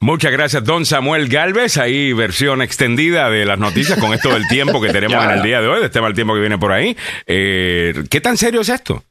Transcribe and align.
Muchas 0.00 0.30
gracias, 0.30 0.62
don 0.62 0.84
Samuel 0.84 1.28
Galvez. 1.28 1.78
Ahí 1.78 2.12
versión 2.12 2.60
extendida 2.60 3.30
de 3.30 3.46
las 3.46 3.58
noticias 3.58 3.98
con 3.98 4.12
esto 4.12 4.28
del 4.30 4.46
tiempo 4.46 4.80
que 4.80 4.92
tenemos 4.92 5.24
en 5.24 5.30
el 5.30 5.42
día 5.42 5.60
de 5.60 5.68
hoy, 5.68 5.80
de 5.80 5.86
este 5.86 6.00
mal 6.00 6.14
tiempo 6.14 6.34
que 6.34 6.40
viene 6.40 6.58
por 6.58 6.72
ahí. 6.72 6.96
Eh, 7.26 8.04
¿Qué 8.10 8.20
tan 8.20 8.36
serio 8.36 8.60
es 8.60 8.68
esto? 8.68 9.04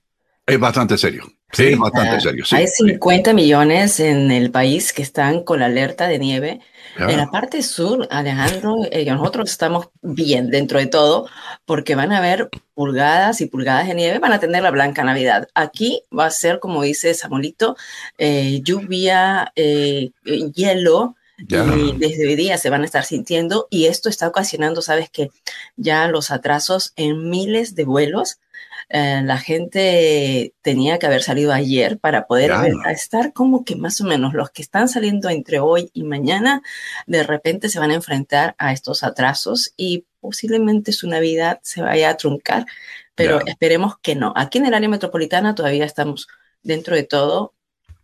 Es 0.45 0.59
bastante 0.59 0.97
serio. 0.97 1.25
Sí, 1.55 1.67
es 1.67 1.79
bastante 1.79 2.19
serio. 2.19 2.45
Sí, 2.45 2.55
Hay 2.55 2.67
50 2.67 3.33
millones 3.33 3.99
en 3.99 4.31
el 4.31 4.51
país 4.51 4.91
que 4.91 5.01
están 5.01 5.43
con 5.43 5.59
la 5.59 5.67
alerta 5.67 6.07
de 6.07 6.19
nieve. 6.19 6.59
En 6.97 7.17
la 7.17 7.29
parte 7.29 7.61
sur, 7.61 8.07
Alejandro, 8.09 8.75
eh, 8.89 9.05
nosotros 9.05 9.51
estamos 9.51 9.89
bien 10.01 10.49
dentro 10.49 10.79
de 10.79 10.85
todo, 10.85 11.27
porque 11.65 11.95
van 11.95 12.13
a 12.13 12.19
haber 12.19 12.49
pulgadas 12.73 13.41
y 13.41 13.47
pulgadas 13.47 13.87
de 13.87 13.95
nieve, 13.95 14.19
van 14.19 14.31
a 14.31 14.39
tener 14.39 14.63
la 14.63 14.71
blanca 14.71 15.03
Navidad. 15.03 15.49
Aquí 15.55 16.03
va 16.17 16.27
a 16.27 16.31
ser, 16.31 16.59
como 16.59 16.83
dice 16.83 17.13
Samuelito, 17.13 17.75
eh, 18.17 18.61
lluvia, 18.63 19.51
eh, 19.57 20.11
hielo, 20.23 21.15
y 21.37 21.97
desde 21.97 22.27
hoy 22.27 22.35
día 22.35 22.57
se 22.57 22.69
van 22.69 22.83
a 22.83 22.85
estar 22.85 23.03
sintiendo, 23.03 23.67
y 23.69 23.87
esto 23.87 24.07
está 24.07 24.29
ocasionando, 24.29 24.81
sabes 24.81 25.09
que 25.09 25.31
ya 25.75 26.07
los 26.07 26.31
atrasos 26.31 26.93
en 26.95 27.29
miles 27.29 27.75
de 27.75 27.83
vuelos 27.83 28.39
eh, 28.89 29.21
la 29.23 29.37
gente 29.37 30.53
tenía 30.61 30.99
que 30.99 31.07
haber 31.07 31.23
salido 31.23 31.51
ayer 31.51 31.97
para 31.97 32.27
poder 32.27 32.51
estar 32.89 33.33
como 33.33 33.65
que 33.65 33.75
más 33.75 33.99
o 34.01 34.05
menos 34.05 34.33
los 34.33 34.51
que 34.51 34.61
están 34.61 34.87
saliendo 34.87 35.29
entre 35.29 35.59
hoy 35.59 35.89
y 35.93 36.03
mañana, 36.03 36.61
de 37.07 37.23
repente 37.23 37.69
se 37.69 37.79
van 37.79 37.91
a 37.91 37.95
enfrentar 37.95 38.55
a 38.57 38.73
estos 38.73 39.03
atrasos 39.03 39.73
y 39.75 40.05
posiblemente 40.19 40.91
su 40.91 41.07
Navidad 41.07 41.59
se 41.63 41.81
vaya 41.81 42.09
a 42.09 42.17
truncar, 42.17 42.65
pero 43.15 43.39
esperemos 43.45 43.97
que 43.99 44.15
no. 44.15 44.33
Aquí 44.35 44.59
en 44.59 44.65
el 44.65 44.73
área 44.73 44.89
metropolitana 44.89 45.55
todavía 45.55 45.85
estamos 45.85 46.27
dentro 46.61 46.95
de 46.95 47.03
todo, 47.03 47.53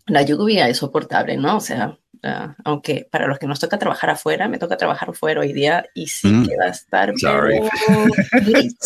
la 0.07 0.23
lluvia 0.23 0.67
es 0.67 0.77
soportable, 0.77 1.37
¿no? 1.37 1.57
O 1.57 1.61
sea, 1.61 1.97
Ah, 2.23 2.55
aunque 2.65 3.07
para 3.09 3.25
los 3.25 3.39
que 3.39 3.47
nos 3.47 3.59
toca 3.59 3.79
trabajar 3.79 4.11
afuera, 4.11 4.47
me 4.47 4.59
toca 4.59 4.77
trabajar 4.77 5.09
afuera 5.09 5.41
hoy 5.41 5.53
día 5.53 5.85
y 5.95 6.05
sí 6.07 6.27
mm. 6.27 6.47
que 6.47 6.55
va 6.55 6.65
a 6.65 6.69
estar. 6.69 7.13
Sorry. 7.17 7.59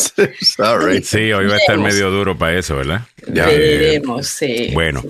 Sorry. 0.41 1.03
Sí, 1.03 1.33
hoy 1.33 1.47
va 1.47 1.55
a 1.55 1.57
estar 1.57 1.77
medio 1.77 2.11
duro 2.11 2.37
para 2.37 2.57
eso, 2.57 2.77
¿verdad? 2.77 3.01
Ya. 3.27 3.47
Veremos, 3.47 4.27
sí. 4.27 4.71
Bueno. 4.73 5.03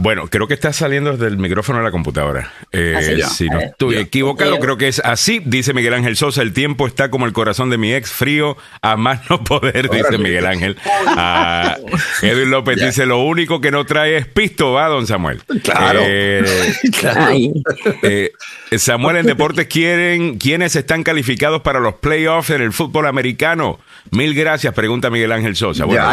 Bueno, 0.00 0.28
creo 0.28 0.46
que 0.46 0.54
está 0.54 0.72
saliendo 0.72 1.10
desde 1.10 1.26
el 1.26 1.38
micrófono 1.38 1.78
de 1.80 1.84
la 1.84 1.90
computadora. 1.90 2.52
Eh, 2.70 3.20
si 3.28 3.48
no 3.48 3.58
estoy 3.58 3.96
equivocado, 3.96 4.60
creo 4.60 4.76
que 4.76 4.86
es 4.86 5.00
así, 5.00 5.40
dice 5.44 5.74
Miguel 5.74 5.92
Ángel 5.92 6.16
Sosa. 6.16 6.40
El 6.40 6.52
tiempo 6.52 6.86
está 6.86 7.10
como 7.10 7.26
el 7.26 7.32
corazón 7.32 7.68
de 7.68 7.78
mi 7.78 7.92
ex, 7.92 8.12
frío 8.12 8.56
a 8.80 8.96
más 8.96 9.28
no 9.28 9.42
poder, 9.42 9.90
dice 9.90 10.16
Miguel 10.16 10.46
Ángel. 10.46 10.76
Ah, 11.20 11.76
Edwin 12.22 12.50
López 12.50 12.80
dice: 12.80 13.04
Lo 13.04 13.18
único 13.24 13.60
que 13.60 13.72
no 13.72 13.84
trae 13.84 14.18
es 14.18 14.26
pisto, 14.26 14.72
va, 14.72 14.86
don 14.86 15.06
Samuel. 15.06 15.42
Claro. 15.64 16.00
Eh, 16.02 16.44
eh, 18.02 18.32
Samuel, 18.76 19.16
en 19.16 19.26
deportes, 19.26 19.66
quieren, 19.66 20.38
¿quiénes 20.38 20.76
están 20.76 21.02
calificados 21.02 21.62
para 21.62 21.80
los 21.80 21.94
playoffs 21.94 22.50
en 22.50 22.62
el 22.62 22.72
fútbol 22.72 23.06
americano? 23.06 23.80
Mil 24.12 24.34
gracias, 24.34 24.72
pregunta 24.74 25.10
Miguel 25.10 25.32
Ángel 25.32 25.56
Sosa. 25.56 25.86
Bueno, 25.86 26.04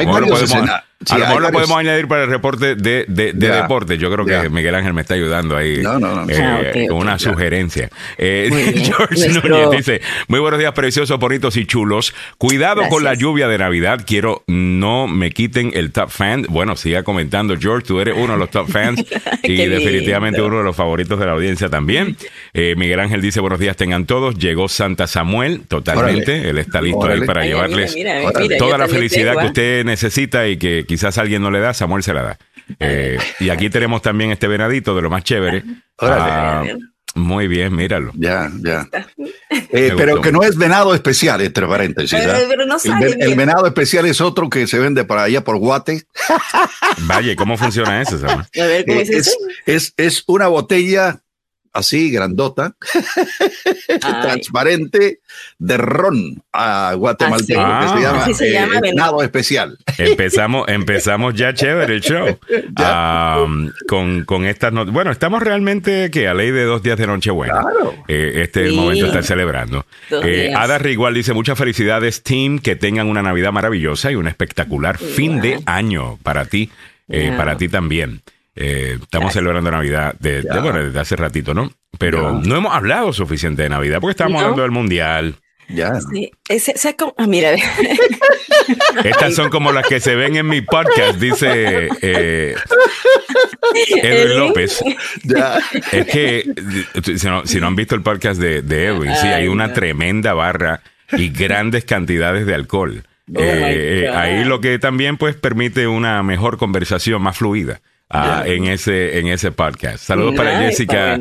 a 1.09 1.17
lo 1.17 1.25
mejor 1.25 1.41
lo 1.41 1.51
podemos 1.51 1.77
añadir 1.77 2.07
para 2.07 2.23
el 2.23 2.29
reporte 2.29 2.75
de, 2.75 3.05
de, 3.07 3.33
deporte. 3.33 3.97
Yo 3.97 4.09
creo 4.11 4.25
que 4.25 4.49
Miguel 4.49 4.75
Ángel 4.75 4.93
me 4.93 5.01
está 5.01 5.13
ayudando 5.13 5.55
ahí 5.55 5.83
eh, 6.29 6.85
con 6.87 6.97
una 6.97 7.19
sugerencia. 7.19 7.89
Eh, 8.17 8.49
George 8.85 9.29
Núñez 9.29 9.71
dice, 9.71 10.01
muy 10.27 10.39
buenos 10.39 10.59
días, 10.59 10.71
preciosos, 10.71 11.19
bonitos 11.19 11.57
y 11.57 11.65
chulos. 11.65 12.15
Cuidado 12.37 12.87
con 12.89 13.03
la 13.03 13.13
lluvia 13.13 13.47
de 13.47 13.57
Navidad. 13.57 14.01
Quiero 14.05 14.43
no 14.47 15.07
me 15.07 15.31
quiten 15.31 15.71
el 15.73 15.91
top 15.91 16.09
fan. 16.09 16.45
Bueno, 16.49 16.75
siga 16.77 17.03
comentando, 17.03 17.55
George, 17.59 17.85
tú 17.85 17.99
eres 17.99 18.15
uno 18.17 18.33
de 18.33 18.39
los 18.39 18.49
top 18.49 18.69
fans 18.69 19.03
y 19.43 19.65
definitivamente 19.65 20.41
uno 20.41 20.59
de 20.59 20.63
los 20.63 20.75
favoritos 20.75 21.19
de 21.19 21.25
la 21.25 21.33
audiencia 21.33 21.69
también. 21.69 22.15
Eh, 22.53 22.73
Miguel 22.77 23.01
Ángel 23.01 23.21
dice, 23.21 23.41
buenos 23.41 23.59
días, 23.59 23.75
tengan 23.75 24.05
todos. 24.05 24.37
Llegó 24.37 24.69
Santa 24.69 25.07
Samuel, 25.07 25.63
totalmente. 25.67 26.49
Él 26.49 26.57
está 26.57 26.81
listo 26.81 27.05
ahí 27.05 27.21
para 27.21 27.45
llevarles 27.45 27.95
toda 28.57 28.77
la 28.77 28.87
felicidad 28.87 29.37
que 29.37 29.47
usted 29.47 29.85
necesita 29.85 30.47
y 30.47 30.57
que 30.57 30.84
quizás 30.85 31.17
alguien 31.17 31.41
no 31.41 31.51
le 31.51 31.59
da, 31.59 31.73
Samuel 31.73 32.03
se 32.03 32.13
la 32.13 32.21
da. 32.23 32.37
Eh, 32.79 33.17
y 33.39 33.49
aquí 33.49 33.69
tenemos 33.69 34.01
también 34.01 34.31
este 34.31 34.47
venadito 34.47 34.95
de 34.95 35.01
lo 35.01 35.09
más 35.09 35.23
chévere. 35.23 35.63
Ah, 35.99 36.63
muy 37.15 37.47
bien, 37.47 37.73
míralo. 37.73 38.11
Ya, 38.15 38.51
ya. 38.61 38.87
Eh, 39.49 39.93
pero 39.95 40.19
que 40.19 40.33
no 40.33 40.43
es 40.43 40.57
venado 40.57 40.93
especial, 40.93 41.39
entre 41.41 41.65
paréntesis. 41.65 42.19
el, 42.19 43.35
venado 43.35 43.65
especial 43.65 44.05
es 44.05 44.19
otro 44.19 44.49
que 44.49 44.67
se 44.67 44.79
vende 44.79 45.05
para 45.05 45.23
allá 45.23 45.41
por 45.41 45.57
Guate. 45.57 46.03
Vaya, 47.03 47.35
¿cómo 47.37 47.57
funciona 47.57 48.01
eso? 48.01 48.19
Eh, 48.53 48.83
es, 49.65 49.93
es, 49.95 50.23
una 50.27 50.47
botella 50.47 51.21
así, 51.75 52.09
grandota, 52.09 52.75
transparente, 53.99 55.19
de 55.59 55.77
ron 55.77 56.41
a 56.53 56.93
guatemalteco, 56.95 57.61
que 58.25 58.33
se 58.33 58.51
llama, 58.51 58.79
venado 58.79 59.21
especial. 59.21 59.77
Empezamos, 59.97 60.67
empezamos 60.69 61.33
ya 61.35 61.53
chévere 61.53 61.95
el 61.95 62.01
show. 62.01 62.39
con, 63.87 64.23
con 64.25 64.45
estas 64.45 64.73
Bueno, 64.91 65.11
estamos 65.11 65.43
realmente 65.43 66.09
que 66.11 66.27
a 66.27 66.33
ley 66.33 66.51
de 66.51 66.63
dos 66.63 66.81
días 66.81 66.97
de 66.97 67.07
Nochebuena. 67.07 67.61
Claro. 67.61 67.93
Eh, 68.07 68.41
este 68.43 68.63
es 68.63 68.69
el 68.69 68.75
momento 68.75 69.03
de 69.03 69.07
estar 69.09 69.23
celebrando. 69.23 69.85
Eh, 70.23 70.53
Ada 70.55 70.77
Rigual 70.77 71.13
dice: 71.13 71.33
Muchas 71.33 71.57
felicidades, 71.57 72.23
team, 72.23 72.59
que 72.59 72.75
tengan 72.75 73.07
una 73.07 73.21
Navidad 73.21 73.51
maravillosa 73.51 74.11
y 74.11 74.15
un 74.15 74.27
espectacular 74.27 74.97
fin 74.97 75.41
de 75.41 75.59
año 75.65 76.17
para 76.23 76.45
ti, 76.45 76.71
eh, 77.09 77.33
para 77.35 77.57
ti 77.57 77.67
también. 77.67 78.21
Eh, 78.55 78.97
estamos 79.01 79.33
celebrando 79.33 79.69
Navidad 79.69 80.15
de, 80.19 80.41
bueno, 80.61 80.83
desde 80.83 80.99
hace 80.99 81.15
ratito, 81.17 81.53
¿no? 81.53 81.71
Pero 81.99 82.39
no 82.39 82.55
hemos 82.55 82.73
hablado 82.73 83.11
suficiente 83.11 83.63
de 83.63 83.69
Navidad 83.69 83.99
porque 83.99 84.11
estamos 84.11 84.41
hablando 84.41 84.61
del 84.61 84.71
Mundial. 84.71 85.35
Ya. 85.67 85.99
Sí, 85.99 86.31
ah, 87.17 87.27
mira. 87.27 87.55
Estas 89.03 89.35
son 89.35 89.49
como 89.49 89.71
las 89.71 89.87
que 89.87 89.99
se 89.99 90.15
ven 90.15 90.35
en 90.35 90.47
mi 90.47 90.61
podcast, 90.61 91.19
dice 91.19 91.89
eh, 92.01 92.55
Edwin 94.03 94.39
López. 94.39 94.83
Ya. 95.23 95.59
Es 95.91 96.05
que 96.05 96.45
si 97.45 97.59
no, 97.59 97.67
han 97.67 97.75
visto 97.75 97.95
el 97.95 98.01
podcast 98.01 98.39
de, 98.39 98.59
Edwin, 98.85 99.11
sí, 99.15 99.27
hay 99.27 99.47
una 99.47 99.73
tremenda 99.73 100.33
barra 100.33 100.81
y 101.13 101.29
grandes 101.29 101.85
cantidades 101.85 102.45
de 102.45 102.53
alcohol. 102.53 103.03
Oh 103.33 103.39
eh, 103.39 104.07
ahí 104.13 104.43
lo 104.43 104.61
que 104.61 104.77
también 104.77 105.17
pues 105.17 105.35
permite 105.35 105.87
una 105.87 106.21
mejor 106.21 106.57
conversación 106.57 107.23
más 107.23 107.37
fluida. 107.37 107.81
Ah, 108.15 108.43
en 108.45 108.65
ese 108.65 109.19
en 109.19 109.27
ese 109.27 109.51
podcast. 109.51 109.99
Saludos 109.99 110.35
para 110.35 110.59
Jessica 110.59 111.19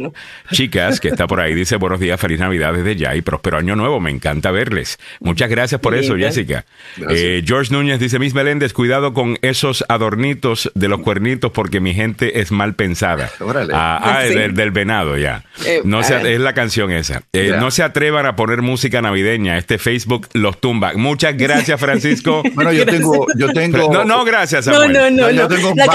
Chicas, 0.53 1.01
que 1.01 1.09
está 1.09 1.27
por 1.27 1.41
ahí. 1.41 1.55
Dice 1.55 1.77
buenos 1.77 2.01
días, 2.01 2.21
feliz 2.21 2.39
Navidad 2.39 2.73
desde 2.73 2.97
ya 2.97 3.15
y 3.17 3.23
próspero 3.23 3.59
año 3.59 3.75
nuevo. 3.75 4.01
Me 4.01 4.11
encanta 4.11 4.51
verles. 4.51 4.99
Muchas 5.21 5.51
gracias 5.51 5.81
por 5.81 5.95
eso, 5.95 6.17
Jessica. 6.17 6.65
Eh, 7.11 7.43
George 7.45 7.73
Núñez 7.73 7.99
dice, 7.99 8.19
Miss 8.19 8.35
Meléndez, 8.35 8.73
cuidado 8.73 9.13
con 9.13 9.39
esos 9.43 9.85
adornitos 9.89 10.71
de 10.75 10.89
los 10.89 11.01
cuernitos 11.01 11.51
porque 11.51 11.81
mi 11.81 11.95
gente 11.95 12.41
es 12.41 12.53
mal 12.53 12.75
pensada. 12.75 13.31
Ah, 13.73 14.01
ah 14.03 14.23
del, 14.23 14.71
venado, 14.71 15.17
ya. 15.17 15.45
Eh, 15.65 15.83
no 15.85 16.03
se, 16.03 16.35
es 16.35 16.41
la 16.41 16.55
canción 16.55 16.91
esa. 16.91 17.23
Eh, 17.33 17.55
no 17.59 17.71
se 17.71 17.83
atrevan 17.83 18.27
a 18.27 18.37
poner 18.37 18.63
música 18.63 19.03
navideña. 19.03 19.59
Este 19.59 19.79
Facebook 19.79 20.29
los 20.33 20.61
tumba. 20.61 20.93
Muchas 20.95 21.37
gracias, 21.37 21.81
Francisco. 21.85 22.43
bueno, 22.55 22.73
yo 22.73 22.87
tengo, 22.87 23.27
yo 23.37 23.53
tengo. 23.53 23.93
No, 23.93 24.05
no, 24.05 24.25
gracias, 24.25 24.67
Samuel. 24.67 24.93
No, 24.93 25.11
no, 25.11 25.23
no. 25.23 25.31
Yo 25.31 25.49
tengo 25.49 25.73
la. 25.75 25.87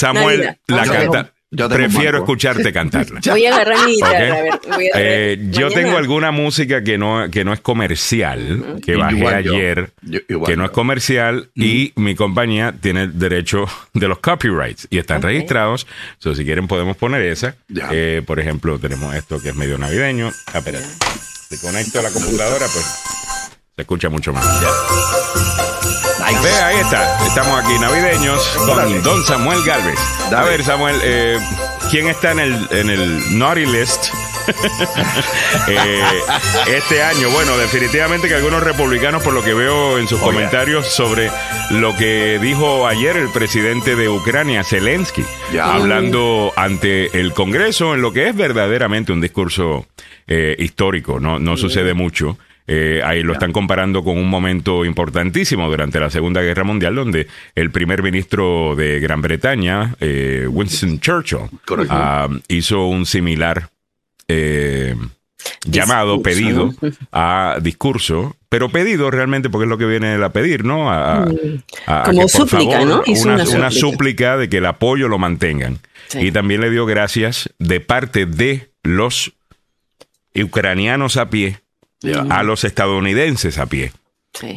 Samuel, 0.00 0.56
la 0.66 0.84
canta. 0.84 1.32
Prefiero 1.68 2.18
escucharte 2.18 2.72
cantarla. 2.72 3.20
Voy 3.26 3.44
a 3.44 3.54
agarrar 3.54 3.88
mi 3.88 3.98
eh, 4.94 5.48
yo 5.50 5.68
tengo 5.70 5.96
alguna 5.96 6.30
música 6.30 6.84
que 6.84 6.96
no, 6.96 7.28
que 7.28 7.44
no 7.44 7.52
es 7.52 7.60
comercial, 7.60 8.78
que 8.84 8.94
bajé 8.94 9.26
ayer, 9.26 9.90
que 10.46 10.56
no 10.56 10.64
es 10.64 10.70
comercial, 10.70 11.50
y 11.56 11.92
mi 11.96 12.14
compañía 12.14 12.72
tiene 12.80 13.02
el 13.02 13.18
derecho 13.18 13.66
de 13.94 14.06
los 14.06 14.20
copyrights 14.20 14.86
y 14.90 14.98
están 14.98 15.22
registrados. 15.22 15.88
So, 16.18 16.36
si 16.36 16.44
quieren, 16.44 16.68
podemos 16.68 16.96
poner 16.96 17.22
esa. 17.22 17.56
Eh, 17.90 18.22
por 18.24 18.38
ejemplo, 18.38 18.78
tenemos 18.78 19.14
esto 19.16 19.42
que 19.42 19.48
es 19.48 19.56
medio 19.56 19.76
navideño. 19.76 20.30
Ah, 20.54 20.58
espérate. 20.58 20.86
Si 21.48 21.58
conecto 21.58 21.98
a 21.98 22.02
la 22.02 22.10
computadora, 22.10 22.66
pues 22.72 23.39
se 23.80 23.82
escucha 23.82 24.10
mucho 24.10 24.32
más. 24.34 24.44
Ve, 26.42 26.50
ahí 26.50 26.76
está. 26.80 27.26
Estamos 27.26 27.64
aquí 27.64 27.78
navideños 27.78 28.46
con 28.66 29.02
Don 29.02 29.24
Samuel 29.24 29.62
Galvez. 29.64 29.98
A 30.32 30.42
ver, 30.44 30.62
Samuel, 30.62 30.96
eh, 31.02 31.38
¿quién 31.90 32.06
está 32.08 32.32
en 32.32 32.40
el, 32.40 32.68
en 32.70 32.90
el 32.90 33.38
Naughty 33.38 33.66
List? 33.66 34.08
Eh, 35.68 36.02
este 36.66 37.02
año, 37.02 37.30
bueno, 37.30 37.56
definitivamente 37.56 38.26
que 38.26 38.34
algunos 38.34 38.62
republicanos, 38.62 39.22
por 39.22 39.32
lo 39.32 39.44
que 39.44 39.54
veo 39.54 39.98
en 39.98 40.08
sus 40.08 40.20
oh, 40.20 40.24
comentarios 40.24 40.86
sobre 40.86 41.30
lo 41.70 41.96
que 41.96 42.38
dijo 42.40 42.86
ayer 42.86 43.16
el 43.16 43.28
presidente 43.28 43.94
de 43.94 44.08
Ucrania, 44.08 44.64
Zelensky, 44.64 45.24
hablando 45.62 46.52
ante 46.56 47.20
el 47.20 47.32
Congreso 47.32 47.94
en 47.94 48.02
lo 48.02 48.12
que 48.12 48.28
es 48.28 48.34
verdaderamente 48.34 49.12
un 49.12 49.20
discurso 49.20 49.86
eh, 50.26 50.56
histórico, 50.58 51.20
no, 51.20 51.38
no 51.38 51.56
sucede 51.56 51.94
mucho. 51.94 52.36
Eh, 52.72 53.02
ahí 53.04 53.24
lo 53.24 53.32
están 53.32 53.50
comparando 53.50 54.04
con 54.04 54.16
un 54.16 54.30
momento 54.30 54.84
importantísimo 54.84 55.68
durante 55.68 55.98
la 55.98 56.08
Segunda 56.08 56.40
Guerra 56.40 56.62
Mundial, 56.62 56.94
donde 56.94 57.26
el 57.56 57.72
primer 57.72 58.00
ministro 58.00 58.76
de 58.76 59.00
Gran 59.00 59.20
Bretaña, 59.20 59.96
eh, 59.98 60.46
Winston 60.48 61.00
Churchill, 61.00 61.50
ah, 61.88 62.28
hizo 62.46 62.86
un 62.86 63.06
similar 63.06 63.70
llamado, 65.64 66.22
pedido 66.22 66.72
a 67.10 67.58
discurso, 67.60 68.36
pero 68.48 68.68
pedido 68.68 69.10
realmente 69.10 69.50
porque 69.50 69.64
es 69.64 69.68
lo 69.68 69.76
que 69.76 69.86
viene 69.86 70.14
a 70.22 70.28
pedir, 70.28 70.64
¿no? 70.64 70.92
A. 70.92 71.26
Como 72.04 72.28
súplica, 72.28 72.84
¿no? 72.84 73.02
una, 73.04 73.72
súplica. 73.72 74.36
de 74.36 74.48
que 74.48 74.58
el 74.58 74.66
apoyo 74.66 75.08
lo 75.08 75.18
mantengan. 75.18 75.80
Y 76.14 76.30
también 76.30 76.60
le 76.60 76.70
dio 76.70 76.86
gracias 76.86 77.52
de 77.58 77.80
parte 77.80 78.26
de 78.26 78.70
los 78.84 79.32
ucranianos 80.36 81.16
a 81.16 81.30
pie 81.30 81.58
a 82.30 82.42
los 82.42 82.64
estadounidenses 82.64 83.58
a 83.58 83.66
pie. 83.66 83.92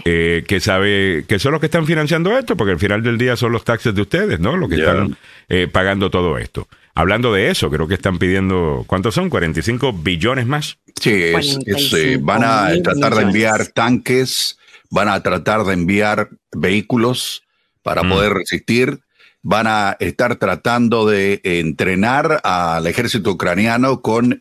Eh, 0.05 0.45
que 0.47 0.59
sabe 0.59 1.25
que 1.27 1.39
son 1.39 1.51
los 1.51 1.59
que 1.59 1.65
están 1.65 1.85
financiando 1.85 2.37
esto, 2.37 2.55
porque 2.55 2.73
al 2.73 2.79
final 2.79 3.03
del 3.03 3.17
día 3.17 3.35
son 3.35 3.51
los 3.51 3.65
taxes 3.65 3.93
de 3.93 4.01
ustedes, 4.01 4.39
¿no? 4.39 4.55
Los 4.55 4.69
que 4.69 4.75
están 4.75 5.17
eh, 5.49 5.67
pagando 5.69 6.09
todo 6.09 6.37
esto. 6.37 6.67
Hablando 6.95 7.33
de 7.33 7.49
eso, 7.49 7.69
creo 7.69 7.87
que 7.87 7.95
están 7.95 8.19
pidiendo, 8.19 8.85
¿cuántos 8.87 9.15
son? 9.15 9.29
¿45 9.29 10.03
billones 10.03 10.45
más? 10.45 10.77
Sí, 11.01 11.11
eh, 11.11 12.17
van 12.21 12.43
a 12.43 12.69
tratar 12.81 13.15
de 13.15 13.23
enviar 13.23 13.67
tanques, 13.67 14.57
van 14.89 15.09
a 15.09 15.21
tratar 15.21 15.63
de 15.63 15.73
enviar 15.73 16.29
vehículos 16.51 17.43
para 17.81 18.03
mm. 18.03 18.09
poder 18.09 18.33
resistir, 18.33 18.99
van 19.41 19.65
a 19.67 19.97
estar 19.99 20.37
tratando 20.37 21.07
de 21.07 21.41
entrenar 21.43 22.39
al 22.43 22.85
ejército 22.87 23.31
ucraniano 23.31 24.01
con 24.01 24.39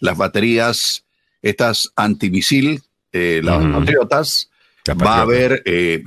las 0.00 0.16
baterías, 0.16 1.04
estas 1.44 1.92
antimisil, 1.96 2.82
las 3.12 3.64
patriotas, 3.64 4.50
va 4.92 5.18
a 5.18 5.22
haber, 5.22 5.62
eh, 5.64 6.04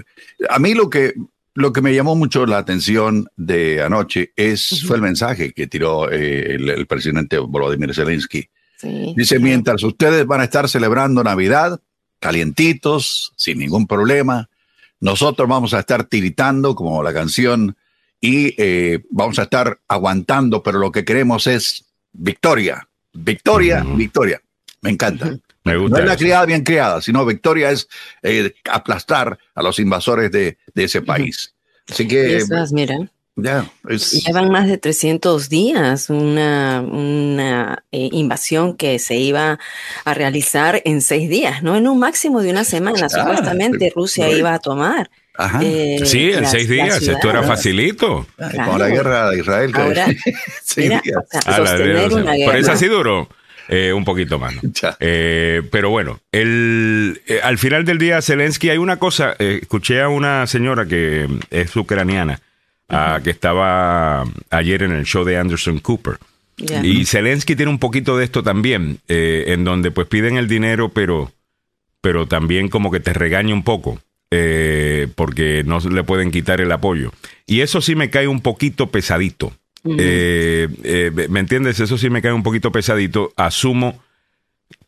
a 0.50 0.60
mí 0.60 0.74
lo 0.74 0.89
que, 0.89 1.13
lo 1.54 1.74
que 1.74 1.81
me 1.81 1.94
llamó 1.95 2.16
mucho 2.16 2.45
la 2.45 2.60
atención 2.60 3.28
de 3.36 3.81
anoche 3.81 4.31
es, 4.36 4.84
fue 4.86 4.98
el 4.98 5.01
mensaje 5.01 5.54
que 5.54 5.68
tiró 5.68 6.12
eh, 6.12 6.56
el, 6.56 6.86
presidente 6.86 7.39
Volodymyr 7.39 7.95
Zelensky. 7.95 8.48
Dice, 9.16 9.39
mientras 9.39 9.81
ustedes 9.81 10.28
van 10.28 10.42
a 10.42 10.44
estar 10.44 10.69
celebrando 10.69 11.24
Navidad, 11.24 11.81
calientitos, 12.19 13.34
sin 13.36 13.57
ningún 13.57 13.88
problema, 13.88 14.50
nosotros 15.00 15.50
vamos 15.50 15.74
a 15.74 15.80
estar 15.80 16.04
tiritando 16.04 16.75
como 16.75 17.01
la 17.01 17.12
canción 17.12 17.75
y 18.22 18.54
eh, 18.62 19.04
vamos 19.10 19.39
a 19.39 19.44
estar 19.44 19.80
aguantando, 19.88 20.62
pero 20.62 20.78
lo 20.78 20.92
que 20.92 21.06
queremos 21.06 21.48
es 21.48 21.86
victoria, 22.13 22.88
victoria, 23.13 23.84
victoria. 23.84 24.42
Me 24.81 24.91
encanta 24.91 25.39
no 25.75 25.97
es 25.97 26.06
la 26.06 26.18
criada 26.18 26.45
bien 26.45 26.63
criada, 26.63 27.01
sino 27.01 27.25
Victoria 27.25 27.71
es 27.71 27.88
eh, 28.24 28.53
aplastar 28.71 29.38
a 29.56 29.63
los 29.63 29.79
invasores 29.79 30.31
de, 30.31 30.57
ese 30.75 31.01
país. 31.01 31.53
Así 31.89 32.07
que... 32.07 32.44
mira. 32.71 32.97
Ya, 33.39 33.69
Llevan 34.25 34.50
más 34.50 34.68
de 34.68 34.79
300 34.79 35.47
días 35.47 36.09
una, 36.09 36.81
una 36.81 37.83
eh, 37.91 38.09
invasión 38.12 38.75
que 38.75 38.97
se 38.97 39.18
iba 39.18 39.59
a 40.06 40.13
realizar 40.15 40.81
en 40.85 41.01
seis 41.01 41.29
días, 41.29 41.62
¿no? 41.62 41.75
En 41.75 41.88
un 41.88 42.00
máximo 42.00 42.41
de 42.41 42.50
una 42.50 42.63
semana, 42.63 43.07
supuestamente 43.09 43.94
Rusia 43.95 44.27
iba 44.31 44.56
a 44.56 44.59
tomar. 44.59 45.12
Eh, 45.62 46.00
sí, 46.03 46.31
en 46.31 46.47
seis 46.47 46.68
días, 46.68 47.00
esto 47.00 47.29
era 47.29 47.44
facilito. 47.44 48.25
Con 48.65 48.79
la 48.79 48.88
guerra 48.89 49.29
de 49.29 49.38
Israel. 49.38 49.71
Ahora, 49.75 50.07
mira, 50.77 51.03
sostener 51.31 52.12
una 52.12 52.33
guerra. 52.33 52.51
Por 52.51 52.56
eso 52.56 52.71
así 52.71 52.88
duró. 52.88 53.29
Eh, 53.67 53.93
un 53.93 54.05
poquito 54.05 54.39
más. 54.39 54.53
Eh, 54.99 55.61
pero 55.71 55.89
bueno, 55.89 56.19
el, 56.31 57.21
eh, 57.27 57.39
al 57.43 57.57
final 57.57 57.85
del 57.85 57.97
día, 57.97 58.21
Zelensky, 58.21 58.69
hay 58.69 58.77
una 58.77 58.97
cosa, 58.97 59.33
escuché 59.37 60.01
a 60.01 60.09
una 60.09 60.47
señora 60.47 60.85
que 60.85 61.27
es 61.49 61.75
ucraniana, 61.75 62.39
ah, 62.89 63.19
que 63.23 63.29
estaba 63.29 64.23
ayer 64.49 64.83
en 64.83 64.91
el 64.91 65.05
show 65.05 65.23
de 65.23 65.37
Anderson 65.37 65.79
Cooper. 65.79 66.17
Y 66.83 67.05
Zelensky 67.05 67.55
tiene 67.55 67.71
un 67.71 67.79
poquito 67.79 68.17
de 68.17 68.25
esto 68.25 68.41
también, 68.43 68.99
en 69.07 69.63
donde 69.63 69.91
pues 69.91 70.07
piden 70.07 70.37
el 70.37 70.47
dinero, 70.47 70.89
pero, 70.89 71.31
pero 72.01 72.27
también 72.27 72.69
como 72.69 72.89
que 72.89 72.99
te 72.99 73.13
regaña 73.13 73.53
un 73.53 73.63
poco. 73.63 73.99
porque 74.29 75.63
no 75.65 75.79
le 75.79 76.03
pueden 76.03 76.31
quitar 76.31 76.61
el 76.61 76.71
apoyo. 76.71 77.11
Y 77.45 77.61
eso 77.61 77.81
sí 77.81 77.95
me 77.95 78.09
cae 78.09 78.27
un 78.27 78.41
poquito 78.41 78.87
pesadito. 78.87 79.53
Eh, 79.98 80.68
eh, 80.84 81.28
¿Me 81.30 81.39
entiendes? 81.39 81.80
Eso 81.80 81.98
sí 81.98 82.10
me 82.10 82.22
cae 82.22 82.34
un 82.34 82.44
poquito 82.44 82.72
pesadito. 82.72 83.31
Asumo 83.36 84.01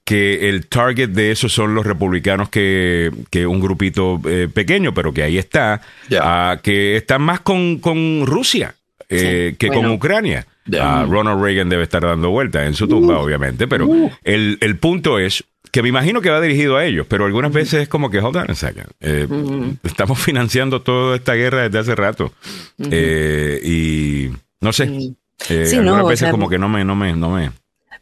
que 0.03 0.49
el 0.49 0.67
target 0.67 1.09
de 1.09 1.31
eso 1.31 1.49
son 1.49 1.75
los 1.75 1.85
republicanos 1.85 2.49
que, 2.49 3.11
que 3.29 3.45
un 3.45 3.59
grupito 3.59 4.19
eh, 4.25 4.47
pequeño, 4.51 4.93
pero 4.93 5.13
que 5.13 5.21
ahí 5.21 5.37
está, 5.37 5.81
ah, 6.19 6.57
que 6.63 6.95
están 6.97 7.21
más 7.21 7.41
con, 7.41 7.77
con 7.79 8.25
Rusia 8.25 8.75
que 9.07 9.71
con 9.73 9.87
Ucrania. 9.87 10.45
Ah, 10.79 11.05
Ronald 11.07 11.41
Reagan 11.41 11.69
debe 11.69 11.83
estar 11.83 12.03
dando 12.03 12.29
vueltas 12.29 12.67
en 12.67 12.73
su 12.75 12.87
tumba, 12.87 13.19
uh. 13.19 13.23
obviamente, 13.23 13.67
pero 13.67 13.87
el, 14.23 14.57
el, 14.61 14.77
punto 14.77 15.17
es 15.17 15.43
que 15.71 15.81
me 15.81 15.89
imagino 15.89 16.21
que 16.21 16.29
va 16.29 16.41
dirigido 16.41 16.77
a 16.77 16.85
ellos, 16.85 17.05
pero 17.09 17.25
algunas 17.25 17.51
veces 17.51 17.83
es 17.83 17.87
como 17.87 18.09
que, 18.09 18.19
hold 18.19 18.37
on 18.37 19.79
estamos 19.83 20.19
financiando 20.23 20.81
toda 20.81 21.15
esta 21.15 21.33
guerra 21.33 21.63
desde 21.63 21.79
hace 21.79 21.95
rato. 21.95 22.33
y 22.77 24.29
no 24.61 24.73
sé. 24.73 25.15
Eh, 25.49 25.71
algunas 25.77 26.07
veces 26.07 26.31
como 26.31 26.49
que 26.49 26.57
no 26.57 26.67
me, 26.67 26.83
no 26.83 26.95
me, 26.95 27.15
no 27.15 27.29
me. 27.29 27.51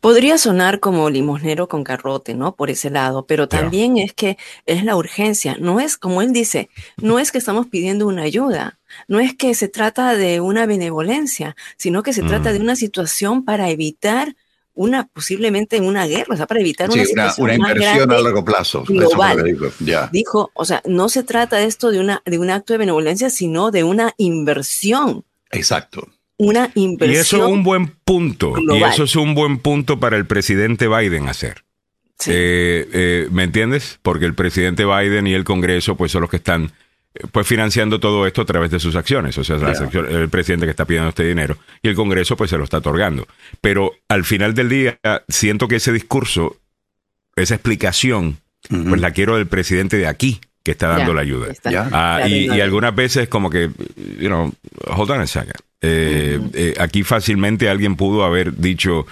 Podría 0.02 0.38
sonar 0.38 0.80
como 0.80 1.10
limosnero 1.10 1.68
con 1.68 1.84
carrote, 1.84 2.36
¿no? 2.36 2.56
Por 2.56 2.70
ese 2.70 2.90
lado, 2.90 3.26
pero 3.26 3.48
también 3.48 3.98
es 3.98 4.14
que 4.14 4.38
es 4.66 4.84
la 4.84 4.96
urgencia. 4.96 5.58
No 5.60 5.80
es, 5.80 5.98
como 5.98 6.22
él 6.22 6.34
dice, 6.34 6.70
no 6.98 7.18
es 7.18 7.32
que 7.32 7.40
estamos 7.40 7.68
pidiendo 7.68 8.06
una 8.06 8.22
ayuda, 8.22 8.78
no 9.08 9.20
es 9.20 9.36
que 9.36 9.56
se 9.56 9.68
trata 9.68 10.16
de 10.16 10.40
una 10.40 10.68
benevolencia, 10.68 11.56
sino 11.78 12.04
que 12.04 12.14
se 12.14 12.22
trata 12.22 12.54
de 12.54 12.60
una 12.60 12.76
situación 12.76 13.44
para 13.44 13.70
evitar 13.70 14.36
una 14.76 15.08
posiblemente 15.08 15.82
una 15.82 16.06
guerra, 16.06 16.36
o 16.36 16.38
sea, 16.38 16.46
para 16.46 16.60
evitar 16.60 16.88
una, 16.92 17.04
situación 17.04 17.44
una, 17.46 17.56
inversión 17.56 18.12
a 18.12 18.20
largo 18.20 18.46
plazo. 18.46 18.84
Global. 18.84 19.44
Dijo. 19.44 19.72
dijo, 20.12 20.52
o 20.54 20.66
sea, 20.66 20.84
no 20.86 21.10
se 21.10 21.24
trata 21.24 21.56
de 21.56 21.66
esto 21.66 21.90
de 21.90 22.00
una 22.00 22.22
de 22.24 22.38
un 22.38 22.52
acto 22.52 22.74
de 22.74 22.78
benevolencia, 22.78 23.32
sino 23.32 23.72
de 23.72 23.84
una 23.84 24.14
inversión. 24.18 25.26
Exacto 25.50 26.08
una 26.38 26.72
inversión. 26.76 27.18
Y 27.18 27.20
eso 27.20 27.38
es 27.38 27.52
un 27.52 27.64
buen 27.64 27.88
punto. 27.88 28.54
Y 28.60 28.84
eso 28.84 29.04
es 29.04 29.16
un 29.16 29.34
buen 29.36 29.60
punto 29.60 30.00
para 30.00 30.18
el 30.18 30.26
presidente 30.26 30.88
Biden 30.88 31.28
hacer. 31.28 31.64
Eh, 32.26 32.88
eh, 32.94 33.28
¿Me 33.32 33.44
entiendes? 33.44 34.00
Porque 34.02 34.26
el 34.26 34.34
presidente 34.34 34.86
Biden 34.86 35.28
y 35.28 35.34
el 35.34 35.44
Congreso 35.44 35.96
pues 35.96 36.12
son 36.12 36.22
los 36.22 36.30
que 36.30 36.38
están 36.38 36.72
eh, 37.14 37.20
pues 37.32 37.46
financiando 37.46 38.00
todo 38.00 38.26
esto 38.26 38.42
a 38.42 38.46
través 38.46 38.72
de 38.72 38.80
sus 38.80 38.96
acciones. 38.96 39.38
O 39.38 39.44
sea, 39.44 39.58
el 39.58 40.30
presidente 40.30 40.66
que 40.66 40.72
está 40.72 40.86
pidiendo 40.86 41.10
este 41.10 41.28
dinero 41.28 41.58
y 41.82 41.90
el 41.90 41.96
Congreso 41.96 42.36
pues 42.36 42.50
se 42.50 42.58
lo 42.58 42.64
está 42.64 42.78
otorgando. 42.78 43.28
Pero 43.62 43.94
al 44.08 44.24
final 44.24 44.54
del 44.54 44.70
día 44.70 45.00
siento 45.28 45.68
que 45.68 45.76
ese 45.76 45.94
discurso, 45.94 46.58
esa 47.36 47.56
explicación, 47.56 48.38
pues 48.68 49.00
la 49.00 49.12
quiero 49.12 49.38
del 49.38 49.48
presidente 49.48 49.98
de 49.98 50.08
aquí 50.08 50.42
que 50.64 50.72
está 50.72 50.88
dando 50.90 51.14
la 51.14 51.22
ayuda. 51.22 51.48
Ah, 51.94 52.28
y, 52.28 52.60
algunas 52.60 52.94
veces 52.94 53.30
como 53.30 53.50
que, 53.50 53.70
you 54.20 54.28
know, 54.28 54.52
hold 54.88 55.12
on 55.12 55.22
a 55.22 55.28
second. 55.28 55.56
Eh, 55.88 56.40
eh, 56.54 56.74
aquí 56.80 57.04
fácilmente 57.04 57.70
alguien 57.70 57.96
pudo 57.96 58.26
haber 58.26 58.58
dicho, 58.58 59.08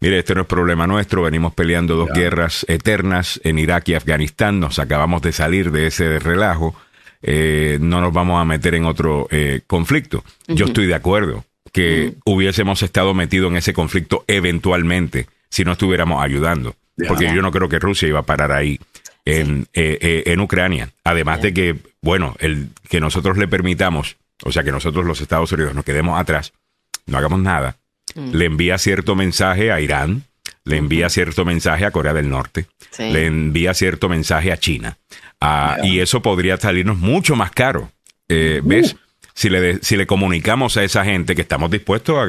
mire, 0.00 0.18
este 0.18 0.34
no 0.34 0.42
es 0.42 0.46
problema 0.46 0.86
nuestro, 0.86 1.22
venimos 1.22 1.54
peleando 1.54 1.96
dos 1.96 2.10
guerras 2.14 2.66
eternas 2.68 3.40
en 3.44 3.58
Irak 3.58 3.88
y 3.88 3.94
Afganistán, 3.94 4.60
nos 4.60 4.78
acabamos 4.78 5.22
de 5.22 5.32
salir 5.32 5.70
de 5.70 5.86
ese 5.86 6.18
relajo, 6.18 6.76
eh, 7.22 7.78
no 7.80 8.00
nos 8.02 8.12
vamos 8.12 8.40
a 8.40 8.44
meter 8.44 8.74
en 8.74 8.84
otro 8.84 9.28
conflicto. 9.66 10.22
Yo 10.48 10.66
estoy 10.66 10.86
de 10.86 10.94
acuerdo 10.94 11.44
que 11.72 12.14
hubiésemos 12.26 12.82
estado 12.82 13.14
metidos 13.14 13.50
en 13.50 13.56
ese 13.56 13.72
conflicto 13.72 14.24
eventualmente 14.26 15.28
si 15.48 15.64
no 15.64 15.72
estuviéramos 15.72 16.22
ayudando, 16.22 16.74
porque 17.08 17.32
yo 17.34 17.40
no 17.40 17.50
creo 17.50 17.68
que 17.68 17.78
Rusia 17.78 18.08
iba 18.08 18.20
a 18.20 18.26
parar 18.26 18.52
ahí 18.52 18.78
en, 19.24 19.66
eh, 19.72 20.24
en 20.26 20.40
Ucrania. 20.40 20.90
Además 21.04 21.40
de 21.42 21.54
que, 21.54 21.76
bueno, 22.00 22.34
el 22.40 22.68
que 22.88 23.00
nosotros 23.00 23.38
le 23.38 23.48
permitamos, 23.48 24.16
o 24.42 24.52
sea, 24.52 24.62
que 24.62 24.72
nosotros 24.72 25.04
los 25.04 25.20
Estados 25.20 25.52
Unidos 25.52 25.74
nos 25.74 25.84
quedemos 25.84 26.20
atrás, 26.20 26.52
no 27.06 27.18
hagamos 27.18 27.40
nada, 27.40 27.76
mm. 28.14 28.34
le 28.34 28.44
envía 28.46 28.78
cierto 28.78 29.14
mensaje 29.14 29.72
a 29.72 29.80
Irán, 29.80 30.24
le 30.64 30.76
envía 30.76 31.08
cierto 31.08 31.44
mensaje 31.44 31.84
a 31.84 31.90
Corea 31.90 32.12
del 32.12 32.28
Norte, 32.28 32.66
le 32.98 33.26
envía 33.26 33.74
cierto 33.74 34.08
mensaje 34.08 34.52
a 34.52 34.56
China. 34.56 34.96
Ah, 35.40 35.78
y 35.82 35.98
eso 35.98 36.22
podría 36.22 36.56
salirnos 36.56 36.98
mucho 36.98 37.34
más 37.34 37.50
caro. 37.50 37.90
Eh, 38.28 38.60
¿Ves? 38.62 38.96
Si 39.34 39.48
le, 39.48 39.78
si 39.78 39.96
le 39.96 40.06
comunicamos 40.06 40.76
a 40.76 40.84
esa 40.84 41.04
gente 41.04 41.34
que 41.34 41.42
estamos 41.42 41.70
dispuestos 41.70 42.28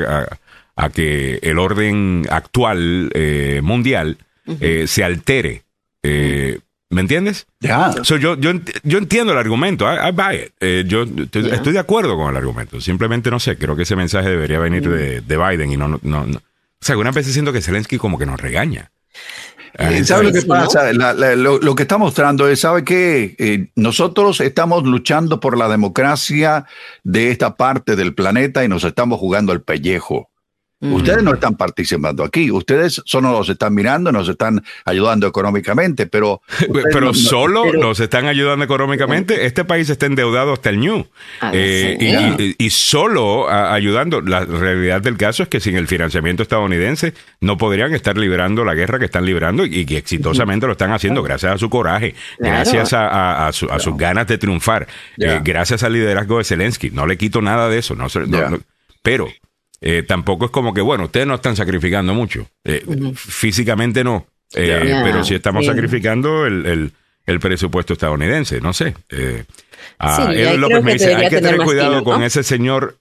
a, 0.76 0.90
que 0.90 1.38
el 1.44 1.60
orden 1.60 2.26
actual 2.30 3.12
mundial 3.62 4.18
se 4.88 5.04
altere 5.04 5.64
¿Me 6.94 7.02
entiendes? 7.02 7.48
Ya. 7.60 7.94
yo, 8.04 8.18
yo, 8.18 8.36
yo, 8.36 8.98
entiendo 8.98 9.34
el 9.34 9.40
argumento. 9.40 9.86
Eh, 9.90 10.84
yo 10.88 11.04
estoy, 11.04 11.74
de 11.74 11.80
acuerdo 11.80 12.16
con 12.16 12.30
el 12.30 12.38
argumento. 12.38 12.80
Simplemente 12.80 13.32
no 13.32 13.40
sé. 13.40 13.58
Creo 13.58 13.76
que 13.76 13.84
ese 13.84 13.96
mensaje 13.96 14.30
debería 14.30 14.60
venir 14.60 14.88
de, 14.88 15.38
Biden 15.38 15.72
y 15.72 15.78
no, 15.78 15.88
no, 15.88 16.00
no, 16.04 16.22
O 16.22 16.40
sea, 16.80 16.94
algunas 16.94 17.16
veces 17.16 17.34
siento 17.34 17.52
que 17.52 17.62
Zelensky 17.62 17.98
como 17.98 18.20
que 18.20 18.26
nos 18.26 18.40
regaña. 18.40 18.92
Eh, 19.80 20.04
¿Sabe 20.04 20.26
lo 20.26 20.32
que 20.32 20.44
pasa? 20.44 20.94
lo, 20.94 21.76
que 21.76 21.84
está 21.84 21.98
mostrando 21.98 22.48
es, 22.48 22.60
¿sabe 22.60 22.84
qué? 22.84 23.36
Eh, 23.40 23.70
nosotros 23.76 24.40
estamos 24.40 24.84
luchando 24.84 25.40
por 25.40 25.58
la 25.58 25.68
democracia 25.68 26.66
de 27.04 27.32
esta 27.32 27.56
parte 27.56 27.96
del 27.96 28.14
planeta 28.14 28.64
y 28.64 28.68
nos 28.68 28.84
estamos 28.84 29.20
jugando 29.20 29.52
el 29.52 29.62
pellejo. 29.62 30.30
Ustedes 30.92 31.24
no 31.24 31.34
están 31.34 31.56
participando 31.56 32.24
aquí, 32.24 32.52
ustedes 32.52 33.02
solo 33.06 33.32
nos 33.32 33.48
están 33.48 33.74
mirando, 33.74 34.12
nos 34.12 34.28
están 34.28 34.64
ayudando 34.86 35.28
económicamente, 35.28 36.08
pero... 36.08 36.42
Pero 36.94 37.14
solo 37.14 37.74
nos 37.74 38.00
están 38.00 38.28
ayudando 38.28 38.66
económicamente. 38.66 39.46
Este 39.46 39.64
país 39.64 39.90
está 39.90 40.06
endeudado 40.06 40.54
hasta 40.54 40.70
el 40.70 40.80
ñu. 40.80 41.08
Ah, 41.42 41.52
eh, 41.54 42.56
y, 42.58 42.70
solo 42.70 43.50
ayudando, 43.50 44.22
la 44.22 44.46
realidad 44.46 45.02
del 45.02 45.18
caso 45.18 45.44
es 45.44 45.50
que 45.50 45.60
sin 45.60 45.76
el 45.76 45.88
financiamiento 45.88 46.44
estadounidense 46.44 47.14
no 47.42 47.58
podrían 47.58 47.94
estar 47.94 48.18
librando 48.18 48.66
la 48.66 48.74
guerra 48.74 49.00
que 49.00 49.06
están 49.06 49.26
librando 49.26 49.66
y, 49.66 49.86
que 49.86 49.98
exitosamente 49.98 50.66
lo 50.66 50.74
están 50.74 50.92
haciendo 50.92 51.24
gracias 51.24 51.54
a 51.54 51.58
su 51.58 51.70
coraje, 51.70 52.16
gracias 52.40 52.92
a, 52.94 53.50
sus 53.52 53.98
ganas 53.98 54.28
de 54.28 54.38
triunfar, 54.38 54.88
eh, 55.18 55.40
gracias 55.44 55.84
al 55.84 55.94
liderazgo 55.94 56.38
de 56.38 56.44
Zelensky. 56.44 56.92
No 56.92 57.08
le 57.08 57.18
quito 57.18 57.42
nada 57.42 57.70
de 57.70 57.80
eso, 57.80 57.96
no, 57.96 58.08
no 58.28 58.60
pero 59.04 59.28
eh, 59.86 60.02
tampoco 60.02 60.46
es 60.46 60.52
como 60.52 60.74
que, 60.74 60.80
bueno, 60.80 61.06
ustedes 61.06 61.28
no 61.28 61.36
están 61.36 61.58
sacrificando 61.58 62.14
mucho. 62.14 62.48
Eh, 62.64 62.86
físicamente 63.16 64.02
no, 64.02 64.26
eh, 64.56 65.02
pero 65.04 65.26
sí 65.26 65.36
estamos 65.36 65.66
sacrificando 65.66 66.46
el, 66.46 66.94
presupuesto 67.42 67.92
estadounidense, 67.92 68.62
no 68.62 68.72
sé. 68.72 68.96
Ah, 70.00 70.32
López 70.58 70.84
me 70.84 70.94
dice, 70.94 71.14
hay 71.14 71.30
que 71.30 71.42
tener 71.42 71.58
cuidado 71.58 72.02
con 72.06 72.24
ese 72.24 72.44
señor 72.44 72.98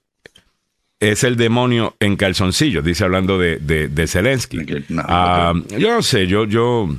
es 0.99 1.23
el 1.23 1.37
demonio 1.37 1.95
en 2.01 2.17
calzoncillos, 2.17 2.83
dice 2.83 3.05
hablando 3.05 3.37
de, 3.37 3.59
de, 3.59 4.07
Zelensky. 4.07 4.59
Ah, 4.97 5.53
yo 5.77 5.93
no 5.93 6.01
sé, 6.01 6.27
yo, 6.27 6.43
yo, 6.43 6.89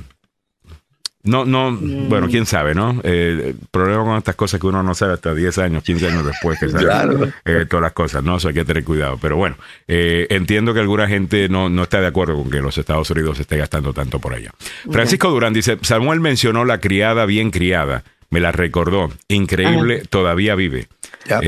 no, 1.25 1.45
no, 1.45 1.71
mm. 1.71 2.09
bueno, 2.09 2.27
quién 2.27 2.45
sabe, 2.45 2.73
¿no? 2.73 3.01
Eh, 3.03 3.49
el 3.49 3.67
problema 3.71 4.03
con 4.03 4.17
estas 4.17 4.35
cosas 4.35 4.59
que 4.59 4.67
uno 4.67 4.81
no 4.83 4.93
sabe 4.93 5.13
hasta 5.13 5.33
10 5.33 5.57
años, 5.57 5.83
15 5.83 6.07
años 6.07 6.25
después 6.25 6.59
que 6.59 6.69
sabe 6.69 7.33
eh, 7.45 7.65
todas 7.69 7.83
las 7.83 7.93
cosas, 7.93 8.23
¿no? 8.23 8.37
Eso 8.37 8.47
hay 8.47 8.53
que 8.53 8.65
tener 8.65 8.83
cuidado. 8.83 9.17
Pero 9.21 9.35
bueno, 9.37 9.57
eh, 9.87 10.27
entiendo 10.29 10.73
que 10.73 10.79
alguna 10.79 11.07
gente 11.07 11.49
no, 11.49 11.69
no 11.69 11.83
está 11.83 11.99
de 11.99 12.07
acuerdo 12.07 12.35
con 12.35 12.49
que 12.49 12.59
los 12.59 12.77
Estados 12.77 13.09
Unidos 13.09 13.39
esté 13.39 13.57
gastando 13.57 13.93
tanto 13.93 14.19
por 14.19 14.33
allá. 14.33 14.51
Francisco 14.89 15.29
Durán 15.29 15.53
dice, 15.53 15.77
Samuel 15.81 16.19
mencionó 16.19 16.63
la 16.63 16.79
criada 16.79 17.25
bien 17.25 17.51
criada, 17.51 18.03
me 18.29 18.39
la 18.39 18.51
recordó, 18.51 19.11
increíble, 19.27 20.03
todavía 20.09 20.55
vive. 20.55 20.87
¿Ah, 21.29 21.41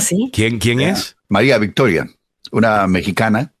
¿Sí? 0.00 0.30
¿Quién, 0.32 0.58
quién 0.58 0.80
es? 0.80 1.16
María 1.28 1.58
Victoria, 1.58 2.06
una 2.52 2.86
mexicana 2.86 3.52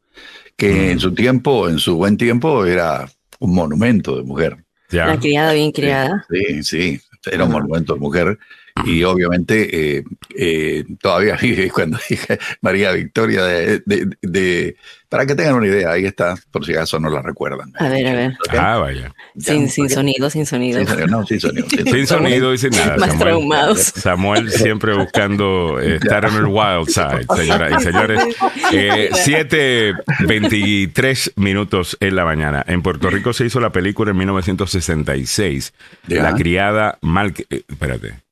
que 0.56 0.90
en 0.90 0.96
mm. 0.96 1.00
su 1.00 1.14
tiempo, 1.14 1.68
en 1.68 1.78
su 1.78 1.96
buen 1.96 2.16
tiempo, 2.16 2.64
era 2.64 3.08
un 3.38 3.54
monumento 3.54 4.16
de 4.16 4.22
mujer. 4.22 4.65
La 4.90 5.18
criada 5.18 5.52
bien 5.52 5.72
criada. 5.72 6.26
Sí, 6.30 6.62
sí, 6.62 7.00
era 7.30 7.44
un 7.44 7.52
monumento 7.52 7.94
de 7.94 8.00
mujer 8.00 8.38
y 8.84 9.02
obviamente 9.04 9.98
eh, 9.98 10.04
eh, 10.36 10.84
todavía 11.00 11.38
cuando 11.72 11.98
dije 12.08 12.38
María 12.60 12.92
Victoria 12.92 13.44
de, 13.44 14.76
para 15.08 15.24
que 15.24 15.34
tengan 15.34 15.54
una 15.54 15.66
idea, 15.66 15.92
ahí 15.92 16.04
está, 16.04 16.34
por 16.50 16.66
si 16.66 16.72
acaso 16.72 16.98
no 16.98 17.08
la 17.08 17.22
recuerdan. 17.22 17.72
A 17.78 17.88
ver, 17.88 18.06
a 18.06 18.12
ver. 18.12 18.36
Ah, 18.50 18.76
vaya. 18.78 19.14
Sin, 19.38 19.70
sin 19.70 19.88
sonido, 19.88 20.28
sin 20.30 20.46
sonido. 20.46 20.84
Sin, 20.84 21.06
no, 21.06 21.24
sin 21.24 21.40
sonido. 21.40 21.68
Sin, 21.68 22.06
sonido 22.06 22.52
y 22.52 22.58
sin 22.58 22.70
nada. 22.70 22.96
Más 22.96 23.16
traumados. 23.18 23.80
Samuel 23.80 24.50
siempre 24.50 24.94
buscando 24.94 25.80
eh, 25.80 25.96
estar 25.96 26.24
en 26.24 26.34
el 26.34 26.46
wild 26.46 26.88
side, 26.88 27.24
señoras 27.36 27.80
y 27.80 27.84
señores. 27.84 28.20
7.23 28.66 31.32
minutos 31.36 31.96
en 32.00 32.16
la 32.16 32.24
mañana. 32.24 32.64
En 32.66 32.82
Puerto 32.82 33.08
Rico 33.08 33.32
se 33.32 33.46
hizo 33.46 33.60
la 33.60 33.70
película 33.70 34.10
en 34.10 34.16
1966. 34.16 35.72
La 36.08 36.34
criada 36.34 36.98
mal... 37.00 37.32
espérate. 37.48 38.25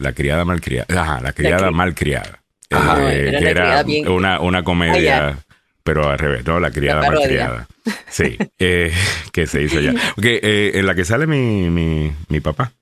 La 0.00 0.12
criada 0.12 0.44
malcriada. 0.44 0.86
Ajá, 1.00 1.20
la 1.20 1.32
criada 1.32 1.70
malcriada. 1.70 2.40
Eh, 2.70 3.36
que 3.38 3.50
era 3.50 3.84
una, 4.08 4.40
una 4.40 4.62
comedia, 4.62 5.38
pero 5.82 6.08
al 6.08 6.18
revés, 6.18 6.44
¿no? 6.46 6.60
La 6.60 6.70
criada 6.70 7.10
malcriada. 7.10 7.66
Sí, 8.08 8.36
eh, 8.58 8.92
que 9.32 9.46
se 9.46 9.62
hizo 9.62 9.80
ya. 9.80 9.94
Okay, 10.16 10.38
eh, 10.42 10.72
en 10.74 10.86
la 10.86 10.94
que 10.94 11.04
sale 11.04 11.26
mi, 11.26 11.70
mi, 11.70 12.12
mi 12.28 12.40
papá. 12.40 12.72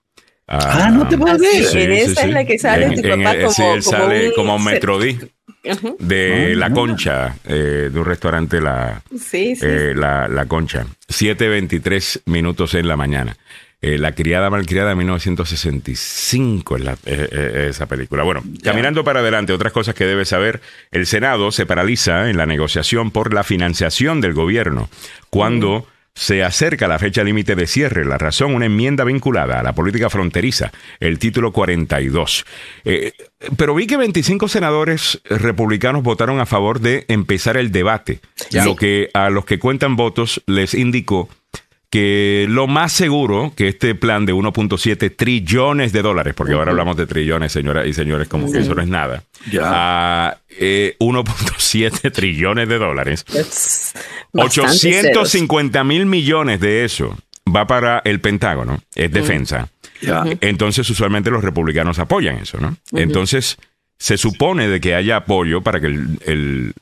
Ah, 0.49 0.91
no 0.93 1.09
te 1.09 1.19
puedo 1.19 1.37
decir. 1.37 1.65
Sí, 1.67 1.81
en 1.81 1.93
esa 1.93 2.23
es 2.23 2.31
la 2.31 2.45
que 2.45 2.59
sale 2.59 2.95
tu 2.95 3.03
papá 3.09 3.37
como, 3.37 3.51
sí, 3.51 3.63
él 3.63 3.83
sale 3.83 4.33
como 4.35 4.59
Metrodí 4.59 5.19
de 5.99 6.55
La 6.55 6.71
Concha, 6.71 7.35
eh, 7.45 7.91
de 7.93 7.99
un 7.99 8.05
restaurante 8.05 8.61
La, 8.61 9.03
la, 9.95 10.29
la 10.29 10.47
Concha. 10.47 10.87
7.23 11.09 12.23
minutos 12.27 12.75
en 12.75 12.87
la 12.87 12.97
mañana. 12.97 13.37
Eh, 13.83 13.99
la 13.99 14.13
criada 14.13 14.49
malcriada 14.49 14.91
de 14.91 14.95
1965 14.97 16.77
es 16.77 16.83
la, 16.83 16.93
eh, 17.05 17.29
eh, 17.31 17.67
esa 17.71 17.87
película. 17.87 18.23
Bueno, 18.23 18.43
caminando 18.63 19.05
para 19.05 19.21
adelante, 19.21 19.53
otras 19.53 19.73
cosas 19.73 19.95
que 19.95 20.07
debe 20.07 20.25
saber, 20.25 20.63
el 20.93 21.07
Senado 21.07 21.53
se 21.53 21.67
paraliza 21.67 22.31
en 22.31 22.39
la 22.39 22.47
negociación 22.47 23.11
por 23.11 23.35
la 23.35 23.45
financiación 23.45 24.21
del 24.21 24.35
gobierno 24.35 24.89
cuando... 25.31 25.81
Mm. 25.81 25.97
Se 26.19 26.43
acerca 26.43 26.89
la 26.89 26.99
fecha 26.99 27.23
límite 27.23 27.55
de 27.57 27.67
cierre. 27.67 28.07
La 28.07 28.17
razón, 28.17 28.55
una 28.55 28.65
enmienda 28.65 29.05
vinculada 29.05 29.61
a 29.61 29.63
la 29.63 29.75
política 29.75 30.09
fronteriza, 30.09 30.73
el 30.99 31.19
título 31.19 31.53
42. 31.53 32.47
pero 33.59 33.75
vi 33.75 33.87
que 33.87 33.99
25 33.99 34.49
senadores 34.49 35.21
republicanos 35.29 36.03
votaron 36.03 36.41
a 36.41 36.47
favor 36.47 36.81
de 36.81 37.05
empezar 37.09 37.59
el 37.59 37.71
debate, 37.71 38.21
lo 38.51 38.77
que 38.77 39.11
a 39.13 39.29
los 39.29 39.45
que 39.45 39.59
cuentan 39.59 39.97
votos 39.97 40.43
les 40.47 40.73
indicó 40.73 41.29
que 41.97 42.45
lo 42.47 42.67
más 42.67 42.93
seguro 42.93 43.55
que 43.57 43.69
este 43.69 43.95
plan 43.95 44.27
de 44.27 44.35
1.7 44.35 45.17
trillones 45.17 45.95
de 45.95 46.03
dólares, 46.03 46.35
porque 46.37 46.53
ahora 46.53 46.73
hablamos 46.73 46.95
de 46.99 47.07
trillones, 47.07 47.53
señoras 47.53 47.87
y 47.87 47.95
señores, 47.95 48.29
como 48.29 48.53
que 48.53 48.59
eso 48.59 48.75
no 48.75 48.83
es 48.83 48.89
nada, 48.89 49.23
a 49.63 50.37
1.7 50.51 52.01
eh, 52.03 52.11
trillones 52.11 52.69
de 52.69 52.77
dólares, 52.77 53.25
850 54.33 55.85
mil 55.85 56.05
millones 56.05 56.61
de 56.61 56.85
eso 56.85 57.17
va 57.49 57.67
para 57.67 58.03
el 58.05 58.21
Pentágono, 58.21 58.79
es 58.95 59.11
defensa. 59.11 59.71
Entonces, 60.43 60.91
usualmente 60.91 61.31
los 61.31 61.43
republicanos 61.43 61.99
apoyan 61.99 62.37
eso, 62.37 62.61
¿no? 62.61 62.77
Entonces, 62.93 63.57
se 63.99 64.19
supone 64.19 64.69
de 64.69 64.83
que 64.83 64.95
haya 64.95 65.17
apoyo 65.17 65.63
para 65.63 65.81
que 65.81 65.87
el 65.87 66.19
el 66.27 66.75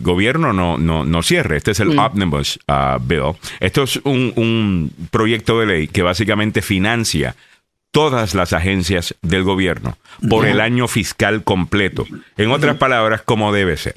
gobierno 0.00 0.52
no, 0.52 0.76
no, 0.76 1.04
no 1.04 1.22
cierre. 1.22 1.56
Este 1.56 1.70
es 1.70 1.80
el 1.80 1.94
mm. 1.94 1.98
Omnibus 1.98 2.58
uh, 2.68 2.98
Bill. 3.00 3.36
Esto 3.60 3.84
es 3.84 3.96
un, 4.04 4.32
un 4.36 4.92
proyecto 5.10 5.60
de 5.60 5.66
ley 5.66 5.88
que 5.88 6.02
básicamente 6.02 6.62
financia 6.62 7.36
todas 7.90 8.34
las 8.34 8.52
agencias 8.52 9.14
del 9.22 9.42
gobierno 9.42 9.96
por 10.28 10.46
el 10.46 10.60
año 10.60 10.86
fiscal 10.86 11.44
completo. 11.44 12.06
En 12.36 12.50
otras 12.50 12.76
palabras, 12.76 13.22
como 13.22 13.52
debe 13.52 13.76
ser. 13.76 13.94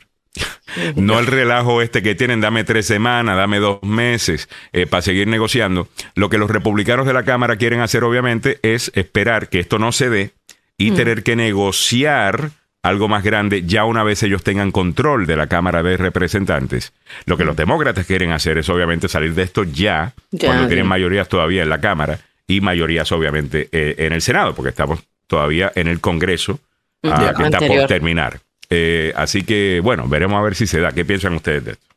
No 0.95 1.19
el 1.19 1.25
relajo 1.25 1.81
este 1.81 2.01
que 2.01 2.15
tienen, 2.15 2.39
dame 2.39 2.63
tres 2.63 2.85
semanas, 2.85 3.35
dame 3.35 3.59
dos 3.59 3.81
meses 3.83 4.47
eh, 4.71 4.85
para 4.85 5.01
seguir 5.01 5.27
negociando. 5.27 5.89
Lo 6.15 6.29
que 6.29 6.37
los 6.37 6.49
republicanos 6.49 7.07
de 7.07 7.13
la 7.13 7.23
Cámara 7.23 7.57
quieren 7.57 7.81
hacer, 7.81 8.03
obviamente, 8.03 8.59
es 8.61 8.91
esperar 8.95 9.49
que 9.49 9.59
esto 9.59 9.79
no 9.79 9.91
se 9.91 10.09
dé 10.09 10.31
y 10.77 10.91
mm. 10.91 10.95
tener 10.95 11.23
que 11.23 11.35
negociar 11.35 12.51
algo 12.81 13.07
más 13.07 13.23
grande 13.23 13.63
ya 13.65 13.85
una 13.85 14.03
vez 14.03 14.23
ellos 14.23 14.43
tengan 14.43 14.71
control 14.71 15.25
de 15.25 15.35
la 15.35 15.47
Cámara 15.47 15.83
de 15.83 15.97
Representantes. 15.97 16.93
Lo 17.25 17.37
que 17.37 17.45
los 17.45 17.55
demócratas 17.55 18.05
quieren 18.05 18.31
hacer 18.31 18.57
es 18.57 18.69
obviamente 18.69 19.07
salir 19.07 19.33
de 19.33 19.43
esto 19.43 19.63
ya, 19.63 20.13
cuando 20.39 20.67
tienen 20.67 20.87
mayorías 20.87 21.27
todavía 21.27 21.63
en 21.63 21.69
la 21.69 21.81
Cámara 21.81 22.19
y 22.47 22.61
mayorías 22.61 23.11
obviamente 23.11 23.69
eh, 23.71 23.95
en 23.99 24.13
el 24.13 24.21
Senado, 24.21 24.55
porque 24.55 24.69
estamos 24.69 25.03
todavía 25.27 25.71
en 25.75 25.87
el 25.87 25.99
Congreso, 25.99 26.59
ah, 27.03 27.33
que 27.35 27.43
está 27.43 27.59
por 27.59 27.87
terminar. 27.87 28.39
Eh, 28.69 29.13
así 29.15 29.43
que, 29.43 29.81
bueno, 29.83 30.07
veremos 30.07 30.39
a 30.39 30.41
ver 30.41 30.55
si 30.55 30.67
se 30.67 30.79
da. 30.79 30.91
¿Qué 30.91 31.05
piensan 31.05 31.33
ustedes 31.33 31.65
de 31.65 31.71
esto? 31.73 31.88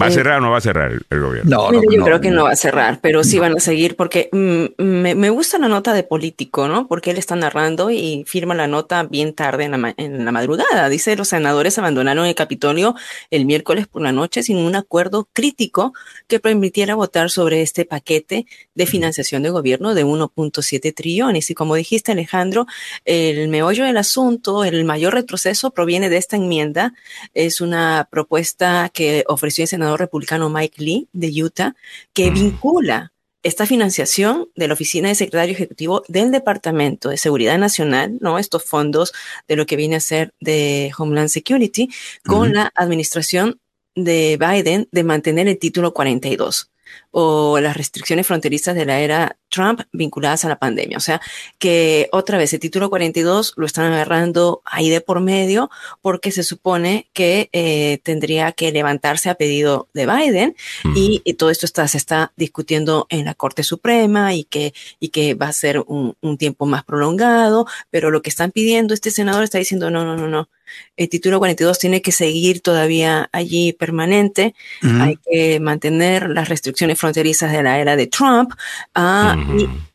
¿Va 0.00 0.06
a 0.06 0.08
eh, 0.10 0.12
cerrar 0.12 0.38
o 0.38 0.40
no 0.42 0.50
va 0.50 0.58
a 0.58 0.60
cerrar 0.60 0.92
el, 0.92 1.20
gobierno? 1.20 1.70
No, 1.72 1.82
yo 1.90 2.04
creo 2.04 2.20
que 2.20 2.30
no 2.30 2.44
va 2.44 2.50
a 2.50 2.56
cerrar, 2.56 2.98
pero 3.00 3.24
sí 3.24 3.38
van 3.38 3.56
a 3.56 3.60
seguir 3.60 3.96
porque 3.96 4.28
mm, 4.30 4.82
me, 4.82 5.30
gusta 5.30 5.58
la 5.58 5.68
nota 5.68 5.94
de 5.94 6.02
político, 6.02 6.68
¿no? 6.68 6.86
Porque 6.86 7.12
él 7.12 7.16
está 7.18 7.34
narrando 7.34 7.90
y 7.90 8.22
firma 8.26 8.54
la 8.54 8.66
nota 8.66 9.04
bien 9.04 9.32
tarde 9.32 9.64
en 9.64 9.70
la, 9.70 9.94
en 9.96 10.24
la 10.26 10.32
madrugada. 10.32 10.90
Dice, 10.90 11.16
los 11.16 11.28
senadores 11.28 11.78
abandonaron 11.78 12.26
el 12.26 12.34
Capitolio 12.34 12.94
el 13.30 13.46
miércoles 13.46 13.86
por 13.86 14.02
la 14.02 14.12
noche 14.12 14.42
sin 14.42 14.58
un 14.58 14.76
acuerdo 14.76 15.28
crítico 15.32 15.94
que 16.26 16.40
permitiera 16.40 16.94
votar 16.94 17.30
sobre 17.30 17.62
este 17.62 17.86
paquete 17.86 18.44
de 18.74 18.86
financiación 18.86 19.42
de 19.42 19.48
gobierno 19.48 19.94
de 19.94 20.04
1.7 20.04 20.94
trillones. 20.94 21.48
Y 21.48 21.54
como 21.54 21.74
dijiste, 21.74 22.12
Alejandro, 22.12 22.66
el 23.06 23.48
meollo 23.48 23.86
del 23.86 23.96
asunto, 23.96 24.62
el 24.64 24.84
mayor 24.84 25.14
retroceso 25.14 25.70
proviene 25.70 26.10
de 26.10 26.18
esta 26.18 26.36
enmienda. 26.36 26.92
Es 27.32 27.62
una 27.62 28.08
propuesta 28.10 28.90
que 28.92 29.24
ofreció 29.26 29.64
el 29.64 29.68
senador 29.68 29.85
republicano 29.94 30.48
Mike 30.48 30.82
Lee 30.82 31.08
de 31.12 31.42
Utah, 31.42 31.76
que 32.14 32.30
mm. 32.30 32.34
vincula 32.34 33.12
esta 33.42 33.66
financiación 33.66 34.48
de 34.56 34.66
la 34.66 34.74
Oficina 34.74 35.08
de 35.08 35.14
Secretario 35.14 35.54
Ejecutivo 35.54 36.02
del 36.08 36.32
Departamento 36.32 37.10
de 37.10 37.18
Seguridad 37.18 37.58
Nacional, 37.58 38.18
¿no? 38.20 38.38
Estos 38.38 38.64
fondos 38.64 39.12
de 39.46 39.54
lo 39.54 39.66
que 39.66 39.76
viene 39.76 39.96
a 39.96 40.00
ser 40.00 40.34
de 40.40 40.90
Homeland 40.98 41.28
Security, 41.28 41.88
con 42.24 42.54
la 42.54 42.72
administración 42.74 43.60
de 43.94 44.36
Biden 44.40 44.88
de 44.90 45.04
mantener 45.04 45.46
el 45.46 45.58
título 45.58 45.94
42. 45.94 46.70
O 47.18 47.60
las 47.60 47.78
restricciones 47.78 48.26
fronterizas 48.26 48.74
de 48.74 48.84
la 48.84 49.00
era 49.00 49.38
Trump 49.48 49.80
vinculadas 49.90 50.44
a 50.44 50.50
la 50.50 50.58
pandemia. 50.58 50.98
O 50.98 51.00
sea, 51.00 51.22
que 51.58 52.10
otra 52.12 52.36
vez 52.36 52.52
el 52.52 52.60
título 52.60 52.90
42 52.90 53.54
lo 53.56 53.64
están 53.64 53.90
agarrando 53.90 54.60
ahí 54.66 54.90
de 54.90 55.00
por 55.00 55.20
medio 55.20 55.70
porque 56.02 56.30
se 56.30 56.42
supone 56.42 57.08
que 57.14 57.48
eh, 57.54 58.00
tendría 58.02 58.52
que 58.52 58.70
levantarse 58.70 59.30
a 59.30 59.34
pedido 59.34 59.88
de 59.94 60.04
Biden 60.04 60.56
y, 60.94 61.22
todo 61.38 61.48
esto 61.48 61.64
está, 61.64 61.88
se 61.88 61.96
está 61.96 62.34
discutiendo 62.36 63.06
en 63.08 63.24
la 63.24 63.32
Corte 63.32 63.62
Suprema 63.62 64.34
y 64.34 64.44
que, 64.44 64.74
y 65.00 65.08
que 65.08 65.32
va 65.32 65.48
a 65.48 65.54
ser 65.54 65.82
un, 65.86 66.16
un 66.20 66.36
tiempo 66.36 66.66
más 66.66 66.84
prolongado, 66.84 67.66
pero 67.88 68.10
lo 68.10 68.20
que 68.20 68.28
están 68.28 68.50
pidiendo 68.50 68.92
este 68.92 69.10
senador 69.10 69.42
está 69.42 69.56
diciendo 69.56 69.90
no, 69.90 70.04
no, 70.04 70.18
no, 70.18 70.28
no 70.28 70.50
el 70.96 71.08
título 71.08 71.38
42 71.38 71.78
tiene 71.78 72.02
que 72.02 72.12
seguir 72.12 72.60
todavía 72.60 73.28
allí 73.32 73.72
permanente. 73.72 74.54
Hay 74.82 75.18
que 75.30 75.60
mantener 75.60 76.30
las 76.30 76.48
restricciones 76.48 76.98
fronterizas 77.06 77.52
de 77.52 77.62
la 77.62 77.78
era 77.78 77.94
de 77.94 78.08
Trump. 78.08 78.52
Ah, 78.94 79.36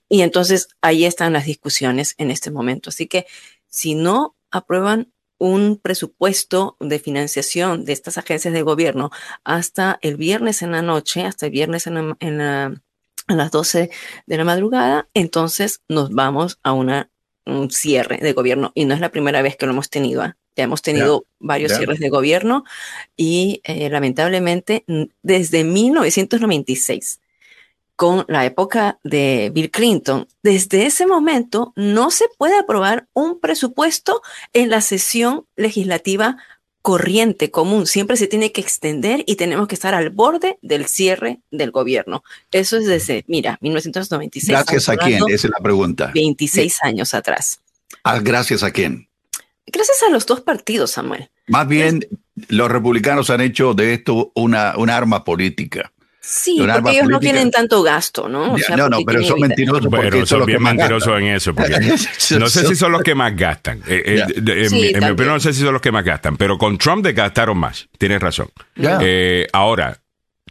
y, 0.09 0.21
entonces 0.21 0.69
ahí 0.81 1.05
están 1.05 1.33
las 1.33 1.45
discusiones 1.45 2.15
en 2.17 2.31
este 2.31 2.51
momento. 2.51 2.89
Así 2.89 3.07
que 3.07 3.25
si 3.67 3.95
no 3.95 4.35
aprueban 4.49 5.11
un 5.37 5.77
presupuesto 5.81 6.77
de 6.79 6.99
financiación 6.99 7.83
de 7.83 7.93
estas 7.93 8.17
agencias 8.17 8.53
de 8.53 8.61
gobierno 8.61 9.09
hasta 9.43 9.99
el 10.01 10.15
viernes 10.15 10.61
en 10.61 10.71
la 10.71 10.81
noche, 10.81 11.23
hasta 11.25 11.47
el 11.47 11.51
viernes 11.51 11.87
en, 11.87 12.41
a 12.41 12.81
las 13.27 13.51
12 13.51 13.89
de 14.25 14.37
la 14.37 14.43
madrugada, 14.45 15.09
entonces 15.13 15.81
nos 15.89 16.11
vamos 16.11 16.59
a 16.63 16.71
una, 16.71 17.09
un 17.45 17.71
cierre 17.71 18.17
de 18.17 18.33
gobierno. 18.33 18.71
Y 18.73 18.85
no 18.85 18.93
es 18.93 19.01
la 19.01 19.09
primera 19.09 19.41
vez 19.41 19.57
que 19.57 19.65
lo 19.65 19.73
hemos 19.73 19.89
tenido. 19.89 20.21
¿ah? 20.21 20.37
Ya 20.55 20.65
hemos 20.65 20.81
tenido 20.81 21.25
varios 21.39 21.71
cierres 21.73 21.99
de 21.99 22.09
gobierno 22.09 22.63
y 23.15 23.61
eh, 23.63 23.89
lamentablemente 23.89 24.83
desde 25.21 25.63
1996, 25.63 27.19
con 27.95 28.25
la 28.27 28.45
época 28.45 28.99
de 29.03 29.51
Bill 29.53 29.71
Clinton, 29.71 30.27
desde 30.43 30.85
ese 30.85 31.05
momento 31.05 31.71
no 31.75 32.11
se 32.11 32.25
puede 32.37 32.57
aprobar 32.57 33.07
un 33.13 33.39
presupuesto 33.39 34.21
en 34.53 34.69
la 34.69 34.81
sesión 34.81 35.45
legislativa 35.55 36.37
corriente 36.81 37.51
común. 37.51 37.85
Siempre 37.85 38.17
se 38.17 38.27
tiene 38.27 38.51
que 38.51 38.61
extender 38.61 39.23
y 39.27 39.35
tenemos 39.35 39.67
que 39.67 39.75
estar 39.75 39.93
al 39.93 40.09
borde 40.09 40.57
del 40.61 40.87
cierre 40.87 41.41
del 41.51 41.71
gobierno. 41.71 42.23
Eso 42.51 42.77
es 42.77 42.87
desde, 42.87 43.23
mira, 43.27 43.57
1996. 43.61 44.49
Gracias 44.49 44.89
a 44.89 44.97
quién, 44.97 45.23
esa 45.29 45.47
es 45.47 45.51
la 45.51 45.61
pregunta. 45.61 46.11
26 46.13 46.83
años 46.83 47.13
atrás. 47.13 47.59
Ah, 48.03 48.19
gracias 48.19 48.63
a 48.63 48.71
quién. 48.71 49.07
Gracias 49.65 50.03
a 50.03 50.09
los 50.09 50.25
dos 50.25 50.41
partidos, 50.41 50.91
Samuel. 50.91 51.29
Más 51.47 51.67
bien, 51.67 52.07
los 52.49 52.69
republicanos 52.69 53.29
han 53.29 53.41
hecho 53.41 53.73
de 53.73 53.93
esto 53.93 54.31
una, 54.35 54.75
una 54.77 54.97
arma 54.97 55.23
política. 55.23 55.91
Sí, 56.23 56.59
porque 56.59 56.91
ellos 56.91 57.09
no 57.09 57.19
tienen 57.19 57.49
tanto 57.49 57.81
gasto, 57.81 58.29
¿no? 58.29 58.55
no, 58.77 58.89
no, 58.89 58.99
pero 59.03 59.23
son 59.23 59.39
mentirosos. 59.39 59.87
Pero 59.89 60.25
son 60.27 60.45
bien 60.45 60.61
mentirosos 60.61 61.19
en 61.19 61.27
eso. 61.29 61.51
no 62.39 62.47
sé 62.47 62.67
si 62.67 62.75
son 62.75 62.91
los 62.91 63.01
que 63.01 63.15
más 63.15 63.35
gastan. 63.35 63.81
Eh, 63.87 64.03
eh, 64.05 64.25
en, 64.37 64.71
mi 64.71 65.09
opinión, 65.09 65.33
no 65.33 65.39
sé 65.39 65.51
si 65.51 65.61
son 65.61 65.73
los 65.73 65.81
que 65.81 65.91
más 65.91 66.05
gastan, 66.05 66.37
pero 66.37 66.59
con 66.59 66.77
Trump 66.77 67.03
gastaron 67.07 67.57
más. 67.57 67.89
Tienes 67.97 68.21
razón. 68.21 68.49
Eh, 68.77 69.47
ahora, 69.51 69.99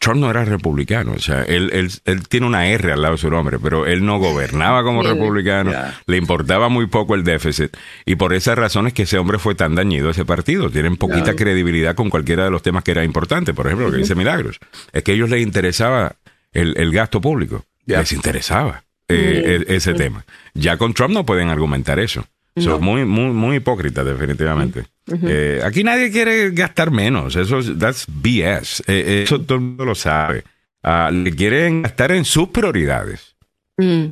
Trump 0.00 0.18
no 0.18 0.30
era 0.30 0.46
republicano, 0.46 1.12
o 1.12 1.18
sea, 1.18 1.42
él, 1.42 1.68
él, 1.74 1.90
él, 2.06 2.26
tiene 2.26 2.46
una 2.46 2.66
R 2.66 2.90
al 2.90 3.02
lado 3.02 3.16
de 3.16 3.20
su 3.20 3.30
nombre, 3.30 3.58
pero 3.58 3.86
él 3.86 4.02
no 4.02 4.18
gobernaba 4.18 4.82
como 4.82 5.02
republicano, 5.02 5.72
le 6.06 6.16
importaba 6.16 6.70
muy 6.70 6.86
poco 6.86 7.14
el 7.14 7.22
déficit, 7.22 7.76
y 8.06 8.16
por 8.16 8.32
esas 8.32 8.56
razones 8.56 8.94
que 8.94 9.02
ese 9.02 9.18
hombre 9.18 9.38
fue 9.38 9.54
tan 9.54 9.74
dañido 9.74 10.08
a 10.08 10.12
ese 10.12 10.24
partido. 10.24 10.70
Tienen 10.70 10.96
poquita 10.96 11.36
credibilidad 11.36 11.94
con 11.94 12.08
cualquiera 12.08 12.44
de 12.44 12.50
los 12.50 12.62
temas 12.62 12.82
que 12.82 12.92
era 12.92 13.04
importante, 13.04 13.52
por 13.52 13.66
ejemplo, 13.66 13.88
lo 13.88 13.92
que 13.92 13.98
dice 13.98 14.14
Milagros, 14.14 14.58
es 14.90 15.02
que 15.02 15.12
a 15.12 15.14
ellos 15.14 15.28
les 15.28 15.42
interesaba 15.42 16.16
el, 16.52 16.74
el 16.78 16.92
gasto 16.92 17.20
público, 17.20 17.66
les 17.84 18.12
interesaba 18.12 18.84
eh, 19.06 19.64
e, 19.68 19.76
ese 19.76 19.92
tema. 19.92 20.24
Ya 20.54 20.78
con 20.78 20.94
Trump 20.94 21.12
no 21.12 21.26
pueden 21.26 21.48
argumentar 21.48 21.98
eso. 21.98 22.24
Son 22.60 22.82
muy, 22.82 23.04
muy, 23.04 23.32
muy 23.32 23.56
hipócritas, 23.56 24.04
definitivamente. 24.04 24.84
Eh, 25.22 25.60
aquí 25.64 25.82
nadie 25.82 26.10
quiere 26.10 26.50
gastar 26.50 26.90
menos. 26.90 27.36
Eso 27.36 27.60
that's 27.76 28.06
BS. 28.06 28.82
Eh, 28.86 29.04
eh, 29.06 29.22
eso 29.24 29.40
todo 29.40 29.56
el 29.56 29.64
mundo 29.64 29.84
lo 29.84 29.94
sabe. 29.94 30.44
Ah, 30.82 31.10
le 31.12 31.32
quieren 31.32 31.82
gastar 31.82 32.12
en 32.12 32.24
sus 32.24 32.48
prioridades. 32.48 33.34
Mm. 33.76 34.06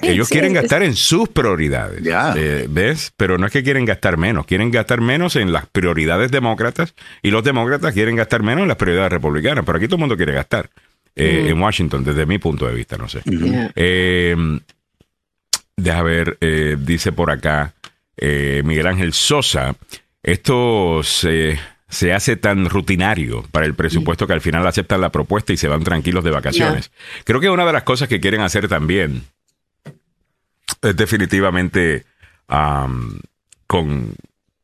Ellos 0.00 0.28
quieren 0.30 0.54
gastar 0.54 0.82
en 0.82 0.94
sus 0.94 1.28
prioridades. 1.28 2.02
¿Ves? 2.70 3.12
Pero 3.16 3.36
no 3.36 3.46
es 3.46 3.52
que 3.52 3.62
quieren 3.62 3.84
gastar 3.84 4.16
menos. 4.16 4.46
Quieren 4.46 4.70
gastar 4.70 5.02
menos 5.02 5.36
en 5.36 5.52
las 5.52 5.66
prioridades 5.66 6.30
demócratas 6.30 6.94
y 7.22 7.30
los 7.30 7.44
demócratas 7.44 7.92
quieren 7.92 8.16
gastar 8.16 8.42
menos 8.42 8.62
en 8.62 8.68
las 8.68 8.78
prioridades 8.78 9.12
republicanas. 9.12 9.64
Pero 9.66 9.76
aquí 9.76 9.86
todo 9.86 9.96
el 9.96 10.00
mundo 10.00 10.16
quiere 10.16 10.32
gastar. 10.32 10.70
Mm. 11.14 11.20
En 11.20 11.60
Washington, 11.60 12.04
desde 12.04 12.24
mi 12.24 12.38
punto 12.38 12.66
de 12.66 12.74
vista, 12.74 12.96
no 12.96 13.06
sé. 13.06 13.20
Deja 15.82 16.02
ver, 16.02 16.38
dice 16.80 17.12
por 17.12 17.30
acá 17.30 17.74
Miguel 18.18 18.86
Ángel 18.86 19.12
Sosa. 19.12 19.76
Esto 20.22 21.02
se, 21.02 21.58
hace 22.14 22.36
tan 22.36 22.68
rutinario 22.68 23.44
para 23.50 23.66
el 23.66 23.74
presupuesto 23.74 24.26
que 24.26 24.32
al 24.32 24.40
final 24.40 24.66
aceptan 24.66 25.00
la 25.00 25.10
propuesta 25.10 25.52
y 25.52 25.56
se 25.56 25.68
van 25.68 25.82
tranquilos 25.82 26.22
de 26.22 26.30
vacaciones. 26.30 26.92
Creo 27.24 27.40
que 27.40 27.50
una 27.50 27.66
de 27.66 27.72
las 27.72 27.82
cosas 27.82 28.08
que 28.08 28.20
quieren 28.20 28.40
hacer 28.40 28.68
también 28.68 29.24
es 30.80 30.96
definitivamente 30.96 32.04
con, 33.66 34.14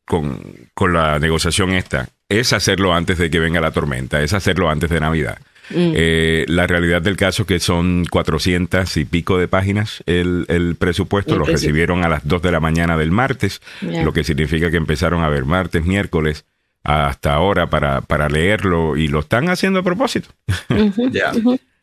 con, 0.05 0.93
la 0.93 1.19
negociación 1.19 1.71
esta, 1.71 2.07
es 2.29 2.53
hacerlo 2.53 2.93
antes 2.93 3.17
de 3.17 3.29
que 3.29 3.39
venga 3.39 3.59
la 3.59 3.71
tormenta, 3.71 4.21
es 4.21 4.33
hacerlo 4.33 4.69
antes 4.69 4.89
de 4.89 4.99
Navidad. 4.99 5.39
Mm. 5.69 5.93
Eh, 5.95 6.45
la 6.47 6.67
realidad 6.67 7.01
del 7.01 7.15
caso 7.17 7.45
que 7.45 7.59
son 7.59 8.05
400 8.09 8.97
y 8.97 9.05
pico 9.05 9.37
de 9.37 9.47
páginas 9.47 10.03
el, 10.05 10.75
presupuesto, 10.79 11.37
lo 11.37 11.45
recibieron 11.45 12.03
a 12.03 12.09
las 12.09 12.27
2 12.27 12.41
de 12.41 12.51
la 12.51 12.59
mañana 12.59 12.97
del 12.97 13.11
martes, 13.11 13.61
lo 13.81 14.13
que 14.13 14.23
significa 14.23 14.71
que 14.71 14.77
empezaron 14.77 15.23
a 15.23 15.29
ver 15.29 15.45
martes, 15.45 15.85
miércoles, 15.85 16.45
hasta 16.83 17.33
ahora 17.33 17.69
para, 17.69 18.01
para 18.01 18.29
leerlo 18.29 18.97
y 18.97 19.07
lo 19.07 19.19
están 19.19 19.49
haciendo 19.49 19.79
a 19.79 19.83
propósito. 19.83 20.29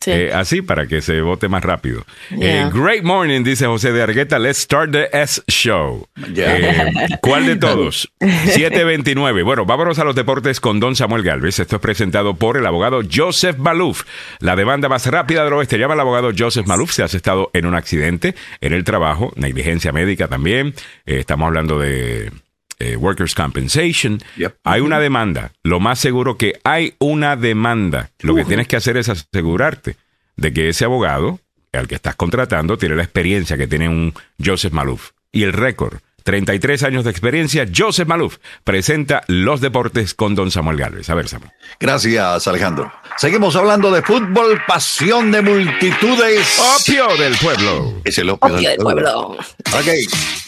Eh, 0.06 0.30
así 0.32 0.62
para 0.62 0.87
que 0.87 1.02
se 1.02 1.20
vote 1.20 1.48
más 1.48 1.64
rápido. 1.64 2.04
Eh, 2.30 2.70
great 2.72 3.02
morning, 3.02 3.42
dice 3.42 3.66
José 3.66 3.92
de 3.92 4.02
Argueta. 4.02 4.38
Let's 4.38 4.59
start 4.59 4.92
the 4.92 5.09
S 5.12 5.42
show. 5.48 6.06
Eh, 6.37 6.94
¿Cuál 7.22 7.46
de 7.46 7.56
todos? 7.56 8.11
729. 8.20 9.42
Bueno, 9.42 9.64
vámonos 9.64 9.98
a 9.98 10.04
los 10.04 10.14
deportes 10.14 10.61
con 10.61 10.78
Don 10.78 10.94
Samuel 10.94 11.22
Galvez. 11.22 11.59
Esto 11.59 11.76
es 11.76 11.82
presentado 11.82 12.35
por 12.35 12.56
el 12.56 12.66
abogado 12.66 13.00
Joseph 13.12 13.56
Maluf. 13.59 14.04
La 14.38 14.54
demanda 14.54 14.88
más 14.88 15.06
rápida 15.06 15.44
del 15.44 15.54
oeste 15.54 15.78
llama 15.78 15.94
al 15.94 16.00
abogado 16.00 16.30
Joseph 16.37 16.66
Maluf. 16.66 16.92
Si 16.92 17.02
has 17.02 17.14
estado 17.14 17.50
en 17.52 17.66
un 17.66 17.74
accidente, 17.74 18.35
en 18.61 18.72
el 18.72 18.85
trabajo, 18.85 19.32
negligencia 19.37 19.92
médica 19.92 20.28
también. 20.28 20.74
estamos 21.04 21.46
hablando 21.46 21.78
de 21.78 22.30
eh, 22.78 22.96
workers' 22.96 23.34
compensation. 23.34 24.20
Hay 24.64 24.80
una 24.80 25.00
demanda. 25.00 25.52
Lo 25.62 25.80
más 25.80 25.98
seguro 25.98 26.36
que 26.36 26.60
hay 26.64 26.94
una 26.98 27.36
demanda. 27.36 28.10
Lo 28.20 28.34
que 28.34 28.44
tienes 28.44 28.68
que 28.68 28.76
hacer 28.76 28.96
es 28.96 29.08
asegurarte 29.08 29.96
de 30.36 30.52
que 30.52 30.68
ese 30.68 30.84
abogado 30.84 31.40
al 31.72 31.88
que 31.88 31.94
estás 31.94 32.16
contratando 32.16 32.78
tiene 32.78 32.96
la 32.96 33.02
experiencia 33.02 33.56
que 33.56 33.66
tiene 33.66 33.88
un 33.88 34.14
Joseph 34.42 34.72
Maluf 34.72 35.10
y 35.32 35.42
el 35.42 35.52
récord. 35.52 35.98
33 36.24 36.82
años 36.82 37.04
de 37.04 37.10
experiencia, 37.12 37.68
Joseph 37.74 38.08
Maluf 38.08 38.38
presenta 38.64 39.22
los 39.28 39.60
deportes 39.60 40.12
con 40.12 40.34
don 40.34 40.50
Samuel 40.50 40.76
Galvez. 40.76 41.08
A 41.08 41.14
ver, 41.14 41.28
Samuel. 41.28 41.52
Gracias, 41.78 42.48
Alejandro. 42.48 42.92
Seguimos 43.16 43.54
hablando 43.54 43.92
de 43.92 44.02
fútbol, 44.02 44.60
pasión 44.66 45.30
de 45.30 45.40
multitudes. 45.40 46.60
Opio 46.80 47.16
del 47.16 47.36
pueblo. 47.36 48.00
Es 48.04 48.18
el 48.18 48.30
opio, 48.30 48.56
del, 48.56 48.76
pueblo. 48.76 49.36
Ok. 49.72 50.45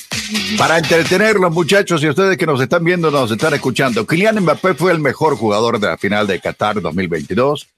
Para 0.56 0.78
entretener 0.78 1.36
los 1.36 1.52
muchachos 1.52 2.02
y 2.02 2.08
ustedes 2.08 2.36
que 2.36 2.46
nos 2.46 2.60
están 2.60 2.84
viendo, 2.84 3.10
nos 3.10 3.30
están 3.30 3.54
escuchando, 3.54 4.06
Kylian 4.06 4.40
Mbappé 4.40 4.74
fue 4.74 4.92
el 4.92 4.98
mejor 4.98 5.36
jugador 5.36 5.78
de 5.78 5.86
la 5.86 5.98
final 5.98 6.26
de 6.26 6.40
Qatar 6.40 6.80
2022. 6.80 7.68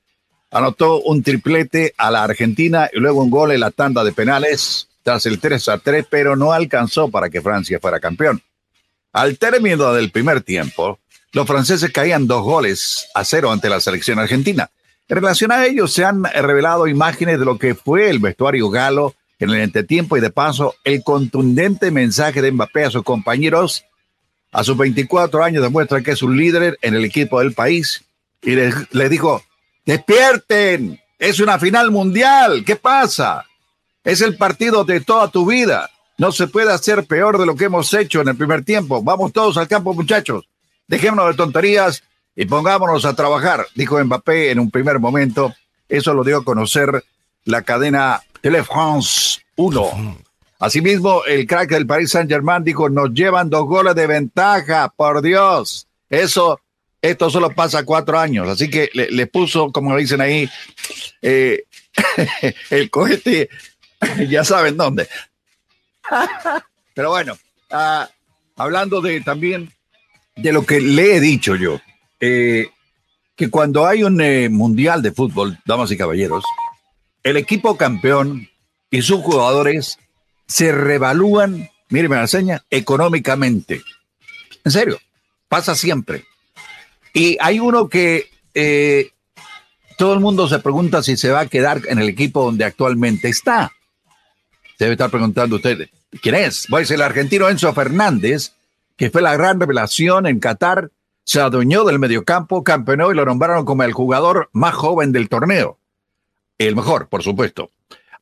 Anotó 0.51 1.01
un 1.01 1.23
triplete 1.23 1.95
a 1.97 2.11
la 2.11 2.25
Argentina 2.25 2.89
y 2.93 2.99
luego 2.99 3.23
un 3.23 3.31
gol 3.31 3.53
en 3.53 3.61
la 3.61 3.71
tanda 3.71 4.03
de 4.03 4.13
penales 4.13 4.89
tras 5.03 5.27
el 5.27 5.39
3 5.39 5.69
a 5.69 5.79
3, 5.79 6.07
pero 6.11 6.37
no 6.37 6.53
alcanzó 6.53 7.09
para 7.09 7.31
que 7.31 7.41
Francia 7.41 7.79
fuera 7.81 8.01
campeón. 8.01 8.43
Al 9.13 9.39
término 9.39 9.93
del 9.93 10.11
primer 10.11 10.41
tiempo, 10.41 10.99
los 11.33 11.47
franceses 11.47 11.93
caían 11.93 12.27
dos 12.27 12.43
goles 12.43 13.07
a 13.15 13.25
cero 13.25 13.53
ante 13.53 13.69
la 13.69 13.81
selección 13.81 14.19
argentina. 14.19 14.71
En 15.09 15.17
relación 15.17 15.53
a 15.53 15.65
ello, 15.67 15.89
se 15.89 16.05
han 16.05 16.25
revelado 16.25 16.87
imágenes 16.87 17.39
de 17.39 17.45
lo 17.45 17.59
que 17.59 17.75
fue 17.75 18.11
el 18.11 18.21
vestuario 18.21 18.71
galo 18.71 19.15
en 19.41 19.51
el 19.51 19.61
entretiempo 19.61 20.17
y 20.17 20.21
de 20.21 20.31
paso 20.31 20.77
el 20.85 21.03
contundente 21.03 21.91
mensaje 21.91 22.43
de 22.43 22.53
Mbappé 22.53 22.85
a 22.85 22.91
sus 22.91 23.03
compañeros. 23.03 23.85
A 24.53 24.63
sus 24.65 24.77
24 24.77 25.43
años 25.43 25.63
demuestra 25.63 26.03
que 26.03 26.13
es 26.13 26.23
un 26.23 26.37
líder 26.37 26.79
en 26.83 26.95
el 26.95 27.05
equipo 27.05 27.41
del 27.41 27.53
país. 27.53 28.05
Y 28.43 28.53
le 28.53 28.73
les 28.91 29.11
dijo, 29.11 29.43
despierten, 29.85 31.01
es 31.19 31.41
una 31.41 31.59
final 31.59 31.91
mundial, 31.91 32.65
¿qué 32.65 32.77
pasa? 32.77 33.45
Es 34.03 34.21
el 34.21 34.37
partido 34.37 34.85
de 34.85 35.01
toda 35.01 35.29
tu 35.29 35.47
vida, 35.47 35.91
no 36.17 36.33
se 36.33 36.49
puede 36.49 36.73
hacer 36.73 37.05
peor 37.05 37.39
de 37.39 37.47
lo 37.47 37.55
que 37.55 37.67
hemos 37.67 37.93
hecho 37.93 38.23
en 38.23 38.29
el 38.29 38.37
primer 38.37 38.65
tiempo, 38.65 39.03
vamos 39.03 39.33
todos 39.33 39.57
al 39.59 39.69
campo 39.69 39.93
muchachos, 39.93 40.49
dejémonos 40.89 41.29
de 41.29 41.35
tonterías 41.35 42.03
y 42.35 42.47
pongámonos 42.47 43.05
a 43.05 43.15
trabajar, 43.15 43.67
dijo 43.75 44.03
Mbappé 44.03 44.51
en 44.51 44.61
un 44.61 44.71
primer 44.71 44.99
momento. 44.99 45.55
Eso 45.89 46.15
lo 46.15 46.25
dio 46.25 46.39
a 46.39 46.45
conocer 46.45 47.05
la 47.45 47.63
cadena 47.63 48.23
Tele 48.41 48.65
France 48.65 49.41
1. 49.57 50.19
Asimismo, 50.59 51.25
el 51.25 51.47
crack 51.47 51.71
del 51.71 51.87
Paris 51.87 52.11
Saint 52.11 52.31
Germain 52.31 52.63
dijo, 52.63 52.89
nos 52.89 53.13
llevan 53.13 53.49
dos 53.49 53.65
goles 53.67 53.95
de 53.95 54.07
ventaja, 54.07 54.93
por 54.95 55.23
Dios. 55.23 55.87
Eso, 56.09 56.61
esto 57.01 57.31
solo 57.31 57.51
pasa 57.51 57.85
cuatro 57.85 58.19
años. 58.19 58.49
Así 58.49 58.69
que 58.69 58.91
le, 58.93 59.27
puso, 59.27 59.73
como 59.73 59.97
dicen 59.97 60.21
ahí, 60.21 60.49
eh, 61.23 61.65
el 62.71 62.91
cohete, 62.91 63.49
ya 64.29 64.45
saben 64.45 64.77
dónde. 64.77 65.09
Pero 66.95 67.11
bueno, 67.11 67.39
ah, 67.71 68.09
hablando 68.57 69.01
de 69.01 69.21
también 69.23 69.73
de 70.37 70.53
lo 70.53 70.65
que 70.67 70.81
le 70.81 71.17
he 71.17 71.21
dicho 71.21 71.57
yo, 71.57 71.81
eh, 72.21 72.69
que 73.35 73.49
cuando 73.49 73.87
hay 73.87 74.03
un 74.03 74.21
eh, 74.21 74.49
mundial 74.51 75.01
de 75.01 75.13
fútbol, 75.13 75.59
damas 75.65 75.91
y 75.91 75.97
caballeros, 75.97 76.45
el 77.23 77.37
equipo 77.37 77.77
campeón 77.77 78.49
y 78.91 79.03
sus 79.03 79.21
jugadores 79.21 79.99
se 80.47 80.73
revalúan, 80.73 81.71
mire, 81.89 82.09
me 82.09 82.17
la 82.17 82.23
enseña, 82.23 82.65
económicamente. 82.71 83.83
En 84.65 84.73
serio, 84.73 84.99
pasa 85.49 85.75
siempre. 85.75 86.25
Y 87.13 87.37
hay 87.41 87.61
uno 87.61 87.89
que 87.89 88.31
eh, 88.55 89.11
todo 89.99 90.15
el 90.15 90.21
mundo 90.21 90.49
se 90.49 90.59
pregunta 90.59 91.03
si 91.03 91.17
se 91.17 91.31
va 91.31 91.41
a 91.41 91.47
quedar 91.47 91.83
en 91.89 91.99
el 91.99 92.09
equipo 92.09 92.45
donde 92.45 92.65
actualmente 92.65 93.29
está. 93.29 93.73
Debe 94.79 94.93
estar 94.93 95.11
preguntando 95.11 95.57
usted, 95.57 95.91
¿quién 96.23 96.35
es? 96.35 96.67
Pues 96.69 96.91
el 96.91 97.03
argentino 97.03 97.49
Enzo 97.49 97.73
Fernández, 97.75 98.53
que 98.97 99.11
fue 99.11 99.23
la 99.23 99.35
gran 99.37 99.61
revelación 99.61 100.27
en 100.27 100.41
Qatar 100.41 100.91
se 101.25 101.41
adueñó 101.41 101.85
del 101.85 101.99
mediocampo, 101.99 102.65
campeonó 102.65 103.13
y 103.13 103.15
lo 103.15 103.25
nombraron 103.25 103.65
como 103.65 103.85
el 103.85 103.93
jugador 103.93 104.49
más 104.53 104.75
joven 104.75 105.13
del 105.13 105.29
torneo. 105.29 105.79
El 106.61 106.77
mejor, 106.77 107.09
por 107.09 107.23
supuesto. 107.23 107.71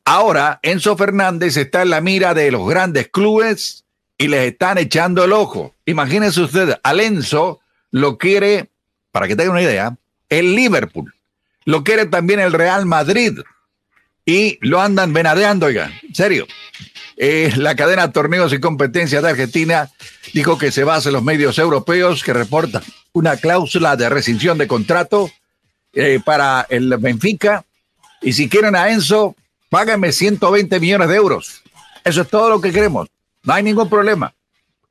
Ahora, 0.05 0.61
Enzo 0.63 0.97
Fernández 0.97 1.57
está 1.57 1.83
en 1.83 1.91
la 1.91 2.01
mira 2.01 2.35
de 2.35 2.53
los 2.53 2.69
grandes 2.69 3.09
clubes 3.09 3.85
y 4.17 4.29
les 4.29 4.53
están 4.53 4.79
echando 4.79 5.25
el 5.25 5.33
ojo. 5.33 5.75
Imagínense 5.87 6.43
usted, 6.43 6.79
al 6.85 7.01
Enzo 7.01 7.59
lo 7.91 8.17
quiere, 8.17 8.71
para 9.11 9.27
que 9.27 9.35
tengan 9.35 9.55
una 9.55 9.63
idea, 9.63 9.97
el 10.29 10.55
Liverpool. 10.55 11.13
Lo 11.65 11.83
quiere 11.83 12.07
también 12.07 12.39
el 12.39 12.53
Real 12.53 12.87
Madrid. 12.87 13.41
Y 14.25 14.59
lo 14.61 14.81
andan 14.81 15.13
venadeando, 15.13 15.67
oigan, 15.67 15.93
en 16.07 16.15
serio. 16.15 16.47
Eh, 17.17 17.53
la 17.57 17.75
cadena 17.75 18.13
Torneos 18.13 18.53
y 18.53 18.61
Competencias 18.61 19.21
de 19.21 19.31
Argentina 19.31 19.91
dijo 20.33 20.59
que 20.59 20.71
se 20.71 20.85
basa 20.85 21.09
en 21.09 21.15
los 21.15 21.25
medios 21.25 21.59
europeos 21.59 22.23
que 22.23 22.33
reportan 22.33 22.85
una 23.13 23.37
cláusula 23.37 23.97
de 23.97 24.09
rescisión 24.09 24.59
de 24.59 24.69
contrato 24.69 25.29
eh, 25.93 26.21
para 26.25 26.67
el 26.69 26.97
Benfica. 26.99 27.65
Y 28.21 28.33
si 28.33 28.49
quieren 28.49 28.77
a 28.77 28.91
Enzo, 28.91 29.37
págame 29.69 30.13
120 30.13 30.81
millones 30.81 31.09
de 31.09 31.17
euros. 31.17 31.63
Eso 32.05 32.23
es 32.23 32.29
todo 32.29 32.49
lo 32.51 32.61
que 32.61 32.73
queremos. 32.73 33.09
No 33.43 33.55
hay 33.55 33.63
ningún 33.63 33.89
problema. 33.89 34.35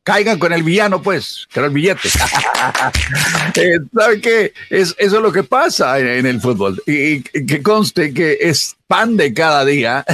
Caigan 0.04 0.40
con 0.40 0.54
el 0.54 0.64
villano, 0.64 1.02
pues, 1.02 1.48
que 1.52 1.60
el 1.60 1.70
billete. 1.70 2.08
eh, 3.56 3.80
¿Sabe 3.94 4.22
qué? 4.22 4.54
Es, 4.70 4.96
eso 4.98 5.18
es 5.18 5.22
lo 5.22 5.34
que 5.34 5.44
pasa 5.44 6.00
en, 6.00 6.26
el 6.26 6.40
fútbol. 6.40 6.82
Y, 6.86 7.22
que 7.22 7.62
conste 7.62 8.14
que 8.14 8.38
es 8.40 8.78
pan 8.88 9.18
de 9.18 9.34
cada 9.34 9.66
día 9.66 10.06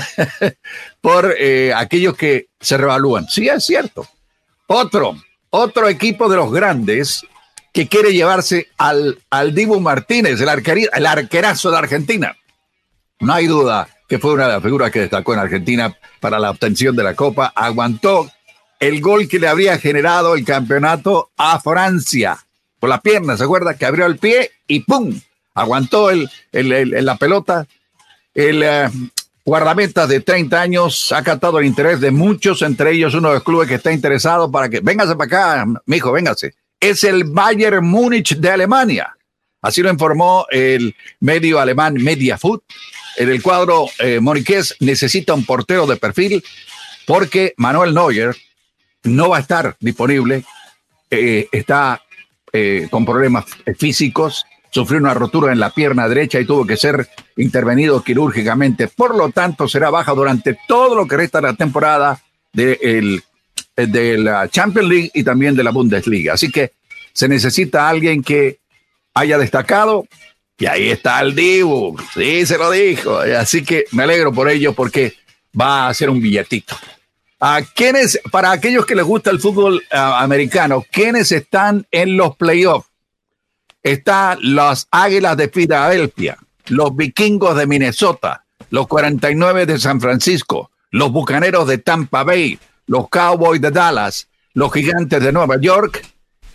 por 1.02 1.36
eh, 1.38 1.72
aquellos 1.76 2.18
que 2.18 2.48
se 2.60 2.78
revalúan. 2.78 3.28
Sí, 3.30 3.48
es 3.48 3.66
cierto. 3.66 4.08
Otro, 4.66 5.16
otro 5.52 5.88
equipo 5.88 6.28
de 6.28 6.38
los 6.38 6.52
grandes 6.52 7.24
que 7.72 7.88
quiere 7.88 8.14
llevarse 8.14 8.70
al, 8.78 9.20
al 9.30 9.54
Dibu 9.54 9.80
Martínez, 9.80 10.42
el, 10.42 10.50
el 10.94 11.06
arquerazo 11.06 11.70
de 11.70 11.78
Argentina. 11.78 12.36
No 13.24 13.34
hay 13.34 13.48
duda 13.48 13.88
que 14.10 14.20
fue 14.20 14.34
una 14.34 14.48
de 14.48 14.54
las 14.54 14.64
figuras 14.64 14.92
que 14.92 15.00
destacó 15.00 15.34
en 15.34 15.40
Argentina 15.40 15.98
para 16.20 16.40
la 16.40 16.52
obtención 16.52 16.94
de 16.94 17.04
la 17.04 17.16
Copa. 17.16 17.54
Aguantó 17.56 18.30
el 18.82 19.00
gol 19.00 19.30
que 19.30 19.40
le 19.40 19.48
habría 19.48 19.78
generado 19.78 20.36
el 20.36 20.44
campeonato 20.44 21.32
a 21.38 21.58
Francia. 21.62 22.38
Por 22.82 22.90
la 22.90 23.00
pierna, 23.00 23.38
¿se 23.38 23.46
acuerda? 23.46 23.76
Que 23.76 23.86
abrió 23.86 24.06
el 24.08 24.18
pie 24.18 24.52
y 24.68 24.82
¡pum! 24.82 25.18
Aguantó 25.54 26.10
el, 26.10 26.30
la 26.52 27.16
pelota. 27.16 27.66
El 28.34 28.62
eh, 28.62 28.90
guardameta 29.46 30.06
de 30.06 30.20
30 30.20 30.60
años 30.60 31.12
ha 31.14 31.24
captado 31.24 31.60
el 31.60 31.66
interés 31.66 32.02
de 32.02 32.12
muchos, 32.12 32.62
entre 32.62 32.92
ellos 32.92 33.14
uno 33.14 33.30
de 33.30 33.36
los 33.36 33.44
clubes 33.44 33.70
que 33.70 33.76
está 33.76 33.94
interesado 33.94 34.52
para 34.52 34.68
que, 34.68 34.82
véngase 34.82 35.16
para 35.16 35.28
acá, 35.28 35.66
mijo, 35.86 36.12
véngase. 36.12 36.56
Es 36.78 37.06
el 37.06 37.24
Bayern 37.24 37.86
Múnich 37.86 38.36
de 38.36 38.50
Alemania. 38.50 39.16
Así 39.62 39.82
lo 39.82 39.90
informó 39.90 40.46
el 40.52 40.94
medio 41.22 41.58
alemán 41.62 41.94
Mediafood. 41.94 42.60
En 43.18 43.30
el 43.30 43.42
cuadro 43.42 43.88
eh, 44.00 44.20
necesita 44.80 45.34
un 45.34 45.46
portero 45.46 45.86
de 45.86 45.98
perfil 45.98 46.44
porque 47.06 47.54
Manuel 47.58 47.94
Neuer, 47.94 48.36
no 49.04 49.30
va 49.30 49.38
a 49.38 49.42
estar 49.42 49.76
disponible, 49.80 50.46
eh, 51.12 51.48
está 51.52 52.02
eh, 52.52 52.88
con 52.90 53.06
problemas 53.06 53.46
físicos, 53.78 54.46
sufrió 54.70 55.00
una 55.00 55.14
rotura 55.14 55.52
en 55.52 55.60
la 55.60 55.70
pierna 55.70 56.08
derecha 56.08 56.40
y 56.40 56.46
tuvo 56.46 56.66
que 56.66 56.78
ser 56.78 57.10
intervenido 57.38 58.04
quirúrgicamente. 58.04 58.88
Por 58.88 59.16
lo 59.16 59.30
tanto, 59.30 59.68
será 59.68 59.90
baja 59.90 60.14
durante 60.14 60.58
todo 60.68 60.96
lo 60.96 61.08
que 61.08 61.18
resta 61.18 61.42
de 61.42 61.48
la 61.48 61.54
temporada 61.54 62.22
de, 62.54 63.22
de 63.76 64.18
la 64.18 64.48
Champions 64.48 64.90
League 64.90 65.12
y 65.14 65.24
también 65.24 65.56
de 65.56 65.64
la 65.64 65.72
Bundesliga. 65.72 66.34
Así 66.34 66.50
que 66.50 66.72
se 67.12 67.28
necesita 67.28 67.90
alguien 67.90 68.24
que 68.24 68.60
haya 69.14 69.38
destacado. 69.38 70.08
Y 70.58 70.66
ahí 70.66 70.90
está 70.90 71.20
el 71.22 71.36
Dibu, 71.36 71.98
sí, 72.14 72.46
se 72.46 72.58
lo 72.58 72.72
dijo. 72.72 73.18
Así 73.18 73.64
que 73.64 73.86
me 73.92 74.04
alegro 74.04 74.32
por 74.32 74.50
ello 74.50 74.74
porque 74.74 75.14
va 75.60 75.88
a 75.88 75.94
ser 75.94 76.10
un 76.10 76.22
billetito. 76.22 76.76
¿A 77.40 77.62
quiénes, 77.62 78.20
para 78.32 78.52
aquellos 78.52 78.86
que 78.86 78.96
les 78.96 79.04
gusta 79.04 79.30
el 79.30 79.40
fútbol 79.40 79.84
ah, 79.92 80.22
americano, 80.24 80.86
quiénes 80.90 81.32
están 81.32 81.86
en 81.92 82.16
los 82.16 82.38
playoffs? 82.38 82.90
Están 83.82 84.38
las 84.42 84.88
Águilas 84.92 85.36
de 85.36 85.50
Filadelfia, 85.50 86.38
los 86.68 86.96
Vikingos 86.96 87.58
de 87.58 87.68
Minnesota, 87.68 88.46
los 88.70 88.88
49 88.88 89.66
de 89.66 89.78
San 89.78 90.00
Francisco, 90.00 90.72
los 90.92 91.12
Bucaneros 91.12 91.68
de 91.68 91.80
Tampa 91.80 92.24
Bay, 92.24 92.58
los 92.86 93.10
Cowboys 93.10 93.60
de 93.60 93.72
Dallas, 93.72 94.30
los 94.54 94.72
Gigantes 94.72 95.22
de 95.22 95.34
Nueva 95.34 95.60
York 95.60 96.02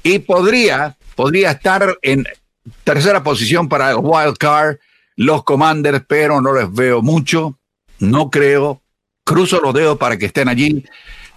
y 0.03 0.21
podría, 0.21 0.97
podría 1.15 1.51
estar 1.51 1.99
en 2.01 2.27
tercera 2.85 3.23
posición 3.23 3.69
para 3.69 3.91
el 3.91 3.97
wild 4.01 4.37
card 4.37 4.77
los 5.17 5.43
Commanders, 5.43 6.05
pero 6.07 6.41
no 6.41 6.55
les 6.55 6.73
veo 6.73 7.03
mucho, 7.03 7.59
no 7.99 8.31
creo 8.31 8.81
cruzo 9.25 9.61
los 9.61 9.75
dedos 9.75 9.99
para 9.99 10.17
que 10.17 10.27
estén 10.27 10.49
allí, 10.49 10.87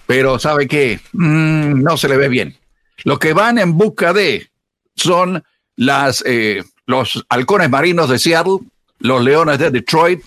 pero 0.05 0.39
¿sabe 0.39 0.67
qué? 0.67 0.99
Mm, 1.11 1.81
no 1.83 1.97
se 1.97 2.07
le 2.07 2.15
ve 2.15 2.29
bien. 2.29 2.55
Lo 3.03 3.19
que 3.19 3.33
van 3.33 3.57
en 3.57 3.77
busca 3.77 4.13
de 4.13 4.49
son 4.95 5.43
las, 5.75 6.23
eh, 6.25 6.63
los 6.85 7.25
halcones 7.27 7.69
marinos 7.69 8.07
de 8.07 8.19
Seattle, 8.19 8.59
los 8.99 9.21
leones 9.23 9.59
de 9.59 9.71
Detroit, 9.71 10.21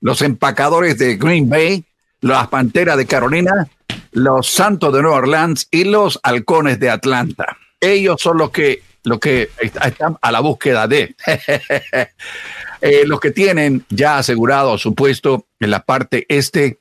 los 0.00 0.22
empacadores 0.22 0.96
de 0.98 1.16
Green 1.16 1.48
Bay, 1.48 1.84
las 2.20 2.46
panteras 2.48 2.96
de 2.96 3.06
Carolina, 3.06 3.68
los 4.12 4.48
santos 4.48 4.92
de 4.92 5.02
Nueva 5.02 5.16
Orleans 5.18 5.66
y 5.70 5.84
los 5.84 6.20
halcones 6.22 6.78
de 6.78 6.90
Atlanta. 6.90 7.56
Ellos 7.80 8.20
son 8.20 8.38
los 8.38 8.50
que, 8.50 8.82
los 9.08 9.18
que 9.18 9.50
están 9.60 10.18
a 10.20 10.32
la 10.32 10.40
búsqueda 10.40 10.86
de. 10.86 11.14
Eh, 12.80 13.02
los 13.06 13.18
que 13.18 13.32
tienen 13.32 13.84
ya 13.88 14.18
asegurado 14.18 14.78
su 14.78 14.94
puesto 14.94 15.46
en 15.58 15.72
la 15.72 15.82
parte 15.82 16.26
este 16.28 16.78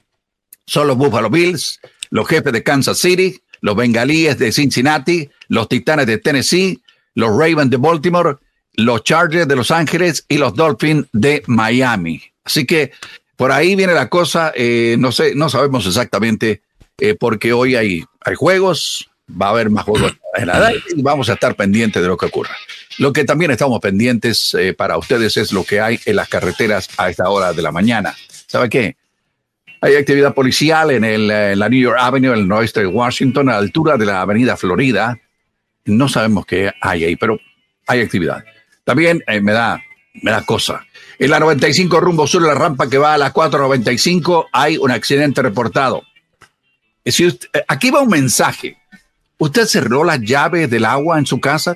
son 0.67 0.85
los 0.85 0.95
Buffalo 0.95 1.31
Bills, 1.31 1.79
los 2.11 2.27
jefes 2.27 2.53
de 2.53 2.61
Kansas 2.61 2.99
City, 2.99 3.41
los 3.61 3.75
bengalíes 3.75 4.37
de 4.37 4.51
Cincinnati, 4.51 5.27
los 5.47 5.67
titanes 5.67 6.05
de 6.05 6.19
Tennessee, 6.19 6.83
los 7.15 7.31
Ravens 7.31 7.71
de 7.71 7.77
Baltimore, 7.77 8.35
los 8.73 9.03
Chargers 9.05 9.47
de 9.47 9.55
Los 9.55 9.71
Ángeles 9.71 10.23
y 10.29 10.37
los 10.37 10.53
Dolphins 10.53 11.07
de 11.13 11.41
Miami. 11.47 12.21
Así 12.43 12.67
que 12.67 12.91
por 13.35 13.51
ahí 13.51 13.75
viene 13.75 13.93
la 13.93 14.07
cosa, 14.07 14.53
eh, 14.55 14.97
no 14.99 15.11
sé, 15.11 15.33
no 15.33 15.49
sabemos 15.49 15.87
exactamente 15.87 16.61
eh, 16.99 17.15
porque 17.15 17.53
hoy 17.53 17.75
hay, 17.75 18.03
hay 18.21 18.35
juegos, 18.35 19.09
va 19.29 19.47
a 19.47 19.49
haber 19.49 19.69
más 19.69 19.83
juegos 19.83 20.13
en 20.35 20.47
la 20.47 20.71
y 20.95 21.01
vamos 21.01 21.29
a 21.29 21.33
estar 21.33 21.55
pendientes 21.55 22.01
de 22.01 22.07
lo 22.07 22.17
que 22.17 22.27
ocurra. 22.27 22.55
Lo 22.97 23.13
que 23.13 23.25
también 23.25 23.51
estamos 23.51 23.79
pendientes 23.79 24.55
eh, 24.55 24.73
para 24.73 24.97
ustedes 24.97 25.37
es 25.37 25.51
lo 25.51 25.63
que 25.63 25.79
hay 25.79 25.99
en 26.05 26.15
las 26.15 26.29
carreteras 26.29 26.89
a 26.97 27.09
esta 27.09 27.29
hora 27.29 27.53
de 27.53 27.61
la 27.61 27.71
mañana. 27.71 28.15
¿Sabe 28.47 28.69
qué? 28.69 28.95
Hay 29.81 29.95
actividad 29.95 30.33
policial 30.33 30.91
en, 30.91 31.03
el, 31.03 31.27
la 31.27 31.69
New 31.69 31.79
York 31.79 31.97
Avenue, 31.99 32.33
en 32.33 32.39
el 32.39 32.47
noroeste 32.47 32.79
de 32.79 32.87
Washington, 32.87 33.49
a 33.49 33.53
la 33.53 33.57
altura 33.59 33.97
de 33.97 34.05
la 34.05 34.21
avenida 34.21 34.57
Florida. 34.57 35.19
No 35.85 36.09
sabemos 36.09 36.45
qué 36.45 36.71
hay 36.81 37.03
ahí, 37.03 37.15
pero 37.15 37.39
hay 37.85 38.01
actividad. 38.01 38.43
También 38.83 39.23
eh, 39.27 39.39
me, 39.41 39.51
da, 39.51 39.79
me 40.21 40.31
da 40.31 40.41
cosa. 40.43 40.85
En 41.19 41.29
la 41.29 41.39
95 41.39 41.99
rumbo 41.99 42.25
sur, 42.25 42.41
la 42.41 42.55
rampa 42.55 42.89
que 42.89 42.97
va 42.97 43.13
a 43.13 43.17
la 43.17 43.31
495, 43.31 44.47
hay 44.51 44.77
un 44.77 44.91
accidente 44.91 45.41
reportado. 45.41 46.03
Eh, 47.03 47.13
aquí 47.67 47.89
va 47.89 48.01
un 48.01 48.09
mensaje. 48.09 48.77
¿Usted 49.39 49.65
cerró 49.65 50.03
las 50.03 50.21
llaves 50.21 50.69
del 50.69 50.85
agua 50.85 51.19
en 51.19 51.25
su 51.25 51.39
casa? 51.39 51.75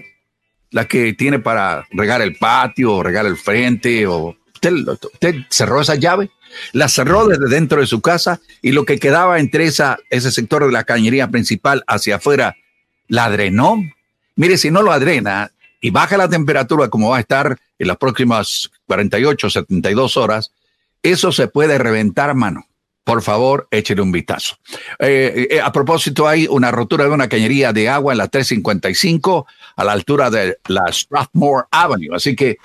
La 0.71 0.88
que 0.88 1.13
tiene 1.13 1.39
para 1.39 1.86
regar 1.91 2.21
el 2.21 2.36
patio, 2.38 2.93
o 2.93 3.04
regar 3.04 3.26
el 3.26 3.38
frente, 3.38 4.08
o 4.08 4.36
usted, 4.54 4.74
usted 4.88 5.36
cerró 5.50 5.82
esa 5.82 5.95
llave, 5.95 6.32
la 6.71 6.88
cerró 6.88 7.28
desde 7.28 7.47
dentro 7.50 7.82
de 7.82 7.88
su 7.88 8.02
casa 8.02 8.39
y 8.62 8.71
lo 8.71 8.86
que 8.86 9.00
quedaba 9.00 9.39
entre 9.39 9.65
esa, 9.65 9.97
ese 10.10 10.32
sector 10.32 10.65
de 10.65 10.71
la 10.71 10.86
cañería 10.86 11.28
principal 11.30 11.84
hacia 11.88 12.15
afuera, 12.15 12.56
la 13.08 13.30
drenó. 13.30 13.84
Mire, 14.36 14.58
si 14.58 14.71
no 14.71 14.82
lo 14.82 14.91
adrena 14.91 15.52
y 15.82 15.89
baja 15.89 16.17
la 16.17 16.30
temperatura 16.30 16.89
como 16.89 17.10
va 17.10 17.17
a 17.17 17.21
estar 17.21 17.60
en 17.78 17.88
las 17.88 17.97
próximas 17.97 18.71
48, 18.88 19.50
72 19.50 20.17
horas, 20.17 20.52
eso 21.04 21.32
se 21.32 21.47
puede 21.47 21.78
reventar 21.78 22.34
mano. 22.34 22.67
Por 23.03 23.21
favor, 23.23 23.67
échele 23.71 24.01
un 24.01 24.11
vistazo. 24.11 24.57
Eh, 24.99 25.47
eh, 25.49 25.59
a 25.59 25.71
propósito, 25.71 26.27
hay 26.27 26.47
una 26.47 26.71
rotura 26.71 27.05
de 27.05 27.09
una 27.09 27.27
cañería 27.27 27.73
de 27.73 27.89
agua 27.89 28.13
en 28.13 28.19
la 28.19 28.27
355 28.27 29.47
a 29.75 29.83
la 29.83 29.91
altura 29.93 30.29
de 30.29 30.57
la 30.67 30.91
Strathmore 30.91 31.65
Avenue. 31.71 32.15
Así 32.15 32.35
que 32.35 32.57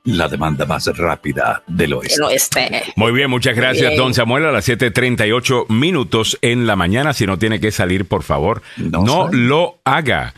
la 0.05 0.29
demanda 0.29 0.65
más 0.65 0.87
rápida 0.97 1.63
del 1.67 1.93
oeste. 1.95 2.83
Muy 2.97 3.13
bien, 3.13 3.31
muchas 3.31 3.55
gracias, 3.55 3.97
don 3.97 4.15
Samuel. 4.15 4.47
A 4.47 4.53
las 4.53 4.69
7:38 4.69 5.67
minutos 5.69 6.39
en 6.41 6.67
la 6.67 6.77
mañana. 6.77 7.13
Si 7.13 7.27
no 7.27 7.39
tiene 7.39 7.61
que 7.61 7.71
salir, 7.71 8.07
por 8.07 8.23
favor, 8.23 8.63
no, 8.77 9.29
lo 9.31 9.81
haga. 9.85 10.35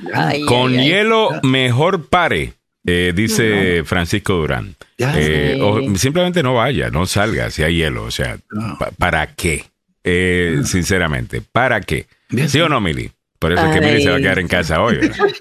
Con 0.46 0.72
hielo, 0.72 1.30
mejor 1.42 2.08
pare. 2.08 2.54
Eh, 2.84 3.12
dice 3.14 3.84
Francisco 3.84 4.34
Durán. 4.34 4.74
Eh, 4.98 5.58
o 5.60 5.96
simplemente 5.96 6.42
no 6.42 6.54
vaya, 6.54 6.90
no 6.90 7.06
salga 7.06 7.50
si 7.50 7.62
hay 7.62 7.76
hielo. 7.76 8.04
O 8.04 8.10
sea, 8.10 8.38
¿para 8.98 9.34
qué? 9.34 9.64
Eh, 10.04 10.62
sinceramente, 10.64 11.40
¿para 11.40 11.80
qué? 11.80 12.06
¿Sí 12.48 12.60
o 12.60 12.68
no, 12.68 12.80
Mili? 12.80 13.10
Por 13.38 13.52
eso 13.52 13.64
es 13.66 13.74
que 13.74 13.80
Mili 13.84 14.02
se 14.02 14.10
va 14.10 14.16
a 14.16 14.20
quedar 14.20 14.38
en 14.38 14.48
casa 14.48 14.80
hoy. 14.80 14.98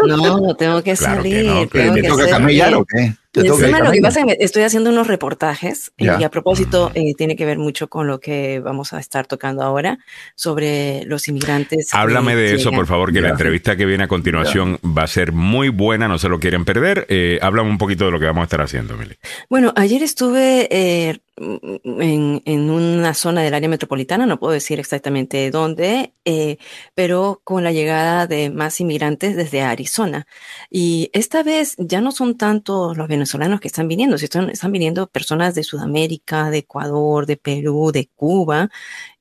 No, 0.08 0.40
no 0.42 0.56
tengo 0.56 0.82
que 0.84 0.96
salir. 0.96 1.46
no, 1.46 1.68
¿Me 1.94 2.04
toca 2.04 2.30
camellar 2.30 2.74
o 2.76 2.86
qué? 2.86 3.14
Lo 3.34 3.92
que 3.92 4.02
pasa 4.02 4.22
es 4.22 4.26
que 4.26 4.44
estoy 4.44 4.64
haciendo 4.64 4.90
unos 4.90 5.08
reportajes 5.08 5.94
y 5.98 6.08
a 6.08 6.30
propósito 6.30 6.92
eh, 6.94 7.14
tiene 7.16 7.36
que 7.36 7.46
ver 7.46 7.58
mucho 7.58 7.88
con 7.88 8.08
lo 8.08 8.20
que 8.20 8.60
vamos 8.60 8.92
a 8.94 9.00
estar 9.00 9.26
tocando 9.26 9.64
ahora 9.64 10.00
sobre 10.36 11.06
los 11.06 11.28
inmigrantes. 11.28 11.94
Háblame 11.94 12.36
de 12.36 12.56
eso, 12.56 12.72
por 12.72 12.88
favor, 12.88 13.14
que 13.14 13.22
la 13.22 13.30
entrevista 13.30 13.76
que 13.76 13.86
viene 13.86 14.04
a 14.04 14.08
continuación 14.08 14.80
va 14.86 15.04
a 15.04 15.08
ser 15.08 15.32
muy 15.32 15.70
buena, 15.70 16.08
no 16.08 16.18
se 16.18 16.28
lo 16.28 16.40
quieren 16.40 16.66
perder. 16.66 17.06
Eh, 17.10 17.40
háblame 17.42 17.70
un 17.70 17.78
poquito 17.78 18.06
de 18.06 18.12
lo 18.12 18.20
que 18.20 18.26
vamos 18.26 18.42
a 18.42 18.46
estar 18.46 18.62
haciendo, 18.62 18.98
Mili. 18.98 19.16
Bueno, 19.50 19.72
ayer 19.76 20.04
estuve 20.04 20.68
eh, 20.70 21.20
en, 21.38 22.42
en, 22.46 22.70
una 22.70 23.14
zona 23.14 23.42
del 23.42 23.54
área 23.54 23.70
metropolitana, 23.70 24.26
no 24.26 24.40
puedo 24.40 24.54
decir 24.54 24.80
exactamente 24.80 25.50
dónde, 25.52 26.14
eh, 26.26 26.58
pero 26.94 27.42
con 27.44 27.64
la 27.64 27.72
llegada 27.72 28.28
de 28.28 28.50
más 28.50 28.80
inmigrantes 28.82 29.36
desde 29.36 29.62
Arizona. 29.62 30.28
Y 30.70 31.10
esta 31.14 31.44
vez 31.44 31.76
ya 31.78 32.02
no 32.02 32.12
son 32.12 32.38
tanto 32.38 32.94
los 32.94 33.08
venezolanos 33.08 33.21
que 33.60 33.68
están 33.68 33.88
viniendo, 33.88 34.16
están, 34.16 34.50
están 34.50 34.72
viniendo 34.72 35.08
personas 35.08 35.56
de 35.56 35.64
Sudamérica, 35.64 36.50
de 36.50 36.60
Ecuador, 36.60 37.26
de 37.26 37.38
Perú, 37.38 37.92
de 37.92 38.10
Cuba, 38.16 38.70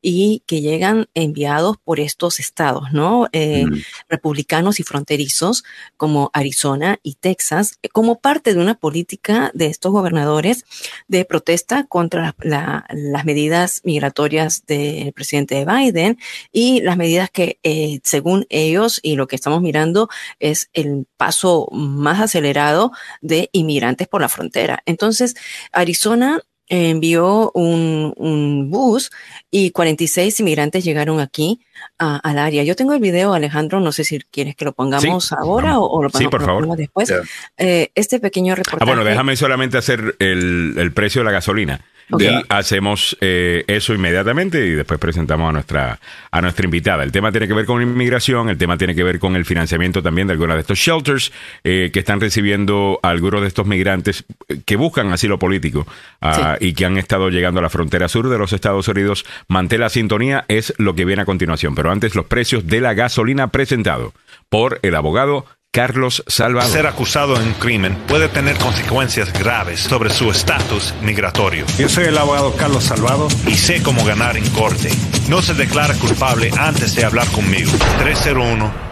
y 0.03 0.43
que 0.47 0.61
llegan 0.61 1.09
enviados 1.15 1.77
por 1.79 2.01
estos 2.01 2.41
estados, 2.41 2.93
¿no? 2.93 3.29
Eh, 3.33 3.65
republicanos 4.09 4.81
y 4.81 4.83
fronterizos 4.83 5.65
como 5.97 6.31
Arizona 6.33 6.99
y 7.03 7.15
Texas, 7.15 7.79
como 7.93 8.21
parte 8.21 8.55
de 8.55 8.61
una 8.61 8.75
política 8.75 9.51
de 9.55 9.67
estos 9.67 9.93
gobernadores 9.93 10.65
de 11.09 11.25
protesta 11.25 11.85
contra 11.85 12.35
las 12.39 13.25
medidas 13.25 13.81
migratorias 13.85 14.65
del 14.67 15.13
presidente 15.13 15.65
Biden 15.65 16.19
y 16.53 16.81
las 16.81 16.97
medidas 16.97 17.31
que, 17.31 17.59
eh, 17.63 18.01
según 18.05 18.47
ellos, 18.49 19.01
y 19.03 19.17
lo 19.17 19.27
que 19.27 19.37
estamos 19.37 19.61
mirando, 19.61 20.09
es 20.39 20.71
el 20.73 21.07
paso 21.17 21.69
más 21.73 22.21
acelerado 22.21 22.93
de 23.21 23.51
inmigrantes 23.53 24.09
por 24.09 24.21
la 24.21 24.29
frontera. 24.29 24.83
Entonces, 24.87 25.35
Arizona 25.73 26.43
envió 26.70 27.50
un, 27.52 28.14
un, 28.16 28.70
bus 28.70 29.11
y 29.50 29.72
46 29.72 30.40
inmigrantes 30.40 30.85
llegaron 30.85 31.20
aquí 31.20 31.61
al 31.98 32.38
área. 32.38 32.62
Yo 32.62 32.76
tengo 32.76 32.94
el 32.94 33.00
video, 33.00 33.35
Alejandro, 33.35 33.80
no 33.80 33.92
sé 33.92 34.04
si 34.04 34.20
quieres 34.30 34.54
que 34.54 34.64
lo 34.64 34.72
pongamos 34.72 35.33
ahora 35.33 35.80
o, 35.80 36.02
lo, 36.02 36.11
pongamos, 36.11 36.76
después. 36.76 37.12
Eh, 37.59 37.90
este 37.94 38.20
pequeño 38.20 38.54
reportaje. 38.54 38.83
Ah, 38.83 38.94
bueno, 38.94 39.04
déjame 39.04 39.37
solamente 39.37 39.76
hacer 39.76 40.14
el, 40.20 40.74
el 40.78 40.92
precio 40.92 41.22
de 41.22 41.24
la 41.24 41.33
gasolina. 41.33 41.80
Y 42.18 42.29
hacemos 42.49 43.16
eh, 43.20 43.64
eso 43.66 43.94
inmediatamente 43.94 44.66
y 44.66 44.70
después 44.70 44.99
presentamos 44.99 45.49
a 45.49 45.53
nuestra, 45.53 46.01
a 46.31 46.40
nuestra 46.40 46.64
invitada. 46.64 47.05
El 47.05 47.12
tema 47.12 47.31
tiene 47.31 47.46
que 47.46 47.55
ver 47.55 47.66
con 47.66 47.83
inmigración, 47.83 48.49
el 48.49 48.59
tema 48.59 48.77
tiene 48.77 48.94
que 48.94 49.05
ver 49.05 49.18
con 49.18 49.37
el 49.37 49.44
financiamiento 49.44 50.03
también 50.03 50.27
de 50.27 50.33
algunos 50.33 50.57
de 50.57 50.61
estos 50.61 50.79
shelters 50.79 51.33
eh, 51.64 51.90
que 51.92 52.01
están 52.01 52.20
recibiendo 52.20 52.99
a 53.03 53.11
algunos 53.11 53.42
de 53.42 53.49
estos 53.49 53.66
migrantes 53.66 54.25
que 54.64 54.77
buscan 54.77 55.12
asilo 55.12 55.38
político 55.38 55.87
ah, 56.20 56.57
y 56.61 56.73
que 56.73 56.85
han 56.85 56.96
estado 56.96 57.29
llegando 57.31 57.61
a 57.61 57.62
la 57.62 57.70
frontera 57.70 58.09
sur 58.09 58.29
de 58.29 58.38
los 58.38 58.53
Estados 58.53 58.88
Unidos. 58.88 59.25
Mantén 59.49 59.81
la 59.81 59.88
sintonía, 59.88 60.44
es 60.49 60.75
lo 60.79 60.94
que 60.94 61.05
viene 61.05 61.23
a 61.23 61.27
continuación. 61.27 61.75
Pero 61.75 61.90
antes, 61.90 62.14
los 62.14 62.27
precios 62.27 62.66
de 62.66 62.81
la 62.81 62.94
gasolina 62.94 63.49
presentado 63.49 64.12
por 64.49 64.81
el 64.83 64.94
abogado 64.94 65.46
Carlos 65.72 66.24
Salvador. 66.26 66.72
Ser 66.72 66.88
acusado 66.88 67.37
en 67.37 67.46
un 67.46 67.54
crimen 67.54 67.94
puede 68.09 68.28
tener 68.28 68.59
consecuencias 68.59 69.33
graves 69.33 69.78
sobre 69.78 70.11
su 70.11 70.28
estatus 70.28 70.92
migratorio. 71.02 71.64
Yo 71.78 71.88
soy 71.88 72.06
el 72.06 72.18
abogado 72.18 72.56
Carlos 72.56 72.83
Salvador 72.83 73.30
y 73.46 73.54
sé 73.54 73.80
cómo 73.80 74.04
ganar 74.04 74.37
en 74.37 74.50
corte. 74.50 74.90
No 75.28 75.42
se 75.42 75.54
declara 75.54 75.94
culpable 75.94 76.50
antes 76.59 76.96
de 76.96 77.04
hablar 77.04 77.28
conmigo. 77.28 77.70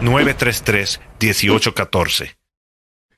301-933-1814. 0.01 2.38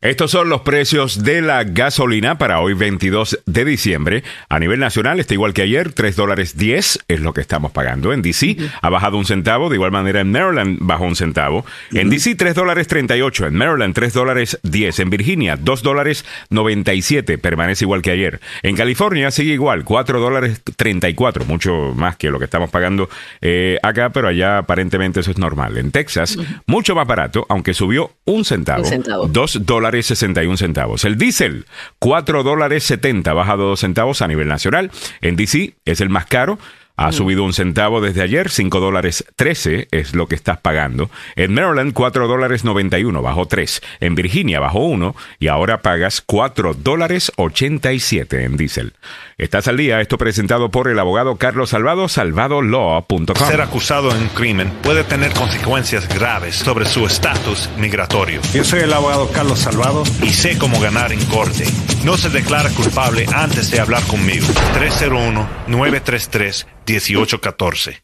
Estos 0.01 0.31
son 0.31 0.49
los 0.49 0.61
precios 0.61 1.23
de 1.23 1.43
la 1.43 1.63
gasolina 1.63 2.39
para 2.39 2.59
hoy 2.59 2.73
22 2.73 3.43
de 3.45 3.65
diciembre. 3.65 4.23
A 4.49 4.57
nivel 4.57 4.79
nacional 4.79 5.19
está 5.19 5.35
igual 5.35 5.53
que 5.53 5.61
ayer, 5.61 5.93
3 5.93 6.15
dólares 6.15 6.57
10 6.57 7.03
es 7.07 7.19
lo 7.19 7.33
que 7.33 7.41
estamos 7.41 7.71
pagando. 7.71 8.11
En 8.11 8.23
DC 8.23 8.57
ha 8.81 8.89
bajado 8.89 9.17
un 9.17 9.25
centavo, 9.25 9.69
de 9.69 9.75
igual 9.75 9.91
manera 9.91 10.21
en 10.21 10.31
Maryland 10.31 10.79
bajó 10.81 11.03
un 11.03 11.15
centavo. 11.15 11.67
En 11.93 12.09
DC 12.09 12.33
3 12.33 12.55
dólares 12.55 12.87
38, 12.87 13.45
en 13.45 13.53
Maryland 13.53 13.93
3 13.93 14.11
dólares 14.11 14.59
10, 14.63 14.99
en 15.01 15.09
Virginia 15.11 15.55
2 15.55 15.83
dólares 15.83 16.25
97, 16.49 17.37
permanece 17.37 17.85
igual 17.85 18.01
que 18.01 18.09
ayer. 18.09 18.41
En 18.63 18.75
California 18.75 19.29
sigue 19.29 19.53
igual, 19.53 19.83
4 19.83 20.19
dólares 20.19 20.63
34, 20.77 21.45
mucho 21.45 21.93
más 21.95 22.15
que 22.15 22.31
lo 22.31 22.39
que 22.39 22.45
estamos 22.45 22.71
pagando 22.71 23.07
eh, 23.39 23.77
acá, 23.83 24.09
pero 24.09 24.29
allá 24.29 24.57
aparentemente 24.57 25.19
eso 25.19 25.29
es 25.29 25.37
normal. 25.37 25.77
En 25.77 25.91
Texas, 25.91 26.39
mucho 26.65 26.95
más 26.95 27.05
barato, 27.05 27.45
aunque 27.49 27.75
subió 27.75 28.13
un 28.25 28.45
centavo, 28.45 28.81
un 28.81 28.89
centavo. 28.89 29.27
2 29.27 29.63
dólares 29.63 29.90
61 30.01 30.57
centavos. 30.57 31.05
El 31.05 31.17
diésel, 31.17 31.65
4 31.99 32.43
dólares 32.43 32.83
70, 32.83 33.33
bajado 33.33 33.67
2 33.67 33.79
centavos 33.79 34.21
a 34.21 34.27
nivel 34.27 34.47
nacional. 34.47 34.91
En 35.21 35.35
DC 35.35 35.75
es 35.85 36.01
el 36.01 36.09
más 36.09 36.25
caro, 36.25 36.57
Ha 37.03 37.11
subido 37.11 37.43
un 37.43 37.53
centavo 37.53 37.99
desde 37.99 38.21
ayer, 38.21 38.51
5 38.51 38.79
dólares 38.79 39.25
13 39.35 39.87
es 39.89 40.13
lo 40.13 40.27
que 40.27 40.35
estás 40.35 40.59
pagando. 40.59 41.09
En 41.35 41.51
Maryland, 41.51 41.93
4 41.93 42.27
dólares 42.27 42.63
91, 42.63 43.23
bajó 43.23 43.47
3. 43.47 43.81
En 44.01 44.13
Virginia, 44.13 44.59
bajó 44.59 44.85
1 44.85 45.15
y 45.39 45.47
ahora 45.47 45.81
pagas 45.81 46.21
4 46.21 46.75
dólares 46.75 47.31
87 47.37 48.43
en 48.43 48.55
diésel. 48.55 48.93
Estás 49.39 49.67
al 49.67 49.77
día, 49.77 49.99
esto 49.99 50.19
presentado 50.19 50.69
por 50.69 50.87
el 50.89 50.99
abogado 50.99 51.37
Carlos 51.37 51.71
Salvado, 51.71 52.07
salvadolaw.com. 52.07 53.47
Ser 53.47 53.61
acusado 53.61 54.11
en 54.11 54.21
un 54.21 54.29
crimen 54.29 54.69
puede 54.83 55.03
tener 55.03 55.33
consecuencias 55.33 56.07
graves 56.07 56.55
sobre 56.55 56.85
su 56.85 57.07
estatus 57.07 57.67
migratorio. 57.79 58.41
Yo 58.53 58.63
soy 58.63 58.81
el 58.81 58.93
abogado 58.93 59.31
Carlos 59.31 59.57
Salvado. 59.57 60.03
Y 60.21 60.29
sé 60.29 60.59
cómo 60.59 60.79
ganar 60.79 61.11
en 61.11 61.25
corte. 61.25 61.65
No 62.03 62.15
se 62.15 62.29
declara 62.29 62.69
culpable 62.69 63.25
antes 63.33 63.71
de 63.71 63.79
hablar 63.79 64.03
conmigo. 64.03 64.45
301 64.75 65.49
933 65.65 66.67
1814. 66.93 68.03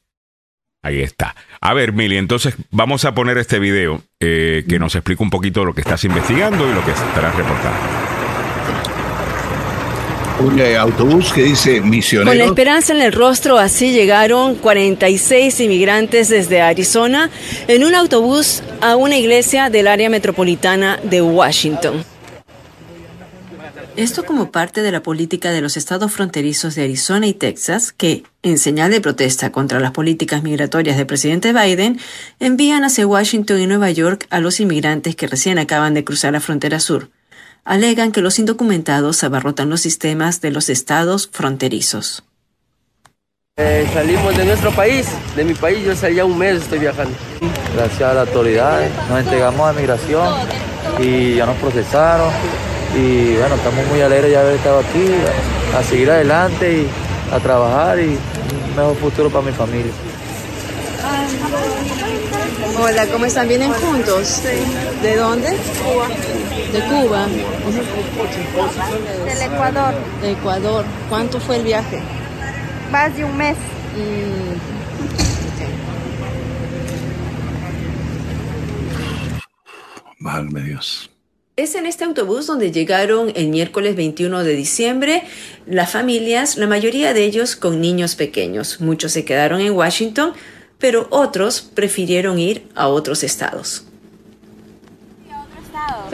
Ahí 0.83 1.01
está. 1.01 1.35
A 1.59 1.73
ver, 1.73 1.91
Mili, 1.91 2.17
entonces 2.17 2.55
vamos 2.71 3.03
a 3.05 3.13
poner 3.13 3.37
este 3.37 3.59
video 3.59 4.01
eh, 4.19 4.63
que 4.69 4.79
nos 4.79 4.95
explica 4.95 5.23
un 5.23 5.29
poquito 5.29 5.65
lo 5.65 5.73
que 5.73 5.81
estás 5.81 6.03
investigando 6.03 6.69
y 6.69 6.73
lo 6.73 6.85
que 6.85 6.91
estarás 6.91 7.35
reportando. 7.35 7.77
Un 10.39 10.59
eh, 10.59 10.77
autobús 10.77 11.33
que 11.33 11.41
dice 11.41 11.81
misionero. 11.81 12.29
Con 12.29 12.37
la 12.37 12.45
esperanza 12.45 12.93
en 12.93 13.01
el 13.01 13.11
rostro, 13.11 13.57
así 13.57 13.91
llegaron 13.91 14.53
46 14.55 15.59
inmigrantes 15.61 16.29
desde 16.29 16.61
Arizona 16.61 17.31
en 17.67 17.83
un 17.83 17.95
autobús 17.95 18.61
a 18.79 18.95
una 18.95 19.17
iglesia 19.17 19.71
del 19.71 19.87
área 19.87 20.11
metropolitana 20.11 20.99
de 21.01 21.23
Washington. 21.23 22.05
Esto 23.97 24.25
como 24.25 24.51
parte 24.51 24.83
de 24.83 24.91
la 24.91 25.01
política 25.01 25.49
de 25.49 25.59
los 25.59 25.75
estados 25.75 26.11
fronterizos 26.11 26.75
de 26.75 26.83
Arizona 26.83 27.25
y 27.25 27.33
Texas, 27.33 27.91
que, 27.91 28.25
en 28.43 28.59
señal 28.59 28.91
de 28.91 29.01
protesta 29.01 29.51
contra 29.51 29.79
las 29.79 29.89
políticas 29.89 30.43
migratorias 30.43 30.97
del 30.97 31.07
presidente 31.07 31.51
Biden, 31.51 31.99
envían 32.39 32.83
hacia 32.83 33.07
Washington 33.07 33.59
y 33.59 33.65
Nueva 33.65 33.89
York 33.89 34.27
a 34.29 34.39
los 34.39 34.59
inmigrantes 34.59 35.15
que 35.15 35.25
recién 35.25 35.57
acaban 35.57 35.95
de 35.95 36.03
cruzar 36.03 36.33
la 36.33 36.39
frontera 36.39 36.79
sur. 36.79 37.09
Alegan 37.65 38.11
que 38.11 38.21
los 38.21 38.37
indocumentados 38.37 39.23
abarrotan 39.23 39.71
los 39.71 39.81
sistemas 39.81 40.41
de 40.41 40.51
los 40.51 40.69
estados 40.69 41.27
fronterizos. 41.33 42.23
Eh, 43.57 43.89
salimos 43.91 44.37
de 44.37 44.45
nuestro 44.45 44.71
país, 44.75 45.07
de 45.35 45.43
mi 45.43 45.55
país, 45.55 45.83
yo 45.83 46.09
ya 46.09 46.23
un 46.23 46.37
mes 46.37 46.61
estoy 46.61 46.77
viajando. 46.77 47.17
Gracias 47.75 48.01
a 48.03 48.13
las 48.13 48.27
autoridades 48.27 48.91
nos 49.09 49.21
entregamos 49.21 49.67
a 49.67 49.73
migración 49.73 50.35
y 50.99 51.33
ya 51.33 51.47
nos 51.47 51.57
procesaron 51.57 52.31
y 52.95 53.35
bueno, 53.35 53.55
estamos 53.55 53.85
muy 53.87 54.01
alegres 54.01 54.31
de 54.31 54.37
haber 54.37 54.55
estado 54.55 54.79
aquí, 54.79 55.07
a 55.77 55.83
seguir 55.83 56.09
adelante 56.09 56.81
y 56.81 56.87
a 57.33 57.39
trabajar 57.39 57.99
y 57.99 58.17
un 58.17 58.75
mejor 58.75 58.95
futuro 58.97 59.29
para 59.29 59.45
mi 59.45 59.51
familia. 59.51 59.91
Hola, 62.79 63.07
¿cómo 63.07 63.25
están? 63.25 63.47
¿Vienen 63.47 63.73
juntos? 63.73 64.43
¿De 65.01 65.15
dónde? 65.15 65.57
Cuba. 65.83 66.07
De 66.71 66.79
Cuba. 66.81 67.27
Del 69.25 69.41
Ecuador. 69.41 69.93
De 70.21 70.31
Ecuador. 70.31 70.85
¿Cuánto 71.09 71.39
fue 71.39 71.57
el 71.57 71.63
viaje? 71.63 72.01
Más 72.91 73.15
de 73.15 73.25
un 73.25 73.35
mes. 73.35 73.57
Válme 80.19 80.61
Dios. 80.61 81.09
Es 81.57 81.73
en 81.73 81.87
este 81.87 82.03
autobús 82.03 82.45
donde 82.45 82.71
llegaron 82.71 83.31
el 83.35 83.47
miércoles 83.47 83.95
21 83.95 84.43
de 84.43 84.53
diciembre 84.53 85.23
las 85.65 85.89
familias, 85.89 86.55
la 86.55 86.67
mayoría 86.67 87.15
de 87.15 87.23
ellos 87.23 87.55
con 87.55 87.81
niños 87.81 88.13
pequeños. 88.13 88.79
Muchos 88.79 89.11
se 89.13 89.25
quedaron 89.25 89.59
en 89.61 89.71
Washington, 89.71 90.33
pero 90.77 91.07
otros 91.09 91.61
prefirieron 91.61 92.37
ir 92.37 92.69
a 92.75 92.89
otros 92.89 93.23
estados. 93.23 93.85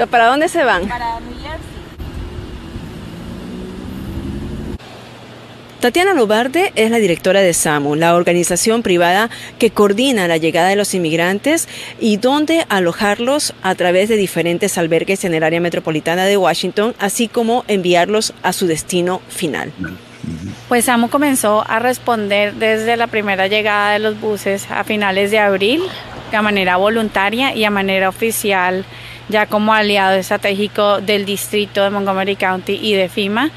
¿Para 0.10 0.28
dónde 0.28 0.48
se 0.48 0.64
van? 0.64 0.88
Para 0.88 1.20
New 1.20 1.43
Tatiana 5.84 6.14
Lobarde 6.14 6.72
es 6.76 6.92
la 6.92 6.98
directora 6.98 7.42
de 7.42 7.54
SAMU, 7.54 7.96
la 7.96 8.16
organización 8.16 8.84
privada 8.84 9.30
que 9.60 9.72
coordina 9.72 10.30
la 10.30 10.38
llegada 10.38 10.70
de 10.70 10.78
los 10.78 10.94
inmigrantes 10.94 11.68
y 12.00 12.16
dónde 12.16 12.66
alojarlos 12.70 13.54
a 13.64 13.76
través 13.76 14.08
de 14.08 14.16
diferentes 14.16 14.78
albergues 14.78 15.26
en 15.26 15.34
el 15.34 15.44
área 15.44 15.60
metropolitana 15.60 16.24
de 16.24 16.38
Washington, 16.38 16.96
así 17.00 17.28
como 17.28 17.66
enviarlos 17.68 18.34
a 18.44 18.54
su 18.54 18.66
destino 18.66 19.20
final. 19.28 19.74
Pues 20.70 20.86
SAMU 20.86 21.10
comenzó 21.10 21.66
a 21.68 21.80
responder 21.80 22.54
desde 22.54 22.96
la 22.96 23.08
primera 23.08 23.48
llegada 23.48 23.92
de 23.92 24.00
los 24.00 24.22
buses 24.22 24.72
a 24.72 24.86
finales 24.86 25.32
de 25.32 25.40
abril, 25.40 25.82
de 26.32 26.42
manera 26.42 26.78
voluntaria 26.78 27.54
y 27.54 27.66
a 27.66 27.70
manera 27.70 28.08
oficial, 28.08 28.86
ya 29.28 29.48
como 29.48 29.74
aliado 29.74 30.16
estratégico 30.16 31.02
del 31.02 31.26
distrito 31.26 31.84
de 31.84 31.90
Montgomery 31.90 32.38
County 32.38 32.80
y 32.82 32.94
de 32.94 33.10
FIMA 33.10 33.52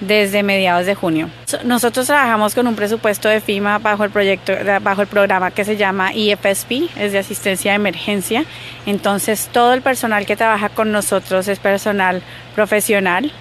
desde 0.00 0.42
mediados 0.42 0.86
de 0.86 0.94
junio. 0.94 1.28
Nosotros 1.64 2.06
trabajamos 2.06 2.54
con 2.54 2.66
un 2.66 2.76
presupuesto 2.76 3.28
de 3.28 3.40
FIMA 3.40 3.78
bajo 3.78 4.04
el 4.04 4.10
proyecto, 4.10 4.52
bajo 4.80 5.02
el 5.02 5.08
programa 5.08 5.50
que 5.50 5.64
se 5.64 5.76
llama 5.76 6.12
EFSP, 6.14 6.90
es 6.96 7.12
de 7.12 7.18
asistencia 7.18 7.72
de 7.72 7.76
emergencia. 7.76 8.44
Entonces 8.86 9.48
todo 9.52 9.74
el 9.74 9.82
personal 9.82 10.26
que 10.26 10.36
trabaja 10.36 10.68
con 10.68 10.92
nosotros 10.92 11.48
es 11.48 11.58
personal 11.58 12.22
profesional. 12.54 13.32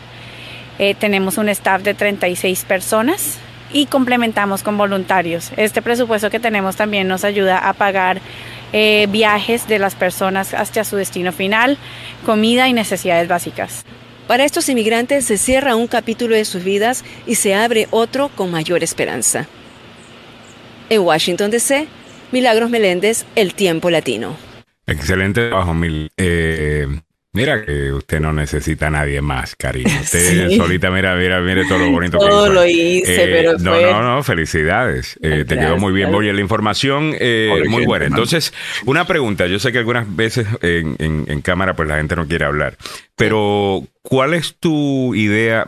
Eh, 0.79 0.95
tenemos 0.95 1.37
un 1.37 1.49
staff 1.49 1.81
de 1.81 1.93
36 1.93 2.65
personas 2.65 3.39
y 3.71 3.87
complementamos 3.87 4.63
con 4.63 4.77
voluntarios. 4.77 5.51
Este 5.57 5.81
presupuesto 5.81 6.29
que 6.29 6.39
tenemos 6.39 6.75
también 6.75 7.07
nos 7.07 7.23
ayuda 7.23 7.57
a 7.57 7.73
pagar 7.73 8.21
eh, 8.73 9.07
viajes 9.09 9.67
de 9.67 9.79
las 9.79 9.95
personas 9.95 10.53
hasta 10.53 10.83
su 10.83 10.95
destino 10.95 11.31
final, 11.31 11.77
comida 12.25 12.67
y 12.67 12.73
necesidades 12.73 13.27
básicas. 13.27 13.85
Para 14.27 14.43
estos 14.43 14.67
inmigrantes 14.67 15.23
se 15.23 15.37
cierra 15.37 15.77
un 15.77 15.87
capítulo 15.87 16.35
de 16.35 16.43
sus 16.43 16.63
vidas 16.63 17.05
y 17.25 17.35
se 17.35 17.55
abre 17.55 17.87
otro 17.91 18.29
con 18.29 18.51
mayor 18.51 18.83
esperanza. 18.83 19.47
En 20.89 21.01
Washington, 21.01 21.49
D.C., 21.49 21.87
Milagros 22.33 22.69
Meléndez, 22.69 23.25
El 23.35 23.53
Tiempo 23.53 23.89
Latino. 23.89 24.35
Excelente 24.85 25.47
trabajo, 25.47 25.73
Mil. 25.73 26.11
Eh, 26.17 26.87
mira 27.37 27.63
que 27.63 27.93
usted 27.93 28.19
no 28.19 28.33
necesita 28.33 28.87
a 28.87 28.89
nadie 28.89 29.21
más, 29.21 29.55
cariño. 29.55 29.89
Usted 30.01 30.57
solita, 30.57 30.91
mira, 30.91 31.15
mira, 31.15 31.39
mire 31.39 31.63
todo 31.65 31.77
lo 31.79 31.91
bonito 31.91 32.17
todo 32.17 32.27
que 32.27 32.33
hizo. 32.35 32.53
lo 32.53 32.65
hice, 32.67 33.23
Eh, 33.23 33.27
pero 33.31 33.53
no, 33.59 33.71
fue... 33.71 33.81
no, 33.83 34.01
no, 34.03 34.23
felicidades. 34.23 35.17
Eh, 35.21 35.45
te 35.47 35.57
quedó 35.57 35.77
muy 35.77 35.93
bien. 35.93 36.13
Oye, 36.13 36.33
la 36.33 36.41
información 36.41 37.13
eh, 37.19 37.63
muy 37.69 37.85
buena. 37.85 38.05
Entonces, 38.07 38.53
una 38.85 39.05
pregunta. 39.07 39.47
Yo 39.47 39.59
sé 39.59 39.71
que 39.71 39.77
algunas 39.77 40.13
veces 40.15 40.47
en, 40.61 40.95
en- 40.99 41.25
en 41.27 41.41
cámara 41.41 41.75
pues 41.75 41.87
la 41.87 41.97
gente 41.97 42.15
no 42.15 42.27
quiere 42.27 42.43
hablar, 42.45 42.77
pero 43.15 43.83
¿cuál 44.01 44.33
es 44.33 44.55
tu 44.59 45.15
idea? 45.15 45.65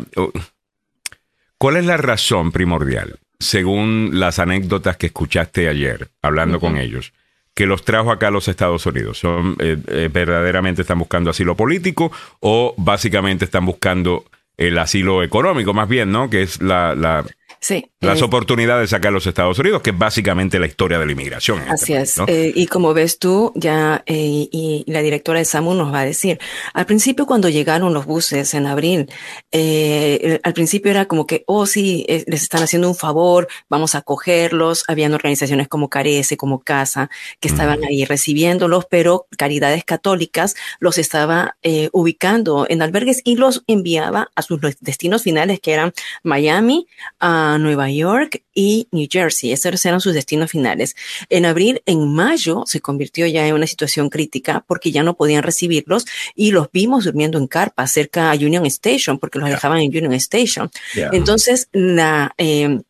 ¿Cuál 1.57 1.77
es 1.77 1.85
la 1.85 1.97
razón 1.97 2.51
primordial, 2.51 3.15
según 3.39 4.11
las 4.13 4.39
anécdotas 4.39 4.97
que 4.97 5.07
escuchaste 5.07 5.67
ayer 5.67 6.07
hablando 6.21 6.59
con 6.59 6.77
ellos? 6.77 7.11
Que 7.59 7.65
los 7.65 7.83
trajo 7.83 8.09
acá 8.09 8.29
a 8.29 8.31
los 8.31 8.47
Estados 8.47 8.85
Unidos? 8.85 9.19
¿Son 9.19 9.57
eh, 9.59 9.75
eh, 9.87 10.09
verdaderamente 10.09 10.83
están 10.83 10.97
buscando 10.97 11.29
asilo 11.29 11.55
político 11.57 12.09
o 12.39 12.73
básicamente 12.77 13.43
están 13.43 13.65
buscando 13.65 14.23
el 14.55 14.77
asilo 14.77 15.23
económico, 15.23 15.73
más 15.73 15.89
bien, 15.89 16.09
¿no? 16.09 16.29
Que 16.29 16.41
es 16.41 16.61
la, 16.61 16.95
la- 16.95 17.25
Sí. 17.61 17.89
las 17.99 18.21
eh, 18.21 18.23
oportunidades 18.23 18.93
acá 18.93 19.09
en 19.09 19.15
los 19.15 19.27
Estados 19.27 19.59
Unidos, 19.59 19.81
que 19.81 19.89
es 19.89 19.97
básicamente 19.97 20.59
la 20.59 20.67
historia 20.67 20.97
de 20.99 21.05
la 21.05 21.11
inmigración. 21.11 21.59
este 21.59 21.71
Así 21.71 21.93
país, 21.93 22.09
es. 22.09 22.17
¿no? 22.17 22.25
Eh, 22.27 22.53
y 22.55 22.67
como 22.67 22.93
ves 22.93 23.19
tú, 23.19 23.51
ya, 23.55 24.03
eh, 24.05 24.47
y 24.51 24.83
la 24.87 25.01
directora 25.01 25.39
de 25.39 25.45
SAMU 25.45 25.73
nos 25.73 25.93
va 25.93 26.01
a 26.01 26.05
decir, 26.05 26.39
al 26.73 26.85
principio 26.85 27.25
cuando 27.25 27.49
llegaron 27.49 27.93
los 27.93 28.05
buses 28.05 28.53
en 28.53 28.65
abril, 28.67 29.09
eh, 29.51 30.39
al 30.43 30.53
principio 30.53 30.91
era 30.91 31.05
como 31.05 31.27
que, 31.27 31.43
oh 31.47 31.65
sí, 31.65 32.05
eh, 32.07 32.23
les 32.27 32.43
están 32.43 32.63
haciendo 32.63 32.87
un 32.87 32.95
favor, 32.95 33.47
vamos 33.69 33.95
a 33.95 34.01
cogerlos. 34.01 34.83
Habían 34.87 35.13
organizaciones 35.13 35.67
como 35.67 35.89
Carece, 35.89 36.37
como 36.37 36.59
Casa, 36.59 37.09
que 37.39 37.47
estaban 37.47 37.83
ahí 37.83 38.05
recibiéndolos, 38.05 38.85
pero 38.89 39.27
Caridades 39.37 39.83
Católicas 39.83 40.55
los 40.79 40.97
estaba 40.97 41.57
eh, 41.61 41.89
ubicando 41.91 42.65
en 42.69 42.81
albergues 42.81 43.21
y 43.23 43.35
los 43.35 43.63
enviaba 43.67 44.31
a 44.35 44.41
sus 44.41 44.59
destinos 44.79 45.23
finales, 45.23 45.59
que 45.59 45.73
eran 45.73 45.93
Miami, 46.23 46.87
a 47.19 47.48
Nueva 47.57 47.89
York 47.89 48.43
y 48.53 48.87
New 48.91 49.07
Jersey. 49.09 49.51
Esos 49.51 49.85
eran 49.85 50.01
sus 50.01 50.13
destinos 50.13 50.51
finales. 50.51 50.95
En 51.29 51.45
abril, 51.45 51.81
en 51.85 52.13
mayo, 52.13 52.63
se 52.65 52.81
convirtió 52.81 53.25
ya 53.27 53.47
en 53.47 53.53
una 53.53 53.67
situación 53.67 54.09
crítica 54.09 54.63
porque 54.67 54.91
ya 54.91 55.03
no 55.03 55.15
podían 55.15 55.43
recibirlos 55.43 56.05
y 56.35 56.51
los 56.51 56.71
vimos 56.71 57.05
durmiendo 57.05 57.37
en 57.37 57.47
carpa 57.47 57.87
cerca 57.87 58.31
a 58.31 58.35
Union 58.35 58.65
Station 58.65 59.19
porque 59.19 59.39
los 59.39 59.49
dejaban 59.49 59.79
en 59.79 59.89
Union 59.89 60.13
Station. 60.13 60.69
Yeah. 60.93 61.09
Entonces, 61.13 61.69
la, 61.71 62.33
eh, 62.37 62.81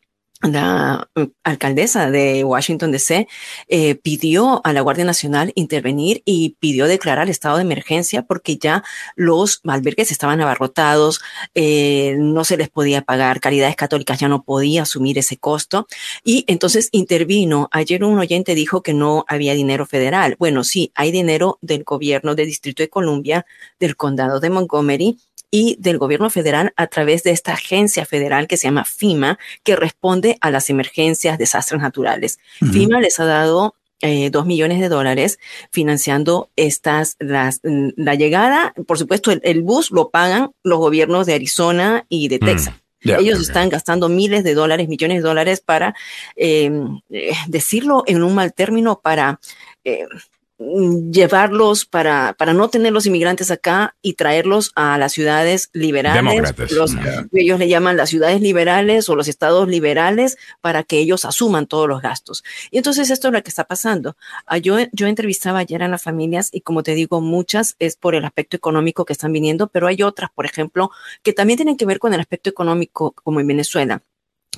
la 0.42 1.08
mm, 1.14 1.22
alcaldesa 1.44 2.10
de 2.10 2.44
Washington 2.44 2.92
DC 2.92 3.28
eh, 3.68 3.94
pidió 3.96 4.60
a 4.64 4.72
la 4.72 4.80
Guardia 4.80 5.04
Nacional 5.04 5.52
intervenir 5.54 6.22
y 6.24 6.56
pidió 6.60 6.86
declarar 6.86 7.28
estado 7.28 7.56
de 7.56 7.62
emergencia 7.62 8.22
porque 8.22 8.56
ya 8.56 8.82
los 9.16 9.60
albergues 9.64 10.10
estaban 10.10 10.40
abarrotados, 10.40 11.20
eh, 11.54 12.16
no 12.18 12.44
se 12.44 12.56
les 12.56 12.68
podía 12.68 13.02
pagar, 13.02 13.40
Caridades 13.40 13.76
Católicas 13.76 14.18
ya 14.18 14.28
no 14.28 14.42
podía 14.42 14.82
asumir 14.82 15.18
ese 15.18 15.36
costo 15.36 15.86
y 16.24 16.44
entonces 16.46 16.88
intervino. 16.92 17.68
Ayer 17.72 18.04
un 18.04 18.18
oyente 18.18 18.54
dijo 18.54 18.82
que 18.82 18.94
no 18.94 19.24
había 19.28 19.54
dinero 19.54 19.86
federal. 19.86 20.36
Bueno, 20.38 20.64
sí, 20.64 20.92
hay 20.94 21.12
dinero 21.12 21.58
del 21.60 21.84
gobierno 21.84 22.34
del 22.34 22.46
Distrito 22.46 22.82
de 22.82 22.88
Columbia, 22.88 23.46
del 23.78 23.96
condado 23.96 24.40
de 24.40 24.50
Montgomery 24.50 25.18
y 25.50 25.76
del 25.78 25.98
gobierno 25.98 26.30
federal 26.30 26.72
a 26.76 26.86
través 26.86 27.22
de 27.22 27.30
esta 27.30 27.54
agencia 27.54 28.04
federal 28.04 28.46
que 28.46 28.56
se 28.56 28.68
llama 28.68 28.84
FIMA, 28.84 29.38
que 29.64 29.76
responde 29.76 30.38
a 30.40 30.50
las 30.50 30.70
emergencias, 30.70 31.38
desastres 31.38 31.80
naturales. 31.80 32.38
FIMA 32.58 33.00
les 33.00 33.18
ha 33.18 33.24
dado 33.24 33.74
eh, 34.00 34.30
dos 34.30 34.46
millones 34.46 34.80
de 34.80 34.88
dólares 34.88 35.38
financiando 35.70 36.50
estas, 36.56 37.16
las, 37.18 37.60
la 37.62 38.14
llegada, 38.14 38.72
por 38.86 38.98
supuesto, 38.98 39.30
el, 39.30 39.62
bus 39.62 39.90
lo 39.90 40.10
pagan 40.10 40.52
los 40.62 40.78
gobiernos 40.78 41.26
de 41.26 41.34
Arizona 41.34 42.06
y 42.08 42.28
de 42.28 42.36
mm. 42.36 42.44
Texas. 42.44 42.74
Ellos 43.02 43.40
están 43.40 43.70
gastando 43.70 44.10
miles 44.10 44.44
de 44.44 44.52
dólares, 44.52 44.86
millones 44.86 45.22
de 45.22 45.28
dólares 45.28 45.62
para 45.62 45.94
em, 46.36 47.00
eh, 47.08 47.32
decirlo 47.48 48.04
en 48.06 48.22
un 48.22 48.34
mal 48.34 48.52
término, 48.52 49.00
para 49.02 49.40
eh, 49.84 50.04
Mm, 50.04 50.39
llevarlos 50.60 51.86
para, 51.86 52.34
para 52.34 52.52
no 52.52 52.68
tener 52.68 52.92
los 52.92 53.06
inmigrantes 53.06 53.50
acá 53.50 53.96
y 54.02 54.14
traerlos 54.14 54.72
a 54.74 54.98
las 54.98 55.12
ciudades 55.12 55.70
liberales. 55.72 56.54
Los, 56.70 56.94
Ellos 57.32 57.58
le 57.58 57.68
llaman 57.68 57.96
las 57.96 58.10
ciudades 58.10 58.42
liberales 58.42 59.08
o 59.08 59.16
los 59.16 59.26
estados 59.26 59.68
liberales 59.68 60.36
para 60.60 60.82
que 60.82 60.98
ellos 60.98 61.24
asuman 61.24 61.66
todos 61.66 61.88
los 61.88 62.02
gastos. 62.02 62.44
Y 62.70 62.76
entonces 62.76 63.08
esto 63.10 63.28
es 63.28 63.34
lo 63.34 63.42
que 63.42 63.48
está 63.48 63.64
pasando. 63.64 64.16
Ah, 64.46 64.58
yo, 64.58 64.76
yo 64.92 65.06
entrevistaba 65.06 65.60
ayer 65.60 65.82
a 65.82 65.88
las 65.88 66.02
familias 66.02 66.50
y 66.52 66.60
como 66.60 66.82
te 66.82 66.94
digo, 66.94 67.22
muchas 67.22 67.76
es 67.78 67.96
por 67.96 68.14
el 68.14 68.24
aspecto 68.26 68.56
económico 68.56 69.06
que 69.06 69.14
están 69.14 69.32
viniendo, 69.32 69.68
pero 69.68 69.86
hay 69.86 70.02
otras, 70.02 70.30
por 70.30 70.44
ejemplo, 70.44 70.90
que 71.22 71.32
también 71.32 71.56
tienen 71.56 71.78
que 71.78 71.86
ver 71.86 71.98
con 71.98 72.12
el 72.12 72.20
aspecto 72.20 72.50
económico, 72.50 73.12
como 73.12 73.40
en 73.40 73.46
Venezuela 73.46 74.02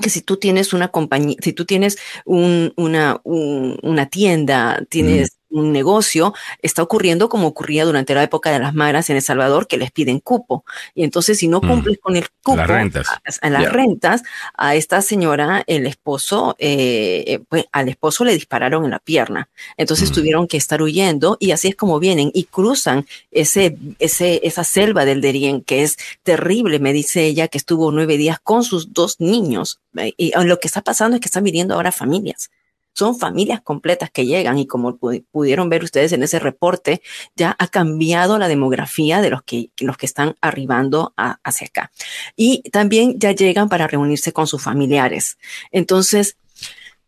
que 0.01 0.09
si 0.09 0.23
tú 0.23 0.39
tienes 0.39 0.73
una 0.73 0.89
compañía, 0.89 1.37
si 1.41 1.53
tú 1.53 1.67
tienes 1.67 1.99
un, 2.25 2.73
una, 2.77 3.21
una 3.25 4.07
tienda, 4.09 4.83
tienes 4.89 5.37
un 5.53 5.73
negocio, 5.73 6.35
está 6.61 6.83
ocurriendo 6.83 7.29
como 7.29 7.49
ocurría 7.49 7.85
durante 7.85 8.15
la 8.15 8.23
época 8.23 8.51
de 8.51 8.59
las 8.59 8.75
maras 8.75 9.11
en 9.11 9.17
El 9.17 9.23
Salvador, 9.23 9.67
que 9.67 9.77
les 9.77 9.91
piden 9.91 10.21
cupo. 10.21 10.65
Y 10.95 11.05
entonces, 11.05 11.39
si 11.39 11.49
no 11.49 11.59
mm. 11.59 11.69
cumples 11.69 11.99
con 12.01 12.17
el 12.17 12.29
cupo, 12.43 12.57
las 12.57 12.67
rentas. 12.67 13.09
A, 13.41 13.51
las 13.51 13.73
rentas, 13.73 14.23
a 14.55 14.75
esta 14.75 15.03
señora, 15.03 15.63
el 15.67 15.87
esposo, 15.87 16.57
eh, 16.59 17.25
eh, 17.27 17.41
pues, 17.49 17.67
al 17.73 17.89
esposo 17.89 18.25
le 18.25 18.35
dispararon 18.35 18.85
en 18.85 18.91
la 18.91 18.99
pierna. 18.99 19.49
Entonces 19.77 20.11
mm. 20.11 20.15
tuvieron 20.15 20.49
que 20.49 20.57
estar 20.57 20.83
huyendo 20.83 21.37
y 21.39 21.53
así 21.53 21.69
es 21.69 21.77
como 21.77 22.01
vienen 22.01 22.31
y 22.35 22.45
cruzan 22.45 23.07
ese, 23.31 23.77
ese, 23.99 24.41
esa 24.45 24.65
selva 24.65 25.05
del 25.05 25.21
Derién, 25.21 25.63
que 25.63 25.83
es 25.83 25.97
terrible, 26.23 26.79
me 26.79 26.93
dice 26.93 27.25
ella, 27.25 27.49
que 27.49 27.59
estuvo 27.59 27.93
nueve 27.93 28.17
días 28.17 28.39
con 28.43 28.65
sus 28.65 28.93
dos 28.93 29.21
niños. 29.21 29.81
Y 30.17 30.33
lo 30.45 30.59
que 30.59 30.69
está 30.69 30.83
pasando 30.83 31.17
es 31.17 31.21
que 31.21 31.29
están 31.29 31.45
viniendo 31.45 31.75
ahora 31.75 31.93
familias 31.93 32.51
son 32.95 33.18
familias 33.18 33.61
completas 33.61 34.11
que 34.11 34.26
llegan 34.26 34.59
y 34.59 34.66
como 34.66 34.99
pudieron 35.30 35.68
ver 35.68 35.84
ustedes 35.84 36.12
en 36.12 36.22
ese 36.22 36.38
reporte, 36.38 37.03
ya 37.34 37.57
ha 37.59 37.68
cambiado 37.68 38.38
la 38.38 38.49
demografía 38.49 39.20
de 39.20 39.30
los 39.30 39.43
que, 39.43 39.70
los 39.78 39.97
que 39.97 40.07
están 40.07 40.36
arribando 40.40 41.14
hacia 41.16 41.66
acá. 41.66 41.90
Y 42.36 42.62
también 42.70 43.18
ya 43.18 43.32
llegan 43.32 43.68
para 43.68 43.86
reunirse 43.86 44.32
con 44.32 44.47
sus 44.47 44.62
familiares. 44.62 45.38
Entonces, 45.70 46.36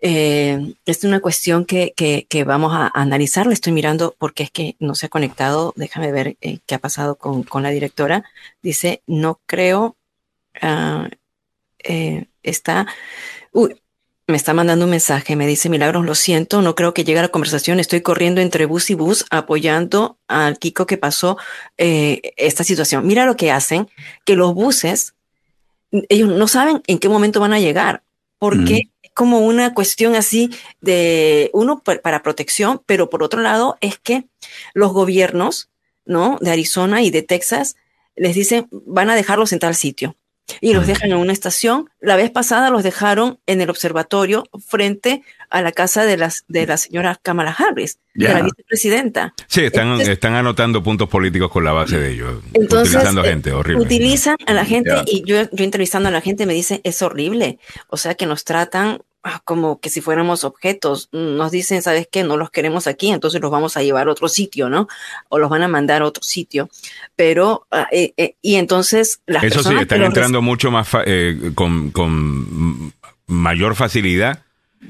eh, 0.06 0.74
es 0.84 1.04
una 1.04 1.20
cuestión 1.20 1.64
que, 1.64 1.94
que, 1.94 2.44
vamos 2.44 2.72
a 2.74 2.90
analizar. 2.94 3.46
Le 3.46 3.54
estoy 3.54 3.72
mirando 3.72 4.14
porque 4.18 4.42
es 4.42 4.50
que 4.50 4.76
no 4.78 4.94
se 4.94 5.06
ha 5.06 5.08
conectado. 5.08 5.72
Déjame 5.76 6.12
ver 6.12 6.36
eh, 6.40 6.58
qué 6.66 6.74
ha 6.74 6.78
pasado 6.78 7.16
con, 7.16 7.42
con, 7.42 7.62
la 7.62 7.70
directora. 7.70 8.24
Dice, 8.62 9.02
no 9.06 9.40
creo, 9.46 9.96
uh, 10.62 11.08
eh, 11.78 12.26
está... 12.42 12.86
me 14.26 14.36
está 14.36 14.54
mandando 14.54 14.86
un 14.86 14.90
mensaje, 14.90 15.36
me 15.36 15.46
dice 15.46 15.68
Milagros, 15.68 16.04
lo 16.04 16.14
siento, 16.14 16.62
no 16.62 16.74
creo 16.74 16.94
que 16.94 17.04
llegue 17.04 17.18
a 17.18 17.22
la 17.22 17.28
conversación, 17.28 17.78
estoy 17.78 18.00
corriendo 18.00 18.40
entre 18.40 18.64
bus 18.64 18.88
y 18.88 18.94
bus 18.94 19.26
apoyando 19.30 20.18
al 20.28 20.58
Kiko 20.58 20.86
que 20.86 20.96
pasó 20.96 21.36
eh, 21.76 22.32
esta 22.36 22.64
situación. 22.64 23.06
Mira 23.06 23.26
lo 23.26 23.36
que 23.36 23.50
hacen, 23.50 23.88
que 24.24 24.34
los 24.34 24.54
buses, 24.54 25.14
ellos 25.90 26.30
no 26.30 26.48
saben 26.48 26.82
en 26.86 26.98
qué 26.98 27.08
momento 27.08 27.38
van 27.38 27.52
a 27.52 27.60
llegar, 27.60 28.02
porque 28.38 28.88
es 29.02 29.10
como 29.12 29.40
una 29.40 29.74
cuestión 29.74 30.14
así 30.14 30.50
de, 30.80 31.50
uno, 31.52 31.82
para 31.82 32.22
protección, 32.22 32.82
pero 32.86 33.10
por 33.10 33.22
otro 33.22 33.42
lado 33.42 33.76
es 33.82 33.98
que 33.98 34.24
los 34.72 34.92
gobiernos, 34.92 35.68
¿no? 36.06 36.38
De 36.40 36.50
Arizona 36.50 37.02
y 37.02 37.10
de 37.10 37.22
Texas 37.22 37.76
les 38.16 38.34
dicen, 38.34 38.68
van 38.70 39.10
a 39.10 39.16
dejarlos 39.16 39.52
en 39.52 39.58
tal 39.58 39.74
sitio 39.74 40.16
y 40.60 40.74
los 40.74 40.86
dejan 40.86 41.10
en 41.10 41.16
una 41.16 41.32
estación. 41.32 41.90
La 42.00 42.16
vez 42.16 42.30
pasada 42.30 42.70
los 42.70 42.82
dejaron 42.82 43.38
en 43.46 43.60
el 43.60 43.70
observatorio 43.70 44.44
frente 44.66 45.22
a 45.50 45.62
la 45.62 45.72
casa 45.72 46.04
de, 46.04 46.16
las, 46.16 46.44
de 46.48 46.66
la 46.66 46.76
señora 46.76 47.18
Kamala 47.22 47.52
Harris, 47.52 47.98
de 48.14 48.28
la 48.28 48.42
vicepresidenta. 48.42 49.34
Sí, 49.46 49.64
están, 49.64 50.00
están 50.00 50.34
anotando 50.34 50.82
puntos 50.82 51.08
políticos 51.08 51.50
con 51.50 51.64
la 51.64 51.72
base 51.72 51.98
de 51.98 52.12
ellos. 52.12 52.42
utilizando 52.54 53.22
a 53.22 53.26
eh, 53.26 53.30
gente, 53.30 53.52
horrible. 53.52 53.84
Utilizan 53.84 54.36
a 54.46 54.52
la 54.52 54.64
gente 54.64 54.92
y 55.06 55.22
yo, 55.24 55.42
yo 55.50 55.64
entrevistando 55.64 56.08
a 56.08 56.12
la 56.12 56.20
gente 56.20 56.46
me 56.46 56.54
dice, 56.54 56.80
es 56.84 57.02
horrible. 57.02 57.58
O 57.88 57.96
sea, 57.96 58.14
que 58.14 58.26
nos 58.26 58.44
tratan 58.44 59.00
como 59.44 59.80
que 59.80 59.90
si 59.90 60.00
fuéramos 60.00 60.44
objetos. 60.44 61.08
Nos 61.12 61.50
dicen, 61.50 61.82
¿sabes 61.82 62.08
qué? 62.10 62.22
No 62.22 62.36
los 62.36 62.50
queremos 62.50 62.86
aquí, 62.86 63.10
entonces 63.10 63.40
los 63.40 63.50
vamos 63.50 63.76
a 63.76 63.82
llevar 63.82 64.08
a 64.08 64.12
otro 64.12 64.28
sitio, 64.28 64.68
¿no? 64.68 64.88
O 65.28 65.38
los 65.38 65.50
van 65.50 65.62
a 65.62 65.68
mandar 65.68 66.02
a 66.02 66.06
otro 66.06 66.22
sitio. 66.22 66.68
Pero, 67.16 67.66
ah, 67.70 67.88
eh, 67.90 68.12
eh, 68.16 68.34
y 68.42 68.56
entonces 68.56 69.20
las 69.26 69.44
Eso 69.44 69.62
sí, 69.62 69.74
están 69.74 70.02
entrando 70.02 70.42
mucho 70.42 70.70
más, 70.70 70.88
eh, 71.06 71.52
con, 71.54 71.90
con 71.90 72.92
mayor 73.26 73.74
facilidad 73.74 74.40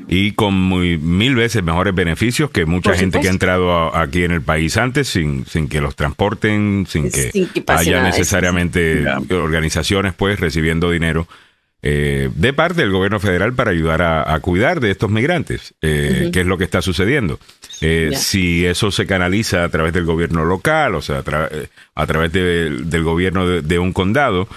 y 0.09 0.33
con 0.33 0.55
muy, 0.55 0.99
mil 0.99 1.37
veces 1.37 1.63
mejores 1.63 1.95
beneficios 1.95 2.51
que 2.51 2.67
mucha 2.67 2.95
gente 2.95 3.21
que 3.21 3.29
ha 3.29 3.31
entrado 3.31 3.95
aquí 3.95 4.25
en 4.25 4.33
el 4.33 4.43
país 4.43 4.77
antes 4.77 5.09
sin, 5.09 5.47
sin 5.47 5.69
que 5.69 5.81
los 5.81 5.95
transporten, 5.95 6.87
sin 6.89 7.11
que, 7.11 7.31
haya 7.69 8.03
necesariamente 8.03 9.05
organizaciones 9.31 10.13
pues 10.15 10.41
recibiendo 10.41 10.91
dinero 10.91 11.29
eh, 11.87 12.31
de 12.35 12.55
parte 12.55 12.81
del 12.81 12.91
gobierno 12.91 13.21
federal 13.21 13.53
para 13.53 13.71
ayudar 13.71 14.01
a, 14.01 14.41
cuidar 14.41 14.81
de 14.81 14.91
estos 14.91 15.11
migrantes, 15.11 15.75
eh, 15.83 16.31
que 16.33 16.41
es 16.41 16.47
lo 16.47 16.57
que 16.57 16.65
está 16.65 16.81
sucediendo. 16.81 17.39
Eh, 17.83 18.13
si 18.15 18.65
eso 18.65 18.91
se 18.91 19.07
canaliza 19.07 19.65
a 19.65 19.69
través 19.69 19.93
del 19.93 20.07
gobierno 20.07 20.47
local, 20.47 20.95
o 20.95 21.03
sea, 21.03 21.19
a, 21.19 22.07
través 22.07 22.33
del 22.33 23.03
gobierno 23.03 23.47
de, 23.61 23.79
un 23.79 23.93
condado, 23.93 24.49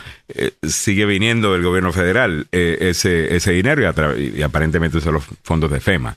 sigue 0.64 1.06
viniendo 1.06 1.52
del 1.52 1.64
gobierno 1.64 1.92
federal 1.92 2.48
ese, 2.54 3.36
ese 3.36 3.52
dinero 3.52 3.82
y, 4.18 4.42
aparentemente 4.42 5.02
son 5.02 5.16
los 5.16 5.26
fondos 5.44 5.70
de 5.70 5.82
FEMA. 5.82 6.16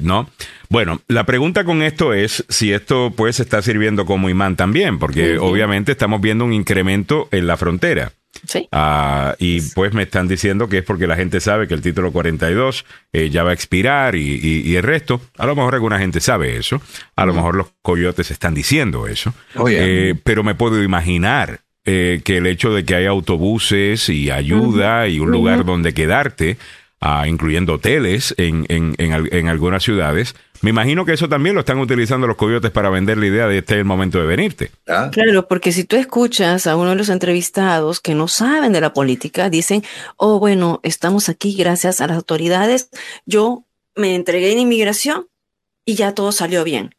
¿No? 0.00 0.30
Bueno, 0.70 1.02
la 1.08 1.24
pregunta 1.24 1.64
con 1.64 1.82
esto 1.82 2.14
es 2.14 2.42
si 2.48 2.72
esto 2.72 3.12
pues 3.14 3.38
está 3.38 3.60
sirviendo 3.60 4.06
como 4.06 4.30
imán 4.30 4.56
también, 4.56 4.98
porque 4.98 5.36
obviamente 5.36 5.92
estamos 5.92 6.22
viendo 6.22 6.46
un 6.46 6.54
incremento 6.54 7.28
en 7.32 7.46
la 7.46 7.58
frontera. 7.58 8.12
Sí. 8.46 8.68
Ah, 8.72 9.34
y 9.38 9.60
pues 9.60 9.92
me 9.94 10.02
están 10.02 10.28
diciendo 10.28 10.68
que 10.68 10.78
es 10.78 10.84
porque 10.84 11.06
la 11.06 11.16
gente 11.16 11.40
sabe 11.40 11.66
que 11.66 11.74
el 11.74 11.82
título 11.82 12.12
42 12.12 12.84
eh, 13.12 13.30
ya 13.30 13.42
va 13.42 13.50
a 13.50 13.54
expirar 13.54 14.14
y, 14.14 14.76
el 14.76 14.82
resto. 14.82 15.20
A 15.36 15.46
lo 15.46 15.56
mejor 15.56 15.74
alguna 15.74 15.98
gente 15.98 16.20
sabe 16.20 16.56
eso. 16.56 16.80
A 17.16 17.26
lo 17.26 17.34
mejor 17.34 17.56
los 17.56 17.68
coyotes 17.82 18.30
están 18.30 18.54
diciendo 18.54 19.06
eso. 19.06 19.34
Eh, 19.68 20.14
pero 20.22 20.44
me 20.44 20.54
puedo 20.54 20.82
imaginar 20.82 21.60
eh, 21.84 22.20
que 22.24 22.38
el 22.38 22.46
hecho 22.46 22.72
de 22.72 22.84
que 22.84 22.94
hay 22.94 23.06
autobuses 23.06 24.08
y 24.08 24.30
ayuda 24.30 25.08
y 25.08 25.20
un 25.20 25.30
lugar 25.30 25.64
donde 25.64 25.94
quedarte, 25.94 26.58
ah, 27.00 27.26
incluyendo 27.26 27.74
hoteles 27.74 28.34
en, 28.38 28.66
en, 28.68 28.94
en 28.98 29.48
algunas 29.48 29.82
ciudades, 29.82 30.34
me 30.60 30.70
imagino 30.70 31.04
que 31.04 31.12
eso 31.12 31.28
también 31.28 31.54
lo 31.54 31.60
están 31.60 31.78
utilizando 31.78 32.26
los 32.26 32.36
coyotes 32.36 32.70
para 32.70 32.90
vender 32.90 33.18
la 33.18 33.26
idea 33.26 33.46
de 33.46 33.58
este 33.58 33.74
es 33.74 33.78
el 33.78 33.84
momento 33.84 34.18
de 34.18 34.26
venirte. 34.26 34.70
Ah. 34.86 35.10
Claro, 35.12 35.46
porque 35.46 35.72
si 35.72 35.84
tú 35.84 35.96
escuchas 35.96 36.66
a 36.66 36.76
uno 36.76 36.90
de 36.90 36.96
los 36.96 37.08
entrevistados 37.08 38.00
que 38.00 38.14
no 38.14 38.28
saben 38.28 38.72
de 38.72 38.80
la 38.80 38.92
política, 38.92 39.50
dicen, 39.50 39.84
oh, 40.16 40.38
bueno, 40.38 40.80
estamos 40.82 41.28
aquí 41.28 41.54
gracias 41.54 42.00
a 42.00 42.06
las 42.06 42.16
autoridades, 42.16 42.90
yo 43.26 43.64
me 43.94 44.14
entregué 44.14 44.52
en 44.52 44.58
inmigración 44.58 45.28
y 45.84 45.94
ya 45.94 46.14
todo 46.14 46.32
salió 46.32 46.64
bien. 46.64 46.94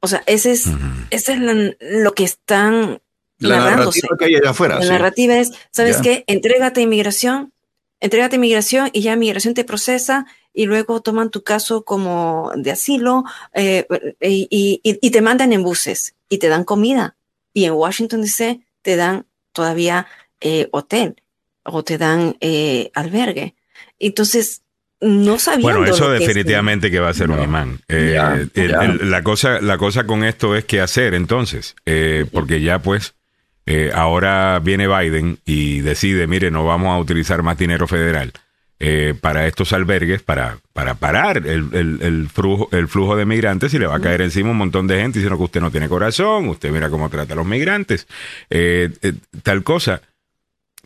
O 0.00 0.08
sea, 0.08 0.22
ese 0.26 0.52
es, 0.52 0.66
ese 1.10 1.34
es 1.34 1.40
lo 1.80 2.14
que 2.14 2.24
están 2.24 3.00
la 3.38 3.56
narrativa 3.56 4.08
que 4.18 4.24
hay 4.26 4.36
allá 4.36 4.50
afuera. 4.50 4.78
La 4.78 4.86
narrativa 4.86 5.36
es, 5.36 5.52
¿sabes 5.70 5.98
qué? 6.02 6.24
Entrégate 6.26 6.80
a 6.80 6.82
inmigración, 6.82 7.52
entrégate 8.00 8.36
a 8.36 8.38
inmigración 8.38 8.90
y 8.92 9.02
ya 9.02 9.14
inmigración 9.14 9.54
te 9.54 9.64
procesa 9.64 10.26
y 10.52 10.66
luego 10.66 11.00
toman 11.00 11.30
tu 11.30 11.42
caso 11.42 11.84
como 11.84 12.52
de 12.56 12.72
asilo 12.72 13.24
eh, 13.54 13.86
y, 14.20 15.10
te 15.10 15.20
mandan 15.20 15.52
en 15.52 15.62
buses 15.62 16.14
y 16.28 16.38
te 16.38 16.48
dan 16.48 16.64
comida. 16.64 17.16
Y 17.52 17.64
en 17.64 17.72
Washington 17.72 18.22
DC 18.22 18.60
te 18.82 18.96
dan 18.96 19.26
todavía 19.52 20.06
eh, 20.40 20.68
hotel 20.72 21.22
o 21.62 21.82
te 21.82 21.98
dan 21.98 22.36
eh, 22.40 22.90
albergue. 22.94 23.54
Entonces, 23.98 24.62
no 25.00 25.38
sabía. 25.38 25.62
Bueno, 25.62 25.84
eso 25.84 26.10
definitivamente 26.10 26.90
que, 26.90 27.00
va 27.00 27.08
a 27.08 27.14
ser 27.14 27.30
un 27.30 27.42
imán. 27.42 27.80
Eh, 27.88 28.18
la, 29.02 29.22
cosa, 29.22 29.60
la 29.60 29.78
cosa 29.78 30.04
con 30.04 30.24
esto 30.24 30.54
es 30.54 30.64
qué 30.64 30.80
hacer 30.80 31.14
entonces, 31.14 31.74
eh, 31.86 32.26
porque 32.30 32.60
ya 32.60 32.80
pues 32.80 33.14
eh, 33.66 33.90
ahora 33.94 34.58
viene 34.58 34.88
Biden 34.88 35.38
y 35.44 35.80
decide, 35.80 36.26
mire, 36.26 36.50
no 36.50 36.64
vamos 36.64 36.94
a 36.94 36.98
utilizar 36.98 37.42
más 37.42 37.56
dinero 37.56 37.86
federal. 37.86 38.32
Para 39.20 39.46
estos 39.46 39.74
albergues, 39.74 40.22
para, 40.22 40.58
para 40.72 40.94
parar 40.94 41.46
el, 41.46 41.98
el, 42.00 42.28
flujo, 42.32 42.68
el 42.72 42.88
flujo 42.88 43.14
de 43.14 43.26
migrantes 43.26 43.74
y 43.74 43.78
le 43.78 43.86
va 43.86 43.96
a 43.96 44.00
caer 44.00 44.22
encima 44.22 44.52
un 44.52 44.56
montón 44.56 44.86
de 44.86 44.98
gente 44.98 45.18
diciendo 45.18 45.36
que 45.36 45.44
usted 45.44 45.60
no 45.60 45.70
tiene 45.70 45.88
corazón, 45.88 46.48
usted 46.48 46.70
mira 46.70 46.88
cómo 46.88 47.10
trata 47.10 47.34
a 47.34 47.36
los 47.36 47.46
migrantes, 47.46 48.06
tal 49.42 49.62
cosa. 49.62 50.00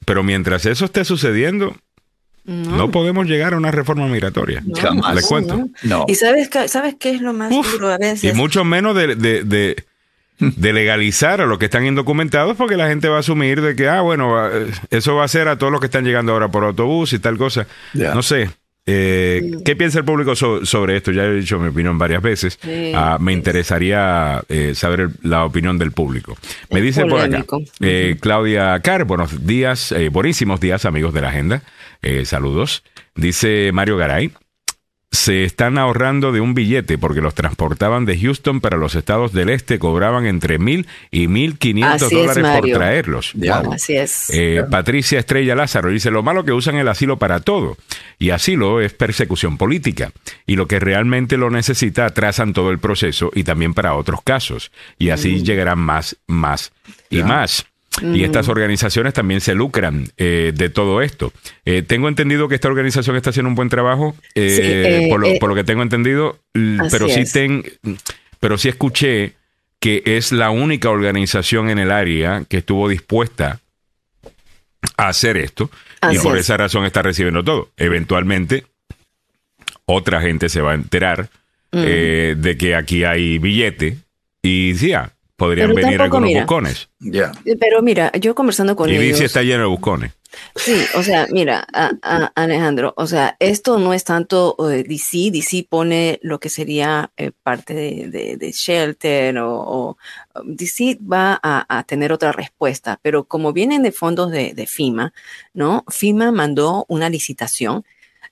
Pero 0.05 0.23
mientras 0.23 0.67
eso 0.67 0.85
esté 0.85 1.05
sucediendo, 1.05 1.75
no. 2.45 2.91
podemos 2.91 3.27
llegar 3.27 3.55
a 3.55 3.57
una 3.57 3.71
reforma 3.71 4.07
migratoria. 4.07 4.63
Jamás. 4.75 5.15
Les 5.15 5.27
cuento. 5.27 5.69
¿Y 6.07 6.15
sabes, 6.15 6.51
sabes 6.67 6.97
qué 6.99 7.11
es 7.11 7.23
lo 7.23 7.33
más 7.33 7.51
duro 7.51 7.89
a 7.89 7.99
veces? 7.99 8.25
Y 8.25 8.37
mucho 8.37 8.65
menos 8.65 8.95
de, 8.95 9.17
de, 9.17 9.45
de, 9.45 9.85
legalizar 10.73 11.41
a 11.41 11.47
los 11.47 11.59
que 11.59 11.67
están 11.67 11.87
indocumentados, 11.87 12.57
porque 12.57 12.77
la 12.77 12.89
gente 12.89 13.09
va 13.09 13.17
a 13.17 13.21
asumir 13.21 13.61
de 13.61 13.77
que, 13.77 13.89
ah, 13.89 14.01
bueno, 14.01 14.35
eso 14.91 15.15
va 15.15 15.25
a 15.25 15.29
ser 15.29 15.49
a 15.49 15.59
todos 15.59 15.73
los 15.73 15.81
que 15.81 15.87
están 15.87 16.05
llegando 16.05 16.33
ahora 16.33 16.49
por 16.49 16.65
autobús 16.65 17.13
y 17.13 17.19
tal 17.19 17.37
cosa. 17.37 17.67
No 17.95 18.23
sé. 18.23 18.51
Eh, 18.87 19.51
¿Qué 19.65 19.77
piensa 19.77 19.99
el 19.99 20.05
público 20.05 20.35
sobre 20.37 20.97
esto? 20.97 21.11
Ya 21.11 21.25
he 21.25 21.35
dicho 21.37 21.59
mi 21.59 21.69
opinión 21.69 21.97
varias 21.97 22.23
veces. 22.23 22.59
Ah, 22.95 23.17
me 23.19 23.33
interesaría 23.33 24.43
eh, 24.49 24.75
saber 24.75 25.11
la 25.23 25.45
opinión 25.45 25.79
del 25.79 25.93
público. 25.93 26.37
Me 26.71 26.83
dice 26.83 27.07
por 27.07 27.21
acá 27.21 27.45
eh, 27.81 28.17
Claudia 28.21 28.79
Carr, 28.81 29.05
buenos 29.05 29.47
días, 29.47 29.95
buenísimos 30.13 30.61
días 30.61 30.85
amigos 30.85 31.15
de 31.15 31.21
la 31.23 31.29
agenda. 31.29 31.63
saludos. 32.25 32.83
Dice 33.17 33.71
Mario 33.73 33.97
Garay, 33.97 34.33
se 35.15 35.45
están 35.45 35.79
ahorrando 35.79 36.33
de 36.33 36.41
un 36.41 36.55
billete 36.55 36.99
porque 36.99 37.21
los 37.21 37.35
transportaban 37.35 38.05
de 38.05 38.19
Houston 38.19 38.61
para 38.61 38.77
los 38.77 38.95
estados 38.95 39.33
del 39.33 39.49
este, 39.49 39.79
cobraban 39.79 40.27
entre 40.27 40.59
mil 40.59 40.87
y 41.11 41.29
mil 41.29 41.59
quinientos 41.59 42.11
dólares 42.11 42.45
por 42.45 42.71
traerlos. 42.71 43.33
Así 43.73 43.97
es. 43.97 44.31
Eh, 44.31 44.65
Patricia 44.71 45.19
Estrella 45.19 45.55
Lázaro 45.55 45.91
dice, 45.91 46.11
lo 46.11 46.23
malo 46.23 46.45
que 46.45 46.53
usan 46.53 46.77
el 46.77 46.89
asilo 46.89 47.19
para 47.19 47.41
todo. 47.41 47.77
Y 48.19 48.31
asilo 48.31 48.81
es 48.81 48.93
persecución 48.93 49.57
política. 49.57 50.13
Y 50.47 50.57
lo 50.57 50.67
que 50.67 50.81
realmente 50.81 51.37
lo 51.37 51.51
necesita, 51.51 52.07
atrasan 52.07 52.53
todo 52.53 52.71
el 52.71 52.79
proceso 52.79 53.31
y 53.35 53.45
también 53.45 53.75
para 53.75 53.95
otros 53.95 54.21
casos. 54.23 54.71
Y 54.99 55.11
así 55.11 55.37
mm. 55.37 55.45
llegarán 55.45 55.79
más, 55.79 56.17
más 56.27 56.73
y 57.11 57.23
más. 57.23 57.67
Y 58.03 58.25
estas 58.25 58.49
organizaciones 58.49 59.15
también 59.15 59.41
se 59.41 59.55
lucran 59.55 60.09
eh, 60.17 60.53
de 60.55 60.69
todo 60.69 61.01
esto. 61.01 61.33
Eh, 61.65 61.83
tengo 61.83 62.09
entendido 62.09 62.49
que 62.49 62.57
esta 62.57 62.69
organización 62.69 63.17
está 63.17 63.31
haciendo 63.31 63.49
un 63.49 63.55
buen 63.55 63.69
trabajo, 63.69 64.17
eh, 64.35 65.07
por, 65.09 65.49
lo, 65.49 65.55
que 65.55 65.65
tengo 65.65 65.83
entendido, 65.83 66.39
pero 66.91 67.09
sí, 67.09 67.25
ten, 67.33 67.65
pero 68.41 68.59
sí 68.59 68.69
escuché 68.69 69.35
que 69.79 70.03
es 70.05 70.33
la 70.33 70.51
única 70.51 70.91
organización 70.91 71.71
en 71.71 71.79
el 71.79 71.93
área 71.93 72.45
que 72.49 72.59
estuvo 72.59 72.89
dispuesta 72.89 73.61
a 74.97 75.09
hacer 75.09 75.37
esto 75.37 75.71
y 76.11 76.19
por 76.19 76.37
esa 76.37 76.57
razón 76.57 76.85
está 76.85 77.03
recibiendo 77.03 77.45
todo. 77.45 77.71
Eventualmente, 77.77 78.67
otra 79.85 80.21
gente 80.21 80.49
se 80.49 80.61
va 80.61 80.73
a 80.73 80.75
enterar 80.75 81.29
de 81.71 82.57
que 82.59 82.75
aquí 82.75 83.05
hay 83.05 83.39
billete 83.39 83.99
y 84.43 84.75
ya, 84.75 85.14
podrían 85.37 85.75
venir 85.75 86.01
algunos 86.01 86.33
buscones. 86.33 86.89
Eh, 87.03 87.57
pero 87.59 87.83
mira, 87.83 88.13
yo 88.13 88.35
conversando 88.35 88.77
con 88.77 88.89
y 88.89 88.93
ellos. 88.93 89.05
Y 89.05 89.09
dice 89.09 89.25
está 89.25 89.43
lleno 89.43 89.61
de 89.61 89.69
buscones. 89.69 90.13
Sí, 90.57 90.85
o 90.95 91.03
sea, 91.03 91.29
mira, 91.31 91.67
Alejandro, 92.35 92.93
o 92.97 93.07
sea, 93.07 93.37
esto 93.39 93.79
no 93.79 93.95
es 93.95 94.03
tanto 94.05 94.57
eh, 94.69 94.83
DC, 94.83 95.31
DC 95.31 95.67
pone 95.69 96.19
lo 96.23 96.41
que 96.41 96.49
sería 96.49 97.13
eh, 97.17 97.31
parte 97.43 97.75
de, 97.75 98.53
shelter 98.53 99.37
o, 99.39 99.97
DC 100.45 100.99
va 101.01 101.39
a, 101.41 101.85
tener 101.85 102.13
otra 102.13 102.33
respuesta, 102.33 102.99
pero 103.03 103.25
como 103.25 103.53
vienen 103.53 103.83
de 103.83 103.93
fondos 103.93 104.31
de, 104.31 104.67
FIMA, 104.67 105.13
¿no? 105.53 105.85
FIMA 105.89 106.33
mandó 106.33 106.85
una 106.89 107.09
licitación 107.09 107.85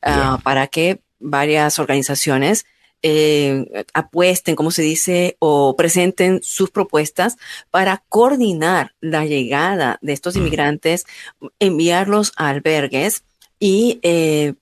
ah, 0.02 0.40
para 0.42 0.66
que 0.66 1.00
varias 1.20 1.78
organizaciones 1.78 2.66
eh, 3.02 3.84
apuesten, 3.94 4.56
como 4.56 4.70
se 4.70 4.82
dice, 4.82 5.36
o 5.38 5.76
presenten 5.76 6.40
sus 6.42 6.70
propuestas 6.70 7.36
para 7.70 8.04
coordinar 8.08 8.94
la 9.00 9.24
llegada 9.24 9.98
de 10.02 10.12
estos 10.12 10.36
inmigrantes, 10.36 11.04
enviarlos 11.58 12.32
a 12.36 12.48
albergues 12.48 13.24
y 13.58 14.00
eh, 14.02 14.54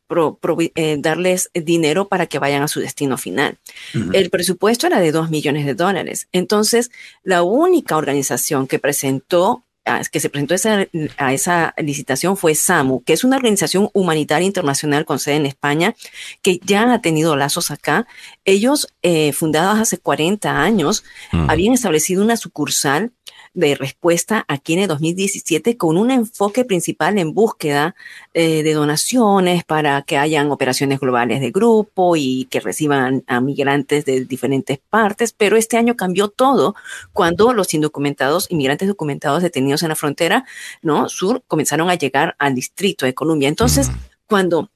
eh, 0.74 0.96
darles 0.98 1.50
dinero 1.54 2.08
para 2.08 2.26
que 2.26 2.38
vayan 2.38 2.62
a 2.62 2.68
su 2.68 2.80
destino 2.80 3.16
final. 3.16 3.58
El 4.12 4.28
presupuesto 4.28 4.86
era 4.86 5.00
de 5.00 5.10
dos 5.10 5.30
millones 5.30 5.64
de 5.64 5.74
dólares. 5.74 6.28
Entonces, 6.32 6.90
la 7.22 7.42
única 7.42 7.96
organización 7.96 8.66
que 8.66 8.78
presentó 8.78 9.64
que 10.10 10.20
se 10.20 10.30
presentó 10.30 10.54
a 11.16 11.32
esa 11.32 11.74
licitación 11.78 12.36
fue 12.36 12.54
SAMU, 12.54 13.02
que 13.02 13.12
es 13.12 13.24
una 13.24 13.36
organización 13.36 13.90
humanitaria 13.92 14.46
internacional 14.46 15.04
con 15.04 15.18
sede 15.18 15.36
en 15.36 15.46
España, 15.46 15.94
que 16.42 16.60
ya 16.64 16.92
ha 16.92 17.00
tenido 17.00 17.36
lazos 17.36 17.70
acá. 17.70 18.06
Ellos, 18.44 18.88
eh, 19.02 19.32
fundados 19.32 19.78
hace 19.78 19.98
40 19.98 20.62
años, 20.62 21.04
habían 21.48 21.74
establecido 21.74 22.22
una 22.22 22.36
sucursal 22.36 23.12
de 23.52 23.74
respuesta 23.74 24.44
aquí 24.48 24.74
en 24.74 24.80
el 24.80 24.88
2017 24.88 25.76
con 25.76 25.96
un 25.96 26.10
enfoque 26.10 26.64
principal 26.64 27.18
en 27.18 27.34
búsqueda 27.34 27.96
eh, 28.32 28.62
de 28.62 28.72
donaciones 28.74 29.64
para 29.64 30.02
que 30.02 30.18
hayan 30.18 30.50
operaciones 30.50 31.00
globales 31.00 31.40
de 31.40 31.50
grupo 31.50 32.16
y 32.16 32.46
que 32.50 32.60
reciban 32.60 33.24
a 33.26 33.40
migrantes 33.40 34.04
de 34.04 34.24
diferentes 34.24 34.78
partes, 34.78 35.32
pero 35.32 35.56
este 35.56 35.76
año 35.76 35.96
cambió 35.96 36.28
todo 36.28 36.74
cuando 37.12 37.52
los 37.52 37.74
indocumentados, 37.74 38.46
inmigrantes 38.50 38.88
documentados 38.88 39.42
detenidos 39.42 39.82
en 39.82 39.88
la 39.88 39.96
frontera, 39.96 40.44
¿no? 40.82 41.08
Sur, 41.08 41.42
comenzaron 41.46 41.90
a 41.90 41.94
llegar 41.96 42.36
al 42.38 42.54
distrito 42.54 43.04
de 43.04 43.14
Columbia. 43.14 43.48
Entonces, 43.48 43.90
cuando 44.26 44.70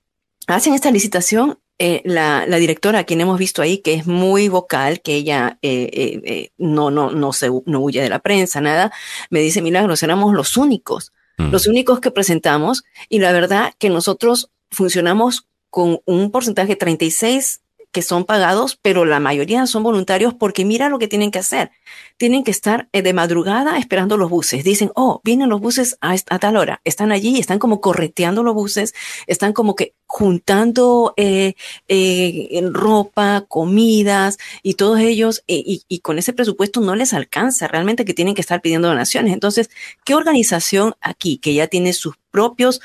hacen 0.47 0.75
esta 0.75 0.91
licitación, 0.91 1.59
eh, 1.79 2.03
la, 2.05 2.47
directora, 2.47 3.01
a 3.01 3.05
quien 3.05 3.21
hemos 3.21 3.39
visto 3.39 3.61
ahí, 3.61 3.79
que 3.79 3.95
es 3.95 4.07
muy 4.07 4.49
vocal, 4.49 5.01
que 5.01 5.15
ella 5.15 5.59
eh, 5.63 6.21
eh, 6.25 6.51
no, 6.57 6.91
no, 6.91 7.11
no, 7.11 7.33
se, 7.33 7.51
no 7.67 7.81
huye 7.81 8.01
de 8.01 8.09
la 8.09 8.21
prensa, 8.21 8.61
nada, 8.61 8.93
me 9.31 9.41
dice, 9.41 9.61
Milagros, 9.61 10.03
éramos 10.05 10.35
los 10.35 10.57
únicos, 10.57 11.13
mm. 11.37 11.51
los 11.51 11.67
únicos 11.67 11.99
que 11.99 12.13
presentamos, 12.13 12.85
y 13.09 13.19
la 13.19 13.33
verdad 13.33 13.75
que 13.79 13.91
nosotros 13.91 14.51
funcionamos 14.71 15.49
con 15.69 16.01
un 16.05 16.31
porcentaje 16.31 16.77
36 16.77 17.63
que 17.91 18.03
son 18.03 18.25
pagados, 18.25 18.79
pero 18.83 19.05
la 19.05 19.21
mayoría 19.21 19.67
son 19.67 19.85
voluntarios 19.85 20.35
porque 20.35 20.65
mira 20.65 20.89
lo 20.89 20.99
que 20.99 21.09
tienen 21.09 21.31
que 21.31 21.39
hacer. 21.39 21.71
Tienen 22.17 22.45
que 22.45 22.51
estar 22.51 22.89
eh, 22.93 23.03
de 23.03 23.13
madrugada 23.13 23.79
esperando 23.79 24.17
los 24.17 24.31
buses. 24.31 24.65
Dicen, 24.65 24.91
oh, 24.95 25.21
vienen 25.25 25.49
los 25.49 25.61
buses 25.61 25.97
a, 26.01 26.17
tal 26.39 26.57
hora. 26.57 26.81
Están 26.85 27.13
allí, 27.13 27.39
están 27.39 27.59
como 27.59 27.81
correteando 27.81 28.43
los 28.43 28.55
buses, 28.55 28.95
están 29.27 29.53
como 29.53 29.75
que 29.75 29.95
juntando 30.07 31.13
eh, 31.17 31.55
eh, 31.89 32.63
ropa, 32.71 33.45
comidas 33.49 34.39
y 34.63 34.75
todos 34.75 35.01
ellos, 35.01 35.43
y, 35.47 35.83
y, 35.89 35.99
con 36.01 36.19
ese 36.19 36.33
presupuesto 36.33 36.81
no 36.81 36.95
les 36.95 37.13
alcanza 37.15 37.67
realmente 37.67 38.05
que 38.05 38.15
tienen 38.15 38.35
que 38.35 38.41
estar 38.41 38.61
pidiendo 38.61 38.89
donaciones. 38.89 39.33
Entonces, 39.33 39.71
¿qué 40.05 40.15
organización 40.15 40.95
aquí 41.01 41.39
que 41.39 41.55
ya 41.55 41.67
tiene 41.67 41.93
sus 41.93 42.15
propios 42.31 42.81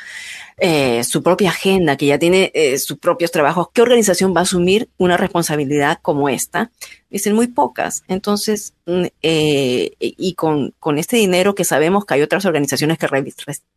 eh, 0.61 1.05
su 1.05 1.23
propia 1.23 1.51
agenda, 1.51 1.95
que 1.95 2.07
ya 2.07 2.19
tiene 2.19 2.51
eh, 2.53 2.77
sus 2.79 2.97
propios 2.97 3.31
trabajos, 3.31 3.69
¿qué 3.73 3.81
organización 3.81 4.35
va 4.35 4.41
a 4.41 4.43
asumir 4.43 4.89
una 4.97 5.15
responsabilidad 5.15 5.99
como 6.01 6.27
esta? 6.27 6.69
Dicen 7.09 7.33
muy 7.33 7.47
pocas. 7.47 8.03
Entonces, 8.07 8.73
mm, 8.85 9.05
eh, 9.21 9.91
y 9.99 10.33
con, 10.35 10.73
con, 10.79 10.97
este 10.97 11.17
dinero 11.17 11.55
que 11.55 11.63
sabemos 11.63 12.05
que 12.05 12.13
hay 12.13 12.21
otras 12.21 12.45
organizaciones 12.45 12.97
que 12.97 13.07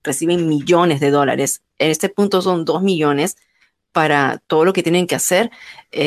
reciben 0.02 0.48
millones 0.48 1.00
de 1.00 1.10
dólares, 1.10 1.62
en 1.78 1.90
este 1.90 2.08
punto 2.08 2.42
son 2.42 2.64
dos 2.64 2.82
millones 2.82 3.36
para 3.92 4.40
todo 4.46 4.64
lo 4.64 4.72
que 4.72 4.82
tienen 4.82 5.06
que 5.06 5.14
hacer, 5.14 5.50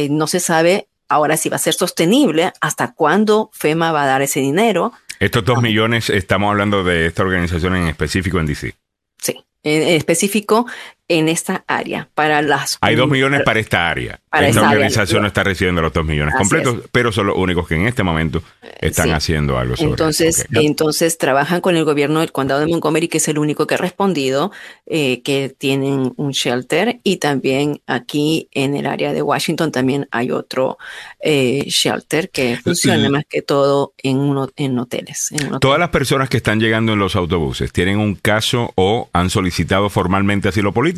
no 0.10 0.26
se 0.26 0.40
sabe 0.40 0.88
ahora 1.08 1.38
si 1.38 1.50
va 1.50 1.58
a 1.58 1.60
ser 1.60 1.76
sostenible, 1.76 2.52
hasta 2.62 2.94
cuándo 2.94 3.52
FEMA 3.54 3.92
va 3.92 4.04
a 4.04 4.08
dar 4.08 4.24
ese 4.24 4.40
dinero. 4.40 4.92
Estos 5.20 5.46
dos 5.46 5.62
millones, 5.62 6.10
estamos 6.10 6.50
hablando 6.50 6.84
de 6.84 7.06
esta 7.06 7.22
organización 7.22 7.76
en 7.76 7.88
específico 7.88 8.40
en 8.40 8.48
DC. 8.48 8.74
Sí 9.20 9.46
en 9.66 9.96
específico 9.96 10.68
en 11.08 11.30
esta 11.30 11.64
área 11.68 12.10
para 12.16 12.42
las 12.42 12.80
hay 12.82 12.96
dos 12.96 13.08
millones 13.08 13.44
para 13.44 13.60
esta 13.60 13.90
área. 13.90 14.20
esta 14.42 14.70
organización 14.72 15.22
no 15.22 15.28
está 15.28 15.44
recibiendo 15.44 15.80
los 15.82 15.94
dos 15.94 16.04
millones 16.04 16.34
completos 16.36 16.82
pero 16.92 17.12
son 17.12 17.28
los 17.28 17.38
únicos 17.38 17.68
que 17.68 17.76
en 17.76 17.88
este 17.88 18.02
momento 18.02 18.42
están 18.82 19.12
haciendo 19.12 19.60
algo 19.60 19.76
sobre 19.76 19.92
entonces 19.92 20.48
entonces 20.52 21.20
trabajan 21.20 21.62
con 21.62 21.76
el 21.76 21.86
gobierno 21.86 22.22
del 22.22 22.32
condado 22.32 22.62
de 22.62 22.68
Montgomery 22.68 23.08
que 23.08 23.20
es 23.20 23.28
el 23.28 23.38
único 23.38 23.68
que 23.68 23.76
ha 23.76 23.78
respondido 23.78 24.52
eh, 24.88 25.22
que 25.22 25.54
tienen 25.56 26.12
un 26.16 26.32
shelter 26.32 27.00
y 27.04 27.18
también 27.18 27.82
aquí 27.86 28.50
en 28.52 28.76
el 28.76 28.88
área 28.88 29.14
de 29.14 29.22
Washington 29.22 29.72
también 29.72 30.08
hay 30.10 30.32
otro 30.32 30.80
eh, 31.20 31.66
shelter 31.68 32.32
que 32.32 32.58
funciona 32.64 33.10
más 33.10 33.26
que 33.30 33.44
todo 33.44 33.94
en 34.02 34.18
uno, 34.18 34.50
en 34.56 34.80
hoteles 34.80 35.32
todas 35.62 35.80
las 35.80 35.90
personas 35.90 36.30
que 36.30 36.38
están 36.38 36.60
llegando 36.60 36.94
en 36.94 37.00
los 37.00 37.16
autobuses 37.16 37.72
tienen 37.72 38.00
un 38.00 38.16
caso 38.16 38.72
o 38.74 39.08
han 39.14 39.30
solicitado 39.30 39.92
formalmente 39.92 40.50
asilo 40.50 40.72
político 40.74 40.95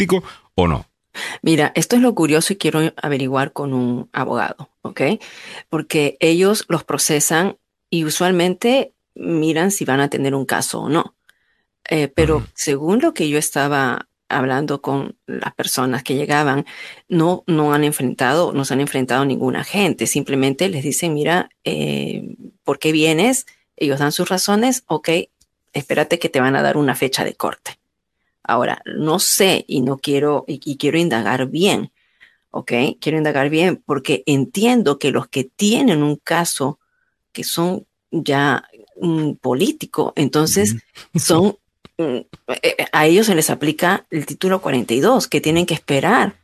o 0.56 0.68
no? 0.68 0.86
Mira, 1.42 1.72
esto 1.76 1.96
es 1.96 2.02
lo 2.02 2.14
curioso 2.14 2.54
y 2.54 2.58
quiero 2.58 2.94
averiguar 2.98 3.52
con 3.52 3.74
un 3.74 4.10
abogado, 4.14 4.70
¿ok? 4.82 5.02
Porque 5.70 6.18
ellos 6.20 6.66
los 6.68 6.84
procesan 6.84 7.58
y 7.90 8.06
usualmente 8.06 8.94
miran 9.16 9.72
si 9.72 9.86
van 9.86 10.00
a 10.00 10.10
tener 10.10 10.36
un 10.36 10.46
caso 10.46 10.82
o 10.82 10.90
no. 10.90 11.16
Eh, 11.90 12.08
pero 12.10 12.46
según 12.54 13.00
lo 13.02 13.14
que 13.14 13.30
yo 13.30 13.38
estaba 13.38 14.08
hablando 14.30 14.82
con 14.82 15.18
las 15.26 15.54
personas 15.54 16.04
que 16.04 16.16
llegaban, 16.16 16.66
no, 17.08 17.44
no 17.48 17.74
han 17.74 17.84
enfrentado, 17.84 18.52
no 18.52 18.66
se 18.66 18.74
han 18.74 18.82
enfrentado 18.82 19.22
a 19.22 19.26
ningún 19.26 19.56
agente. 19.56 20.06
Simplemente 20.06 20.70
les 20.70 20.84
dicen, 20.84 21.14
mira, 21.14 21.50
eh, 21.64 22.36
¿por 22.64 22.78
qué 22.80 22.92
vienes? 22.92 23.46
Ellos 23.78 24.00
dan 24.00 24.12
sus 24.12 24.28
razones, 24.28 24.84
ok, 24.88 25.10
espérate 25.72 26.20
que 26.20 26.30
te 26.30 26.42
van 26.42 26.56
a 26.56 26.62
dar 26.62 26.78
una 26.78 26.96
fecha 26.96 27.24
de 27.24 27.36
corte. 27.36 27.80
Ahora, 28.48 28.82
no 28.86 29.20
sé 29.20 29.66
y 29.68 29.82
no 29.82 29.98
quiero, 29.98 30.46
y, 30.48 30.78
quiero 30.78 30.98
indagar 30.98 31.48
bien, 31.48 31.92
¿ok? 32.50 32.72
Quiero 33.02 33.18
indagar 33.18 33.50
bien 33.50 33.84
porque 33.86 34.24
entiendo 34.26 35.00
que 35.00 35.12
los 35.12 35.28
que 35.28 35.44
tienen 35.44 36.02
un 36.02 36.16
caso 36.16 36.80
que 37.34 37.44
son 37.44 37.86
ya 38.10 38.64
un 38.96 39.36
político, 39.36 40.14
entonces 40.16 40.78
son, 41.16 41.58
mm, 41.98 42.04
eh, 42.04 42.28
eh, 42.64 42.86
a 42.94 43.06
ellos 43.06 43.26
se 43.26 43.36
les 43.36 43.50
aplica 43.50 44.08
el 44.12 44.26
título 44.26 44.62
42, 44.62 45.28
que 45.28 45.42
tienen 45.42 45.66
que 45.66 45.74
esperar 45.74 46.38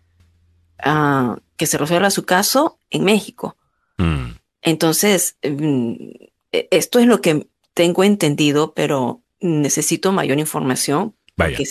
a 0.79 1.37
que 1.55 1.67
se 1.67 1.77
resuelva 1.77 2.11
su 2.11 2.25
caso 2.25 2.79
en 2.89 3.05
México. 3.05 3.55
Mm. 3.97 4.31
Entonces, 4.61 5.37
e, 5.41 6.29
esto 6.51 6.99
es 6.99 7.07
lo 7.07 7.21
que 7.21 7.47
tengo 7.73 8.03
entendido, 8.03 8.73
pero 8.73 9.21
necesito 9.39 10.11
mayor 10.11 10.37
información 10.37 11.15
Vaya. 11.35 11.57
Sí, 11.57 11.65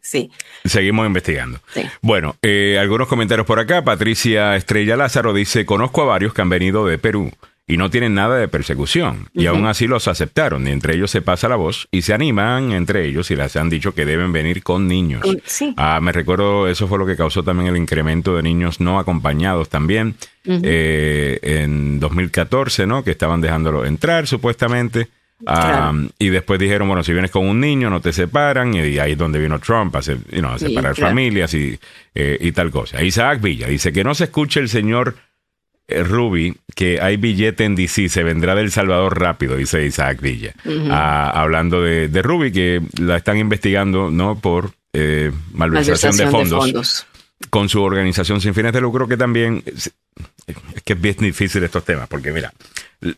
sí, 0.00 0.30
Seguimos 0.64 1.06
investigando. 1.06 1.60
Bueno, 2.02 2.36
eh, 2.42 2.78
algunos 2.80 3.08
comentarios 3.08 3.46
por 3.46 3.58
acá. 3.58 3.82
Patricia 3.82 4.54
Estrella 4.56 4.96
Lázaro 4.96 5.32
dice, 5.32 5.66
conozco 5.66 6.02
a 6.02 6.06
varios 6.06 6.32
que 6.32 6.42
han 6.42 6.48
venido 6.48 6.86
de 6.86 6.98
Perú 6.98 7.32
y 7.70 7.76
no 7.76 7.88
tienen 7.88 8.14
nada 8.14 8.36
de 8.36 8.48
persecución 8.48 9.28
y 9.32 9.46
aún 9.46 9.66
así 9.66 9.86
los 9.86 10.08
aceptaron 10.08 10.66
y 10.66 10.70
entre 10.70 10.96
ellos 10.96 11.10
se 11.12 11.22
pasa 11.22 11.48
la 11.48 11.54
voz 11.54 11.86
y 11.92 12.02
se 12.02 12.12
animan 12.12 12.72
entre 12.72 13.06
ellos 13.06 13.30
y 13.30 13.36
les 13.36 13.54
han 13.54 13.70
dicho 13.70 13.94
que 13.94 14.04
deben 14.04 14.32
venir 14.32 14.64
con 14.64 14.88
niños. 14.88 15.22
Ah, 15.76 16.00
me 16.02 16.10
recuerdo, 16.10 16.66
eso 16.66 16.88
fue 16.88 16.98
lo 16.98 17.06
que 17.06 17.16
causó 17.16 17.44
también 17.44 17.68
el 17.68 17.76
incremento 17.76 18.34
de 18.34 18.42
niños 18.42 18.80
no 18.80 18.98
acompañados 18.98 19.68
también 19.68 20.16
eh, 20.44 21.38
en 21.42 22.00
2014, 22.00 22.86
¿no? 22.86 23.04
Que 23.04 23.12
estaban 23.12 23.40
dejándolo 23.40 23.84
entrar 23.84 24.26
supuestamente 24.26 25.08
y 26.18 26.28
después 26.28 26.60
dijeron, 26.60 26.88
bueno, 26.88 27.02
si 27.02 27.12
vienes 27.12 27.30
con 27.30 27.46
un 27.46 27.60
niño, 27.60 27.90
no 27.90 28.00
te 28.00 28.12
separan. 28.12 28.74
Y 28.74 28.98
ahí 28.98 29.12
es 29.12 29.18
donde 29.18 29.38
vino 29.38 29.58
Trump 29.58 29.94
a, 29.96 30.02
separar 30.02 30.94
familias 30.96 31.54
y, 31.54 31.78
eh, 32.14 32.38
y, 32.40 32.52
tal 32.52 32.70
cosa. 32.70 33.02
Isaac 33.02 33.40
Villa 33.40 33.66
dice 33.68 33.92
que 33.92 34.04
no 34.04 34.14
se 34.14 34.24
escuche 34.24 34.60
el 34.60 34.68
señor 34.68 35.16
eh, 35.88 36.02
Ruby, 36.02 36.56
que 36.74 37.00
hay 37.00 37.16
billete 37.16 37.64
en 37.64 37.74
DC, 37.74 38.08
se 38.08 38.22
vendrá 38.22 38.54
del 38.54 38.70
Salvador 38.70 39.18
rápido, 39.18 39.56
dice 39.56 39.84
Isaac 39.84 40.20
Villa. 40.20 40.54
Ah, 40.90 41.30
hablando 41.34 41.82
de, 41.82 42.08
de, 42.08 42.22
Ruby, 42.22 42.52
que 42.52 42.82
la 43.00 43.16
están 43.16 43.38
investigando 43.38 44.10
no 44.10 44.38
por 44.38 44.72
eh, 44.92 45.32
malversación, 45.52 46.16
de 46.16 46.26
fondos 46.26 47.06
con 47.48 47.68
su 47.68 47.82
organización 47.82 48.40
sin 48.40 48.54
fines 48.54 48.72
de 48.72 48.80
lucro, 48.80 49.08
que 49.08 49.16
también 49.16 49.64
es 50.46 50.82
que 50.82 50.92
es 50.94 51.00
bien 51.00 51.16
difícil 51.18 51.62
estos 51.62 51.84
temas, 51.84 52.08
porque 52.08 52.32
mira, 52.32 52.52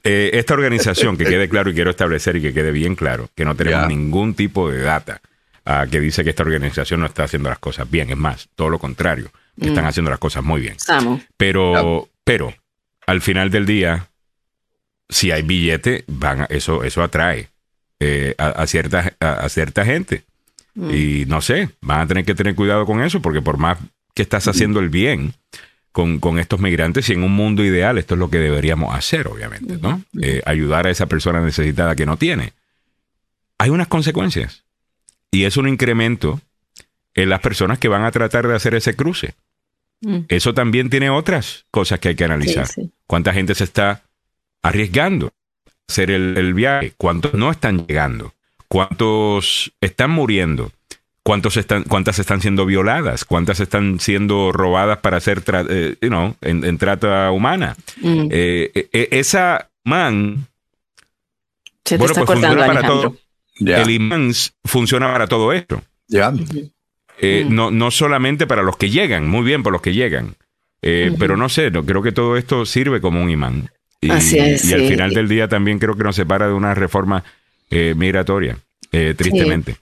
eh, 0.05 0.31
esta 0.35 0.55
organización, 0.55 1.17
que 1.17 1.25
quede 1.25 1.49
claro 1.49 1.71
y 1.71 1.75
quiero 1.75 1.91
establecer 1.91 2.37
y 2.37 2.43
que 2.43 2.53
quede 2.53 2.71
bien 2.71 2.95
claro, 2.95 3.29
que 3.35 3.45
no 3.45 3.57
tenemos 3.57 3.89
ningún 3.89 4.35
tipo 4.35 4.71
de 4.71 4.83
data 4.83 5.21
uh, 5.67 5.89
que 5.91 6.01
dice 6.01 6.23
que 6.23 6.31
esta 6.31 6.43
organización 6.43 7.01
no 7.01 7.07
está 7.07 7.25
haciendo 7.25 7.49
las 7.49 7.59
cosas 7.59 7.91
bien, 7.91 8.11
es 8.11 8.17
más, 8.17 8.49
todo 8.55 8.69
lo 8.69 8.79
contrario, 8.79 9.31
que 9.61 9.69
están 9.69 9.85
mm. 9.85 9.89
haciendo 9.89 10.11
las 10.11 10.21
cosas 10.21 10.45
muy 10.45 10.61
bien. 10.61 10.77
Pero, 11.37 12.09
pero, 12.25 12.55
al 13.07 13.21
final 13.21 13.51
del 13.51 13.67
día, 13.67 14.09
si 15.09 15.31
hay 15.31 15.43
billete, 15.43 16.05
van 16.07 16.47
eso, 16.49 16.85
eso 16.85 17.03
atrae 17.03 17.49
eh, 18.01 18.35
a, 18.39 18.67
cierta, 18.67 19.13
a, 19.21 19.49
cierta 19.49 19.85
gente. 19.85 20.25
Mm. 20.75 20.91
Y 20.95 21.25
no 21.27 21.43
sé, 21.43 21.71
van 21.81 22.01
a 22.01 22.07
tener 22.07 22.25
que 22.25 22.35
tener 22.35 22.55
cuidado 22.55 22.87
con 22.87 23.03
eso, 23.03 23.21
porque 23.21 23.43
por 23.43 23.59
más 23.59 23.79
que 24.15 24.23
estás 24.23 24.47
haciendo 24.49 24.81
el 24.81 24.89
bien 24.91 25.35
con, 25.93 26.19
con, 26.19 26.39
estos 26.39 26.61
migrantes 26.61 27.09
y 27.09 27.13
en 27.13 27.23
un 27.23 27.33
mundo 27.33 27.65
ideal 27.65 27.99
esto 27.99 28.15
es 28.15 28.19
lo 28.19 28.31
que 28.31 28.39
deberíamos 28.39 28.95
hacer, 28.95 29.29
obviamente, 29.29 29.77
¿no? 29.77 30.03
Eh, 30.21 30.43
ayudar 30.47 30.87
a 30.87 30.91
esa 30.91 31.07
persona 31.07 31.41
necesitada 31.41 31.95
que 31.95 32.07
no 32.07 32.17
tiene. 32.17 32.55
Hay 33.59 33.71
unas 33.71 33.89
consecuencias 33.89 34.65
y 35.31 35.45
es 35.45 35.57
un 35.57 35.69
incremento 35.69 36.41
en 37.15 37.29
las 37.29 37.41
personas 37.41 37.79
que 37.79 37.89
van 37.89 38.05
a 38.05 38.11
tratar 38.11 38.49
de 38.49 38.55
hacer 38.55 38.75
ese 38.75 38.97
cruce. 38.97 39.35
Mm. 40.01 40.21
Eso 40.29 40.55
también 40.55 40.91
tiene 40.91 41.11
otras 41.11 41.67
cosas 41.71 42.01
que 42.01 42.09
hay 42.09 42.15
que 42.15 42.25
analizar. 42.25 42.67
¿Cuánta 43.07 43.33
gente 43.33 43.55
se 43.55 43.65
está 43.65 44.03
arriesgando 44.63 45.27
a 45.67 45.71
hacer 45.89 46.11
el, 46.11 46.37
el 46.37 46.55
viaje? 46.55 46.95
¿Cuántos 46.97 47.35
no 47.35 47.51
están 47.51 47.87
llegando? 47.87 48.35
¿Cuántos 48.69 49.73
están 49.81 50.11
muriendo? 50.11 50.73
¿Cuántos 51.25 51.57
están, 51.57 51.85
¿Cuántas 51.85 52.19
están 52.19 52.41
siendo 52.41 52.67
violadas? 52.67 53.25
¿Cuántas 53.25 53.61
están 53.61 54.01
siendo 54.01 54.51
robadas 54.51 54.99
para 54.99 55.19
hacer, 55.19 55.43
eh, 55.71 55.95
you 56.01 56.09
know, 56.09 56.35
en, 56.41 56.79
trata 56.79 57.31
humana? 57.31 57.77
Mm. 58.01 58.27
Eh, 58.31 58.89
eh, 58.93 59.09
esa 59.13 59.71
man... 59.85 60.49
Se 61.85 61.97
bueno, 61.97 62.15
pues 62.15 62.27
funciona 62.27 62.67
para 62.67 62.83
todo. 62.83 63.17
El 63.61 63.91
imán 63.91 64.33
funciona 64.65 65.13
para 65.13 65.27
todo 65.29 65.53
esto. 65.53 65.83
Ya. 66.09 66.33
no, 67.49 67.71
no 67.71 67.91
solamente 67.91 68.47
para 68.47 68.63
los 68.63 68.77
que 68.77 68.91
llegan, 68.91 69.29
muy 69.29 69.45
bien 69.45 69.63
por 69.63 69.73
los 69.73 69.83
que 69.83 69.93
llegan. 69.93 70.37
Pero 70.81 71.37
no 71.37 71.49
sé, 71.49 71.71
no, 71.71 71.85
creo 71.85 72.03
que 72.03 72.13
todo 72.13 72.37
esto 72.37 72.67
sirve 72.67 73.01
como 73.01 73.23
un 73.23 73.31
imán. 73.31 73.71
Y, 74.01 74.11
Así 74.11 74.39
es, 74.39 74.65
y 74.65 74.75
al 74.75 74.89
final 74.89 75.15
del 75.15 75.29
día 75.29 75.47
también 75.47 75.79
creo 75.79 75.97
que 75.97 76.03
nos 76.03 76.17
separa 76.17 76.49
de 76.49 76.55
una 76.55 76.75
reforma 76.75 77.23
migratoria, 77.71 78.59
tristemente. 78.91 79.77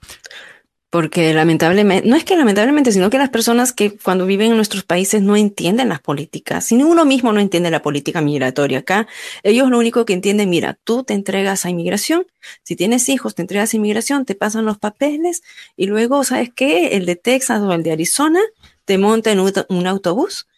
Porque 0.90 1.32
lamentablemente, 1.32 2.08
no 2.08 2.16
es 2.16 2.24
que 2.24 2.36
lamentablemente, 2.36 2.90
sino 2.90 3.10
que 3.10 3.18
las 3.18 3.30
personas 3.30 3.72
que 3.72 3.96
cuando 3.96 4.26
viven 4.26 4.50
en 4.50 4.56
nuestros 4.56 4.82
países 4.82 5.22
no 5.22 5.36
entienden 5.36 5.88
las 5.88 6.00
políticas. 6.00 6.64
Si 6.64 6.74
uno 6.74 7.04
mismo 7.04 7.32
no 7.32 7.38
entiende 7.38 7.70
la 7.70 7.80
política 7.80 8.20
migratoria 8.20 8.80
acá, 8.80 9.06
ellos 9.44 9.70
lo 9.70 9.78
único 9.78 10.04
que 10.04 10.14
entienden, 10.14 10.50
mira, 10.50 10.78
tú 10.82 11.04
te 11.04 11.14
entregas 11.14 11.64
a 11.64 11.70
inmigración, 11.70 12.26
si 12.64 12.74
tienes 12.74 13.08
hijos, 13.08 13.36
te 13.36 13.42
entregas 13.42 13.72
a 13.72 13.76
inmigración, 13.76 14.24
te 14.24 14.34
pasan 14.34 14.64
los 14.64 14.78
papeles 14.78 15.42
y 15.76 15.86
luego, 15.86 16.24
¿sabes 16.24 16.50
qué? 16.52 16.96
El 16.96 17.06
de 17.06 17.14
Texas 17.14 17.60
o 17.60 17.72
el 17.72 17.84
de 17.84 17.92
Arizona 17.92 18.40
te 18.84 18.98
monta 18.98 19.30
en 19.30 19.38
un 19.38 19.86
autobús 19.86 20.48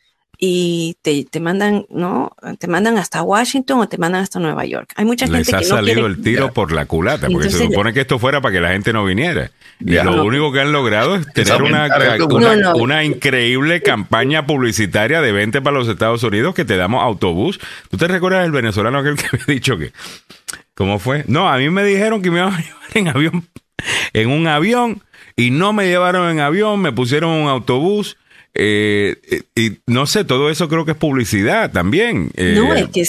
y 0.45 0.97
te, 1.03 1.25
te, 1.25 1.39
mandan, 1.39 1.87
¿no? 1.89 2.35
Te 2.59 2.67
mandan 2.67 2.99
hasta 2.99 3.23
Washington 3.23 3.79
o 3.79 3.89
te 3.89 3.97
mandan 3.97 4.23
hasta 4.23 4.41
Nueva 4.41 4.65
York. 4.65 4.93
Hay 4.97 5.05
mucha 5.05 5.27
gente 5.27 5.39
Les 5.39 5.55
ha 5.55 5.63
salido 5.63 6.05
el 6.05 6.21
tiro 6.21 6.53
por 6.53 6.73
la 6.73 6.87
culata, 6.87 7.29
porque 7.31 7.49
se 7.49 7.67
supone 7.67 7.93
que 7.93 8.01
esto 8.01 8.19
fuera 8.19 8.41
para 8.41 8.53
que 8.53 8.61
la 8.61 8.71
gente 8.71 8.93
no 8.93 9.05
viniera. 9.05 9.53
Y 9.79 9.93
lo 9.93 10.25
único 10.25 10.51
que 10.51 10.59
han 10.59 10.73
logrado 10.73 11.15
es 11.15 11.33
tener 11.33 11.63
una, 11.63 11.87
una, 12.75 13.05
increíble 13.05 13.83
campaña 13.83 14.45
publicitaria 14.45 15.21
de 15.21 15.31
20 15.31 15.63
para 15.63 15.79
los 15.79 15.87
Estados 15.87 16.25
Unidos 16.25 16.57
que 16.57 16.65
te 16.65 16.77
damos 16.77 17.05
autobús. 17.05 17.61
¿Tú 17.89 17.97
te 17.97 18.09
recuerdas 18.09 18.43
del 18.43 18.51
venezolano 18.51 18.99
aquel 18.99 19.15
que 19.15 19.29
me 19.37 19.39
ha 19.45 19.47
dicho 19.47 19.79
que... 19.79 19.93
¿Cómo 20.75 20.99
fue? 20.99 21.23
No, 21.29 21.49
a 21.49 21.57
mí 21.59 21.71
me 21.71 21.85
dijeron 21.85 22.21
que 22.21 22.33
me 22.33 22.39
iban 22.39 22.55
a 22.55 22.59
llevar 22.59 22.91
en 22.95 23.07
avión, 23.07 23.49
en 24.13 24.29
un 24.29 24.49
avión, 24.49 25.03
y 25.37 25.53
no 25.53 25.73
me 25.73 25.87
llevaron 25.87 26.29
en 26.31 26.41
avión, 26.41 26.81
me 26.81 26.91
pusieron 26.91 27.31
un 27.31 27.49
autobús 27.49 28.17
eh, 28.55 29.17
eh, 29.31 29.43
y 29.55 29.79
no 29.87 30.07
sé, 30.07 30.25
todo 30.25 30.51
eso 30.51 30.69
creo 30.69 30.85
que 30.85 30.91
es 30.91 30.97
publicidad 30.97 31.73
también. 31.73 32.31
Eh, 32.37 32.55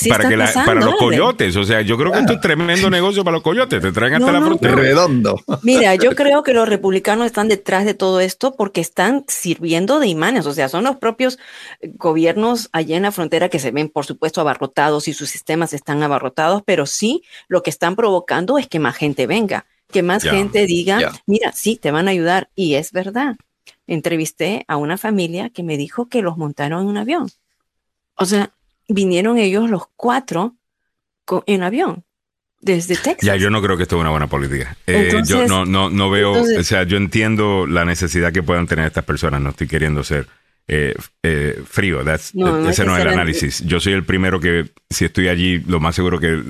para, 0.07 0.29
que 0.29 0.37
para 0.65 0.79
los 0.79 0.95
coyotes. 0.95 1.55
O 1.57 1.63
sea, 1.65 1.81
yo 1.81 1.97
creo 1.97 2.11
que 2.11 2.19
esto 2.19 2.33
es 2.33 2.41
tremendo 2.41 2.89
negocio 2.89 3.23
para 3.23 3.35
los 3.35 3.43
coyotes. 3.43 3.81
Te 3.81 3.91
traen 3.91 4.15
hasta 4.15 4.31
la 4.31 4.41
frontera. 4.41 4.75
Redondo. 4.75 5.39
Mira, 5.61 5.95
yo 5.95 6.15
creo 6.15 6.43
que 6.43 6.53
los 6.53 6.67
republicanos 6.69 7.25
están 7.25 7.49
detrás 7.49 7.85
de 7.85 7.93
todo 7.93 8.21
esto 8.21 8.55
porque 8.55 8.79
están 8.79 9.25
sirviendo 9.27 9.99
de 9.99 10.07
imanes. 10.07 10.45
O 10.45 10.53
sea, 10.53 10.69
son 10.69 10.85
los 10.85 10.95
propios 10.95 11.39
gobiernos 11.81 12.69
allá 12.71 12.95
en 12.95 13.03
la 13.03 13.11
frontera 13.11 13.49
que 13.49 13.59
se 13.59 13.71
ven, 13.71 13.89
por 13.89 14.05
supuesto, 14.05 14.39
abarrotados 14.39 15.07
y 15.09 15.13
sus 15.13 15.29
sistemas 15.29 15.73
están 15.73 16.03
abarrotados, 16.03 16.63
pero 16.65 16.85
sí 16.85 17.23
lo 17.49 17.63
que 17.63 17.69
están 17.69 17.95
provocando 17.95 18.57
es 18.57 18.67
que 18.67 18.79
más 18.79 18.95
gente 18.95 19.27
venga, 19.27 19.65
que 19.91 20.03
más 20.03 20.23
gente 20.23 20.65
diga, 20.65 21.11
mira, 21.25 21.51
sí, 21.51 21.75
te 21.75 21.91
van 21.91 22.07
a 22.07 22.11
ayudar. 22.11 22.49
Y 22.55 22.75
es 22.75 22.91
verdad 22.91 23.35
entrevisté 23.87 24.65
a 24.67 24.77
una 24.77 24.97
familia 24.97 25.49
que 25.49 25.63
me 25.63 25.77
dijo 25.77 26.07
que 26.07 26.21
los 26.21 26.37
montaron 26.37 26.81
en 26.81 26.87
un 26.87 26.97
avión. 26.97 27.29
O 28.15 28.25
sea, 28.25 28.51
vinieron 28.87 29.37
ellos 29.37 29.69
los 29.69 29.83
cuatro 29.95 30.55
en 31.45 31.63
avión 31.63 32.03
desde 32.61 32.95
Texas. 32.95 33.21
Ya, 33.21 33.35
yo 33.35 33.49
no 33.49 33.61
creo 33.61 33.77
que 33.77 33.83
esto 33.83 33.97
es 33.97 34.01
una 34.01 34.09
buena 34.09 34.27
política. 34.27 34.75
Eh, 34.87 35.21
yo 35.25 35.47
no, 35.47 35.65
no, 35.65 35.89
no 35.89 36.09
veo, 36.09 36.31
o 36.31 36.63
sea, 36.63 36.83
yo 36.83 36.97
entiendo 36.97 37.67
la 37.67 37.85
necesidad 37.85 38.31
que 38.31 38.43
puedan 38.43 38.67
tener 38.67 38.85
estas 38.85 39.03
personas, 39.03 39.41
no 39.41 39.49
estoy 39.49 39.67
queriendo 39.67 40.03
ser 40.03 40.27
eh, 40.67 40.95
eh, 41.23 41.61
frío, 41.67 42.01
ese 42.01 42.37
no 42.37 42.69
es 42.69 42.79
el 42.79 43.07
análisis. 43.07 43.63
Yo 43.65 43.79
soy 43.79 43.93
el 43.93 44.05
primero 44.05 44.39
que, 44.39 44.71
si 44.89 45.05
estoy 45.05 45.27
allí, 45.27 45.59
lo 45.59 45.79
más 45.79 45.95
seguro 45.95 46.19
que 46.19 46.41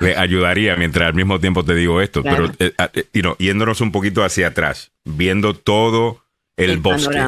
le, 0.00 0.16
ayudaría 0.16 0.76
mientras 0.76 1.08
al 1.08 1.14
mismo 1.14 1.40
tiempo 1.40 1.64
te 1.64 1.74
digo 1.74 2.00
esto. 2.00 2.22
Pero, 2.22 2.50
eh, 2.58 2.72
ah, 2.78 2.90
eh, 2.92 3.06
yéndonos 3.38 3.80
un 3.80 3.92
poquito 3.92 4.24
hacia 4.24 4.48
atrás, 4.48 4.92
viendo 5.04 5.54
todo 5.54 6.22
el, 6.56 6.78
bosque, 6.78 7.18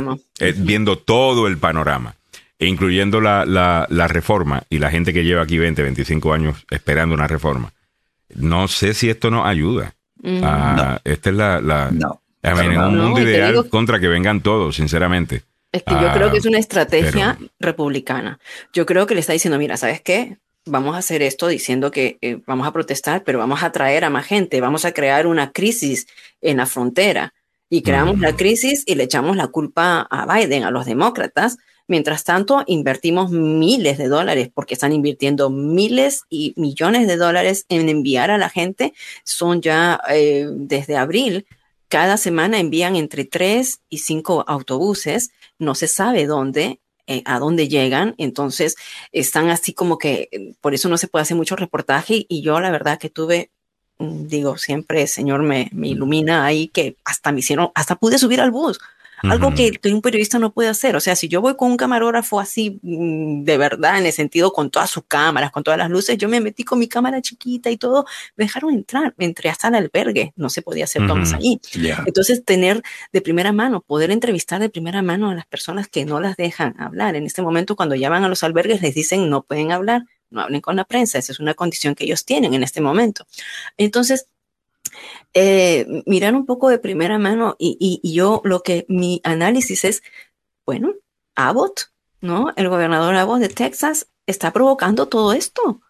eh, 0.40 0.54
viendo 0.56 0.98
todo 0.98 1.46
el 1.46 1.58
panorama, 1.58 2.16
incluyendo 2.58 3.20
la, 3.20 3.44
la, 3.46 4.08
reforma 4.08 4.64
y 4.68 4.78
la 4.78 4.90
gente 4.90 5.12
que 5.12 5.24
lleva 5.24 5.42
aquí 5.42 5.58
20, 5.58 5.82
25 5.82 6.32
años 6.32 6.66
esperando 6.70 7.14
una 7.14 7.26
reforma. 7.26 7.72
No 8.34 8.68
sé 8.68 8.94
si 8.94 9.10
esto 9.10 9.30
nos 9.30 9.46
ayuda. 9.46 9.94
Mm. 10.22 10.42
Esta 11.04 11.30
es 11.30 11.36
la... 11.36 11.60
la 11.60 11.90
en 12.42 12.78
un 12.78 12.96
mundo 12.96 13.20
ideal 13.20 13.68
contra 13.68 14.00
que 14.00 14.08
vengan 14.08 14.40
todos, 14.40 14.76
sinceramente. 14.76 15.42
Es 15.72 15.82
que 15.84 15.94
yo 15.94 16.12
creo 16.12 16.30
que 16.32 16.38
es 16.38 16.46
una 16.46 16.58
estrategia 16.58 17.38
republicana. 17.60 18.40
Yo 18.72 18.86
creo 18.86 19.06
que 19.06 19.14
le 19.14 19.20
está 19.20 19.32
diciendo, 19.32 19.58
mira, 19.58 19.76
¿sabes 19.76 20.00
qué? 20.00 20.38
Vamos 20.66 20.94
a 20.94 20.98
hacer 20.98 21.22
esto 21.22 21.48
diciendo 21.48 21.90
que 21.90 22.18
eh, 22.20 22.40
vamos 22.46 22.66
a 22.66 22.72
protestar, 22.72 23.24
pero 23.24 23.38
vamos 23.38 23.62
a 23.62 23.72
traer 23.72 24.04
a 24.04 24.10
más 24.10 24.26
gente, 24.26 24.60
vamos 24.60 24.84
a 24.84 24.92
crear 24.92 25.26
una 25.26 25.52
crisis 25.52 26.06
en 26.40 26.58
la 26.58 26.66
frontera 26.66 27.32
y 27.70 27.82
creamos 27.82 28.18
la 28.18 28.36
crisis 28.36 28.82
y 28.86 28.96
le 28.96 29.04
echamos 29.04 29.36
la 29.36 29.46
culpa 29.46 30.06
a 30.10 30.26
Biden, 30.26 30.64
a 30.64 30.70
los 30.70 30.86
demócratas. 30.86 31.56
Mientras 31.86 32.24
tanto, 32.24 32.62
invertimos 32.66 33.30
miles 33.30 33.96
de 33.96 34.08
dólares 34.08 34.50
porque 34.52 34.74
están 34.74 34.92
invirtiendo 34.92 35.50
miles 35.50 36.24
y 36.28 36.52
millones 36.56 37.06
de 37.06 37.16
dólares 37.16 37.66
en 37.68 37.88
enviar 37.88 38.30
a 38.30 38.38
la 38.38 38.48
gente. 38.48 38.92
Son 39.24 39.62
ya 39.62 40.00
eh, 40.10 40.48
desde 40.52 40.96
abril, 40.96 41.46
cada 41.88 42.16
semana 42.16 42.58
envían 42.58 42.96
entre 42.96 43.24
tres 43.24 43.80
y 43.88 43.98
cinco 43.98 44.44
autobuses. 44.46 45.30
No 45.58 45.74
se 45.74 45.88
sabe 45.88 46.26
dónde, 46.26 46.79
eh, 47.10 47.22
a 47.26 47.38
dónde 47.38 47.68
llegan. 47.68 48.14
Entonces, 48.18 48.76
están 49.12 49.50
así 49.50 49.74
como 49.74 49.98
que, 49.98 50.54
por 50.60 50.74
eso 50.74 50.88
no 50.88 50.96
se 50.98 51.08
puede 51.08 51.22
hacer 51.22 51.36
mucho 51.36 51.56
reportaje. 51.56 52.26
Y 52.28 52.42
yo, 52.42 52.60
la 52.60 52.70
verdad, 52.70 52.98
que 52.98 53.10
tuve 53.10 53.50
Mm, 54.00 54.26
digo, 54.28 54.56
siempre 54.56 55.02
el 55.02 55.08
Señor 55.08 55.42
me, 55.42 55.68
me, 55.72 55.88
ilumina 55.88 56.46
ahí 56.46 56.68
que 56.68 56.96
hasta 57.04 57.32
me 57.32 57.40
hicieron, 57.40 57.70
hasta 57.74 57.96
pude 57.96 58.18
subir 58.18 58.40
al 58.40 58.50
bus. 58.50 58.80
Algo 59.22 59.54
que, 59.54 59.72
que, 59.72 59.92
un 59.92 60.02
periodista 60.02 60.38
no 60.38 60.52
puede 60.52 60.68
hacer. 60.68 60.96
O 60.96 61.00
sea, 61.00 61.16
si 61.16 61.28
yo 61.28 61.40
voy 61.40 61.56
con 61.56 61.70
un 61.70 61.76
camarógrafo 61.76 62.40
así 62.40 62.78
mm, 62.82 63.44
de 63.44 63.58
verdad, 63.58 63.98
en 63.98 64.06
el 64.06 64.12
sentido 64.12 64.52
con 64.52 64.70
todas 64.70 64.90
sus 64.90 65.04
cámaras, 65.06 65.50
con 65.50 65.62
todas 65.62 65.78
las 65.78 65.90
luces, 65.90 66.16
yo 66.18 66.28
me 66.28 66.40
metí 66.40 66.64
con 66.64 66.78
mi 66.78 66.88
cámara 66.88 67.20
chiquita 67.20 67.70
y 67.70 67.76
todo, 67.76 68.06
me 68.36 68.44
dejaron 68.44 68.74
entrar, 68.74 69.14
me 69.16 69.24
entré 69.24 69.50
hasta 69.50 69.68
el 69.68 69.74
albergue, 69.74 70.32
no 70.36 70.48
se 70.48 70.62
podía 70.62 70.84
hacer 70.84 71.06
tomas 71.06 71.32
ahí. 71.32 71.60
Entonces, 72.06 72.44
tener 72.44 72.82
de 73.12 73.20
primera 73.20 73.52
mano, 73.52 73.80
poder 73.80 74.10
entrevistar 74.10 74.60
de 74.60 74.68
primera 74.68 75.02
mano 75.02 75.30
a 75.30 75.34
las 75.34 75.46
personas 75.46 75.88
que 75.88 76.04
no 76.04 76.20
las 76.20 76.36
dejan 76.36 76.80
hablar. 76.80 77.16
En 77.16 77.26
este 77.26 77.42
momento, 77.42 77.76
cuando 77.76 77.94
llaman 77.94 78.24
a 78.24 78.28
los 78.28 78.42
albergues, 78.42 78.82
les 78.82 78.94
dicen 78.94 79.28
no 79.28 79.42
pueden 79.42 79.72
hablar, 79.72 80.04
no 80.30 80.42
hablen 80.42 80.60
con 80.60 80.76
la 80.76 80.84
prensa, 80.84 81.18
esa 81.18 81.32
es 81.32 81.40
una 81.40 81.54
condición 81.54 81.94
que 81.94 82.04
ellos 82.04 82.24
tienen 82.24 82.54
en 82.54 82.62
este 82.62 82.80
momento. 82.80 83.26
Entonces, 83.76 84.26
eh, 85.34 85.86
mirar 86.06 86.34
un 86.34 86.46
poco 86.46 86.68
de 86.68 86.78
primera 86.78 87.18
mano 87.18 87.56
y, 87.58 88.00
y, 88.02 88.12
yo 88.12 88.40
lo 88.44 88.62
que 88.62 88.86
mi 88.88 89.20
análisis 89.24 89.84
es, 89.84 90.02
bueno, 90.66 90.94
Abbott, 91.34 91.92
¿no? 92.20 92.52
El 92.56 92.68
gobernador 92.68 93.14
Abbott 93.14 93.40
de 93.40 93.48
Texas 93.48 94.08
está 94.26 94.52
provocando 94.52 95.06
todo 95.06 95.32
esto. 95.32 95.80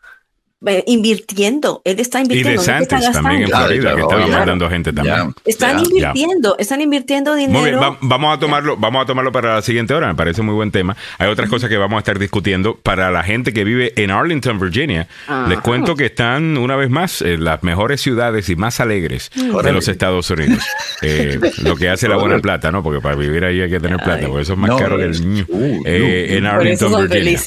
Eh, 0.67 0.85
invirtiendo. 0.89 1.81
Él 1.87 2.01
está 2.01 2.21
invirtiendo. 2.21 2.63
Y 2.63 2.67
de 2.67 2.87
Santos 2.87 3.13
también 3.13 3.43
en 3.45 3.49
Florida, 3.49 3.95
que 3.95 4.03
estaba 4.03 4.27
mandando 4.27 4.69
gente 4.69 4.93
también. 4.93 5.35
Están 5.47 5.83
invirtiendo, 5.83 6.57
están 6.59 6.83
invirtiendo 6.83 7.35
dinero. 7.35 7.97
vamos 8.03 8.37
a 8.37 8.39
tomarlo, 8.39 8.77
vamos 8.77 9.03
a 9.03 9.07
tomarlo 9.07 9.33
para 9.33 9.55
la 9.55 9.63
siguiente 9.63 9.95
hora, 9.95 10.09
me 10.09 10.15
parece 10.15 10.43
muy 10.43 10.55
buen 10.55 10.71
tema. 10.71 10.99
Hay 11.17 11.31
otras 11.31 11.49
cosas 11.49 11.71
que 11.71 11.79
vamos 11.79 11.97
a 11.97 12.01
estar 12.01 12.19
discutiendo 12.19 12.77
para 12.77 13.11
la 13.11 13.23
gente 13.23 13.55
que 13.55 13.65
vive 13.65 13.95
en 13.97 14.11
Arlington, 14.11 14.61
Virginia. 14.61 15.09
Les 15.49 15.61
cuento 15.61 15.97
que 15.97 16.07
están 16.07 16.59
una 16.59 16.77
vez 16.77 16.91
más 16.91 17.23
en 17.23 17.43
las 17.43 17.63
mejores 17.63 18.03
ciudades 18.03 18.51
y 18.51 18.57
más 18.57 18.81
alegres 18.81 19.31
de 19.35 19.73
los 19.73 19.89
Estados 19.89 20.31
Unidos. 20.31 20.63
Eh, 21.03 21.41
lo 21.63 21.77
que 21.77 21.89
hace 21.89 22.09
la 22.09 22.17
buena 22.17 22.41
plata, 22.41 22.71
¿no? 22.71 22.83
Porque 22.83 23.01
para 23.01 23.15
vivir 23.15 23.43
ahí 23.43 23.63
hay 23.63 23.71
que 23.71 23.81
tener 23.81 23.97
plata, 23.97 24.27
porque 24.27 24.43
eso 24.43 24.53
es 24.53 24.59
más 24.59 24.79
caro 24.79 24.99
que 24.99 25.05
el 25.05 25.19
niño. 25.19 25.47
Eh, 25.87 26.37
en 26.37 26.45
Arlington, 26.45 27.09
Virginia. 27.09 27.41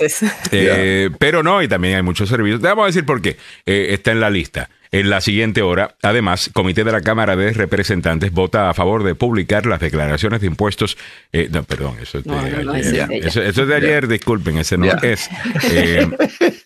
pero 1.19 1.43
no, 1.43 1.61
y 1.61 1.67
también 1.67 1.97
hay 1.97 2.01
muchos 2.01 2.27
servicios. 2.29 2.59
Te 2.59 2.67
vamos 2.67 2.83
a 2.83 2.87
decir 2.87 3.02
porque 3.03 3.37
eh, 3.65 3.87
está 3.89 4.11
en 4.11 4.19
la 4.19 4.29
lista. 4.29 4.69
En 4.93 5.09
la 5.09 5.21
siguiente 5.21 5.63
hora, 5.63 5.95
además, 6.03 6.51
Comité 6.53 6.83
de 6.83 6.91
la 6.91 7.01
Cámara 7.01 7.35
de 7.35 7.51
Representantes 7.51 8.31
vota 8.31 8.69
a 8.69 8.75
favor 8.75 9.03
de 9.03 9.15
publicar 9.15 9.65
las 9.65 9.79
declaraciones 9.79 10.39
de 10.41 10.45
impuestos. 10.45 10.99
Eh, 11.31 11.49
no, 11.51 11.63
perdón, 11.63 11.97
eso 11.99 12.19
es 12.19 12.25
de 12.25 13.01
ayer. 13.01 13.25
eso, 13.25 13.41
es 13.41 13.55
de 13.55 13.75
ayer, 13.75 14.07
disculpen, 14.07 14.59
ese 14.59 14.77
no 14.77 14.85
es. 15.01 15.29
Eh, 15.71 16.07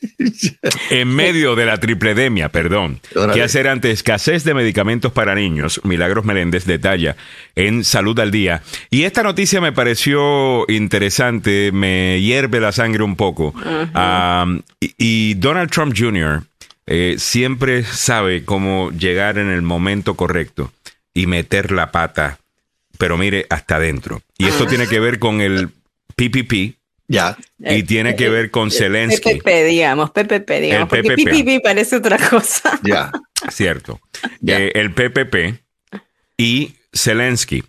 en 0.89 1.07
medio 1.07 1.55
de 1.55 1.65
la 1.65 1.80
tripledemia, 1.80 2.49
perdón. 2.49 2.99
¿Qué 3.34 3.41
hacer 3.41 3.68
ante 3.68 3.91
escasez 3.91 4.43
de 4.43 4.53
medicamentos 4.53 5.11
para 5.11 5.36
niños? 5.36 5.82
Milagros 5.84 6.26
Meléndez 6.26 6.65
detalla 6.65 7.15
en 7.55 7.84
Salud 7.84 8.20
al 8.20 8.32
Día. 8.32 8.63
Y 8.89 9.03
esta 9.03 9.24
noticia 9.24 9.61
me 9.61 9.72
pareció 9.72 10.65
interesante, 10.70 11.72
me 11.72 12.20
hierve 12.22 12.59
la 12.59 12.72
sangre 12.72 13.03
un 13.03 13.15
poco. 13.15 13.53
y 14.80 15.34
Donald 15.36 15.70
Trump 15.70 15.93
Jr., 15.97 16.43
eh, 16.89 17.15
siempre 17.20 17.84
sabe 17.84 18.45
cómo 18.45 18.91
llegar 18.91 19.38
en 19.38 19.49
el 19.49 19.61
momento 19.61 20.15
correcto 20.15 20.72
y 21.13 21.28
meter 21.28 21.72
la 21.72 21.91
pata, 21.91 22.39
pero 22.97 23.18
mire, 23.18 23.45
hasta 23.49 23.76
adentro. 23.76 24.22
Y 24.38 24.45
esto 24.45 24.65
tiene 24.68 24.88
que 24.88 25.01
ver 25.01 25.20
con 25.20 25.41
el 25.41 25.70
PPP. 26.15 26.76
Ya. 27.08 27.38
Y 27.60 27.84
tiene 27.84 28.16
que 28.16 28.30
ver 28.30 28.51
con 28.51 28.70
Zelensky. 28.70 29.36
PPP, 29.36 29.47
digamos, 29.66 30.12
PPP, 30.12 30.49
digamos, 30.62 30.89
porque 30.89 31.16
PPP 31.16 31.64
parece 31.64 31.95
otra 31.95 32.18
cosa. 32.30 32.80
Ya. 32.84 33.12
Cierto. 33.49 33.99
Eh, 34.45 34.72
el 34.76 34.93
PPP 34.93 35.60
y 36.38 36.76
Zelensky. 36.93 37.64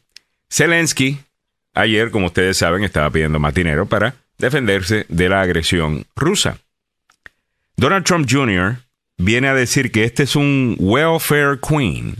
Zelensky, 0.50 1.18
ayer, 1.74 2.10
como 2.10 2.26
ustedes 2.26 2.56
saben, 2.56 2.82
estaba 2.82 3.10
pidiendo 3.10 3.38
más 3.38 3.54
dinero 3.54 3.86
para 3.86 4.14
defenderse 4.38 5.06
de 5.08 5.28
la 5.28 5.42
agresión 5.42 6.06
rusa. 6.16 6.58
Donald 7.76 8.04
Trump 8.04 8.28
Jr 8.28 8.78
viene 9.18 9.48
a 9.48 9.54
decir 9.54 9.90
que 9.90 10.04
este 10.04 10.22
es 10.22 10.36
un 10.36 10.76
welfare 10.78 11.58
queen 11.60 12.16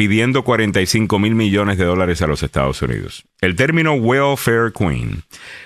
pidiendo 0.00 0.44
45 0.44 1.18
mil 1.18 1.34
millones 1.34 1.76
de 1.76 1.84
dólares 1.84 2.22
a 2.22 2.26
los 2.26 2.42
Estados 2.42 2.80
Unidos. 2.80 3.26
El 3.42 3.54
término 3.54 3.92
welfare 3.92 4.72
queen 4.72 5.24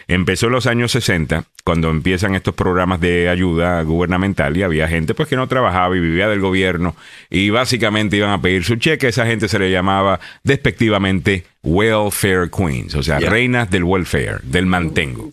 empezó 0.09 0.47
en 0.47 0.53
los 0.53 0.67
años 0.67 0.91
60, 0.91 1.45
cuando 1.63 1.89
empiezan 1.89 2.35
estos 2.35 2.53
programas 2.53 3.01
de 3.01 3.29
ayuda 3.29 3.81
gubernamental 3.83 4.57
y 4.57 4.65
había 4.65 4.89
gente 4.89 5.15
pues 5.15 5.29
que 5.29 5.37
no 5.37 5.47
trabajaba 5.47 5.97
y 5.97 6.01
vivía 6.01 6.29
del 6.29 6.41
gobierno 6.41 6.97
y 7.31 7.51
básicamente 7.51 8.17
iban 8.17 8.31
a 8.31 8.43
pedir 8.43 8.65
su 8.65 8.75
cheque. 8.75 9.07
Esa 9.07 9.25
gente 9.25 9.47
se 9.47 9.61
le 9.61 9.71
llamaba 9.71 10.19
despectivamente 10.43 11.45
welfare 11.63 12.51
queens, 12.51 12.97
o 12.97 13.05
sea, 13.05 13.21
reinas 13.21 13.71
del 13.71 13.85
welfare, 13.85 14.41
del 14.43 14.67
mantengo. 14.67 15.31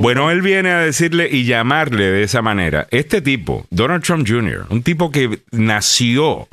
Bueno, 0.00 0.30
él 0.30 0.40
viene 0.40 0.70
a 0.70 0.78
decirle 0.78 1.28
y 1.30 1.44
llamarle 1.44 2.04
de 2.04 2.22
esa 2.22 2.40
manera. 2.40 2.88
Este 2.90 3.20
tipo, 3.20 3.66
Donald 3.68 4.02
Trump 4.02 4.26
Jr., 4.26 4.64
un 4.70 4.82
tipo 4.82 5.10
que 5.10 5.40
nació 5.50 6.48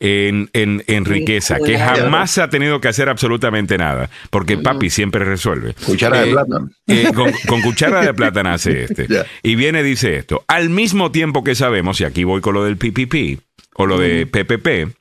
en, 0.00 0.48
en, 0.54 1.04
riqueza, 1.04 1.58
que 1.58 1.78
jamás 1.78 2.38
ha 2.38 2.48
tenido 2.48 2.80
que 2.80 2.88
hacer 2.88 3.10
absolutamente 3.10 3.76
nada, 3.76 4.08
porque 4.30 4.56
papi 4.56 4.88
siempre 4.88 5.24
resuelve. 5.24 5.74
Cuchara 5.74 6.22
de 6.22 6.30
eh, 6.30 6.32
plátano. 6.32 6.70
Eh, 6.86 7.12
con, 7.46 7.60
cuchara 7.60 8.00
de 8.00 8.14
plátano 8.14 8.50
hace 8.50 8.84
este. 8.84 9.06
Y 9.42 9.56
viene 9.56 9.80
y 9.80 9.84
dice 9.84 10.16
esto, 10.16 10.42
al 10.48 10.70
mismo 10.70 11.12
tiempo 11.12 11.44
que 11.44 11.54
sabemos, 11.54 12.00
y 12.00 12.04
aquí 12.04 12.24
voy 12.24 12.40
con 12.40 12.54
lo 12.54 12.64
del 12.64 12.78
PPP, 12.78 13.40
o 13.74 13.86
lo 13.86 13.98
de 13.98 14.26
PPP, 14.26 14.96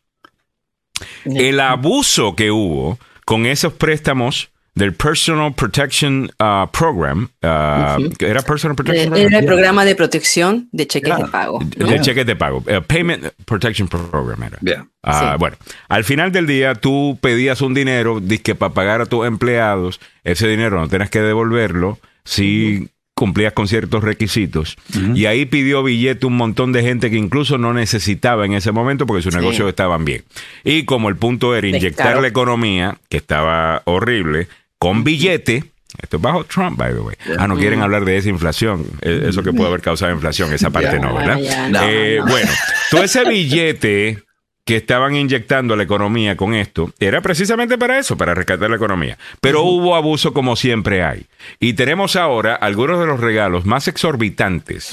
el 1.26 1.60
abuso 1.62 2.36
que 2.36 2.52
hubo 2.52 3.00
con 3.26 3.46
esos 3.46 3.74
préstamos 3.74 4.52
del 4.80 4.94
Personal 4.94 5.54
Protection 5.54 6.32
uh, 6.40 6.66
Program. 6.72 7.30
Uh, 7.44 8.10
¿Era 8.20 8.42
Personal 8.42 8.76
Protection 8.76 9.10
Program? 9.10 9.28
Era 9.28 9.40
el 9.40 9.46
programa 9.46 9.84
de 9.84 9.94
protección 9.94 10.70
de 10.72 10.88
cheques 10.88 11.18
de 11.18 11.26
pago. 11.26 11.60
De 11.60 12.00
cheques 12.02 12.26
de 12.26 12.36
pago. 12.36 12.60
Uh, 12.60 12.82
Payment 12.82 13.26
Protection 13.46 13.90
Program 13.90 14.42
era. 14.42 14.86
Uh, 15.04 15.38
bueno, 15.38 15.58
al 15.90 16.04
final 16.06 16.32
del 16.32 16.48
día 16.48 16.76
tú 16.76 17.20
pedías 17.22 17.62
un 17.62 17.74
dinero 17.74 18.22
que 18.42 18.56
para 18.56 18.74
pagar 18.74 19.02
a 19.02 19.06
tus 19.06 19.28
empleados. 19.28 20.00
Ese 20.24 20.48
dinero 20.48 20.80
no 20.80 20.88
tenías 20.88 21.10
que 21.10 21.20
devolverlo 21.20 22.00
si 22.24 22.90
cumplías 23.16 23.52
con 23.52 23.68
ciertos 23.68 24.02
requisitos. 24.02 24.78
Y 25.14 25.26
ahí 25.26 25.46
pidió 25.46 25.84
billete 25.84 26.26
un 26.26 26.38
montón 26.38 26.72
de 26.72 26.84
gente 26.84 27.10
que 27.10 27.18
incluso 27.18 27.58
no 27.58 27.74
necesitaba 27.74 28.46
en 28.46 28.54
ese 28.54 28.72
momento 28.72 29.06
porque 29.06 29.24
sus 29.24 29.36
negocios 29.36 29.68
estaban 29.68 30.06
bien. 30.06 30.24
Y 30.64 30.86
como 30.86 31.10
el 31.10 31.18
punto 31.18 31.54
era 31.54 31.68
inyectar 31.68 32.22
la 32.22 32.30
economía, 32.30 32.98
que 33.10 33.18
estaba 33.18 33.82
horrible, 33.84 34.48
con 34.80 35.04
billete. 35.04 35.66
Esto 36.02 36.18
es 36.18 36.22
bajo 36.22 36.46
Trump, 36.46 36.78
by 36.78 36.94
the 36.94 37.00
way. 37.00 37.16
Ah, 37.38 37.48
no 37.48 37.58
quieren 37.58 37.82
hablar 37.82 38.06
de 38.06 38.18
esa 38.18 38.30
inflación. 38.30 38.86
E, 39.02 39.28
eso 39.28 39.44
que 39.44 39.52
puede 39.52 39.68
haber 39.68 39.82
causado 39.82 40.12
inflación, 40.12 40.54
esa 40.54 40.70
parte 40.70 40.98
no, 41.00 41.14
¿verdad? 41.14 41.40
Eh, 41.84 42.20
bueno, 42.26 42.50
todo 42.90 43.04
ese 43.04 43.26
billete 43.26 44.24
que 44.64 44.78
estaban 44.78 45.16
inyectando 45.16 45.74
a 45.74 45.78
la 45.78 45.82
economía 45.82 46.38
con 46.38 46.54
esto 46.54 46.94
era 47.00 47.22
precisamente 47.22 47.76
para 47.78 47.98
eso, 47.98 48.16
para 48.18 48.36
rescatar 48.36 48.70
la 48.70 48.76
economía. 48.76 49.18
Pero 49.42 49.64
hubo 49.64 49.96
abuso 49.96 50.32
como 50.32 50.56
siempre 50.56 51.04
hay. 51.04 51.26
Y 51.60 51.74
tenemos 51.74 52.16
ahora 52.16 52.54
algunos 52.54 53.00
de 53.00 53.08
los 53.08 53.20
regalos 53.20 53.66
más 53.66 53.88
exorbitantes 53.88 54.90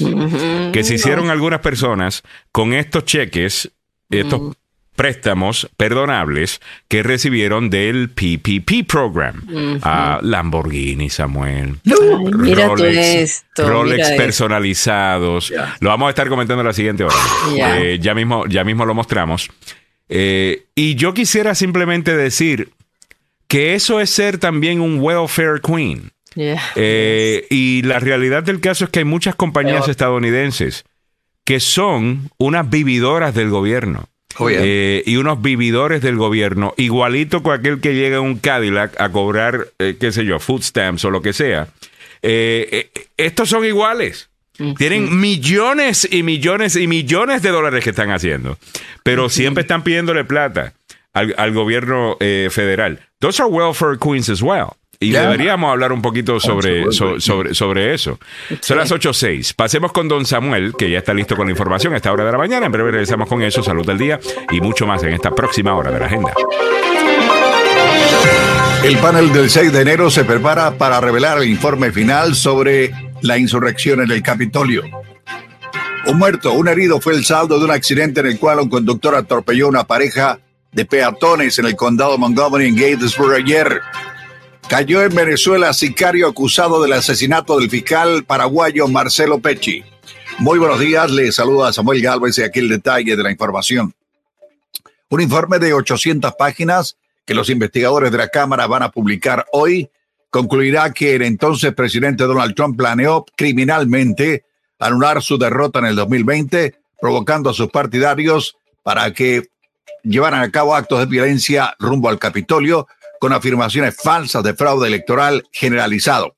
que 0.73 0.83
se 0.83 0.95
hicieron 0.95 1.29
algunas 1.29 1.59
personas 1.59 2.23
con 2.51 2.73
estos 2.73 3.05
cheques, 3.05 3.71
estos 4.09 4.57
préstamos 4.97 5.69
perdonables 5.77 6.59
que 6.87 7.03
recibieron 7.03 7.69
del 7.69 8.09
PPP 8.09 8.85
program. 8.85 9.79
a 9.83 10.19
Lamborghini, 10.21 11.09
Samuel. 11.09 11.77
mira 12.37 12.67
Rolex, 12.67 12.97
esto, 12.97 13.69
Rolex 13.69 14.11
personalizados. 14.11 15.53
Lo 15.79 15.89
vamos 15.89 16.07
a 16.07 16.09
estar 16.09 16.27
comentando 16.27 16.63
la 16.63 16.73
siguiente 16.73 17.03
hora. 17.05 17.15
Eh, 17.77 17.99
ya, 18.01 18.13
mismo, 18.13 18.45
ya 18.47 18.63
mismo 18.63 18.85
lo 18.85 18.93
mostramos. 18.93 19.49
Eh, 20.09 20.65
y 20.75 20.95
yo 20.95 21.13
quisiera 21.13 21.53
simplemente 21.53 22.17
decir 22.17 22.71
que 23.47 23.75
eso 23.75 24.01
es 24.01 24.09
ser 24.09 24.39
también 24.39 24.81
un 24.81 24.99
welfare 24.99 25.61
queen. 25.61 26.11
Eh, 26.75 27.45
y 27.49 27.83
la 27.83 27.99
realidad 27.99 28.43
del 28.43 28.59
caso 28.59 28.85
es 28.85 28.89
que 28.89 28.99
hay 28.99 29.05
muchas 29.05 29.35
compañías 29.35 29.87
estadounidenses 29.87 30.85
que 31.43 31.59
son 31.59 32.29
unas 32.37 32.69
vividoras 32.69 33.33
del 33.33 33.49
gobierno. 33.49 34.09
Oh, 34.39 34.49
eh, 34.49 35.03
y 35.05 35.15
unos 35.17 35.41
vividores 35.41 36.01
del 36.01 36.15
gobierno, 36.15 36.73
igualito 36.77 37.41
con 37.41 37.59
aquel 37.59 37.79
que 37.79 37.95
llega 37.95 38.17
a 38.17 38.21
un 38.21 38.37
Cadillac 38.37 38.99
a 38.99 39.11
cobrar, 39.11 39.69
qué 39.77 40.11
sé 40.11 40.25
yo, 40.25 40.39
food 40.39 40.61
stamps 40.61 41.05
o 41.05 41.09
lo 41.09 41.21
que 41.21 41.33
sea. 41.33 41.67
estos 42.21 43.49
son 43.49 43.65
iguales. 43.65 44.29
Tienen 44.77 45.19
millones 45.19 46.07
y 46.11 46.23
millones 46.23 46.75
y 46.75 46.87
millones 46.87 47.43
de 47.43 47.49
dólares 47.49 47.83
que 47.83 47.91
están 47.91 48.09
haciendo, 48.09 48.57
pero 49.03 49.29
siempre 49.29 49.61
están 49.61 49.83
pidiéndole 49.83 50.23
plata 50.23 50.73
al, 51.13 51.53
gobierno 51.53 52.17
eh, 52.19 52.49
federal. 52.51 52.99
Those 53.19 53.41
are 53.41 53.49
welfare 53.49 53.97
queens 53.97 54.29
as 54.29 54.41
well. 54.41 54.75
Y 54.99 55.11
deberíamos 55.11 55.71
hablar 55.71 55.91
un 55.91 56.01
poquito 56.01 56.39
sobre, 56.39 56.91
sobre, 56.91 57.53
sobre 57.53 57.93
eso. 57.93 58.19
Son 58.61 58.77
las 58.77 58.91
8.06. 58.91 59.53
Pasemos 59.55 59.91
con 59.91 60.07
don 60.07 60.25
Samuel, 60.25 60.73
que 60.75 60.89
ya 60.89 60.97
está 60.99 61.13
listo 61.13 61.35
con 61.35 61.47
la 61.47 61.51
información 61.51 61.93
a 61.93 61.97
esta 61.97 62.11
hora 62.11 62.25
de 62.25 62.31
la 62.31 62.37
mañana. 62.37 62.65
En 62.65 62.71
breve 62.71 62.91
regresamos 62.91 63.29
con 63.29 63.43
eso, 63.43 63.61
salud 63.61 63.85
del 63.85 63.99
día 63.99 64.19
y 64.51 64.59
mucho 64.59 64.87
más 64.87 65.03
en 65.03 65.13
esta 65.13 65.31
próxima 65.31 65.75
hora 65.75 65.91
de 65.91 65.99
la 65.99 66.05
agenda. 66.07 66.33
El 68.83 68.97
panel 68.97 69.33
del 69.33 69.49
6 69.49 69.71
de 69.71 69.81
enero 69.81 70.09
se 70.09 70.23
prepara 70.23 70.77
para 70.77 70.99
revelar 71.01 71.39
el 71.39 71.49
informe 71.49 71.91
final 71.91 72.35
sobre 72.35 72.91
la 73.21 73.37
insurrección 73.37 74.01
en 74.01 74.11
el 74.11 74.23
Capitolio. 74.23 74.83
Un 76.07 76.17
muerto, 76.17 76.53
un 76.53 76.67
herido 76.69 77.01
fue 77.01 77.13
el 77.13 77.25
saldo 77.25 77.59
de 77.59 77.65
un 77.65 77.71
accidente 77.71 78.21
en 78.21 78.27
el 78.27 78.39
cual 78.39 78.61
un 78.61 78.69
conductor 78.69 79.13
atropelló 79.13 79.65
a 79.65 79.69
una 79.69 79.83
pareja 79.83 80.39
de 80.71 80.85
peatones 80.85 81.59
en 81.59 81.65
el 81.65 81.75
condado 81.75 82.17
Montgomery 82.17 82.67
en 82.67 82.75
Gatesburg 82.75 83.33
ayer. 83.35 83.81
Cayó 84.69 85.01
en 85.01 85.15
Venezuela 85.15 85.71
sicario 85.71 86.27
acusado 86.27 86.81
del 86.81 86.91
asesinato 86.91 87.57
del 87.57 87.69
fiscal 87.69 88.25
paraguayo 88.25 88.89
Marcelo 88.89 89.39
Pecci. 89.39 89.81
Muy 90.39 90.59
buenos 90.59 90.81
días, 90.81 91.09
le 91.09 91.31
saluda 91.31 91.71
Samuel 91.71 92.01
Galvez 92.01 92.37
y 92.37 92.43
aquí 92.43 92.59
el 92.59 92.67
detalle 92.67 93.15
de 93.15 93.23
la 93.23 93.31
información. 93.31 93.93
Un 95.09 95.21
informe 95.21 95.59
de 95.59 95.71
800 95.71 96.33
páginas 96.37 96.97
que 97.25 97.33
los 97.33 97.49
investigadores 97.49 98.11
de 98.11 98.17
la 98.17 98.27
Cámara 98.27 98.67
van 98.67 98.83
a 98.83 98.91
publicar 98.91 99.45
hoy 99.53 99.89
concluirá 100.29 100.91
que 100.91 101.15
el 101.15 101.21
entonces 101.21 101.73
presidente 101.73 102.25
Donald 102.25 102.53
Trump 102.53 102.77
planeó 102.77 103.25
criminalmente 103.37 104.43
anular 104.79 105.23
su 105.23 105.37
derrota 105.37 105.79
en 105.79 105.85
el 105.85 105.95
2020, 105.95 106.75
provocando 106.99 107.49
a 107.49 107.53
sus 107.53 107.69
partidarios 107.69 108.57
para 108.83 109.13
que 109.13 109.47
llevaran 110.03 110.41
a 110.41 110.51
cabo 110.51 110.75
actos 110.75 110.99
de 110.99 111.05
violencia 111.05 111.73
rumbo 111.79 112.09
al 112.09 112.19
Capitolio 112.19 112.85
con 113.19 113.33
afirmaciones 113.33 113.95
falsas 113.95 114.43
de 114.43 114.53
fraude 114.53 114.87
electoral 114.87 115.43
generalizado. 115.51 116.35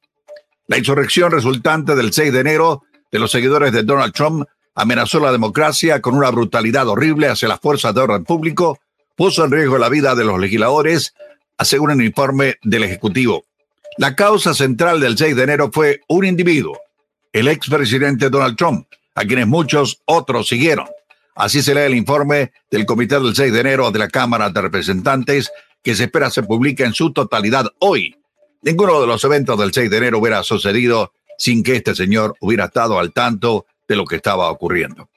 La 0.68 0.78
insurrección 0.78 1.32
resultante 1.32 1.96
del 1.96 2.14
6 2.14 2.32
de 2.32 2.40
enero 2.40 2.84
de 3.12 3.20
los 3.20 3.32
seguidores 3.32 3.72
de 3.72 3.84
Donald 3.84 4.14
Trump 4.14 4.48
amenazó 4.76 5.20
la 5.20 5.32
democracia 5.32 6.02
con 6.02 6.16
una 6.16 6.30
brutalidad 6.30 6.88
horrible 6.88 7.28
hacia 7.28 7.48
las 7.48 7.60
fuerzas 7.60 7.94
de 7.94 8.02
orden 8.02 8.24
público, 8.24 8.80
puso 9.16 9.44
en 9.44 9.52
riesgo 9.52 9.78
la 9.78 9.90
vida 9.90 10.16
de 10.16 10.24
los 10.24 10.40
legisladores, 10.40 11.14
asegura 11.58 11.94
un 11.94 12.04
informe 12.04 12.56
del 12.62 12.84
Ejecutivo. 12.84 13.44
La 13.98 14.16
causa 14.16 14.54
central 14.54 15.02
del 15.02 15.18
6 15.18 15.36
de 15.36 15.44
enero 15.44 15.70
fue 15.74 16.02
un 16.08 16.24
individuo, 16.24 16.80
el 17.34 17.48
expresidente 17.48 18.30
Donald 18.30 18.56
Trump, 18.56 18.88
a 19.16 19.26
quienes 19.26 19.48
muchos 19.48 20.02
otros 20.06 20.48
siguieron. 20.48 20.88
Así 21.36 21.62
se 21.62 21.74
lee 21.74 21.82
el 21.82 21.96
informe 21.96 22.52
del 22.70 22.86
Comité 22.86 23.20
del 23.20 23.36
6 23.36 23.52
de 23.52 23.60
enero 23.60 23.92
de 23.92 24.00
la 24.00 24.08
Cámara 24.08 24.50
de 24.50 24.62
Representantes 24.62 25.52
que 25.84 25.96
se 25.96 26.06
espera 26.06 26.30
se 26.30 26.44
publique 26.44 26.84
en 26.84 26.94
su 26.94 27.14
totalidad 27.14 27.68
hoy. 27.80 28.16
Ninguno 28.62 29.00
de 29.02 29.08
los 29.08 29.24
eventos 29.24 29.58
del 29.58 29.74
6 29.74 29.90
de 29.90 29.98
enero 29.98 30.20
hubiera 30.20 30.44
sucedido 30.44 31.14
sin 31.38 31.64
que 31.64 31.78
este 31.78 31.96
señor 31.96 32.36
hubiera 32.42 32.66
estado 32.66 33.00
al 33.00 33.14
tanto 33.14 33.66
de 33.88 33.96
lo 33.96 34.06
que 34.06 34.18
estaba 34.18 34.52
ocurriendo. 34.52 35.10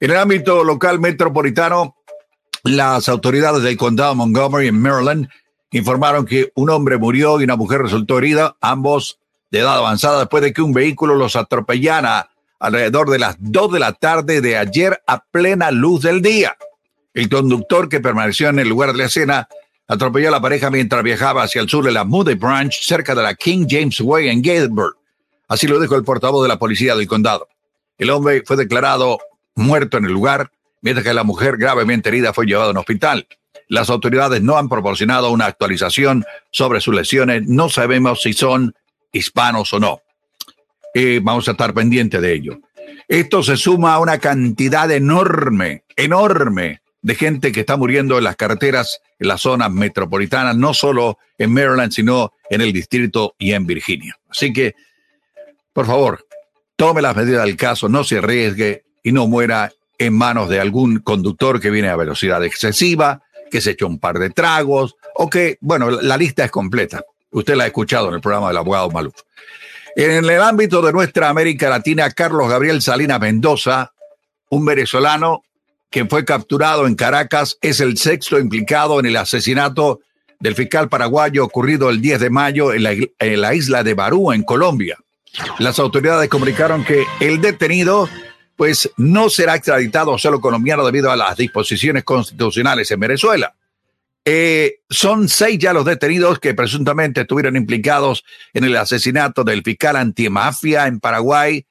En 0.00 0.10
el 0.10 0.16
ámbito 0.16 0.64
local 0.64 1.00
metropolitano, 1.00 1.96
las 2.64 3.08
autoridades 3.08 3.62
del 3.62 3.76
condado 3.76 4.14
Montgomery 4.14 4.68
en 4.68 4.80
Maryland 4.80 5.28
informaron 5.72 6.26
que 6.26 6.52
un 6.54 6.70
hombre 6.70 6.96
murió 6.96 7.40
y 7.40 7.44
una 7.44 7.56
mujer 7.56 7.82
resultó 7.82 8.18
herida, 8.18 8.56
ambos 8.60 9.18
de 9.50 9.60
edad 9.60 9.76
avanzada, 9.76 10.20
después 10.20 10.42
de 10.42 10.52
que 10.52 10.62
un 10.62 10.72
vehículo 10.72 11.14
los 11.14 11.34
atropellara 11.34 12.30
alrededor 12.58 13.10
de 13.10 13.18
las 13.18 13.36
2 13.40 13.72
de 13.72 13.80
la 13.80 13.92
tarde 13.92 14.40
de 14.40 14.56
ayer 14.56 15.02
a 15.06 15.24
plena 15.24 15.70
luz 15.70 16.02
del 16.02 16.22
día. 16.22 16.56
El 17.14 17.28
conductor 17.28 17.88
que 17.88 18.00
permaneció 18.00 18.48
en 18.48 18.60
el 18.60 18.68
lugar 18.68 18.92
de 18.92 18.98
la 18.98 19.04
escena 19.06 19.48
atropelló 19.92 20.28
a 20.28 20.30
la 20.32 20.40
pareja 20.40 20.70
mientras 20.70 21.02
viajaba 21.02 21.42
hacia 21.42 21.60
el 21.60 21.68
sur 21.68 21.84
de 21.84 21.92
la 21.92 22.04
Moody 22.04 22.34
Branch, 22.34 22.72
cerca 22.72 23.14
de 23.14 23.22
la 23.22 23.34
King 23.34 23.66
James 23.68 24.00
Way 24.00 24.28
en 24.28 24.40
Gatesburg. 24.40 24.96
Así 25.48 25.66
lo 25.66 25.78
dijo 25.78 25.96
el 25.96 26.02
portavoz 26.02 26.42
de 26.42 26.48
la 26.48 26.58
policía 26.58 26.96
del 26.96 27.06
condado. 27.06 27.48
El 27.98 28.08
hombre 28.10 28.42
fue 28.46 28.56
declarado 28.56 29.18
muerto 29.54 29.98
en 29.98 30.06
el 30.06 30.12
lugar, 30.12 30.50
mientras 30.80 31.04
que 31.04 31.12
la 31.12 31.24
mujer 31.24 31.58
gravemente 31.58 32.08
herida 32.08 32.32
fue 32.32 32.46
llevada 32.46 32.68
a 32.68 32.70
un 32.70 32.78
hospital. 32.78 33.26
Las 33.68 33.90
autoridades 33.90 34.42
no 34.42 34.56
han 34.56 34.68
proporcionado 34.68 35.30
una 35.30 35.46
actualización 35.46 36.24
sobre 36.50 36.80
sus 36.80 36.94
lesiones. 36.94 37.46
No 37.46 37.68
sabemos 37.68 38.22
si 38.22 38.32
son 38.32 38.74
hispanos 39.12 39.72
o 39.74 39.78
no. 39.78 40.00
Eh, 40.94 41.20
vamos 41.22 41.48
a 41.48 41.52
estar 41.52 41.74
pendientes 41.74 42.20
de 42.20 42.32
ello. 42.32 42.58
Esto 43.08 43.42
se 43.42 43.56
suma 43.56 43.94
a 43.94 43.98
una 43.98 44.18
cantidad 44.18 44.90
enorme, 44.90 45.84
enorme 45.96 46.81
de 47.02 47.14
gente 47.16 47.52
que 47.52 47.60
está 47.60 47.76
muriendo 47.76 48.16
en 48.16 48.24
las 48.24 48.36
carreteras 48.36 49.00
en 49.18 49.28
las 49.28 49.42
zonas 49.42 49.70
metropolitanas, 49.70 50.56
no 50.56 50.72
solo 50.72 51.18
en 51.36 51.52
Maryland, 51.52 51.92
sino 51.92 52.32
en 52.48 52.60
el 52.60 52.72
distrito 52.72 53.34
y 53.38 53.52
en 53.52 53.66
Virginia. 53.66 54.16
Así 54.28 54.52
que, 54.52 54.74
por 55.72 55.86
favor, 55.86 56.26
tome 56.76 57.02
las 57.02 57.16
medidas 57.16 57.44
del 57.44 57.56
caso, 57.56 57.88
no 57.88 58.04
se 58.04 58.18
arriesgue 58.18 58.84
y 59.02 59.12
no 59.12 59.26
muera 59.26 59.72
en 59.98 60.14
manos 60.14 60.48
de 60.48 60.60
algún 60.60 61.00
conductor 61.00 61.60
que 61.60 61.70
viene 61.70 61.88
a 61.88 61.96
velocidad 61.96 62.42
excesiva, 62.44 63.22
que 63.50 63.60
se 63.60 63.72
echó 63.72 63.86
un 63.86 63.98
par 63.98 64.18
de 64.18 64.30
tragos 64.30 64.96
o 65.16 65.28
que, 65.28 65.58
bueno, 65.60 65.90
la 65.90 66.16
lista 66.16 66.44
es 66.44 66.50
completa. 66.50 67.04
Usted 67.30 67.54
la 67.56 67.64
ha 67.64 67.66
escuchado 67.66 68.08
en 68.08 68.14
el 68.14 68.20
programa 68.20 68.48
del 68.48 68.56
abogado 68.56 68.90
Maluf. 68.90 69.14
En 69.94 70.24
el 70.24 70.40
ámbito 70.40 70.80
de 70.80 70.92
nuestra 70.92 71.28
América 71.28 71.68
Latina, 71.68 72.10
Carlos 72.10 72.48
Gabriel 72.48 72.80
Salinas 72.80 73.20
Mendoza, 73.20 73.92
un 74.48 74.64
venezolano 74.64 75.42
que 75.92 76.06
fue 76.06 76.24
capturado 76.24 76.88
en 76.88 76.96
Caracas, 76.96 77.58
es 77.60 77.80
el 77.80 77.98
sexto 77.98 78.40
implicado 78.40 78.98
en 78.98 79.06
el 79.06 79.16
asesinato 79.16 80.00
del 80.40 80.56
fiscal 80.56 80.88
paraguayo 80.88 81.44
ocurrido 81.44 81.90
el 81.90 82.00
10 82.00 82.18
de 82.18 82.30
mayo 82.30 82.72
en 82.72 82.82
la, 82.82 83.54
isla 83.54 83.84
de 83.84 83.94
Barú, 83.94 84.32
en 84.32 84.42
Colombia. 84.42 84.98
Las 85.58 85.78
autoridades 85.78 86.28
comunicaron 86.28 86.84
que 86.84 87.04
el 87.20 87.40
detenido 87.40 88.08
pues 88.56 88.90
no 88.96 89.30
será 89.30 89.54
extraditado 89.54 90.14
a 90.14 90.18
solo 90.18 90.40
colombiano 90.40 90.84
debido 90.84 91.10
a 91.10 91.16
las 91.16 91.36
disposiciones 91.36 92.04
constitucionales 92.04 92.90
en 92.90 93.00
Venezuela. 93.00 93.54
Eh, 94.24 94.80
son 94.88 95.28
seis 95.28 95.58
ya 95.58 95.72
los 95.72 95.84
detenidos 95.84 96.38
que 96.38 96.54
presuntamente 96.54 97.22
estuvieron 97.22 97.56
implicados 97.56 98.24
en 98.52 98.64
el 98.64 98.76
asesinato 98.76 99.44
del 99.44 99.62
fiscal 99.62 99.96
antimafia 99.96 100.86
en 100.86 101.00
Paraguay, 101.00 101.66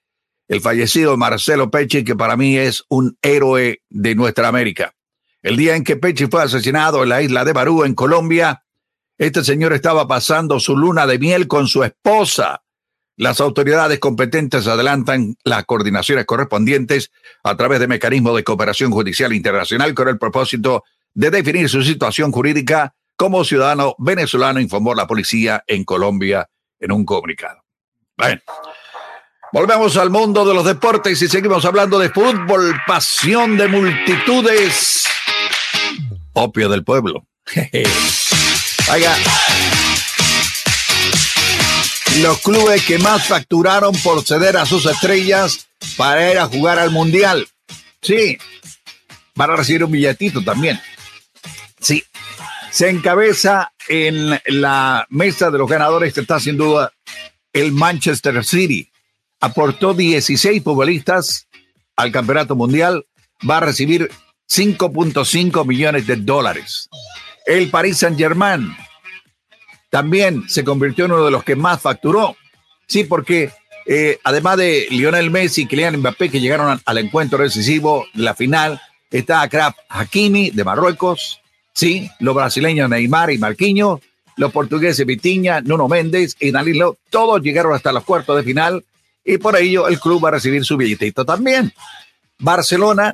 el 0.52 0.60
fallecido 0.60 1.16
Marcelo 1.16 1.72
Pecci, 1.72 2.04
que 2.04 2.14
para 2.14 2.36
mí 2.36 2.58
es 2.58 2.84
un 2.90 3.18
héroe 3.22 3.84
de 3.90 4.16
nuestra 4.16 4.50
América. 4.50 4.94
El 5.42 5.56
día 5.56 5.78
en 5.78 5.86
que 5.86 5.96
Pecci 5.96 6.28
fue 6.28 6.44
asesinado 6.44 7.04
en 7.04 7.10
la 7.10 7.22
isla 7.22 7.46
de 7.46 7.54
Barú, 7.54 7.86
en 7.86 7.96
Colombia, 7.96 8.66
este 9.18 9.46
señor 9.46 9.72
estaba 9.72 10.10
pasando 10.10 10.60
su 10.60 10.76
luna 10.76 11.08
de 11.08 11.20
miel 11.20 11.48
con 11.48 11.68
su 11.68 11.86
esposa. 11.86 12.64
Las 13.16 13.40
autoridades 13.40 14.00
competentes 14.00 14.68
adelantan 14.68 15.38
las 15.46 15.64
coordinaciones 15.64 16.26
correspondientes 16.26 17.14
a 17.44 17.56
través 17.56 17.80
de 17.80 17.88
mecanismos 17.88 18.36
de 18.36 18.44
cooperación 18.44 18.92
judicial 18.92 19.32
internacional 19.32 19.94
con 19.94 20.10
el 20.10 20.20
propósito 20.20 20.84
de 21.14 21.32
definir 21.32 21.70
su 21.70 21.82
situación 21.82 22.34
jurídica 22.34 22.94
como 23.16 23.46
ciudadano 23.46 23.96
venezolano, 24.00 24.60
informó 24.60 24.96
la 24.96 25.08
policía 25.08 25.64
en 25.66 25.86
Colombia 25.86 26.50
en 26.78 26.92
un 26.92 27.06
comunicado. 27.06 27.64
Bueno, 28.18 28.42
volvemos 29.52 29.98
al 29.98 30.10
mundo 30.10 30.46
de 30.46 30.54
los 30.54 30.66
deportes 30.66 31.22
y 31.22 31.28
seguimos 31.28 31.66
hablando 31.66 32.00
de 32.00 32.10
fútbol, 32.10 32.76
pasión 32.88 33.58
de 33.58 33.68
multitudes, 33.68 35.08
opio 36.34 36.70
del 36.70 36.84
pueblo. 36.84 37.26
Oiga, 38.92 39.16
los 42.20 42.40
clubes 42.42 42.86
que 42.86 43.00
más 43.00 43.28
facturaron 43.28 43.94
por 44.04 44.24
ceder 44.24 44.58
a 44.58 44.66
sus 44.66 44.86
estrellas 44.86 45.68
para 45.98 46.32
ir 46.32 46.38
a 46.38 46.48
jugar 46.48 46.80
al 46.80 46.92
Mundial. 46.92 47.48
Sí, 48.02 48.38
van 49.36 49.52
a 49.52 49.56
recibir 49.56 49.84
un 49.84 49.92
billetito 49.92 50.44
también. 50.44 50.80
Sí, 51.80 52.04
se 52.72 52.90
encabeza 52.90 53.74
en 53.88 54.40
la 54.46 55.06
mesa 55.10 55.52
de 55.52 55.58
los 55.58 55.70
ganadores, 55.70 56.14
que 56.14 56.22
está 56.22 56.40
sin 56.40 56.58
duda 56.58 56.92
el 57.54 57.72
Manchester 57.72 58.44
City. 58.44 58.91
Aportó 59.42 59.94
16 59.94 60.64
futbolistas 60.64 61.48
al 61.96 62.12
campeonato 62.12 62.56
mundial, 62.56 63.06
va 63.48 63.58
a 63.58 63.62
recibir 63.62 64.10
5.5 64.50 65.66
millones 65.66 66.08
de 66.08 66.16
dólares. 66.16 66.90
El 67.46 67.70
Paris 67.70 67.98
Saint 67.98 68.18
Germain 68.18 68.76
también 69.90 70.48
se 70.48 70.64
convirtió 70.64 71.06
en 71.06 71.12
uno 71.12 71.26
de 71.26 71.32
los 71.32 71.44
que 71.44 71.56
más 71.56 71.82
facturó. 71.82 72.36
Sí, 72.88 73.04
porque 73.04 73.52
eh, 73.86 74.20
además 74.24 74.58
de 74.58 74.88
Lionel 74.90 75.32
Messi 75.32 75.64
y 75.64 75.66
Kylian 75.66 75.98
Mbappé 75.98 76.30
que 76.30 76.40
llegaron 76.40 76.80
al 76.84 76.98
encuentro 76.98 77.44
decisivo, 77.44 78.06
la 78.14 78.36
final, 78.36 78.82
está 79.10 79.42
Akrab 79.42 79.74
Hakimi 79.90 80.52
de 80.52 80.64
Marruecos, 80.64 81.42
sí, 81.74 82.10
los 82.20 82.36
brasileños 82.36 82.90
Neymar 82.90 83.32
y 83.32 83.38
Marquinhos, 83.38 84.00
los 84.38 84.52
portugueses 84.52 85.06
Vitiña, 85.06 85.62
Nuno 85.62 85.88
Méndez 85.88 86.36
y 86.40 86.52
Danilo, 86.52 86.98
todos 87.10 87.42
llegaron 87.42 87.74
hasta 87.74 87.92
los 87.92 88.04
cuartos 88.04 88.38
de 88.38 88.44
final 88.44 88.86
y 89.24 89.38
por 89.38 89.56
ello 89.56 89.88
el 89.88 90.00
club 90.00 90.24
va 90.24 90.30
a 90.30 90.34
recibir 90.34 90.66
su 90.66 90.78
billetito 90.78 91.26
también. 91.26 91.74
Barcelona, 92.40 93.14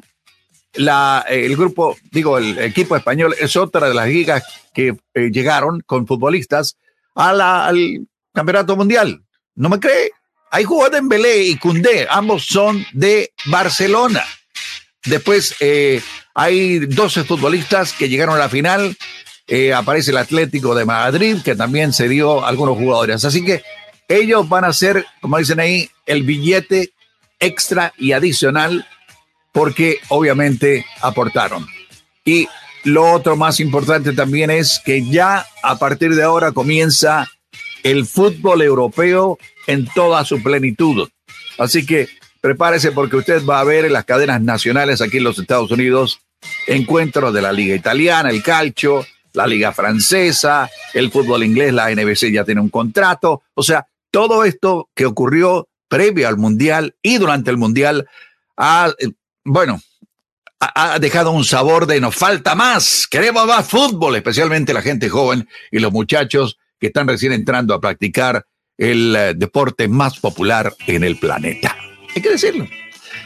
la, 0.74 1.26
el 1.28 1.55
grupo, 1.55 1.97
digo, 2.12 2.38
el 2.38 2.58
equipo 2.60 2.95
español 2.95 3.36
es 3.39 3.55
otra 3.55 3.88
de 3.88 3.93
las 3.93 4.08
ligas 4.08 4.43
que 4.74 4.95
eh, 5.14 5.30
llegaron 5.32 5.82
con 5.82 6.08
futbolistas 6.08 6.78
a 7.16 7.34
la, 7.34 7.68
al 7.68 8.08
campeonato 8.34 8.76
mundial. 8.76 9.22
¿No 9.55 9.70
me 9.70 9.80
cree? 9.80 10.12
Hay 10.51 10.64
jugadores 10.64 10.99
en 10.99 11.10
Belé 11.10 11.43
y 11.43 11.58
Cundé, 11.58 12.08
ambos 12.10 12.45
son 12.45 12.86
de 12.93 13.34
Barcelona. 13.45 14.24
Después 15.05 15.55
eh, 15.60 16.01
hay 16.34 16.80
12 16.80 17.24
futbolistas 17.24 17.93
que 17.93 18.10
llegaron 18.10 18.36
a 18.36 18.39
la 18.39 18.49
final. 18.49 18.95
Eh, 19.47 19.74
aparece 19.74 20.12
el 20.12 20.18
Atlético 20.18 20.76
de 20.76 20.86
Madrid, 20.86 21.38
que 21.43 21.55
también 21.55 21.93
se 21.93 22.10
dio 22.10 22.45
algunos 22.45 22.78
jugadores. 22.78 23.24
Así 23.26 23.43
que 23.43 23.64
ellos 24.08 24.47
van 24.47 24.66
a 24.66 24.74
ser, 24.74 25.05
como 25.22 25.38
dicen 25.38 25.60
ahí, 25.60 25.89
el 26.05 26.24
billete 26.24 26.91
extra 27.39 27.93
y 27.97 28.14
adicional 28.14 28.88
porque 29.51 29.99
obviamente 30.10 30.86
aportaron. 31.01 31.68
Y 32.24 32.47
lo 32.84 33.12
otro 33.12 33.36
más 33.36 33.60
importante 33.60 34.14
también 34.14 34.49
es 34.49 34.80
que 34.84 35.05
ya 35.05 35.45
a 35.64 35.78
partir 35.78 36.16
de 36.16 36.24
ahora 36.24 36.51
comienza 36.51 37.28
el 37.84 38.05
fútbol 38.05 38.62
europeo 38.62 39.38
en 39.66 39.86
toda 39.88 40.24
su 40.26 40.41
plenitud. 40.41 41.10
Así 41.58 41.86
que 41.86 42.08
prepárese 42.41 42.91
porque 42.91 43.18
usted 43.18 43.45
va 43.45 43.60
a 43.60 43.64
ver 43.64 43.86
en 43.86 43.93
las 43.93 44.05
cadenas 44.05 44.41
nacionales 44.41 45.01
aquí 45.01 45.18
en 45.18 45.24
los 45.24 45.39
Estados 45.39 45.72
Unidos 45.72 46.20
encuentros 46.68 47.34
de 47.34 47.41
la 47.41 47.51
Liga 47.51 47.76
Italiana, 47.76 48.30
el 48.30 48.43
calcio, 48.43 49.05
la 49.34 49.47
Liga 49.47 49.72
Francesa, 49.72 50.70
el 50.93 51.12
fútbol 51.12 51.43
inglés, 51.43 51.74
la 51.74 51.89
NBC 51.89 52.32
ya 52.32 52.43
tiene 52.43 52.62
un 52.62 52.70
contrato. 52.70 53.43
O 53.53 53.64
sea, 53.64 53.88
todo 54.12 54.45
esto 54.45 54.89
que 54.93 55.05
ocurrió 55.05 55.68
previo 55.88 56.28
al 56.28 56.38
Mundial 56.38 56.95
y 57.01 57.18
durante 57.18 57.51
el 57.51 57.58
Mundial 57.58 58.08
ha, 58.58 58.91
bueno, 59.43 59.82
ha 60.60 60.97
dejado 60.99 61.32
un 61.32 61.45
sabor 61.45 61.86
de 61.86 62.01
nos 62.01 62.16
falta 62.16 62.55
más, 62.55 63.08
queremos 63.08 63.45
más 63.45 63.68
fútbol, 63.68 64.16
especialmente 64.16 64.74
la 64.74 64.82
gente 64.82 65.08
joven 65.08 65.47
y 65.72 65.80
los 65.80 65.91
muchachos 65.91 66.58
que 66.80 66.88
están 66.88 67.08
recién 67.08 67.32
entrando 67.34 67.74
a 67.74 67.80
practicar 67.80 68.45
el 68.78 69.16
eh, 69.16 69.34
deporte 69.36 69.88
más 69.88 70.20
popular 70.20 70.74
en 70.86 71.03
el 71.03 71.18
planeta. 71.18 71.76
Hay 72.16 72.22
que 72.22 72.30
decirlo. 72.30 72.68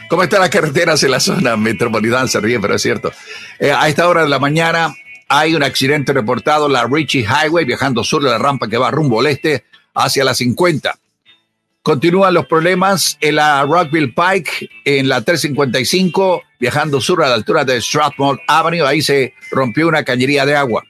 ¿Cómo 0.08 0.22
están 0.22 0.40
las 0.40 0.50
carreteras 0.50 1.02
en 1.04 1.10
la 1.10 1.20
zona 1.20 1.56
metropolitana? 1.56 2.28
Se 2.28 2.40
ríe, 2.40 2.60
pero 2.60 2.74
es 2.74 2.82
cierto. 2.82 3.12
Eh, 3.58 3.72
a 3.72 3.88
esta 3.88 4.08
hora 4.08 4.22
de 4.22 4.28
la 4.28 4.38
mañana 4.38 4.94
hay 5.28 5.54
un 5.54 5.62
accidente 5.62 6.12
reportado 6.12 6.68
la 6.68 6.86
Richie 6.86 7.24
Highway, 7.24 7.64
viajando 7.64 8.04
sur 8.04 8.22
de 8.22 8.30
la 8.30 8.38
rampa 8.38 8.68
que 8.68 8.76
va 8.76 8.90
rumbo 8.90 9.20
al 9.20 9.26
este 9.26 9.64
hacia 9.94 10.24
la 10.24 10.34
50. 10.34 10.98
Continúan 11.82 12.34
los 12.34 12.46
problemas 12.46 13.18
en 13.20 13.36
la 13.36 13.64
Rockville 13.64 14.14
Pike, 14.14 14.70
en 14.84 15.08
la 15.08 15.22
355, 15.22 16.42
viajando 16.60 17.00
sur 17.00 17.24
a 17.24 17.28
la 17.28 17.34
altura 17.34 17.64
de 17.64 17.80
Strathmore 17.80 18.40
Avenue. 18.46 18.86
Ahí 18.86 19.02
se 19.02 19.34
rompió 19.50 19.88
una 19.88 20.04
cañería 20.04 20.46
de 20.46 20.54
agua. 20.54 20.84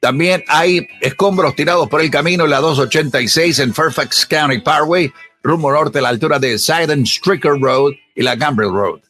También 0.00 0.44
hay 0.46 0.88
escombros 1.00 1.56
tirados 1.56 1.88
por 1.88 2.00
el 2.00 2.10
camino 2.10 2.44
en 2.44 2.50
la 2.50 2.60
286 2.60 3.58
en 3.58 3.74
Fairfax 3.74 4.24
County 4.24 4.60
Parkway, 4.60 5.12
rumbo 5.42 5.72
norte 5.72 5.98
a 5.98 6.02
la 6.02 6.08
altura 6.10 6.38
de 6.38 6.58
Sidon 6.58 7.04
Stricker 7.04 7.60
Road 7.60 7.92
y 8.14 8.22
la 8.22 8.36
Gambriel 8.36 8.72
Road. 8.72 9.00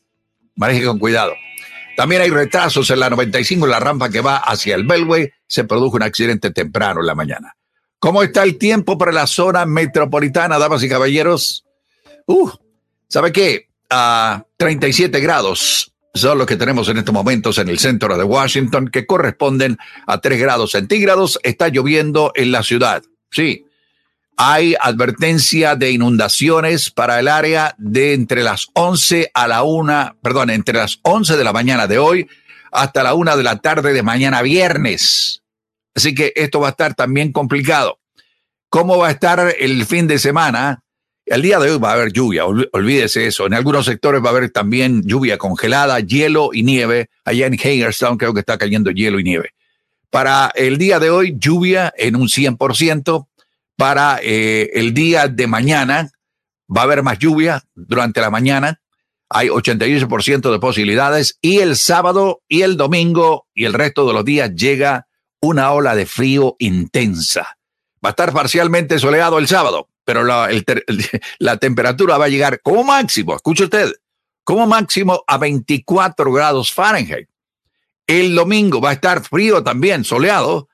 Maneje 0.56 0.86
con 0.86 0.98
cuidado. 0.98 1.34
También 1.96 2.22
hay 2.22 2.30
retrasos 2.30 2.88
en 2.90 2.98
la 2.98 3.10
95, 3.10 3.66
en 3.66 3.70
la 3.70 3.78
rampa 3.78 4.08
que 4.08 4.22
va 4.22 4.38
hacia 4.38 4.74
el 4.74 4.84
Belway. 4.84 5.30
Se 5.46 5.64
produjo 5.64 5.96
un 5.96 6.02
accidente 6.02 6.50
temprano 6.50 7.00
en 7.00 7.06
la 7.06 7.14
mañana. 7.14 7.54
¿Cómo 8.00 8.22
está 8.22 8.42
el 8.44 8.56
tiempo 8.56 8.96
para 8.96 9.12
la 9.12 9.26
zona 9.26 9.66
metropolitana, 9.66 10.58
damas 10.58 10.82
y 10.82 10.88
caballeros? 10.88 11.66
Uh, 12.26 12.50
¿sabe 13.08 13.30
qué? 13.30 13.68
A 13.90 14.44
37 14.56 15.20
grados 15.20 15.92
son 16.14 16.38
los 16.38 16.46
que 16.46 16.56
tenemos 16.56 16.88
en 16.88 16.96
estos 16.96 17.12
momentos 17.12 17.58
en 17.58 17.68
el 17.68 17.78
centro 17.78 18.16
de 18.16 18.24
Washington, 18.24 18.88
que 18.88 19.04
corresponden 19.04 19.76
a 20.06 20.18
3 20.18 20.40
grados 20.40 20.70
centígrados. 20.70 21.38
Está 21.42 21.68
lloviendo 21.68 22.32
en 22.34 22.52
la 22.52 22.62
ciudad. 22.62 23.02
Sí. 23.30 23.66
Hay 24.38 24.74
advertencia 24.80 25.76
de 25.76 25.90
inundaciones 25.90 26.90
para 26.90 27.20
el 27.20 27.28
área 27.28 27.74
de 27.76 28.14
entre 28.14 28.42
las 28.42 28.68
11 28.72 29.30
a 29.34 29.46
la 29.46 29.62
1, 29.62 30.16
perdón, 30.22 30.48
entre 30.48 30.78
las 30.78 31.00
11 31.02 31.36
de 31.36 31.44
la 31.44 31.52
mañana 31.52 31.86
de 31.86 31.98
hoy 31.98 32.26
hasta 32.72 33.02
la 33.02 33.12
1 33.12 33.36
de 33.36 33.42
la 33.42 33.56
tarde 33.56 33.92
de 33.92 34.02
mañana 34.02 34.40
viernes. 34.40 35.39
Así 35.94 36.14
que 36.14 36.32
esto 36.36 36.60
va 36.60 36.68
a 36.68 36.70
estar 36.70 36.94
también 36.94 37.32
complicado. 37.32 37.98
¿Cómo 38.68 38.98
va 38.98 39.08
a 39.08 39.10
estar 39.10 39.54
el 39.58 39.84
fin 39.84 40.06
de 40.06 40.18
semana? 40.18 40.82
El 41.26 41.42
día 41.42 41.58
de 41.58 41.70
hoy 41.70 41.78
va 41.78 41.90
a 41.90 41.94
haber 41.94 42.12
lluvia, 42.12 42.44
olvídese 42.44 43.26
eso. 43.26 43.46
En 43.46 43.54
algunos 43.54 43.86
sectores 43.86 44.22
va 44.22 44.28
a 44.28 44.30
haber 44.30 44.50
también 44.50 45.02
lluvia 45.04 45.38
congelada, 45.38 46.00
hielo 46.00 46.50
y 46.52 46.62
nieve. 46.62 47.08
Allá 47.24 47.46
en 47.46 47.54
Hagerstown 47.54 48.18
creo 48.18 48.34
que 48.34 48.40
está 48.40 48.58
cayendo 48.58 48.90
hielo 48.90 49.20
y 49.20 49.24
nieve. 49.24 49.50
Para 50.10 50.52
el 50.56 50.76
día 50.76 50.98
de 50.98 51.10
hoy, 51.10 51.36
lluvia 51.38 51.92
en 51.96 52.16
un 52.16 52.28
100%. 52.28 53.28
Para 53.76 54.18
eh, 54.22 54.70
el 54.74 54.92
día 54.92 55.28
de 55.28 55.46
mañana, 55.46 56.10
va 56.68 56.82
a 56.82 56.84
haber 56.84 57.02
más 57.02 57.18
lluvia 57.18 57.62
durante 57.74 58.20
la 58.20 58.30
mañana. 58.30 58.80
Hay 59.28 59.48
88% 59.48 60.50
de 60.50 60.58
posibilidades. 60.58 61.38
Y 61.40 61.58
el 61.58 61.76
sábado 61.76 62.42
y 62.48 62.62
el 62.62 62.76
domingo 62.76 63.46
y 63.54 63.66
el 63.66 63.72
resto 63.72 64.06
de 64.06 64.12
los 64.12 64.24
días 64.24 64.54
llega 64.54 65.06
una 65.40 65.72
ola 65.72 65.94
de 65.94 66.06
frío 66.06 66.56
intensa. 66.58 67.56
Va 68.04 68.08
a 68.08 68.10
estar 68.10 68.32
parcialmente 68.32 68.98
soleado 68.98 69.38
el 69.38 69.48
sábado 69.48 69.90
pero 70.10 70.24
la, 70.24 71.56
temperatura 71.60 72.18
va 72.18 72.24
a 72.24 72.28
llegar 72.28 72.60
como 72.62 72.82
máximo, 72.82 73.36
escuche 73.36 73.62
usted, 73.62 73.92
como 74.42 74.66
máximo 74.66 75.22
a 75.24 75.38
24 75.38 76.32
grados 76.32 76.72
Fahrenheit. 76.72 77.28
El 78.08 78.34
domingo 78.34 78.80
va 78.80 78.90
a 78.90 78.94
estar 78.94 79.22
frío 79.22 79.62
también, 79.62 80.02
soleado, 80.02 80.68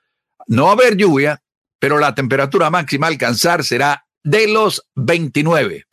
no 0.47 0.65
va 0.65 0.71
a 0.71 0.73
haber 0.73 0.97
lluvia, 0.97 1.43
pero 1.79 1.99
la 1.99 2.15
temperatura 2.15 2.71
máxima 2.71 3.09
a 3.09 3.11
alcanzar 3.11 3.63
será 3.63 4.07
de 4.23 4.49
los 4.49 4.87
29. 4.95 5.85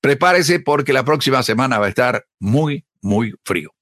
Prepárese 0.00 0.60
porque 0.60 0.92
la 0.92 1.04
próxima 1.04 1.42
semana 1.42 1.80
va 1.80 1.86
a 1.86 1.88
estar 1.88 2.26
muy, 2.38 2.84
muy 3.00 3.34
frío. 3.44 3.74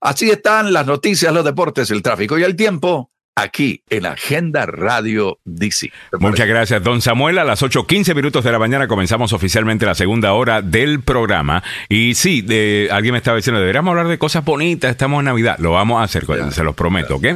Así 0.00 0.30
están 0.30 0.72
las 0.72 0.86
noticias, 0.86 1.34
los 1.34 1.44
deportes, 1.44 1.90
el 1.90 2.02
tráfico 2.02 2.38
y 2.38 2.44
el 2.44 2.54
tiempo 2.54 3.10
aquí 3.36 3.82
en 3.90 4.06
Agenda 4.06 4.66
Radio 4.66 5.38
DC. 5.44 5.90
Muchas 6.18 6.46
gracias, 6.46 6.82
don 6.82 7.00
Samuel. 7.00 7.38
A 7.38 7.44
las 7.44 7.62
8.15 7.62 8.14
minutos 8.14 8.44
de 8.44 8.52
la 8.52 8.58
mañana 8.58 8.86
comenzamos 8.86 9.32
oficialmente 9.32 9.86
la 9.86 9.94
segunda 9.94 10.32
hora 10.32 10.62
del 10.62 11.02
programa. 11.02 11.62
Y 11.88 12.14
sí, 12.14 12.42
de, 12.42 12.88
alguien 12.92 13.12
me 13.12 13.18
estaba 13.18 13.36
diciendo, 13.36 13.60
deberíamos 13.60 13.90
hablar 13.90 14.08
de 14.08 14.18
cosas 14.18 14.44
bonitas, 14.44 14.90
estamos 14.90 15.20
en 15.20 15.26
Navidad. 15.26 15.58
Lo 15.58 15.72
vamos 15.72 16.00
a 16.00 16.04
hacer, 16.04 16.24
se 16.50 16.64
los 16.64 16.74
prometo, 16.74 17.16
¿ok? 17.16 17.26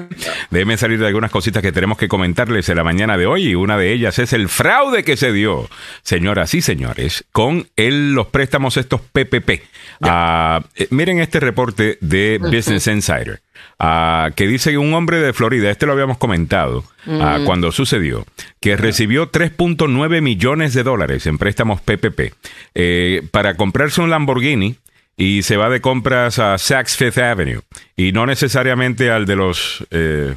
Déjenme 0.51 0.77
salir 0.77 0.99
de 1.01 1.07
algunas 1.07 1.31
cositas 1.31 1.63
que 1.63 1.73
tenemos 1.73 1.99
que 1.99 2.09
comentarles 2.09 2.69
en 2.69 2.77
la 2.77 2.85
mañana 2.85 3.17
de 3.17 3.27
hoy 3.27 3.49
y 3.49 3.55
una 3.55 3.77
de 3.77 3.93
ellas 3.93 4.19
es 4.19 4.33
el 4.33 4.49
fraude 4.49 5.05
que 5.05 5.17
se 5.17 5.33
dio, 5.33 5.69
señoras 6.03 6.55
y 6.55 6.63
señores, 6.63 7.25
con 7.33 7.69
el, 7.77 8.13
los 8.13 8.29
préstamos 8.29 8.77
estos 8.77 9.01
PPP. 9.01 9.63
Ah, 10.03 10.63
eh, 10.77 10.87
miren 10.91 11.19
este 11.19 11.41
reporte 11.41 11.99
de 12.01 12.39
Business 12.39 12.87
Insider. 12.87 13.41
Ah, 13.79 14.31
que 14.35 14.49
dice 14.49 14.71
que 14.71 14.79
un 14.79 14.93
hombre 14.95 15.19
de 15.19 15.33
Florida, 15.33 15.71
este 15.71 15.87
lo 15.87 15.93
habíamos 15.93 16.19
comentado 16.19 16.85
ah, 17.07 17.39
cuando 17.45 17.71
sucedió, 17.71 18.27
que 18.61 18.77
recibió 18.77 19.31
3.9 19.31 20.21
millones 20.21 20.75
de 20.75 20.83
dólares 20.83 21.27
en 21.27 21.39
préstamos 21.39 21.81
PPP 21.81 22.35
eh, 22.75 23.23
para 23.31 23.55
comprarse 23.55 24.01
un 24.01 24.11
Lamborghini 24.11 24.77
y 25.17 25.43
se 25.43 25.57
va 25.57 25.69
de 25.69 25.81
compras 25.81 26.39
a 26.41 26.59
Saks 26.59 26.97
Fifth 26.97 27.19
Avenue 27.19 27.61
y 27.97 28.13
no 28.13 28.27
necesariamente 28.27 29.11
al 29.11 29.27
de 29.27 29.37
los... 29.37 29.87
Eh, 29.91 30.35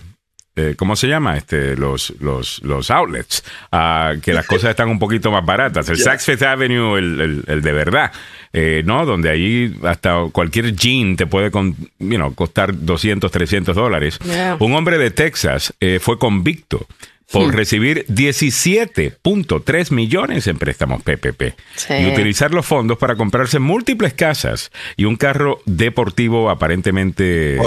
eh, 0.61 0.75
¿cómo 0.75 0.95
se 0.95 1.07
llama? 1.07 1.37
Este, 1.37 1.75
los, 1.75 2.13
los, 2.19 2.61
los 2.63 2.91
outlets, 2.91 3.43
uh, 3.71 4.19
que 4.21 4.33
las 4.33 4.45
cosas 4.45 4.71
están 4.71 4.89
un 4.89 4.99
poquito 4.99 5.31
más 5.31 5.45
baratas. 5.45 5.89
El 5.89 5.97
Saks 5.97 6.25
Fifth 6.25 6.43
Avenue, 6.43 6.97
el, 6.97 7.43
el, 7.47 7.61
de 7.61 7.71
verdad, 7.71 8.11
eh, 8.53 8.83
¿no? 8.85 9.05
Donde 9.05 9.29
ahí 9.29 9.75
hasta 9.83 10.25
cualquier 10.31 10.75
jean 10.75 11.15
te 11.15 11.25
puede 11.25 11.51
con, 11.51 11.75
you 11.99 12.15
know, 12.15 12.33
costar 12.35 12.73
200, 12.77 13.31
300 13.31 13.75
dólares. 13.75 14.19
Un 14.59 14.73
hombre 14.73 14.97
de 14.97 15.11
Texas 15.11 15.73
eh, 15.79 15.99
fue 16.01 16.19
convicto 16.19 16.85
por 17.31 17.47
hmm. 17.47 17.51
recibir 17.51 18.05
17.3 18.07 19.91
millones 19.91 20.47
en 20.47 20.57
préstamos 20.57 21.01
PPP 21.01 21.55
y 21.89 22.05
utilizar 22.07 22.53
los 22.53 22.65
fondos 22.65 22.97
para 22.97 23.15
comprarse 23.15 23.59
múltiples 23.59 24.13
casas 24.13 24.71
y 24.97 25.05
un 25.05 25.15
carro 25.15 25.61
deportivo 25.65 26.49
aparentemente 26.49 27.57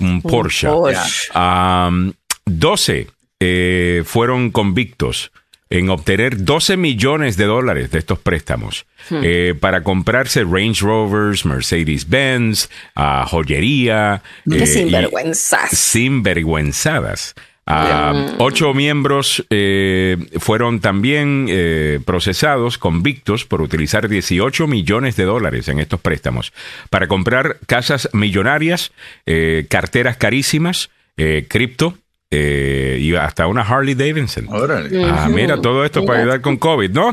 un 0.00 0.22
Porsche. 0.22 0.68
12 2.58 3.06
eh, 3.40 4.02
fueron 4.04 4.50
convictos 4.50 5.32
en 5.70 5.88
obtener 5.88 6.44
12 6.44 6.76
millones 6.76 7.36
de 7.36 7.44
dólares 7.44 7.90
de 7.92 8.00
estos 8.00 8.18
préstamos 8.18 8.86
hmm. 9.08 9.20
eh, 9.22 9.54
para 9.58 9.84
comprarse 9.84 10.42
Range 10.42 10.80
Rovers, 10.84 11.44
Mercedes-Benz, 11.46 12.68
uh, 12.96 13.24
joyería. 13.26 14.22
Eh, 14.50 14.66
sinvergüenzas. 14.66 15.70
Sinvergüenzadas. 15.70 17.34
Uh, 17.70 18.34
ocho 18.38 18.74
miembros 18.74 19.46
eh, 19.48 20.16
fueron 20.40 20.80
también 20.80 21.46
eh, 21.48 22.00
procesados, 22.04 22.78
convictos 22.78 23.44
por 23.44 23.62
utilizar 23.62 24.08
18 24.08 24.66
millones 24.66 25.14
de 25.14 25.24
dólares 25.24 25.68
en 25.68 25.78
estos 25.78 26.00
préstamos 26.00 26.52
para 26.88 27.06
comprar 27.06 27.58
casas 27.66 28.08
millonarias, 28.12 28.90
eh, 29.26 29.66
carteras 29.68 30.16
carísimas, 30.16 30.90
cripto, 31.48 31.98
y 32.32 33.14
hasta 33.16 33.46
una 33.48 33.62
Harley 33.62 33.94
Davidson. 33.94 34.46
Ah, 34.50 35.28
mira, 35.28 35.60
todo 35.60 35.84
esto 35.84 36.04
para 36.04 36.20
ayudar 36.20 36.40
con 36.40 36.56
COVID, 36.56 36.90
¿no? 36.90 37.10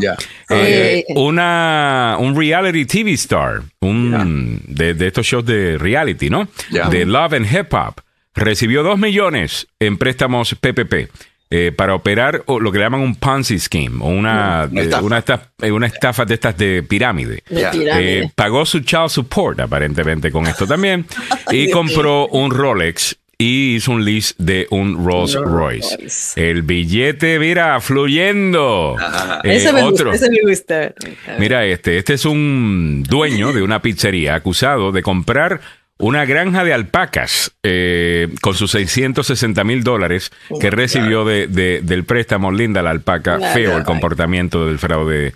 una, 1.15 2.17
un 2.19 2.35
reality 2.35 2.85
TV 2.85 3.13
star, 3.13 3.61
un, 3.81 4.61
de, 4.67 4.93
de, 4.93 5.07
estos 5.07 5.25
shows 5.25 5.45
de 5.45 5.77
reality, 5.77 6.29
¿no? 6.29 6.47
De 6.69 7.05
Love 7.05 7.33
and 7.33 7.51
Hip 7.51 7.73
Hop 7.73 8.01
recibió 8.37 8.83
2 8.83 8.97
millones 8.97 9.67
en 9.79 9.97
préstamos 9.97 10.55
PPP. 10.55 11.09
Eh, 11.49 11.71
para 11.71 11.95
operar 11.95 12.43
lo 12.45 12.71
que 12.73 12.77
le 12.77 12.83
llaman 12.83 12.99
un 12.99 13.15
Ponzi 13.15 13.57
scheme 13.57 13.99
o 14.01 14.09
una, 14.09 14.67
una, 14.69 14.81
estafa. 15.19 15.51
Eh, 15.61 15.71
una, 15.71 15.87
estafa. 15.87 16.25
de 16.25 16.33
estas 16.33 16.57
de 16.57 16.83
pirámide. 16.83 17.41
Eh, 17.49 18.29
pagó 18.35 18.65
su 18.65 18.81
child 18.81 19.07
support 19.07 19.57
aparentemente 19.61 20.29
con 20.29 20.45
esto 20.45 20.67
también 20.67 21.05
y 21.51 21.71
compró 21.71 22.27
un 22.27 22.51
Rolex 22.51 23.17
y 23.37 23.75
hizo 23.75 23.91
un 23.91 24.03
lease 24.03 24.33
de 24.37 24.67
un 24.71 25.05
Rolls 25.05 25.35
Royce. 25.35 25.97
El 26.35 26.63
billete, 26.63 27.37
mira, 27.37 27.79
fluyendo. 27.81 28.95
ese, 29.43 29.71
me 29.73 29.83
otro. 29.83 30.11
ese 30.11 30.29
me 30.29 30.41
gusta. 30.41 30.93
Mira 31.37 31.65
este, 31.65 31.97
este 31.97 32.15
es 32.15 32.25
un 32.25 33.03
dueño 33.07 33.53
de 33.53 33.61
una 33.61 33.81
pizzería 33.81 34.35
acusado 34.35 34.91
de 34.91 35.03
comprar 35.03 35.61
una 35.99 36.25
granja 36.25 36.63
de 36.63 36.73
alpacas 36.73 37.51
eh, 37.63 38.29
con 38.41 38.53
sus 38.53 38.71
660 38.71 39.63
mil 39.63 39.83
dólares 39.83 40.31
que 40.59 40.69
recibió 40.69 41.25
de, 41.25 41.47
del 41.47 42.05
fraud 42.05 42.51
Linda 42.51 42.81
la 42.81 42.91
alpaca. 42.91 43.39
Feo 43.53 43.77
el 43.77 43.83
comportamiento 43.83 44.65
del 44.65 44.79
fraude 44.79 45.33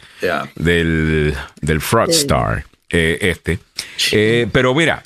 del, 0.56 1.34
del 1.62 1.82
fraudster 1.82 2.66
eh, 2.90 3.18
este. 3.22 3.60
Eh, 4.12 4.48
pero 4.52 4.76
mira, 4.76 5.04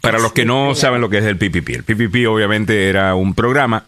para 0.00 0.18
los 0.18 0.32
que 0.32 0.44
no 0.44 0.74
saben 0.74 1.00
lo 1.00 1.08
que 1.08 1.18
es 1.18 1.24
el 1.24 1.36
PPP, 1.36 1.68
el 1.70 1.84
PPP 1.84 2.26
obviamente 2.28 2.88
era 2.88 3.14
un 3.14 3.34
programa 3.34 3.86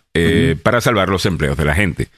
para 0.62 0.80
salvar 0.80 1.08
los 1.08 1.26
empleos 1.26 1.56
de 1.56 1.64
la 1.64 1.74
gente. 1.74 2.08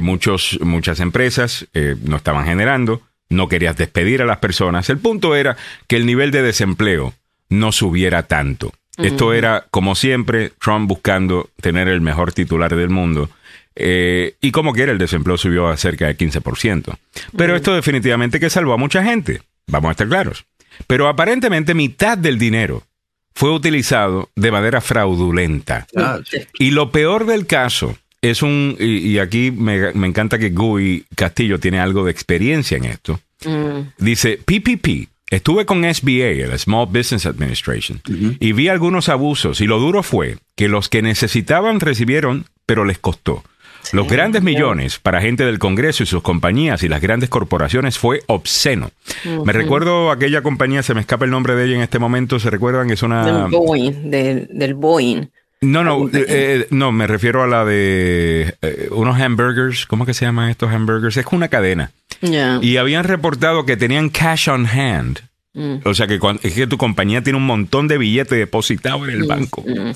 muchos, 0.00 0.58
muchas 0.62 1.00
empresas 1.00 1.66
no 2.02 2.16
estaban 2.16 2.44
generando, 2.44 3.02
no 3.28 3.48
querías 3.48 3.76
despedir 3.76 4.22
a 4.22 4.26
las 4.26 4.38
personas. 4.38 4.90
El 4.90 4.98
punto 4.98 5.34
era 5.36 5.56
que 5.86 5.96
el 5.96 6.06
nivel 6.06 6.30
de 6.30 6.42
desempleo 6.42 7.14
no 7.48 7.72
subiera 7.72 8.24
tanto. 8.24 8.72
Esto 8.98 9.34
era, 9.34 9.66
como 9.70 9.94
siempre, 9.94 10.52
Trump 10.58 10.88
buscando 10.88 11.50
tener 11.60 11.86
el 11.88 12.00
mejor 12.00 12.32
titular 12.32 12.74
del 12.74 12.88
mundo. 12.88 13.28
Eh, 13.74 14.36
y 14.40 14.52
como 14.52 14.72
quiera, 14.72 14.90
el 14.90 14.98
desempleo 14.98 15.36
subió 15.36 15.68
a 15.68 15.76
cerca 15.76 16.06
de 16.06 16.16
15%. 16.16 16.96
Pero 17.36 17.54
esto 17.54 17.74
definitivamente 17.74 18.40
que 18.40 18.48
salvó 18.48 18.72
a 18.72 18.78
mucha 18.78 19.04
gente. 19.04 19.42
Vamos 19.66 19.88
a 19.88 19.92
estar 19.92 20.08
claros. 20.08 20.46
Pero 20.86 21.08
aparentemente 21.08 21.74
mitad 21.74 22.16
del 22.16 22.38
dinero 22.38 22.84
fue 23.36 23.52
utilizado 23.52 24.30
de 24.34 24.50
manera 24.50 24.80
fraudulenta. 24.80 25.86
Ah, 25.94 26.18
y 26.58 26.70
lo 26.70 26.90
peor 26.90 27.26
del 27.26 27.46
caso 27.46 27.94
es 28.22 28.40
un, 28.42 28.76
y, 28.80 29.18
aquí 29.18 29.50
me, 29.50 29.90
encanta 29.90 30.38
que 30.38 30.48
Guy 30.48 31.04
Castillo 31.14 31.60
tiene 31.60 31.78
algo 31.78 32.06
de 32.06 32.12
experiencia 32.12 32.78
en 32.78 32.86
esto. 32.86 33.20
Mm. 33.44 33.80
Dice, 33.98 34.40
PPP 34.42 35.08
Estuve 35.28 35.66
con 35.66 35.82
SBA, 35.82 36.44
el 36.44 36.56
Small 36.56 36.86
Business 36.86 37.26
Administration, 37.26 38.00
y 38.38 38.52
vi 38.52 38.68
algunos 38.68 39.08
abusos 39.08 39.60
y 39.60 39.66
lo 39.66 39.80
duro 39.80 40.04
fue 40.04 40.38
que 40.54 40.68
los 40.68 40.88
que 40.88 41.02
necesitaban 41.02 41.80
recibieron, 41.80 42.46
pero 42.64 42.84
les 42.84 43.00
costó. 43.00 43.42
Los 43.92 44.08
grandes 44.08 44.42
millones 44.42 44.98
para 44.98 45.20
gente 45.20 45.44
del 45.44 45.58
Congreso 45.58 46.02
y 46.02 46.06
sus 46.06 46.22
compañías 46.22 46.82
y 46.82 46.88
las 46.88 47.00
grandes 47.00 47.28
corporaciones 47.28 47.98
fue 47.98 48.22
obsceno. 48.26 48.90
Me 49.44 49.52
recuerdo 49.52 50.10
aquella 50.10 50.42
compañía, 50.42 50.82
se 50.82 50.94
me 50.94 51.00
escapa 51.00 51.24
el 51.24 51.30
nombre 51.30 51.54
de 51.54 51.64
ella 51.64 51.76
en 51.76 51.82
este 51.82 51.98
momento, 51.98 52.38
¿se 52.38 52.50
recuerdan? 52.50 52.90
Es 52.90 53.02
una... 53.02 53.24
Del 53.24 53.50
Boeing. 53.50 54.10
del 54.10 54.74
Boeing. 54.74 55.28
No, 55.60 55.82
no, 55.82 56.06
eh, 56.08 56.26
eh, 56.28 56.66
no, 56.70 56.92
me 56.92 57.06
refiero 57.06 57.42
a 57.42 57.46
la 57.46 57.64
de 57.64 58.54
eh, 58.60 58.88
unos 58.90 59.18
hamburgers. 59.20 59.86
¿Cómo 59.86 60.04
que 60.04 60.12
se 60.12 60.26
llaman 60.26 60.50
estos 60.50 60.70
hamburgers? 60.70 61.16
Es 61.16 61.26
una 61.32 61.48
cadena. 61.48 61.92
Y 62.20 62.76
habían 62.76 63.04
reportado 63.04 63.64
que 63.64 63.76
tenían 63.76 64.10
cash 64.10 64.48
on 64.48 64.66
hand. 64.66 65.20
Mm. 65.56 65.76
O 65.84 65.94
sea 65.94 66.06
que, 66.06 66.20
es 66.42 66.54
que 66.54 66.66
tu 66.66 66.76
compañía 66.76 67.22
tiene 67.22 67.38
un 67.38 67.46
montón 67.46 67.88
de 67.88 67.96
billetes 67.96 68.38
depositados 68.38 69.08
en 69.08 69.14
el 69.14 69.24
banco. 69.24 69.64
Mm. 69.66 69.92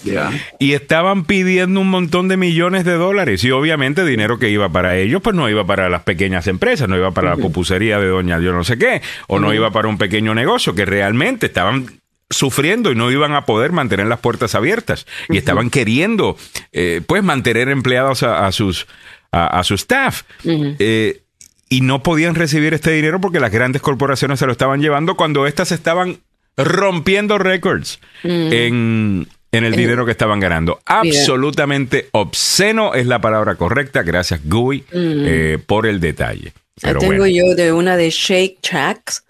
Y 0.59 0.73
estaban 0.73 1.25
pidiendo 1.25 1.81
un 1.81 1.91
montón 1.91 2.29
de 2.29 2.39
millones 2.39 2.85
de 2.85 2.95
dólares. 2.95 3.45
Y 3.45 3.51
obviamente 3.51 4.05
dinero 4.05 4.39
que 4.39 4.49
iba 4.49 4.71
para 4.71 4.97
ellos, 4.97 5.21
pues 5.23 5.37
no 5.37 5.49
iba 5.51 5.67
para 5.67 5.91
las 5.91 6.03
pequeñas 6.03 6.47
empresas, 6.47 6.89
no 6.89 6.97
iba 6.97 7.11
para 7.11 7.31
la 7.31 7.37
pupusería 7.37 8.01
de 8.01 8.07
doña 8.07 8.41
yo 8.41 8.53
no 8.53 8.65
sé 8.65 8.79
qué, 8.79 9.03
o 9.29 9.39
no 9.39 9.53
iba 9.53 9.71
para 9.71 9.89
un 9.89 9.99
pequeño 9.99 10.35
negocio, 10.35 10.75
que 10.75 10.87
realmente 10.87 11.47
estaban 11.47 12.01
sufriendo 12.31 12.91
y 12.91 12.95
no 12.95 13.11
iban 13.11 13.35
a 13.35 13.45
poder 13.45 13.73
mantener 13.73 14.07
las 14.07 14.21
puertas 14.21 14.55
abiertas 14.55 15.07
y 15.29 15.37
estaban 15.37 15.69
queriendo 15.69 16.37
eh, 16.73 17.03
pues 17.05 17.25
mantener 17.25 17.69
empleados 17.69 18.23
a, 18.23 18.51
sus 18.53 18.87
a, 19.33 19.63
su 19.65 19.75
staff 19.75 20.23
eh, 20.45 21.23
y 21.71 21.81
no 21.81 22.03
podían 22.03 22.35
recibir 22.35 22.75
este 22.75 22.91
dinero 22.91 23.21
porque 23.21 23.41
las 23.41 23.53
grandes 23.53 23.81
corporaciones 23.81 24.41
se 24.41 24.47
lo 24.47 24.53
estaban 24.53 24.83
llevando 24.83 25.16
cuando 25.16 25.47
éstas 25.47 25.73
estaban 25.73 26.18
rompiendo 26.57 27.39
récords 27.39 28.01
en, 28.23 29.27
el 29.53 29.77
dinero 29.77 30.05
que 30.05 30.11
estaban 30.11 30.41
ganando. 30.41 30.81
Absolutamente 30.85 32.09
obsceno 32.12 32.95
es 32.95 33.07
la 33.07 33.21
palabra 33.21 33.55
correcta. 33.55 34.03
Gracias, 34.03 34.41
Gui, 34.45 34.85
eh, 34.93 35.59
por 35.64 35.87
el 35.87 36.01
detalle. 36.01 36.53
tengo 36.99 37.27
yo 37.27 37.55
de 37.55 37.73
una 37.73 37.97
de 37.97 38.11
Shake 38.11 38.59
Tracks 38.61 39.25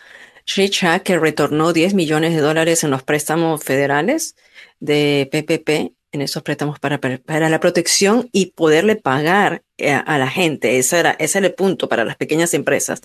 Shake 0.47 1.03
que 1.03 1.19
retornó 1.19 1.73
10 1.73 1.95
millones 1.95 2.35
de 2.35 2.41
dólares 2.41 2.83
en 2.83 2.91
los 2.91 3.03
préstamos 3.03 3.63
federales 3.63 4.35
de 4.81 5.29
PPP, 5.31 5.93
en 6.13 6.23
esos 6.23 6.43
préstamos 6.43 6.79
para, 6.79 6.99
para 6.99 7.49
la 7.49 7.61
protección 7.61 8.29
y 8.33 8.47
poderle 8.47 8.97
pagar 8.97 9.63
eh, 9.79 9.93
a, 9.93 10.19
la 10.19 10.29
gente. 10.29 10.79
Ese 10.79 10.99
era, 10.99 11.13
ese 11.13 11.39
era 11.39 11.47
el 11.47 11.55
punto 11.55 11.89
para 11.89 12.05
las 12.05 12.17
pequeñas 12.17 12.53
empresas. 12.55 13.01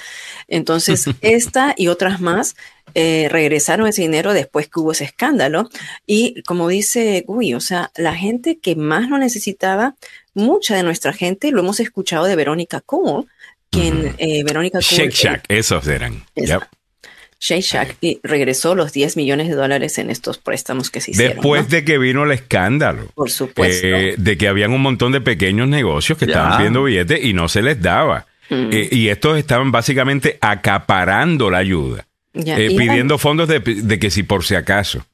Entonces, 0.47 1.05
esta 1.21 1.73
y 1.77 1.87
otras 1.87 2.19
más 2.19 2.55
eh, 2.93 3.27
regresaron 3.29 3.87
ese 3.87 4.01
dinero 4.01 4.33
después 4.33 4.67
que 4.67 4.79
hubo 4.79 4.91
ese 4.91 5.05
escándalo. 5.05 5.69
Y 6.05 6.41
como 6.43 6.67
dice 6.67 7.23
Gui, 7.27 7.53
o 7.53 7.59
sea, 7.59 7.91
la 7.95 8.15
gente 8.15 8.59
que 8.59 8.75
más 8.75 9.09
lo 9.09 9.17
necesitaba, 9.17 9.95
mucha 10.33 10.75
de 10.75 10.83
nuestra 10.83 11.13
gente, 11.13 11.51
lo 11.51 11.61
hemos 11.61 11.79
escuchado 11.79 12.25
de 12.25 12.35
Verónica 12.35 12.81
Cole, 12.81 13.27
quien 13.69 14.15
eh, 14.17 14.43
Verónica 14.43 14.79
Shake 14.81 15.11
Shack, 15.11 15.45
esos 15.49 15.87
eran. 15.87 16.23
Shake 17.39 17.97
y 18.01 18.19
regresó 18.23 18.75
los 18.75 18.93
10 18.93 19.17
millones 19.17 19.49
de 19.49 19.55
dólares 19.55 19.97
en 19.97 20.09
estos 20.09 20.37
préstamos 20.37 20.89
que 20.89 21.01
se 21.01 21.11
hicieron. 21.11 21.37
Después 21.37 21.69
de 21.69 21.85
que 21.85 21.97
vino 21.97 22.23
el 22.23 22.31
escándalo. 22.31 23.07
Por 23.13 23.29
supuesto. 23.29 23.87
Eh, 23.87 24.15
de 24.17 24.37
que 24.37 24.47
habían 24.47 24.71
un 24.71 24.81
montón 24.81 25.11
de 25.11 25.21
pequeños 25.21 25.67
negocios 25.67 26.17
que 26.17 26.25
estaban 26.25 26.57
pidiendo 26.57 26.83
billetes 26.83 27.23
y 27.23 27.33
no 27.33 27.47
se 27.47 27.61
les 27.61 27.81
daba. 27.81 28.25
Mm. 28.49 28.69
Eh, 28.71 28.89
y 28.91 29.07
estos 29.09 29.37
estaban 29.37 29.71
básicamente 29.71 30.37
acaparando 30.41 31.49
la 31.49 31.59
ayuda. 31.59 32.05
Eh, 32.33 32.75
pidiendo 32.77 33.17
fondos 33.17 33.47
de, 33.47 33.99
que 33.99 34.11
si 34.11 34.23
por 34.23 34.43
si 34.43 34.55
acaso. 34.55 35.05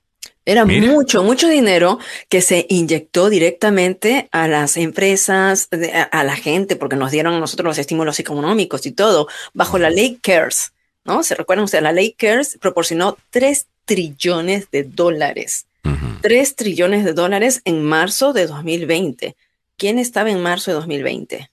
Era 0.43 0.65
mucho, 0.65 1.23
mucho 1.23 1.47
dinero 1.47 1.99
que 2.27 2.41
se 2.41 2.65
inyectó 2.67 3.29
directamente 3.29 4.27
a 4.31 4.47
las 4.47 4.75
empresas, 4.75 5.69
a, 6.11 6.23
la 6.23 6.35
gente, 6.35 6.75
porque 6.75 6.95
nos 6.95 7.11
dieron 7.11 7.35
a 7.35 7.39
nosotros 7.39 7.67
los 7.67 7.77
estímulos 7.77 8.19
económicos 8.19 8.87
y 8.87 8.91
todo, 8.91 9.27
bajo 9.53 9.77
la 9.77 9.91
ley 9.91 10.17
CARES. 10.19 10.73
¿No? 11.05 11.23
¿Se 11.23 11.35
recuerdan 11.35 11.65
ustedes? 11.65 11.83
La 11.83 11.91
ley 11.91 12.13
CARES 12.13 12.57
proporcionó 12.59 13.17
3 13.31 13.67
trillones 13.85 14.69
de 14.71 14.83
dólares 14.83 15.65
3 16.21 16.55
trillones 16.55 17.03
de 17.03 17.13
dólares 17.13 17.61
en 17.65 17.83
marzo 17.83 18.33
de 18.33 18.47
2020. 18.47 19.35
¿Quién 19.77 19.99
estaba 19.99 20.29
en 20.29 20.41
marzo 20.41 20.71
de 20.71 20.75
2020? 20.75 21.51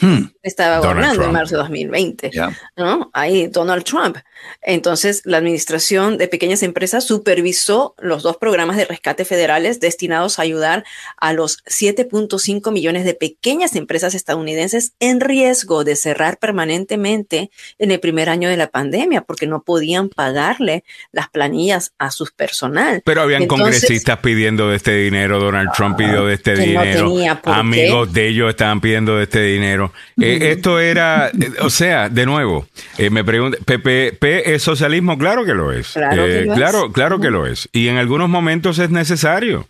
Hmm. 0.00 0.24
Estaba 0.42 0.78
gobernando 0.78 1.24
en 1.24 1.32
marzo 1.32 1.56
de 1.56 1.62
2020, 1.62 2.30
¿no? 2.76 3.10
Ahí 3.12 3.46
Donald 3.48 3.84
Trump. 3.84 4.16
Entonces, 4.62 5.22
la 5.24 5.38
Administración 5.38 6.18
de 6.18 6.28
Pequeñas 6.28 6.62
Empresas 6.62 7.06
supervisó 7.06 7.94
los 7.98 8.22
dos 8.22 8.36
programas 8.36 8.76
de 8.76 8.84
rescate 8.84 9.24
federales 9.24 9.80
destinados 9.80 10.38
a 10.38 10.42
ayudar 10.42 10.84
a 11.16 11.32
los 11.32 11.64
7.5 11.64 12.72
millones 12.72 13.04
de 13.04 13.14
pequeñas 13.14 13.74
empresas 13.76 14.14
estadounidenses 14.14 14.92
en 15.00 15.20
riesgo 15.20 15.84
de 15.84 15.96
cerrar 15.96 16.38
permanentemente 16.38 17.50
en 17.78 17.90
el 17.90 18.00
primer 18.00 18.28
año 18.28 18.48
de 18.48 18.56
la 18.56 18.68
pandemia 18.68 19.22
porque 19.22 19.46
no 19.46 19.62
podían 19.62 20.08
pagarle 20.08 20.84
las 21.12 21.28
planillas 21.28 21.92
a 21.98 22.10
su 22.10 22.26
personal. 22.36 23.02
Pero 23.04 23.22
habían 23.22 23.46
congresistas 23.46 24.18
pidiendo 24.18 24.68
de 24.68 24.76
este 24.76 24.94
dinero, 24.94 25.40
Donald 25.40 25.70
Trump 25.74 25.96
pidió 25.96 26.26
de 26.26 26.34
este 26.34 26.54
dinero, 26.56 27.12
amigos 27.44 28.12
de 28.12 28.28
ellos 28.28 28.50
estaban 28.50 28.80
pidiendo 28.80 29.16
de 29.16 29.24
este 29.24 29.42
dinero. 29.42 29.92
Eh, 30.20 30.52
esto 30.52 30.78
era, 30.78 31.28
eh, 31.28 31.52
o 31.60 31.70
sea, 31.70 32.08
de 32.08 32.26
nuevo, 32.26 32.66
eh, 32.98 33.10
me 33.10 33.24
pregunta, 33.24 33.58
¿PPP 33.64 34.24
es 34.38 34.62
socialismo? 34.62 35.18
Claro 35.18 35.44
que 35.44 35.54
lo 35.54 35.72
es. 35.72 35.92
Claro, 35.92 36.24
que 36.26 36.44
lo 36.44 36.54
claro, 36.54 36.86
es. 36.86 36.92
claro 36.92 37.20
que 37.20 37.30
lo 37.30 37.46
es. 37.46 37.68
Y 37.72 37.88
en 37.88 37.96
algunos 37.96 38.28
momentos 38.28 38.78
es 38.78 38.90
necesario. 38.90 39.66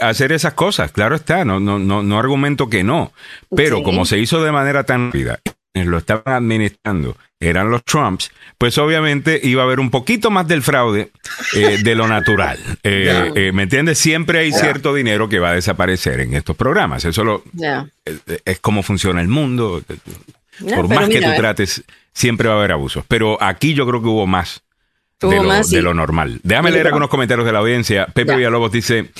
hacer 0.00 0.32
esas 0.32 0.54
cosas, 0.54 0.90
claro 0.90 1.16
está, 1.16 1.44
no, 1.44 1.60
no, 1.60 1.78
no, 1.78 2.02
no 2.02 2.18
argumento 2.18 2.68
que 2.68 2.82
no, 2.82 3.12
pero 3.54 3.82
como 3.82 4.04
se 4.04 4.18
hizo 4.18 4.42
de 4.42 4.52
manera 4.52 4.84
tan 4.84 5.06
rápida, 5.08 5.38
lo 5.74 5.98
estaban 5.98 6.34
administrando 6.34 7.16
eran 7.40 7.70
los 7.70 7.84
Trumps, 7.84 8.30
pues 8.58 8.76
obviamente 8.76 9.40
iba 9.42 9.62
a 9.62 9.64
haber 9.64 9.80
un 9.80 9.90
poquito 9.90 10.30
más 10.30 10.46
del 10.46 10.62
fraude 10.62 11.10
eh, 11.56 11.78
de 11.82 11.94
lo 11.94 12.06
natural. 12.06 12.58
Eh, 12.82 13.32
eh, 13.34 13.52
¿Me 13.52 13.64
entiendes? 13.64 13.98
Siempre 13.98 14.38
hay 14.40 14.52
cierto 14.52 14.94
dinero 14.94 15.28
que 15.28 15.38
va 15.38 15.50
a 15.50 15.54
desaparecer 15.54 16.20
en 16.20 16.34
estos 16.34 16.56
programas. 16.56 17.04
Eso 17.04 17.24
lo, 17.24 17.44
es 18.44 18.58
como 18.60 18.82
funciona 18.82 19.20
el 19.20 19.28
mundo. 19.28 19.82
Por 20.74 20.88
más 20.88 21.08
que 21.08 21.20
tú 21.20 21.28
trates, 21.36 21.84
siempre 22.12 22.48
va 22.48 22.54
a 22.54 22.58
haber 22.58 22.72
abusos. 22.72 23.04
Pero 23.08 23.42
aquí 23.42 23.74
yo 23.74 23.86
creo 23.86 24.00
que 24.02 24.08
hubo 24.08 24.26
más. 24.26 24.62
De 25.20 25.82
lo, 25.82 25.92
normal. 25.92 26.40
Déjame 26.42 26.70
leer 26.70 26.86
algunos 26.86 27.10
comentarios 27.10 27.44
de 27.44 27.52
la 27.52 27.58
audiencia. 27.58 28.06
Pepe 28.06 28.36
Villalobos 28.36 28.72
dice, 28.72 29.10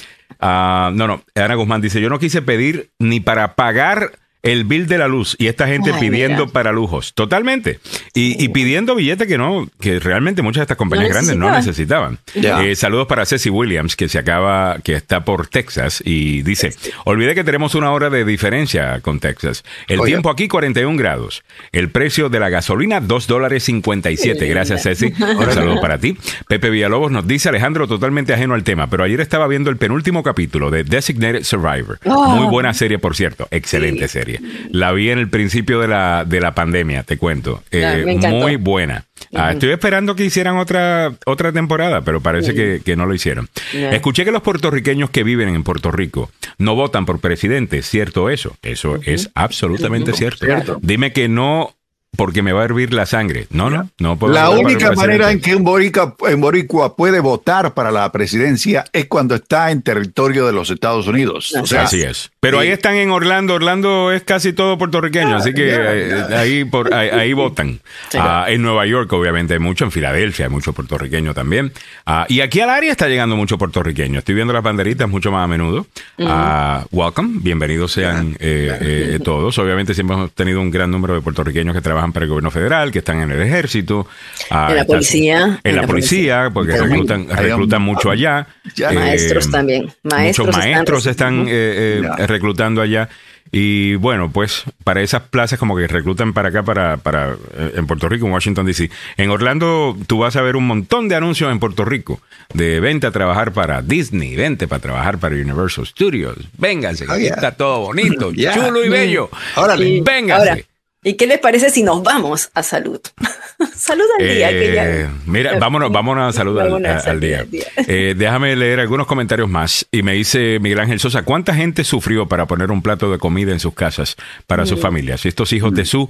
ah, 0.41 0.91
no, 0.95 1.07
no, 1.07 1.23
Ana 1.35 1.55
Guzmán 1.57 1.83
dice, 1.83 2.01
yo 2.01 2.09
no 2.09 2.19
quise 2.19 2.41
pedir 2.41 2.91
ni 2.99 3.21
para 3.21 3.55
pagar 3.55 4.13
el 4.43 4.65
bill 4.65 4.87
de 4.87 4.99
la 4.99 5.09
luz 5.09 5.37
y 5.39 5.49
esta 5.49 5.67
gente 5.67 5.93
pidiendo 5.99 6.49
para 6.49 6.73
lujos, 6.73 7.13
totalmente. 7.15 7.81
Y, 8.15 8.49
pidiendo 8.51 8.95
billetes 8.95 9.29
que 9.29 9.39
no, 9.39 9.69
que 9.81 10.01
realmente 10.01 10.43
muchas 10.43 10.61
de 10.61 10.65
estas 10.65 10.77
compañías 10.77 11.11
grandes 11.11 11.37
no 11.37 11.51
necesitaban. 11.51 12.19
Eh, 12.35 12.75
saludos 12.75 13.07
para 13.07 13.25
Ceci 13.27 13.51
Williams, 13.51 13.97
que 13.97 14.09
se 14.09 14.19
acaba, 14.19 14.79
que 14.83 14.95
está 14.95 15.25
por 15.25 15.49
Texas 15.49 16.03
y 16.05 16.43
dice, 16.43 16.75
olvidé 17.05 17.35
que 17.35 17.45
tenemos 17.45 17.75
una 17.75 17.93
hora 17.93 18.11
de 18.11 18.25
diferencia 18.25 19.01
con 19.01 19.21
Texas. 19.21 19.65
El 19.89 20.01
tiempo 20.03 20.31
aquí 20.31 20.49
41 20.49 20.97
grados. 20.97 21.43
El 21.73 21.91
precio 21.91 22.29
de 22.29 22.41
la 22.41 22.49
gasolina 22.49 23.01
2 23.01 23.27
dólares 23.27 23.65
57. 23.65 24.49
Gracias 24.49 24.83
Ceci. 24.83 25.13
Un 25.21 25.53
saludo 25.53 25.81
para 25.81 25.99
ti. 25.99 26.17
Pepe 26.49 26.71
Villalobos 26.71 27.11
nos 27.13 27.27
dice, 27.27 27.49
Alejandro, 27.49 27.87
totalmente 27.87 28.33
ajeno 28.33 28.55
al 28.55 28.65
tema, 28.65 28.89
pero 28.89 29.05
ayer 29.05 29.21
estaba 29.21 29.47
viendo 29.47 29.71
el 29.71 29.77
penúltimo 29.77 30.23
capítulo 30.23 30.71
de 30.71 30.85
Designated 30.85 31.45
Survivor. 31.45 31.99
Oh. 32.05 32.37
Muy 32.37 32.47
buena 32.47 32.75
serie, 32.75 32.99
por 32.99 33.17
cierto. 33.17 33.47
Excelente 33.51 34.09
serie. 34.09 34.30
La 34.71 34.93
vi 34.93 35.11
en 35.11 35.19
el 35.19 35.29
principio 35.29 35.81
de 35.81 35.89
la, 35.89 36.25
de 36.25 36.41
la 36.41 36.55
pandemia, 36.55 37.03
te 37.03 37.17
cuento. 37.17 37.63
Eh, 37.71 38.19
muy 38.29 38.57
buena. 38.57 39.07
Ah, 39.35 39.53
estoy 39.53 39.71
esperando 39.71 40.17
que 40.17 40.25
hicieran 40.25 40.57
otra, 40.57 41.13
otra 41.27 41.53
temporada, 41.53 42.01
pero 42.03 42.21
parece 42.21 42.55
que, 42.55 42.97
no 42.97 43.07
lo 43.07 43.15
hicieron. 43.15 43.49
Escuché 43.73 44.25
que 44.25 44.33
los 44.33 44.43
puertorriqueños 44.43 45.11
que 45.11 45.23
viven 45.23 45.55
en 45.55 45.63
Puerto 45.63 45.91
Rico 45.91 46.31
no 46.59 46.75
votan 46.75 47.07
por 47.07 47.21
presidente. 47.21 47.83
¿Cierto 47.83 48.31
eso? 48.31 48.57
Eso 48.63 48.99
es 49.05 49.31
absolutamente 49.35 50.13
cierto. 50.13 50.47
Dime 50.83 51.13
que 51.13 51.29
no 51.29 51.75
porque 52.17 52.43
me 52.43 52.53
va 52.53 52.63
a 52.63 52.65
hervir 52.65 52.93
la 52.93 53.07
sangre. 53.07 53.47
No, 53.51 53.71
no, 53.71 53.89
no 53.99 54.19
puedo. 54.19 54.35
La 54.35 54.51
única 54.51 54.93
manera 54.93 55.31
en 55.31 55.41
que 55.41 55.55
un 55.55 55.65
boricua, 55.65 56.97
puede 56.97 57.21
votar 57.21 57.73
para 57.73 57.91
la 57.91 58.11
presidencia 58.13 58.85
es 58.93 59.07
cuando 59.07 59.35
está 59.35 59.71
en 59.71 59.83
territorio 59.83 60.47
de 60.47 60.53
los 60.53 60.71
Estados 60.71 61.07
Unidos. 61.07 61.55
así 61.77 62.03
es. 62.03 62.31
Pero 62.41 62.59
ahí 62.59 62.69
están 62.69 62.97
en 62.97 63.11
Orlando. 63.11 63.55
Orlando 63.55 64.13
es 64.13 64.23
casi 64.23 64.53
todo 64.53 64.77
puertorriqueño, 64.77 65.37
así 65.37 65.55
que 65.55 65.71
eh, 65.71 66.25
ahí, 66.37 66.65
por, 66.65 66.93
ahí, 66.93 67.33
votan. 67.33 67.81
Ah, 68.15 68.47
en 68.49 68.63
Nueva 68.63 68.87
York, 68.87 69.13
obviamente, 69.13 69.55
hay 69.55 69.61
mucho. 69.61 69.85
En 69.85 69.93
Filadelfia 69.93 70.47
hay 70.47 70.51
mucho 70.51 70.73
puertorriqueño 70.73 71.33
también. 71.33 71.73
Ah, 72.07 72.27
y 72.29 72.41
aquí 72.41 72.61
al 72.61 72.71
área 72.71 72.91
está 72.91 73.09
llegando 73.09 73.37
mucho 73.37 73.57
puertorriqueño. 73.57 74.19
Estoy 74.19 74.35
viendo 74.35 74.53
las 74.53 74.63
banderitas 74.63 75.09
mucho 75.09 75.31
más 75.31 75.45
a 75.45 75.47
menudo. 75.47 75.87
Ah, 76.19 76.85
welcome, 76.91 77.39
bienvenidos 77.43 77.93
sean 77.93 78.37
eh, 78.41 78.79
eh, 78.81 79.19
todos. 79.23 79.59
Obviamente 79.59 79.95
siempre 79.95 80.17
hemos 80.17 80.33
tenido 80.33 80.61
un 80.61 80.71
gran 80.71 80.91
número 80.91 81.15
de 81.15 81.21
puertorriqueños 81.21 81.75
que 81.75 81.81
trabajan 81.81 82.00
para 82.13 82.25
el 82.25 82.31
gobierno 82.31 82.51
federal, 82.51 82.91
que 82.91 83.01
están 83.01 83.21
en 83.21 83.31
el 83.31 83.43
ejército. 83.43 84.07
Ah, 84.51 84.69
en 84.71 84.77
la 84.77 84.85
policía. 84.85 85.61
En, 85.63 85.77
la, 85.77 85.87
policía, 85.87 86.51
porque 86.53 86.77
reclutan, 86.77 87.29
reclutan 87.29 87.83
mucho 87.83 88.11
allá. 88.11 88.47
maestros 88.93 89.47
eh, 89.47 89.51
también. 89.51 89.93
Maestros 90.03 90.47
muchos 90.49 90.65
maestros 90.65 91.07
están, 91.07 91.47
eh, 91.49 92.03
eh, 92.19 92.27
reclutando 92.27 92.81
allá. 92.81 93.09
Y 93.53 93.97
bueno, 93.97 94.31
pues 94.31 94.63
para 94.85 95.03
esas 95.03 95.23
plazas 95.23 95.59
como 95.59 95.77
que 95.77 95.89
reclutan 95.89 96.33
para 96.33 96.51
acá, 96.51 96.63
para, 96.63 96.99
para 96.99 97.37
en 97.75 97.87
Puerto 97.87 98.09
Rico, 98.09 98.27
en 98.27 98.33
Washington, 98.33 98.65
D.C. 98.65 98.91
En 99.17 99.31
Orlando 99.31 99.97
tú 100.07 100.19
vas 100.19 100.37
a 100.37 100.43
ver 100.43 100.55
un 100.55 100.69
montón 100.69 101.09
de 101.09 101.17
anuncios 101.17 101.51
en 101.51 101.59
Puerto 101.59 101.85
Rico 101.85 102.21
de 102.55 102.79
vente 102.79 103.09
a 103.09 103.11
trabajar 103.11 103.53
para 103.53 103.83
Disney, 103.83 104.37
vente 104.37 104.69
para 104.69 104.81
trabajar 104.81 105.19
para 105.19 105.35
Universal 105.35 105.85
Studios, 105.87 106.37
vénganse, 106.59 107.07
aquí 107.09 107.27
está 107.27 107.53
todo 107.53 107.81
bonito, 107.81 108.33
chulo 108.55 108.85
y 108.85 108.89
bello. 108.89 109.31
Órale, 109.57 110.01
vénganse. 110.01 110.70
¿Y 111.03 111.15
qué 111.15 111.27
les 111.27 111.39
parece 111.39 111.71
si 111.71 111.83
nos 111.83 112.03
vamos 112.03 112.51
a 112.53 112.63
salud? 112.63 113.01
salud 113.75 114.05
al 114.19 114.27
día. 114.27 114.51
Eh, 114.51 115.09
mira, 115.25 115.59
vámonos, 115.59 115.91
vámonos 115.93 116.29
a 116.29 116.37
salud 116.37 116.59
al, 116.59 117.21
día. 117.21 117.47
Eh, 117.89 118.15
déjame 118.17 118.55
leer 118.55 118.81
algunos 118.81 119.07
comentarios 119.07 119.49
más. 119.49 119.87
Y 119.91 120.03
me 120.03 120.13
dice 120.13 120.59
Miguel 120.61 120.81
Ángel 120.81 121.01
Sosa, 121.01 121.23
¿cuánta 121.23 121.55
gente 121.55 121.85
sufrió 121.85 122.29
para 122.29 122.47
poner 122.47 122.71
un 122.71 122.83
plato 122.83 123.11
de 123.11 123.19
comida 123.19 123.53
en 123.53 123.61
sus 123.61 123.75
casas 123.75 124.17
para 124.47 124.67
sus 124.67 124.79
mm. 124.79 124.83
familias? 124.83 125.25
Estos 125.25 125.53
hijos 125.55 125.75
de 125.75 125.87
su 125.87 126.09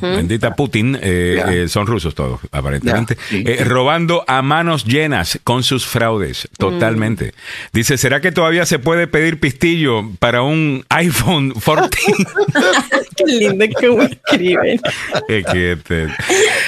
Bendita 0.00 0.54
Putin, 0.54 0.98
eh, 1.00 1.42
eh, 1.48 1.68
son 1.68 1.86
rusos 1.86 2.14
todos, 2.14 2.40
aparentemente. 2.52 3.16
Eh, 3.30 3.64
robando 3.64 4.24
a 4.26 4.42
manos 4.42 4.84
llenas 4.84 5.38
con 5.42 5.62
sus 5.62 5.86
fraudes, 5.86 6.48
totalmente. 6.58 7.26
Mm. 7.26 7.30
Dice, 7.72 7.98
¿será 7.98 8.20
que 8.20 8.32
todavía 8.32 8.66
se 8.66 8.78
puede 8.78 9.06
pedir 9.06 9.40
pistillo 9.40 10.10
para 10.18 10.42
un 10.42 10.84
iPhone 10.90 11.52
14? 11.52 11.98
Qué 13.16 13.24
lindo 13.26 13.64
que 13.78 14.04
escriben. 14.14 14.80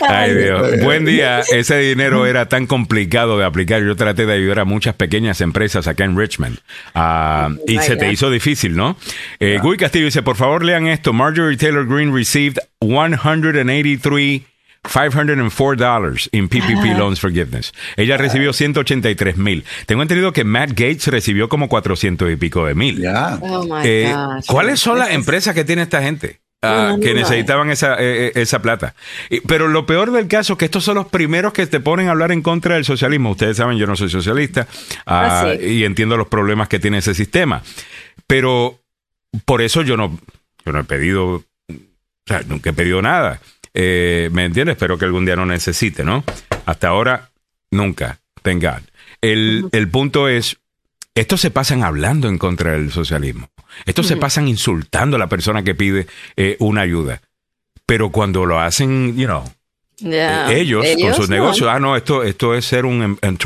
Ay, 0.00 0.34
Dios. 0.34 0.80
Buen 0.82 1.04
día. 1.04 1.40
Ese 1.40 1.78
dinero 1.78 2.26
era 2.26 2.48
tan 2.48 2.66
complicado 2.66 3.38
de 3.38 3.44
aplicar. 3.44 3.82
Yo 3.82 3.96
traté 3.96 4.26
de 4.26 4.34
ayudar 4.34 4.60
a 4.60 4.64
muchas 4.64 4.94
pequeñas 4.94 5.40
empresas 5.40 5.86
acá 5.86 6.04
en 6.04 6.16
Richmond. 6.16 6.58
Ah, 6.94 7.50
y 7.66 7.78
se 7.78 7.96
te 7.96 8.10
hizo 8.12 8.30
difícil, 8.30 8.76
¿no? 8.76 8.96
Guy 9.40 9.76
Castillo 9.76 10.06
dice, 10.06 10.22
por 10.22 10.36
favor 10.36 10.64
lean 10.64 10.86
esto. 10.86 11.12
Marjorie 11.12 11.56
Taylor 11.56 11.86
Greene 11.86 12.12
received 12.12 12.58
183 12.80 14.42
$504 14.88 16.28
in 16.32 16.48
PPP 16.48 16.96
loans 16.98 17.20
forgiveness. 17.20 17.72
Ella 17.96 18.16
recibió 18.16 18.52
183 18.52 19.36
mil. 19.36 19.64
Tengo 19.86 20.02
entendido 20.02 20.32
que 20.32 20.44
Matt 20.44 20.70
Gates 20.70 21.06
recibió 21.08 21.48
como 21.48 21.68
400 21.68 22.30
y 22.32 22.36
pico 22.36 22.66
de 22.66 22.74
mil. 22.74 23.04
Oh 23.40 23.80
eh, 23.82 24.14
¿Cuáles 24.46 24.80
son 24.80 24.98
las 24.98 25.10
empresas 25.10 25.54
que 25.54 25.64
tiene 25.64 25.82
esta 25.82 26.02
gente? 26.02 26.40
Ah, 26.62 26.96
que 27.00 27.14
necesitaban 27.14 27.70
esa, 27.70 27.94
eh, 27.94 28.28
eh, 28.28 28.32
esa 28.36 28.60
plata. 28.60 28.94
pero 29.46 29.68
lo 29.68 29.86
peor 29.86 30.10
del 30.10 30.26
caso 30.26 30.54
es 30.54 30.58
que 30.58 30.64
estos 30.64 30.84
son 30.84 30.96
los 30.96 31.06
primeros 31.06 31.52
que 31.52 31.66
te 31.66 31.80
ponen 31.80 32.08
a 32.08 32.12
hablar 32.12 32.32
en 32.32 32.42
contra 32.42 32.74
del 32.74 32.84
socialismo. 32.84 33.32
Ustedes 33.32 33.58
saben, 33.58 33.78
yo 33.78 33.86
no 33.86 33.94
soy 33.94 34.08
socialista 34.08 34.66
ah, 35.04 35.44
ah, 35.46 35.54
y 35.54 35.84
entiendo 35.84 36.16
los 36.16 36.28
problemas 36.28 36.68
que 36.68 36.78
tiene 36.78 36.98
ese 36.98 37.14
sistema. 37.14 37.62
Pero 38.26 38.80
por 39.44 39.62
eso 39.62 39.82
yo 39.82 39.96
no, 39.96 40.18
yo 40.64 40.72
no 40.72 40.80
he 40.80 40.84
pedido 40.84 41.44
o 42.28 42.32
sea, 42.32 42.42
nunca 42.48 42.70
he 42.70 42.72
pedido 42.72 43.00
nada. 43.02 43.40
Eh, 43.78 44.30
¿Me 44.32 44.46
entiendes? 44.46 44.76
Espero 44.76 44.96
que 44.96 45.04
algún 45.04 45.26
día 45.26 45.36
no 45.36 45.44
necesite, 45.44 46.02
¿no? 46.02 46.24
Hasta 46.64 46.88
ahora, 46.88 47.30
nunca. 47.70 48.20
Tenga. 48.42 48.80
El, 49.20 49.68
el 49.72 49.88
punto 49.90 50.28
es, 50.28 50.56
estos 51.14 51.42
se 51.42 51.50
pasan 51.50 51.84
hablando 51.84 52.28
en 52.28 52.38
contra 52.38 52.72
del 52.72 52.90
socialismo. 52.90 53.50
Estos 53.84 54.06
se 54.06 54.16
pasan 54.16 54.48
insultando 54.48 55.16
a 55.16 55.18
la 55.18 55.28
persona 55.28 55.62
que 55.62 55.74
pide 55.74 56.06
eh, 56.36 56.56
una 56.58 56.80
ayuda. 56.80 57.20
Pero 57.84 58.10
cuando 58.10 58.46
lo 58.46 58.58
hacen, 58.58 59.14
you 59.14 59.26
know, 59.26 59.44
eh, 60.02 60.46
ellos, 60.50 60.86
con 61.00 61.14
sus 61.14 61.28
negocios, 61.28 61.68
ah, 61.70 61.78
no, 61.78 61.96
esto, 61.96 62.22
esto 62.22 62.54
es 62.54 62.64
ser 62.64 62.86
un 62.86 63.18
em, 63.20 63.36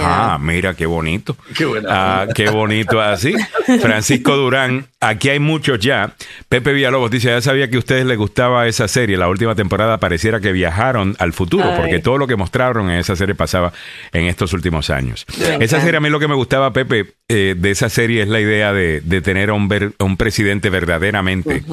Ah, 0.00 0.38
mira, 0.40 0.74
qué 0.74 0.86
bonito. 0.86 1.36
Qué, 1.56 1.66
ah, 1.88 2.26
qué 2.34 2.50
bonito 2.50 3.00
así. 3.00 3.34
Francisco 3.80 4.36
Durán, 4.36 4.86
aquí 5.00 5.28
hay 5.28 5.38
muchos 5.38 5.78
ya. 5.80 6.14
Pepe 6.48 6.72
Villalobos 6.72 7.10
dice, 7.10 7.28
ya 7.28 7.40
sabía 7.40 7.68
que 7.68 7.76
a 7.76 7.78
ustedes 7.78 8.06
les 8.06 8.16
gustaba 8.16 8.66
esa 8.66 8.88
serie. 8.88 9.16
La 9.16 9.28
última 9.28 9.54
temporada 9.54 9.98
pareciera 9.98 10.40
que 10.40 10.52
viajaron 10.52 11.16
al 11.18 11.32
futuro, 11.32 11.74
porque 11.76 11.98
todo 11.98 12.18
lo 12.18 12.26
que 12.26 12.36
mostraron 12.36 12.90
en 12.90 12.98
esa 12.98 13.16
serie 13.16 13.34
pasaba 13.34 13.72
en 14.12 14.26
estos 14.26 14.52
últimos 14.52 14.90
años. 14.90 15.26
esa 15.60 15.80
serie, 15.80 15.98
a 15.98 16.00
mí 16.00 16.10
lo 16.10 16.20
que 16.20 16.28
me 16.28 16.34
gustaba, 16.34 16.72
Pepe, 16.72 17.14
eh, 17.28 17.54
de 17.56 17.70
esa 17.70 17.88
serie 17.88 18.22
es 18.22 18.28
la 18.28 18.40
idea 18.40 18.72
de, 18.72 19.00
tener 19.22 19.50
a 19.50 19.54
un, 19.54 19.94
un, 19.98 20.16
presidente 20.16 20.70
verdaderamente 20.70 21.64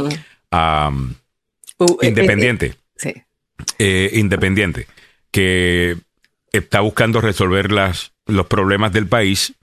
uh, 0.52 0.92
independiente. 2.02 2.76
sí. 2.96 3.14
independiente. 3.80 4.88
Que 5.32 5.96
está 6.52 6.82
buscando 6.82 7.22
resolver 7.22 7.72
las, 7.72 8.14
los 8.26 8.48
problemas 8.48 8.92
del 8.92 9.08
país 9.08 9.54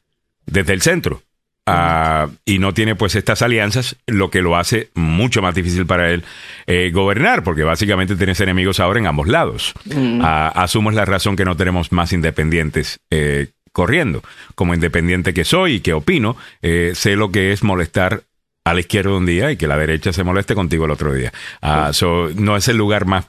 desde 0.47 0.73
el 0.73 0.83
centro. 0.83 1.23
Ah, 1.71 2.29
y 2.47 2.59
no 2.59 2.73
tiene 2.73 2.95
pues 2.95 3.15
estas 3.15 3.43
alianzas, 3.43 3.97
lo 4.07 4.31
que 4.31 4.41
lo 4.41 4.57
hace 4.57 4.89
mucho 4.95 5.43
más 5.43 5.55
difícil 5.55 5.85
para 5.85 6.11
él 6.11 6.25
eh, 6.67 6.91
gobernar, 6.93 7.43
porque 7.43 7.63
básicamente 7.63 8.17
tienes 8.17 8.41
enemigos 8.41 8.81
ahora 8.81 8.99
en 8.99 9.07
ambos 9.07 9.29
lados. 9.29 9.75
Ah, 10.23 10.51
asumo 10.55 10.91
la 10.91 11.05
razón 11.05 11.37
que 11.37 11.45
no 11.45 11.57
tenemos 11.57 11.93
más 11.93 12.13
independientes 12.13 13.01
eh, 13.11 13.49
corriendo. 13.73 14.23
Como 14.55 14.75
independiente 14.75 15.35
que 15.35 15.45
soy 15.45 15.75
y 15.75 15.81
que 15.81 15.93
opino, 15.93 16.37
eh, 16.63 16.93
sé 16.95 17.17
lo 17.17 17.31
que 17.31 17.53
es 17.53 17.63
molestar 17.63 18.23
a 18.65 18.75
la 18.75 18.81
izquierda 18.81 19.17
un 19.17 19.27
día 19.27 19.51
y 19.51 19.57
que 19.57 19.67
la 19.67 19.77
derecha 19.77 20.13
se 20.13 20.25
moleste 20.25 20.55
contigo 20.55 20.87
el 20.87 20.91
otro 20.91 21.13
día. 21.13 21.33
Ah, 21.61 21.91
no 22.35 22.57
es 22.57 22.69
el 22.69 22.77
lugar 22.77 23.05
más 23.05 23.27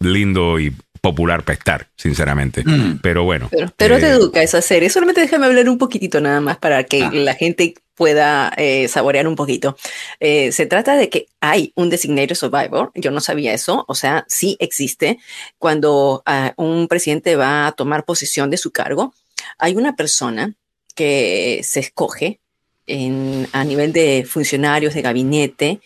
lindo 0.00 0.58
y 0.58 0.74
popular 1.02 1.42
para 1.44 1.58
estar, 1.58 1.88
sinceramente. 1.96 2.62
Mm. 2.64 3.00
Pero 3.02 3.24
bueno. 3.24 3.50
Pero, 3.76 3.98
te 3.98 4.06
eh, 4.06 4.10
educa 4.10 4.40
esa 4.42 4.62
serie. 4.62 4.88
Solamente 4.88 5.20
déjame 5.20 5.46
hablar 5.46 5.68
un 5.68 5.76
poquitito 5.76 6.20
nada 6.20 6.40
más 6.40 6.56
para 6.58 6.84
que 6.84 7.02
ah. 7.02 7.10
la 7.12 7.34
gente 7.34 7.74
pueda 7.96 8.52
eh, 8.56 8.86
saborear 8.86 9.26
un 9.26 9.34
poquito. 9.34 9.76
Eh, 10.20 10.52
se 10.52 10.64
trata 10.66 10.96
de 10.96 11.10
que 11.10 11.26
hay 11.40 11.72
un 11.74 11.90
designated 11.90 12.36
survivor. 12.36 12.92
Yo 12.94 13.10
no 13.10 13.20
sabía 13.20 13.52
eso. 13.52 13.84
O 13.88 13.96
sea, 13.96 14.24
sí 14.28 14.56
existe. 14.60 15.18
Cuando 15.58 16.22
ah, 16.24 16.54
un 16.56 16.86
presidente 16.86 17.34
va 17.34 17.66
a 17.66 17.72
tomar 17.72 18.04
posesión 18.04 18.48
de 18.48 18.56
su 18.56 18.70
cargo, 18.70 19.12
hay 19.58 19.74
una 19.74 19.96
persona 19.96 20.54
que 20.94 21.62
se 21.64 21.80
escoge 21.80 22.38
en, 22.86 23.48
a 23.52 23.64
nivel 23.64 23.92
de 23.92 24.24
funcionarios 24.28 24.94
de 24.94 25.02
gabinete, 25.02 25.80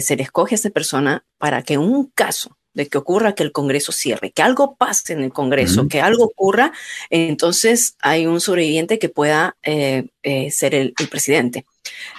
se 0.00 0.16
le 0.16 0.22
escoge 0.22 0.54
a 0.54 0.56
esa 0.56 0.70
persona 0.70 1.24
para 1.38 1.62
que 1.62 1.76
un 1.76 2.06
caso 2.14 2.56
de 2.74 2.88
que 2.88 2.98
ocurra 2.98 3.34
que 3.34 3.42
el 3.42 3.52
Congreso 3.52 3.92
cierre, 3.92 4.30
que 4.30 4.42
algo 4.42 4.76
pase 4.76 5.12
en 5.12 5.22
el 5.22 5.32
Congreso, 5.32 5.88
que 5.88 6.00
algo 6.00 6.24
ocurra, 6.24 6.72
entonces 7.10 7.96
hay 8.00 8.26
un 8.26 8.40
sobreviviente 8.40 8.98
que 8.98 9.08
pueda 9.08 9.56
eh, 9.62 10.06
eh, 10.22 10.50
ser 10.50 10.74
el, 10.74 10.94
presidente. 11.10 11.66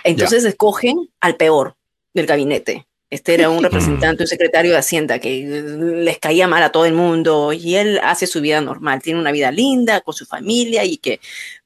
Entonces 0.03 0.43
escogen 0.45 1.09
al 1.19 1.35
peor 1.35 1.75
del 2.13 2.27
gabinete. 2.27 2.85
Este 3.09 3.33
era 3.33 3.49
un 3.49 3.63
representante, 3.63 4.23
un 4.23 4.27
secretario 4.27 4.71
de 4.71 4.77
Hacienda 4.77 5.19
que 5.19 5.43
les 5.43 6.19
caía 6.19 6.47
mal 6.47 6.63
a 6.63 6.71
todo 6.71 6.85
el 6.85 6.93
mundo 6.93 7.53
y 7.53 7.75
él 7.75 7.99
hace 8.03 8.27
su 8.27 8.41
vida 8.41 8.61
normal, 8.61 9.01
tiene 9.01 9.19
una 9.19 9.31
vida 9.31 9.51
linda 9.51 10.01
con 10.01 10.13
su 10.13 10.25
familia 10.25 10.83
y 10.83 10.97
que 10.97 11.19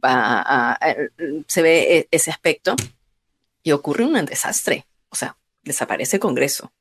va 0.03 0.77
se 1.47 1.61
ve 1.61 2.07
ese 2.11 2.31
aspecto 2.31 2.75
y 3.63 3.71
ocurre 3.71 4.05
un 4.05 4.25
desastre. 4.25 4.85
O 5.09 5.15
sea, 5.15 5.35
desaparece 5.63 6.17
el 6.17 6.21
Congreso. 6.21 6.71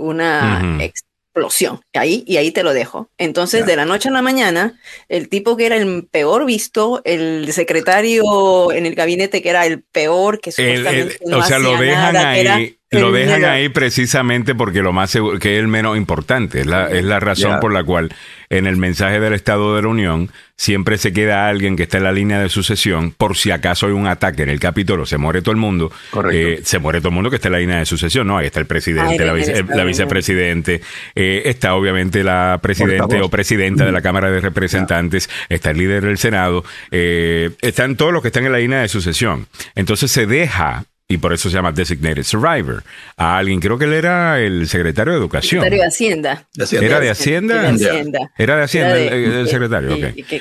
Una 0.00 0.78
explosión. 0.80 1.80
Ahí, 1.94 2.24
y 2.26 2.36
ahí 2.38 2.50
te 2.50 2.62
lo 2.62 2.72
dejo. 2.72 3.08
Entonces, 3.18 3.64
de 3.64 3.76
la 3.76 3.84
noche 3.84 4.08
a 4.08 4.12
la 4.12 4.22
mañana, 4.22 4.78
el 5.08 5.28
tipo 5.28 5.56
que 5.56 5.66
era 5.66 5.76
el 5.76 6.06
peor 6.10 6.44
visto, 6.44 7.00
el 7.04 7.52
secretario 7.52 8.72
en 8.72 8.86
el 8.86 8.94
gabinete 8.94 9.40
que 9.40 9.50
era 9.50 9.66
el 9.66 9.82
peor, 9.82 10.40
que 10.40 10.52
supuestamente 10.52 11.18
o 11.32 11.42
sea, 11.42 11.58
lo 11.58 11.76
dejan 11.76 12.16
ahí. 12.16 12.76
Lo 12.92 13.12
dejan 13.12 13.44
ahí 13.44 13.68
precisamente 13.68 14.56
porque 14.56 14.82
lo 14.82 14.92
más 14.92 15.10
seguro, 15.10 15.38
que 15.38 15.54
es 15.54 15.60
el 15.60 15.68
menos 15.68 15.96
importante, 15.96 16.60
es 16.60 16.66
la, 16.66 16.88
es 16.88 17.04
la 17.04 17.20
razón 17.20 17.60
por 17.60 17.72
la 17.72 17.84
cual 17.84 18.12
en 18.50 18.66
el 18.66 18.76
mensaje 18.76 19.20
del 19.20 19.32
Estado 19.32 19.76
de 19.76 19.82
la 19.82 19.88
Unión 19.88 20.30
siempre 20.56 20.98
se 20.98 21.12
queda 21.12 21.48
alguien 21.48 21.76
que 21.76 21.84
está 21.84 21.98
en 21.98 22.04
la 22.04 22.12
línea 22.12 22.40
de 22.40 22.48
sucesión 22.48 23.12
por 23.12 23.36
si 23.36 23.52
acaso 23.52 23.86
hay 23.86 23.92
un 23.92 24.08
ataque 24.08 24.42
en 24.42 24.50
el 24.50 24.58
Capítulo, 24.58 25.06
se 25.06 25.16
muere 25.16 25.40
todo 25.40 25.52
el 25.52 25.56
mundo, 25.56 25.90
eh, 26.32 26.60
se 26.64 26.78
muere 26.80 26.98
todo 26.98 27.08
el 27.08 27.14
mundo 27.14 27.30
que 27.30 27.36
está 27.36 27.48
en 27.48 27.52
la 27.52 27.58
línea 27.60 27.78
de 27.78 27.86
sucesión, 27.86 28.26
¿no? 28.26 28.36
Ahí 28.36 28.46
está 28.46 28.60
el 28.60 28.66
presidente, 28.66 29.24
la, 29.24 29.84
vicepresidente, 29.84 30.82
eh, 31.14 31.42
está 31.46 31.74
obviamente 31.74 32.24
la 32.24 32.58
presidente 32.60 33.22
o 33.22 33.30
presidenta 33.30 33.86
de 33.86 33.92
la 33.92 34.02
Cámara 34.02 34.30
de 34.30 34.40
Representantes, 34.40 35.30
está 35.48 35.70
el 35.70 35.78
líder 35.78 36.04
del 36.04 36.18
Senado, 36.18 36.64
eh, 36.90 37.50
están 37.62 37.96
todos 37.96 38.12
los 38.12 38.20
que 38.20 38.28
están 38.28 38.44
en 38.44 38.52
la 38.52 38.58
línea 38.58 38.80
de 38.80 38.88
sucesión. 38.88 39.46
Entonces 39.76 40.10
se 40.10 40.26
deja 40.26 40.84
y 41.10 41.18
por 41.18 41.32
eso 41.32 41.50
se 41.50 41.56
llama 41.56 41.72
Designated 41.72 42.22
Survivor, 42.22 42.84
a 43.16 43.36
alguien, 43.36 43.58
creo 43.58 43.76
que 43.76 43.84
él 43.84 43.94
era 43.94 44.40
el 44.40 44.68
secretario 44.68 45.12
de 45.12 45.18
Educación. 45.18 45.60
Secretario 45.64 45.82
de 45.82 45.88
Hacienda. 45.88 46.46
¿Era 46.70 47.00
de 47.00 47.10
Hacienda? 47.10 48.30
Era 48.38 48.56
de 48.56 48.62
Hacienda, 48.62 48.96
el, 48.96 49.48
secretario, 49.48 49.98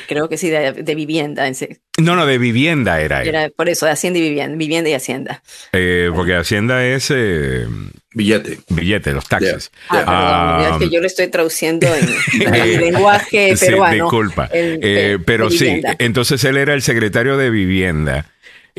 creo 0.07 0.29
que 0.29 0.37
sí, 0.37 0.51
de, 0.51 0.95
vivienda. 0.95 1.49
No, 1.97 2.15
no, 2.15 2.27
de 2.27 2.37
vivienda 2.37 3.01
era 3.01 3.23
él. 3.23 3.29
Era 3.29 3.49
por 3.49 3.67
eso, 3.67 3.87
de 3.87 3.93
Hacienda 3.93 4.19
y 4.19 4.21
vivienda, 4.21 4.57
vivienda 4.57 4.91
y 4.91 4.93
Hacienda. 4.93 5.41
Eh, 5.73 6.11
porque 6.13 6.35
Hacienda 6.35 6.85
es... 6.85 7.09
Eh, 7.09 7.65
billete. 8.13 8.59
Billete, 8.69 9.11
los 9.11 9.27
taxes. 9.27 9.71
Ah, 9.89 10.59
perdón, 10.61 10.79
que 10.81 10.89
yo 10.95 11.01
lo 11.01 11.07
estoy 11.07 11.29
traduciendo 11.29 11.87
en, 11.87 12.51
lenguaje 12.79 13.55
peruano. 13.59 13.91
Sí, 13.91 14.01
disculpa. 14.01 14.49
Eh, 14.53 15.17
pero 15.25 15.49
sí, 15.49 15.81
entonces 15.97 16.43
él 16.43 16.57
era 16.57 16.75
el 16.75 16.83
secretario 16.83 17.37
de 17.37 17.49
vivienda 17.49 18.27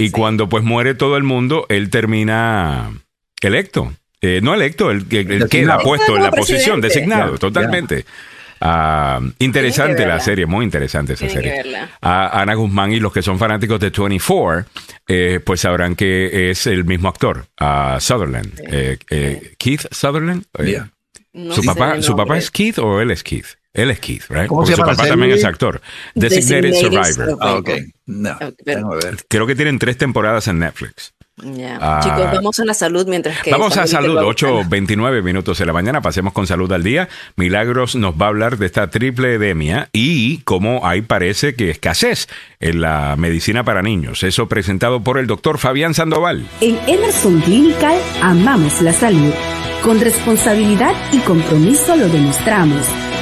y 0.01 0.11
cuando 0.11 0.49
pues 0.49 0.65
muere 0.65 0.95
todo 0.95 1.17
el 1.17 1.25
mundo, 1.25 1.67
él 1.69 1.91
termina 1.91 2.91
electo. 3.43 3.93
Eh, 4.23 4.41
no 4.43 4.55
electo, 4.55 4.91
el 4.91 5.07
que 5.07 5.47
queda 5.51 5.79
puesto 5.79 6.17
en 6.17 6.23
la 6.23 6.31
posición, 6.31 6.81
designado, 6.81 7.39
totalmente. 7.39 8.05
Ah, 8.63 9.21
interesante 9.39 10.07
la 10.07 10.21
serie, 10.21 10.47
muy 10.47 10.65
interesante 10.65 11.15
esa 11.15 11.29
serie. 11.29 11.63
Ana 12.01 12.55
Guzmán 12.55 12.93
y 12.93 13.01
los 13.01 13.13
que 13.13 13.23
son 13.23 13.39
fanáticos 13.39 13.81
de 13.81 13.91
24, 13.91 14.67
eh, 15.07 15.41
pues 15.45 15.61
sabrán 15.61 15.97
que 15.97 16.51
es 16.51 16.67
el 16.67 16.85
mismo 16.85 17.09
actor, 17.09 17.47
Sutherland. 17.99 18.61
Eh, 18.71 19.55
Keith 19.59 19.87
Sutherland. 19.91 20.45
su, 21.53 21.63
papá, 21.63 22.01
¿Su 22.01 22.17
papá 22.17 22.39
es 22.39 22.51
Keith 22.51 22.79
o 22.79 23.01
él 23.01 23.11
es 23.11 23.23
Keith? 23.23 23.60
Él 23.73 23.91
es 23.91 24.01
Keith, 24.01 24.25
right? 24.29 24.49
Porque 24.49 24.75
su 24.75 24.83
papá 24.83 25.07
también 25.07 25.33
es 25.33 25.45
actor. 25.45 25.81
Designated, 26.15 26.75
Survivor. 26.75 27.39
Ah, 27.41 27.55
ok. 27.55 27.71
No, 28.07 28.37
Creo 29.29 29.47
que 29.47 29.55
tienen 29.55 29.79
tres 29.79 29.97
temporadas 29.97 30.49
en 30.49 30.59
Netflix. 30.59 31.15
Ah. 31.81 32.01
Chicos, 32.03 32.33
vamos 32.33 32.61
a 32.61 32.65
la 32.65 32.75
salud 32.75 33.07
mientras 33.07 33.41
que. 33.41 33.51
Vamos 33.51 33.77
a 33.77 33.87
salud, 33.87 34.17
8.29 34.17 35.23
minutos 35.23 35.59
de 35.59 35.67
la 35.67 35.73
mañana. 35.73 36.01
Pasemos 36.03 36.33
con 36.33 36.47
salud 36.47 36.71
al 36.73 36.83
día. 36.83 37.09
Milagros 37.37 37.97
nos 37.97 38.15
va 38.15 38.27
a 38.27 38.29
hablar 38.29 38.59
de 38.59 38.67
esta 38.67 38.91
triple 38.91 39.35
edemia 39.35 39.89
y 39.93 40.39
cómo 40.39 40.87
hay 40.87 41.03
parece 41.03 41.55
que 41.55 41.71
escasez 41.71 42.29
en 42.59 42.81
la 42.81 43.15
medicina 43.17 43.65
para 43.65 43.83
niños. 43.83 44.23
Eso 44.23 44.49
presentado 44.49 45.03
por 45.03 45.19
el 45.19 45.27
doctor 45.27 45.59
Fabián 45.59 45.95
Sandoval. 45.95 46.47
En 46.61 46.79
Emerson 46.87 47.41
Clinical 47.41 47.97
amamos 48.21 48.83
la 48.83 48.93
salud. 48.93 49.33
Con 49.83 49.99
responsabilidad 50.01 50.95
y 51.13 51.21
compromiso 51.21 51.97
lo 51.97 52.09
demostramos 52.09 52.87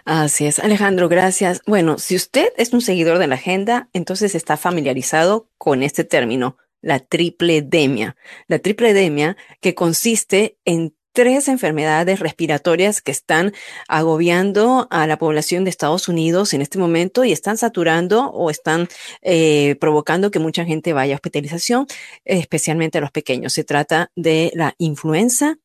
Así 0.05 0.45
es, 0.45 0.59
Alejandro, 0.59 1.09
gracias. 1.09 1.61
Bueno, 1.67 1.97
si 1.97 2.15
usted 2.15 2.53
es 2.55 2.71
un 2.71 2.79
seguidor 2.79 3.17
de 3.17 3.27
la 3.27 3.35
agenda, 3.35 3.89
entonces 3.91 4.35
está 4.35 4.55
familiarizado 4.55 5.49
con 5.57 5.83
este 5.83 6.05
término, 6.05 6.55
la 6.79 6.99
triple 6.99 7.61
demia. 7.61 8.15
La 8.47 8.59
triple 8.59 8.93
demia 8.93 9.35
que 9.59 9.75
consiste 9.75 10.55
en 10.63 10.95
tres 11.13 11.47
enfermedades 11.47 12.19
respiratorias 12.19 13.01
que 13.01 13.11
están 13.11 13.53
agobiando 13.87 14.87
a 14.89 15.07
la 15.07 15.17
población 15.17 15.63
de 15.63 15.69
Estados 15.69 16.09
Unidos 16.09 16.53
en 16.53 16.61
este 16.61 16.79
momento 16.79 17.23
y 17.23 17.31
están 17.31 17.57
saturando 17.57 18.31
o 18.31 18.49
están 18.49 18.89
eh, 19.21 19.75
provocando 19.79 20.31
que 20.31 20.39
mucha 20.39 20.65
gente 20.65 20.91
vaya 20.91 21.13
a 21.13 21.17
hospitalización, 21.17 21.85
especialmente 22.25 22.97
a 22.97 23.01
los 23.01 23.11
pequeños. 23.11 23.53
Se 23.53 23.63
trata 23.63 24.11
de 24.15 24.51
la 24.55 24.75
influenza, 24.79 25.57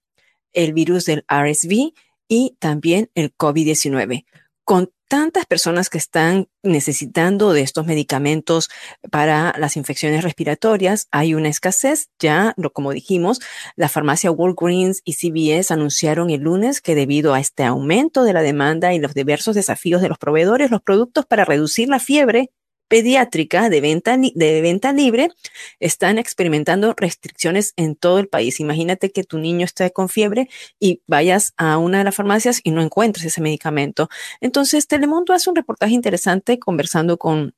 el 0.53 0.73
virus 0.75 1.07
del 1.07 1.25
RSV 1.29 1.93
y 2.29 2.57
también 2.59 3.11
el 3.15 3.35
COVID-19. 3.35 4.25
Con 4.69 4.93
tantas 5.09 5.47
personas 5.47 5.89
que 5.89 5.97
están 5.97 6.51
necesitando 6.62 7.55
de 7.55 7.62
estos 7.62 7.86
medicamentos 7.86 8.69
para 9.11 9.55
las 9.57 9.78
infecciones 9.78 10.23
respiratorias, 10.23 11.09
hay 11.11 11.32
una 11.32 11.49
escasez. 11.49 12.11
Ya, 12.19 12.55
como 12.74 12.93
dijimos, 12.93 13.40
la 13.77 13.89
farmacia 13.89 14.31
Walgreens 14.31 15.01
y 15.07 15.15
CVS 15.15 15.73
anunciaron 15.73 16.28
el 16.28 16.43
lunes 16.43 16.82
que 16.82 16.95
debido 16.95 17.32
a 17.32 17.40
este 17.40 17.65
aumento 17.65 18.24
de 18.24 18.35
la 18.35 18.43
demanda 18.43 18.93
y 18.93 18.99
los 18.99 19.15
diversos 19.15 19.55
desafíos 19.55 20.03
de 20.03 20.11
los 20.11 20.19
proveedores, 20.19 20.70
los 20.70 20.82
productos 20.82 21.24
para 21.24 21.47
reducir 21.47 21.89
la 21.89 21.99
fiebre 21.99 22.51
pediátrica 22.89 23.69
de 23.69 23.81
venta, 23.81 24.16
de 24.16 24.60
venta 24.60 24.93
libre 24.93 25.31
están 25.81 26.19
experimentando 26.19 26.94
restricciones 26.97 27.74
en 27.77 27.94
todo 27.94 28.19
el 28.19 28.28
país. 28.28 28.60
Imagínate 28.60 29.10
que 29.10 29.24
tu 29.24 29.39
niño 29.39 29.65
esté 29.65 29.93
con 29.93 30.09
fiebre 30.09 30.48
y 30.81 31.02
vayas 31.06 31.52
a 31.56 31.78
una 31.78 31.98
de 31.98 32.05
las 32.05 32.15
farmacias 32.15 32.60
y 32.65 32.70
no 32.70 32.82
encuentres 32.82 33.27
ese 33.27 33.40
medicamento. 33.40 34.09
Entonces, 34.40 34.86
Telemundo 34.86 35.32
hace 35.32 35.51
un 35.51 35.56
reportaje 35.56 35.94
interesante 35.94 36.59
conversando 36.59 37.19
con 37.19 37.55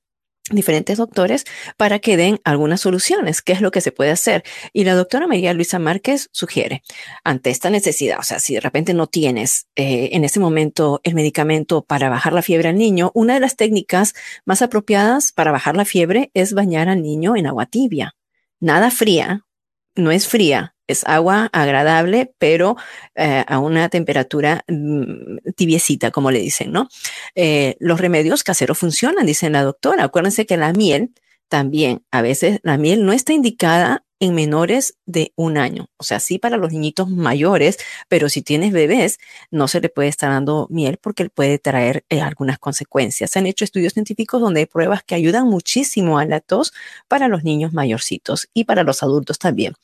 diferentes 0.50 0.98
doctores 0.98 1.44
para 1.76 1.98
que 1.98 2.16
den 2.16 2.40
algunas 2.44 2.80
soluciones, 2.80 3.42
qué 3.42 3.52
es 3.52 3.60
lo 3.60 3.70
que 3.70 3.80
se 3.80 3.92
puede 3.92 4.10
hacer. 4.10 4.42
Y 4.72 4.84
la 4.84 4.94
doctora 4.94 5.26
María 5.26 5.54
Luisa 5.54 5.78
Márquez 5.78 6.28
sugiere, 6.32 6.82
ante 7.24 7.50
esta 7.50 7.70
necesidad, 7.70 8.18
o 8.18 8.22
sea, 8.22 8.38
si 8.38 8.54
de 8.54 8.60
repente 8.60 8.94
no 8.94 9.06
tienes 9.06 9.66
eh, 9.76 10.10
en 10.12 10.24
ese 10.24 10.40
momento 10.40 11.00
el 11.04 11.14
medicamento 11.14 11.82
para 11.82 12.08
bajar 12.08 12.32
la 12.32 12.42
fiebre 12.42 12.68
al 12.68 12.76
niño, 12.76 13.10
una 13.14 13.34
de 13.34 13.40
las 13.40 13.56
técnicas 13.56 14.14
más 14.44 14.62
apropiadas 14.62 15.32
para 15.32 15.52
bajar 15.52 15.76
la 15.76 15.84
fiebre 15.84 16.30
es 16.34 16.52
bañar 16.52 16.88
al 16.88 17.02
niño 17.02 17.36
en 17.36 17.46
agua 17.46 17.66
tibia. 17.66 18.14
Nada 18.60 18.90
fría, 18.90 19.46
no 19.94 20.10
es 20.10 20.26
fría, 20.26 20.74
es 20.90 21.04
agua 21.06 21.48
agradable, 21.52 22.32
pero 22.38 22.76
eh, 23.14 23.44
a 23.46 23.58
una 23.58 23.88
temperatura 23.88 24.64
mm, 24.68 25.52
tibiecita, 25.56 26.10
como 26.10 26.30
le 26.30 26.40
dicen, 26.40 26.72
¿no? 26.72 26.88
Eh, 27.34 27.76
los 27.80 28.00
remedios 28.00 28.44
caseros 28.44 28.78
funcionan, 28.78 29.26
dice 29.26 29.50
la 29.50 29.62
doctora. 29.62 30.04
Acuérdense 30.04 30.46
que 30.46 30.56
la 30.56 30.72
miel 30.72 31.12
también, 31.48 32.04
a 32.10 32.22
veces 32.22 32.60
la 32.62 32.78
miel 32.78 33.04
no 33.04 33.12
está 33.12 33.32
indicada 33.32 34.04
en 34.20 34.34
menores 34.34 34.98
de 35.06 35.32
un 35.34 35.56
año. 35.58 35.88
O 35.96 36.04
sea, 36.04 36.20
sí 36.20 36.38
para 36.38 36.58
los 36.58 36.72
niñitos 36.72 37.08
mayores, 37.08 37.78
pero 38.08 38.28
si 38.28 38.42
tienes 38.42 38.72
bebés, 38.72 39.18
no 39.50 39.66
se 39.66 39.80
le 39.80 39.88
puede 39.88 40.08
estar 40.08 40.30
dando 40.30 40.66
miel 40.70 40.98
porque 40.98 41.28
puede 41.30 41.58
traer 41.58 42.04
eh, 42.10 42.20
algunas 42.20 42.58
consecuencias. 42.58 43.30
Se 43.30 43.38
han 43.38 43.46
hecho 43.46 43.64
estudios 43.64 43.94
científicos 43.94 44.40
donde 44.40 44.60
hay 44.60 44.66
pruebas 44.66 45.02
que 45.02 45.14
ayudan 45.14 45.48
muchísimo 45.48 46.18
a 46.18 46.26
la 46.26 46.40
tos 46.40 46.72
para 47.08 47.28
los 47.28 47.44
niños 47.44 47.72
mayorcitos 47.72 48.48
y 48.54 48.64
para 48.64 48.84
los 48.84 49.02
adultos 49.02 49.38
también. 49.38 49.74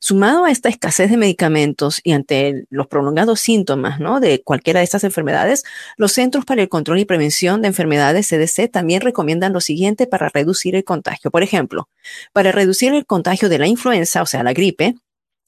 Sumado 0.00 0.44
a 0.44 0.50
esta 0.50 0.68
escasez 0.68 1.10
de 1.10 1.16
medicamentos 1.16 2.00
y 2.02 2.12
ante 2.12 2.66
los 2.70 2.86
prolongados 2.86 3.40
síntomas 3.40 4.00
¿no? 4.00 4.20
de 4.20 4.42
cualquiera 4.42 4.80
de 4.80 4.84
estas 4.84 5.04
enfermedades, 5.04 5.64
los 5.96 6.12
Centros 6.12 6.44
para 6.44 6.62
el 6.62 6.68
Control 6.68 6.98
y 6.98 7.04
Prevención 7.04 7.62
de 7.62 7.68
Enfermedades 7.68 8.28
CDC 8.28 8.70
también 8.70 9.00
recomiendan 9.00 9.52
lo 9.52 9.60
siguiente 9.60 10.06
para 10.06 10.28
reducir 10.28 10.74
el 10.74 10.84
contagio. 10.84 11.30
Por 11.30 11.42
ejemplo, 11.42 11.88
para 12.32 12.52
reducir 12.52 12.92
el 12.94 13.06
contagio 13.06 13.48
de 13.48 13.58
la 13.58 13.66
influenza, 13.66 14.22
o 14.22 14.26
sea, 14.26 14.42
la 14.42 14.52
gripe, 14.52 14.94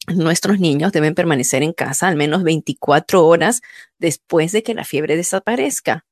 nuestros 0.08 0.58
niños 0.58 0.92
deben 0.92 1.14
permanecer 1.14 1.62
en 1.62 1.72
casa 1.72 2.08
al 2.08 2.16
menos 2.16 2.42
24 2.42 3.26
horas 3.26 3.60
después 3.98 4.52
de 4.52 4.62
que 4.62 4.74
la 4.74 4.84
fiebre 4.84 5.16
desaparezca, 5.16 6.06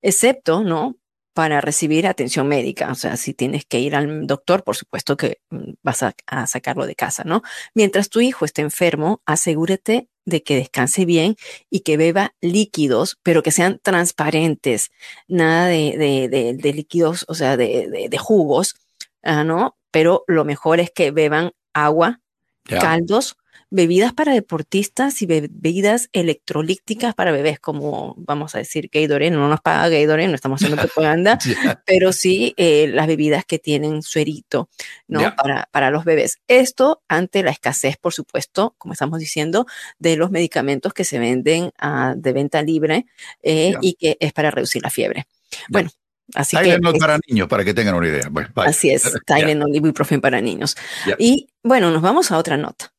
excepto, 0.00 0.62
¿no? 0.62 0.96
Para 1.34 1.60
recibir 1.60 2.06
atención 2.06 2.48
médica. 2.48 2.90
O 2.90 2.94
sea, 2.94 3.16
si 3.16 3.34
tienes 3.34 3.64
que 3.64 3.80
ir 3.80 3.94
al 3.96 4.26
doctor, 4.26 4.64
por 4.64 4.76
supuesto 4.76 5.16
que 5.16 5.40
mm, 5.50 5.72
vas 5.82 6.02
a, 6.02 6.14
sacarlo 6.46 6.86
de 6.86 6.94
casa, 6.94 7.24
¿no? 7.24 7.42
Mientras 7.74 8.10
tu 8.10 8.20
hijo 8.20 8.44
esté 8.44 8.62
enfermo, 8.62 9.22
asegúrate 9.26 10.08
de 10.24 10.42
que 10.42 10.56
descanse 10.56 11.04
bien 11.04 11.36
y 11.70 11.80
que 11.80 11.96
beba 11.96 12.34
líquidos, 12.40 13.18
pero 13.22 13.42
que 13.42 13.50
sean 13.50 13.80
transparentes, 13.82 14.90
nada 15.26 15.66
de, 15.66 16.72
líquidos, 16.74 17.24
o 17.28 17.34
sea, 17.34 17.56
de, 17.56 18.18
jugos, 18.18 18.76
ah, 19.22 19.44
¿no? 19.44 19.76
Pero 19.90 20.24
lo 20.28 20.44
mejor 20.44 20.80
es 20.80 20.90
que 20.90 21.10
beban 21.10 21.52
agua, 21.72 22.20
caldos 22.64 23.36
bebidas 23.72 24.12
para 24.12 24.34
deportistas 24.34 25.22
y 25.22 25.26
bebidas 25.26 26.10
electrolíticas 26.12 27.14
para 27.14 27.32
bebés, 27.32 27.58
como 27.58 28.14
vamos 28.18 28.54
a 28.54 28.58
decir 28.58 28.90
Gatorade, 28.92 29.30
no 29.30 29.48
nos 29.48 29.62
paga 29.62 29.88
Gatorade, 29.88 30.28
no 30.28 30.34
estamos 30.34 30.62
haciendo 30.62 30.80
propaganda, 30.80 31.38
pero 31.86 32.12
sí 32.12 32.52
eh, 32.58 32.88
las 32.92 33.06
bebidas 33.06 33.46
que 33.46 33.58
tienen 33.58 34.02
suerito, 34.02 34.68
¿no? 35.08 35.34
Para, 35.34 35.68
para 35.72 35.90
los 35.90 36.04
bebés. 36.04 36.38
Esto 36.48 37.02
ante 37.08 37.42
la 37.42 37.50
escasez, 37.50 37.96
por 37.96 38.12
supuesto, 38.12 38.74
como 38.76 38.92
estamos 38.92 39.18
diciendo, 39.18 39.66
de 39.98 40.16
los 40.16 40.30
medicamentos 40.30 40.92
que 40.92 41.04
se 41.04 41.18
venden 41.18 41.72
ah, 41.78 42.12
de 42.14 42.32
venta 42.34 42.62
libre 42.62 43.06
eh, 43.42 43.74
y 43.80 43.94
que 43.94 44.18
es 44.20 44.34
para 44.34 44.50
reducir 44.50 44.82
la 44.82 44.90
fiebre. 44.90 45.26
Bueno, 45.70 45.90
Así 46.34 46.56
Tylenol 46.56 46.94
para 46.98 47.18
niños, 47.28 47.48
para 47.48 47.64
que 47.64 47.74
tengan 47.74 47.94
una 47.94 48.08
idea. 48.08 48.30
así 48.56 48.90
es, 48.90 49.02
Tylenol 49.26 49.70
y 49.72 49.78
ibuprofen 49.78 50.20
para 50.20 50.40
niños. 50.40 50.76
Y 51.18 51.48
bueno, 51.62 51.90
nos 51.90 52.00
vamos 52.00 52.30
a 52.30 52.38
otra 52.38 52.56
nota. 52.56 52.91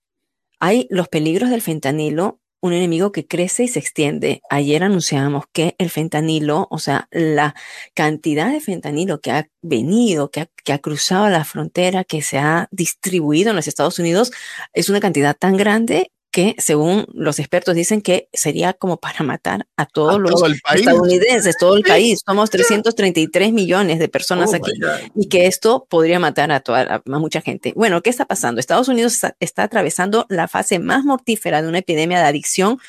Hay 0.65 0.87
los 0.89 1.09
peligros 1.09 1.49
del 1.49 1.61
fentanilo, 1.61 2.39
un 2.61 2.71
enemigo 2.71 3.11
que 3.11 3.27
crece 3.27 3.65
y 3.65 3.67
se 3.67 3.79
extiende. 3.79 4.41
Ayer 4.49 4.81
anunciábamos 4.81 5.43
que 5.51 5.75
el 5.77 5.89
fentanilo, 5.89 6.69
o 6.71 6.79
sea, 6.79 7.09
la 7.11 7.53
cantidad 7.93 8.49
de 8.49 8.61
fentanilo 8.61 9.19
que 9.19 9.31
ha 9.31 9.49
venido, 9.61 10.31
que 10.31 10.39
ha, 10.39 10.49
que 10.63 10.71
ha 10.71 10.79
cruzado 10.79 11.27
la 11.27 11.43
frontera, 11.43 12.05
que 12.05 12.21
se 12.21 12.37
ha 12.37 12.69
distribuido 12.71 13.49
en 13.49 13.57
los 13.57 13.67
Estados 13.67 13.99
Unidos, 13.99 14.31
es 14.71 14.87
una 14.87 15.01
cantidad 15.01 15.35
tan 15.35 15.57
grande 15.57 16.12
que 16.33 16.55
según 16.57 17.05
los 17.13 17.37
expertos 17.37 17.75
dicen 17.75 18.01
que 18.01 18.27
sería 18.33 18.73
como 18.73 18.97
para 18.97 19.23
matar 19.23 19.67
a 19.77 19.85
todos 19.85 20.19
los 20.19 20.33
estadounidenses, 20.73 21.55
todo 21.59 21.77
el 21.77 21.83
país. 21.83 22.23
Somos 22.25 22.49
333 22.49 23.53
millones 23.53 23.99
de 23.99 24.09
personas 24.09 24.49
oh 24.51 24.55
aquí 24.55 24.71
y 25.15 25.29
que 25.29 25.45
esto 25.45 25.85
podría 25.87 26.17
matar 26.17 26.51
a 26.51 26.59
toda 26.59 27.03
mucha 27.05 27.39
gente. 27.41 27.71
Bueno, 27.75 28.01
¿qué 28.01 28.09
está 28.09 28.25
pasando? 28.25 28.59
Estados 28.59 28.87
Unidos 28.87 29.19
está, 29.39 29.63
atravesando 29.63 30.25
la 30.27 30.47
fase 30.47 30.79
más 30.79 31.05
mortífera 31.05 31.61
de 31.61 31.67
una 31.67 31.77
epidemia 31.77 32.17
de 32.17 32.25
adicción 32.25 32.79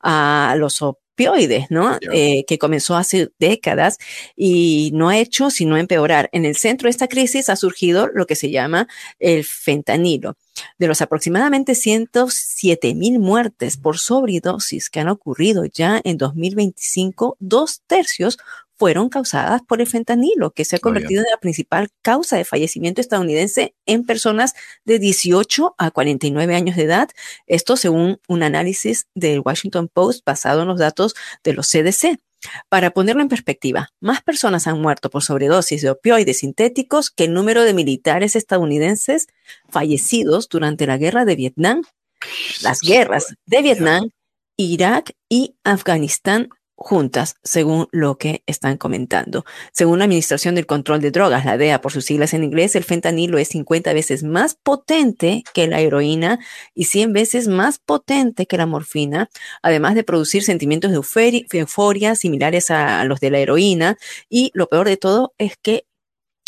a 0.00 0.54
los 0.56 0.80
opioides, 0.80 1.66
¿no? 1.68 1.98
Eh, 2.10 2.46
que 2.46 2.56
comenzó 2.56 2.96
hace 2.96 3.28
décadas 3.38 3.98
y 4.34 4.92
no 4.94 5.10
ha 5.10 5.18
hecho 5.18 5.50
sino 5.50 5.76
empeorar. 5.76 6.30
En 6.32 6.46
el 6.46 6.56
centro 6.56 6.86
de 6.86 6.92
esta 6.92 7.08
crisis 7.08 7.50
ha 7.50 7.56
surgido 7.56 8.08
lo 8.14 8.26
que 8.26 8.34
se 8.34 8.50
llama 8.50 8.88
el 9.18 9.44
fentanilo. 9.44 10.38
De 10.78 10.86
los 10.86 11.00
aproximadamente 11.00 11.74
107 11.74 12.94
mil 12.94 13.18
muertes 13.18 13.76
por 13.76 13.98
sobredosis 13.98 14.90
que 14.90 15.00
han 15.00 15.08
ocurrido 15.08 15.64
ya 15.64 16.00
en 16.04 16.18
2025, 16.18 17.36
dos 17.40 17.82
tercios 17.86 18.38
fueron 18.76 19.08
causadas 19.08 19.62
por 19.62 19.80
el 19.80 19.86
fentanilo, 19.86 20.50
que 20.50 20.64
se 20.64 20.76
ha 20.76 20.78
convertido 20.78 21.20
en 21.20 21.30
la 21.30 21.38
principal 21.38 21.90
causa 22.02 22.36
de 22.36 22.44
fallecimiento 22.44 23.00
estadounidense 23.00 23.74
en 23.86 24.04
personas 24.04 24.54
de 24.84 24.98
18 24.98 25.74
a 25.78 25.90
49 25.90 26.54
años 26.54 26.76
de 26.76 26.82
edad. 26.82 27.08
Esto 27.46 27.76
según 27.76 28.20
un 28.28 28.42
análisis 28.42 29.06
del 29.14 29.42
Washington 29.44 29.88
Post 29.88 30.24
basado 30.26 30.62
en 30.62 30.68
los 30.68 30.78
datos 30.78 31.14
de 31.44 31.52
los 31.52 31.68
CDC. 31.68 32.18
Para 32.68 32.90
ponerlo 32.90 33.22
en 33.22 33.28
perspectiva, 33.28 33.90
más 34.00 34.22
personas 34.22 34.66
han 34.66 34.80
muerto 34.80 35.10
por 35.10 35.22
sobredosis 35.22 35.82
de 35.82 35.90
opioides 35.90 36.40
sintéticos 36.40 37.10
que 37.10 37.24
el 37.24 37.34
número 37.34 37.62
de 37.64 37.74
militares 37.74 38.36
estadounidenses 38.36 39.28
fallecidos 39.68 40.48
durante 40.48 40.86
la 40.86 40.98
guerra 40.98 41.24
de 41.24 41.36
Vietnam, 41.36 41.82
las 42.62 42.80
guerras 42.80 43.34
de 43.46 43.62
Vietnam, 43.62 44.10
Irak 44.56 45.12
y 45.28 45.56
Afganistán 45.64 46.48
juntas, 46.76 47.36
según 47.42 47.88
lo 47.92 48.18
que 48.18 48.42
están 48.46 48.76
comentando. 48.76 49.44
Según 49.72 49.98
la 49.98 50.04
Administración 50.04 50.54
del 50.54 50.66
Control 50.66 51.00
de 51.00 51.10
Drogas, 51.10 51.44
la 51.44 51.56
DEA 51.56 51.80
por 51.80 51.92
sus 51.92 52.04
siglas 52.04 52.34
en 52.34 52.44
inglés, 52.44 52.74
el 52.76 52.84
fentanilo 52.84 53.38
es 53.38 53.48
50 53.48 53.92
veces 53.92 54.22
más 54.22 54.54
potente 54.54 55.44
que 55.52 55.66
la 55.66 55.80
heroína 55.80 56.38
y 56.74 56.84
100 56.84 57.12
veces 57.12 57.48
más 57.48 57.78
potente 57.78 58.46
que 58.46 58.56
la 58.56 58.66
morfina, 58.66 59.30
además 59.62 59.94
de 59.94 60.04
producir 60.04 60.42
sentimientos 60.42 60.90
de 60.90 61.58
euforia 61.58 62.14
similares 62.14 62.70
a 62.70 63.04
los 63.04 63.20
de 63.20 63.30
la 63.30 63.38
heroína. 63.38 63.96
Y 64.28 64.50
lo 64.54 64.68
peor 64.68 64.88
de 64.88 64.96
todo 64.96 65.34
es 65.38 65.56
que 65.56 65.86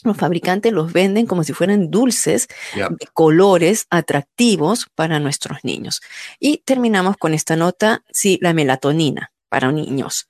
los 0.04 0.16
fabricantes 0.16 0.72
los 0.72 0.92
venden 0.92 1.26
como 1.26 1.42
si 1.42 1.52
fueran 1.52 1.90
dulces 1.90 2.48
de 2.74 3.06
colores 3.12 3.86
atractivos 3.90 4.86
para 4.94 5.18
nuestros 5.20 5.64
niños. 5.64 6.00
Y 6.38 6.58
terminamos 6.58 7.16
con 7.16 7.34
esta 7.34 7.56
nota, 7.56 8.04
sí, 8.10 8.38
la 8.40 8.52
melatonina 8.52 9.32
para 9.48 9.72
niños, 9.72 10.28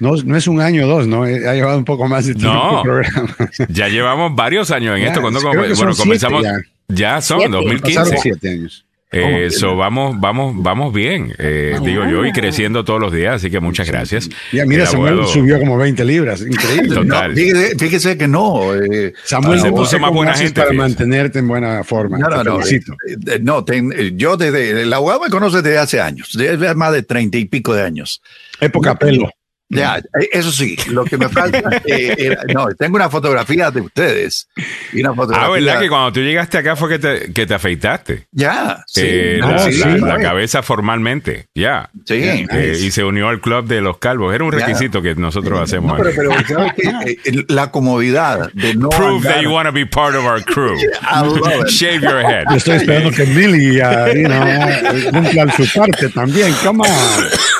no, 0.01 0.15
no 0.25 0.35
es 0.35 0.47
un 0.47 0.59
año 0.59 0.85
o 0.85 0.87
dos, 0.89 1.07
¿no? 1.07 1.23
Ha 1.23 1.27
llevado 1.53 1.77
un 1.77 1.85
poco 1.85 2.07
más 2.07 2.25
de 2.25 2.35
tiempo 2.35 2.53
No. 2.53 2.77
el 2.77 2.83
programa. 2.83 3.35
Ya 3.69 3.87
llevamos 3.87 4.35
varios 4.35 4.69
años 4.71 4.95
en 4.97 5.03
Ya, 5.03 5.07
esto. 5.09 5.21
Cuando 5.21 5.39
creo 5.39 5.51
come- 5.53 5.67
que 5.69 5.75
son 5.75 5.85
bueno, 5.85 5.93
siete 5.93 6.27
comenzamos. 6.27 6.43
ya. 6.43 6.53
Ya, 6.89 7.21
son 7.21 7.37
Siete. 7.39 7.53
2015. 7.53 7.99
Pasaron 7.99 8.19
siete 8.21 8.49
años. 8.49 8.85
Eh, 9.13 9.49
so, 9.49 9.75
vamos, 9.75 10.15
vamos, 10.21 10.53
vamos 10.55 10.93
bien, 10.93 11.33
eh, 11.37 11.77
digo 11.83 12.05
yo, 12.07 12.25
y 12.25 12.31
creciendo 12.31 12.85
todos 12.85 13.01
los 13.01 13.11
días, 13.11 13.35
así 13.35 13.51
que 13.51 13.59
muchas 13.59 13.85
gracias. 13.85 14.29
Ya, 14.53 14.65
mira, 14.65 14.83
El 14.83 14.87
Samuel 14.87 15.25
subió 15.27 15.59
como 15.59 15.75
20 15.77 16.05
libras. 16.05 16.39
Increíble. 16.39 16.95
Total. 16.95 17.31
No, 17.31 17.35
fíjese, 17.35 17.77
fíjese 17.77 18.17
que 18.17 18.29
no. 18.29 18.73
eh, 18.73 19.13
Samuel, 19.25 19.59
ah, 19.59 19.63
se 19.63 19.69
no, 19.69 19.75
puso 19.75 19.99
más 19.99 20.11
buena 20.13 20.33
gente 20.33 20.53
para 20.53 20.69
fíjese. 20.69 20.81
mantenerte 20.81 21.39
en 21.39 21.47
buena 21.49 21.83
forma. 21.83 22.17
No, 22.19 22.29
Te 22.29 22.43
no, 22.45 22.61
eh, 22.61 22.79
eh, 23.27 23.39
no, 23.41 23.65
ten- 23.65 23.93
eh, 23.93 24.13
yo 24.15 24.37
desde, 24.37 24.81
el 24.83 24.93
abogado 24.93 25.19
me 25.23 25.29
conoce 25.29 25.61
desde 25.61 25.77
hace 25.77 25.99
años, 25.99 26.29
desde 26.33 26.73
más 26.75 26.93
de 26.93 27.03
treinta 27.03 27.37
y 27.37 27.43
pico 27.43 27.73
de 27.73 27.83
años. 27.83 28.21
Época 28.61 28.95
pelo. 28.95 29.29
Ya, 29.71 29.97
eh, 29.97 30.29
eso 30.31 30.51
sí, 30.51 30.75
lo 30.89 31.03
que 31.05 31.17
me 31.17 31.29
falta, 31.29 31.59
eh, 31.85 32.15
era- 32.17 32.43
no, 32.53 32.67
tengo 32.77 32.95
una 32.97 33.09
fotografía 33.09 33.71
de 33.71 33.81
ustedes. 33.81 34.47
Y 34.93 35.01
una 35.01 35.13
fotografía. 35.13 35.47
Ah, 35.47 35.51
¿verdad 35.51 35.79
que 35.79 35.89
cuando 35.89 36.11
tú 36.13 36.19
llegaste 36.21 36.57
acá 36.57 36.75
fue 36.75 36.89
que 36.89 36.99
te, 36.99 37.33
que 37.33 37.45
te 37.45 37.53
afeitaste? 37.53 38.27
Ya, 38.31 38.83
sí. 38.87 39.01
Eh, 39.03 39.37
No, 39.41 39.51
la, 39.51 39.59
sí, 39.59 39.77
la- 39.77 39.95
sí. 39.95 40.01
la 40.01 40.19
cabeza 40.19 40.61
formalmente, 40.61 41.47
ya. 41.55 41.89
Sí. 42.05 42.15
Eh, 42.15 42.47
Nice. 42.51 42.85
y 42.85 42.91
se 42.91 43.03
unió 43.03 43.29
al 43.29 43.39
club 43.41 43.65
de 43.67 43.81
los 43.81 43.97
calvos. 43.97 44.33
Era 44.35 44.43
un 44.43 44.51
Ya. 44.51 44.65
requisito 44.65 45.01
que 45.01 45.15
nosotros 45.15 45.59
hacemos. 45.61 45.97
No, 45.97 46.03
pero, 46.03 46.15
pero 46.15 46.31
¿sabes 46.47 46.73
qué? 46.75 46.91
Eh, 47.25 47.45
la 47.47 47.71
comodidad 47.71 48.51
de 48.53 48.75
no 48.75 48.89
Prove 48.89 49.23
that 49.23 49.37
andar- 49.37 49.43
you 49.43 49.51
want 49.51 49.65
to 49.67 49.71
be 49.73 49.85
part 49.85 50.15
of 50.15 50.25
our 50.25 50.43
crew. 50.43 50.75
I 51.01 51.21
love 51.23 51.61
it. 51.65 51.69
Shave 51.69 52.01
your 52.01 52.19
head. 52.21 52.43
Yo 52.49 52.57
estoy 52.57 52.75
esperando 52.77 53.11
que 53.11 53.25
Millie 53.25 53.81
uh, 53.81 55.11
cumpla 55.11 55.51
su 55.55 55.65
parte 55.79 56.09
también. 56.09 56.53
Come 56.63 56.83
on. 56.83 56.89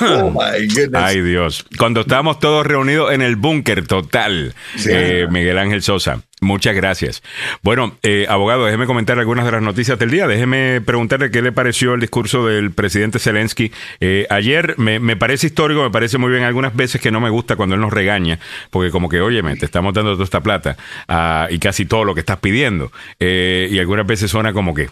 Oh, 0.00 0.30
my 0.30 0.66
goodness. 0.66 0.94
Ay, 1.02 1.20
Dios. 1.22 1.64
Cuando 1.78 2.01
estábamos 2.02 2.38
todos 2.38 2.66
reunidos 2.66 3.12
en 3.12 3.22
el 3.22 3.36
búnker 3.36 3.86
total, 3.86 4.54
eh, 4.86 5.26
Miguel 5.30 5.58
Ángel 5.58 5.82
Sosa. 5.82 6.22
Muchas 6.42 6.74
gracias. 6.74 7.22
Bueno, 7.62 7.96
eh, 8.02 8.26
abogado, 8.28 8.66
déjeme 8.66 8.86
comentar 8.86 9.16
algunas 9.16 9.44
de 9.44 9.52
las 9.52 9.62
noticias 9.62 9.96
del 9.96 10.10
día. 10.10 10.26
Déjeme 10.26 10.80
preguntarle 10.80 11.30
qué 11.30 11.40
le 11.40 11.52
pareció 11.52 11.94
el 11.94 12.00
discurso 12.00 12.44
del 12.44 12.72
presidente 12.72 13.20
Zelensky. 13.20 13.70
Eh, 14.00 14.26
ayer 14.28 14.74
me, 14.76 14.98
me 14.98 15.16
parece 15.16 15.46
histórico, 15.46 15.84
me 15.84 15.90
parece 15.90 16.18
muy 16.18 16.32
bien. 16.32 16.42
Algunas 16.42 16.74
veces 16.74 17.00
que 17.00 17.12
no 17.12 17.20
me 17.20 17.30
gusta 17.30 17.54
cuando 17.54 17.76
él 17.76 17.80
nos 17.80 17.92
regaña, 17.92 18.40
porque 18.70 18.90
como 18.90 19.08
que, 19.08 19.20
óyeme, 19.20 19.54
te 19.54 19.66
estamos 19.66 19.94
dando 19.94 20.14
toda 20.14 20.24
esta 20.24 20.40
plata 20.40 20.76
ah, 21.06 21.46
y 21.48 21.60
casi 21.60 21.86
todo 21.86 22.02
lo 22.02 22.12
que 22.12 22.20
estás 22.20 22.40
pidiendo. 22.40 22.90
Eh, 23.20 23.68
y 23.70 23.78
algunas 23.78 24.04
veces 24.04 24.28
suena 24.28 24.52
como 24.52 24.74
que, 24.74 24.90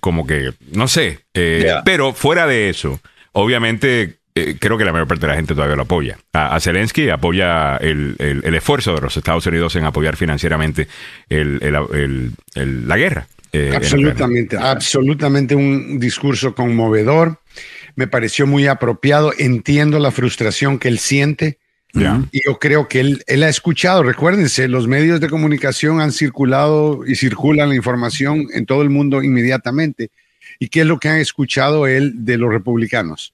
como 0.00 0.26
que, 0.26 0.52
no 0.72 0.88
sé. 0.88 1.20
Pero 1.86 2.12
fuera 2.12 2.46
de 2.46 2.68
eso, 2.68 3.00
obviamente 3.32 4.19
eh, 4.34 4.56
creo 4.58 4.78
que 4.78 4.84
la 4.84 4.92
mayor 4.92 5.08
parte 5.08 5.22
de 5.26 5.28
la 5.32 5.36
gente 5.36 5.54
todavía 5.54 5.76
lo 5.76 5.82
apoya. 5.82 6.18
A, 6.32 6.54
a 6.54 6.60
Zelensky 6.60 7.08
apoya 7.10 7.76
el, 7.76 8.14
el- 8.18 8.42
el 8.44 8.54
esfuerzo 8.54 8.94
de 8.94 9.00
los 9.00 9.16
Estados 9.16 9.46
Unidos 9.46 9.74
en 9.76 9.84
apoyar 9.84 10.16
financieramente 10.16 10.88
el- 11.28 11.58
la 12.54 12.96
guerra. 12.96 13.26
eh. 13.52 13.72
Absolutamente, 13.74 14.56
absolutamente 14.56 15.54
un 15.54 15.98
discurso 15.98 16.54
conmovedor. 16.54 17.40
Me 17.96 18.06
pareció 18.06 18.46
muy 18.46 18.66
apropiado. 18.68 19.32
Entiendo 19.38 19.98
la 19.98 20.10
frustración 20.12 20.78
que 20.78 20.88
él 20.88 20.98
siente. 20.98 21.58
Ya. 21.92 22.22
Y 22.30 22.42
yo 22.46 22.60
creo 22.60 22.86
que 22.86 23.00
él, 23.00 23.24
él 23.26 23.42
ha 23.42 23.48
escuchado, 23.48 24.04
recuérdense, 24.04 24.68
los 24.68 24.86
medios 24.86 25.18
de 25.20 25.28
comunicación 25.28 26.00
han 26.00 26.12
circulado 26.12 27.00
y 27.04 27.16
circulan 27.16 27.68
la 27.70 27.74
información 27.74 28.46
en 28.54 28.64
todo 28.64 28.82
el 28.82 28.90
mundo 28.90 29.24
inmediatamente. 29.24 30.10
¿Y 30.60 30.68
qué 30.68 30.82
es 30.82 30.86
lo 30.86 30.98
que 31.00 31.08
han 31.08 31.18
escuchado 31.18 31.88
él 31.88 32.12
de 32.24 32.36
los 32.38 32.50
republicanos? 32.52 33.32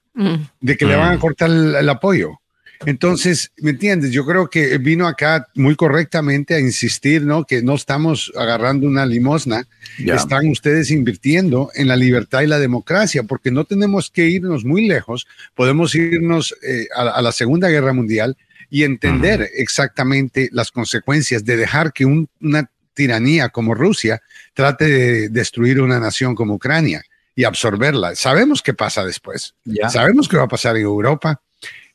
De 0.61 0.75
que 0.77 0.85
le 0.85 0.95
van 0.95 1.13
a 1.13 1.19
cortar 1.19 1.51
el, 1.51 1.75
el 1.75 1.89
apoyo. 1.89 2.39
Entonces, 2.85 3.51
¿me 3.57 3.71
entiendes? 3.71 4.11
Yo 4.11 4.23
creo 4.25 4.49
que 4.49 4.77
vino 4.77 5.07
acá 5.07 5.47
muy 5.55 5.75
correctamente 5.75 6.53
a 6.53 6.59
insistir, 6.59 7.23
¿no? 7.23 7.43
Que 7.43 7.61
no 7.63 7.73
estamos 7.75 8.31
agarrando 8.35 8.85
una 8.87 9.05
limosna, 9.05 9.67
están 10.15 10.47
ustedes 10.49 10.91
invirtiendo 10.91 11.69
en 11.75 11.87
la 11.87 11.95
libertad 11.95 12.41
y 12.43 12.47
la 12.47 12.59
democracia, 12.59 13.23
porque 13.23 13.49
no 13.51 13.65
tenemos 13.65 14.09
que 14.11 14.27
irnos 14.27 14.63
muy 14.63 14.87
lejos, 14.87 15.27
podemos 15.55 15.95
irnos 15.95 16.55
eh, 16.61 16.87
a, 16.95 17.01
a 17.09 17.21
la 17.23 17.31
Segunda 17.31 17.67
Guerra 17.69 17.93
Mundial 17.93 18.37
y 18.69 18.83
entender 18.83 19.49
exactamente 19.55 20.49
las 20.51 20.71
consecuencias 20.71 21.43
de 21.45 21.57
dejar 21.57 21.93
que 21.93 22.05
un- 22.05 22.29
una 22.41 22.69
tiranía 22.93 23.49
como 23.49 23.73
Rusia 23.75 24.21
trate 24.53 24.85
de 24.85 25.29
destruir 25.29 25.81
una 25.81 25.99
nación 25.99 26.35
como 26.35 26.55
Ucrania 26.55 27.03
y 27.37 27.43
absorberla. 27.45 28.15
Sabemos 28.15 28.63
qué 28.63 28.73
pasa 28.73 29.05
después. 29.05 29.53
Ya. 29.63 29.89
Sabemos 29.89 30.27
qué 30.27 30.35
va 30.37 30.43
a 30.45 30.47
pasar 30.47 30.75
en 30.75 30.81
Europa 30.81 31.39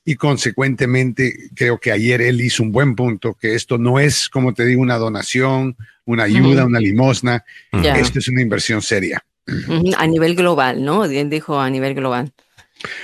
y 0.05 0.15
consecuentemente 0.15 1.35
creo 1.55 1.79
que 1.79 1.91
ayer 1.91 2.23
él 2.23 2.41
hizo 2.41 2.63
un 2.63 2.71
buen 2.71 2.95
punto, 2.95 3.35
que 3.35 3.55
esto 3.57 3.77
no 3.77 3.99
es, 3.99 4.29
como 4.29 4.55
te 4.55 4.65
digo, 4.65 4.81
una 4.81 4.99
donación, 4.99 5.77
una 6.05 6.23
ayuda, 6.25 6.65
una 6.65 6.79
limosna, 6.79 7.45
Ya. 7.73 7.97
esto 7.99 8.21
es 8.21 8.29
una 8.29 8.41
inversión 8.41 8.83
seria. 8.83 9.25
A 9.99 10.07
nivel 10.07 10.37
global, 10.37 10.85
¿no? 10.85 11.05
Él 11.05 11.29
dijo 11.29 11.61
a 11.61 11.69
nivel 11.69 11.95
global. 11.95 12.33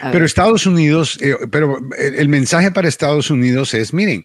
A 0.00 0.04
Pero 0.10 0.20
ver. 0.20 0.22
Estados 0.22 0.64
Unidos, 0.64 1.18
eh, 1.20 1.34
pero 1.50 1.78
el, 1.98 2.14
el 2.14 2.28
mensaje 2.28 2.70
para 2.70 2.88
Estados 2.88 3.30
Unidos 3.30 3.74
es, 3.74 3.92
miren, 3.92 4.24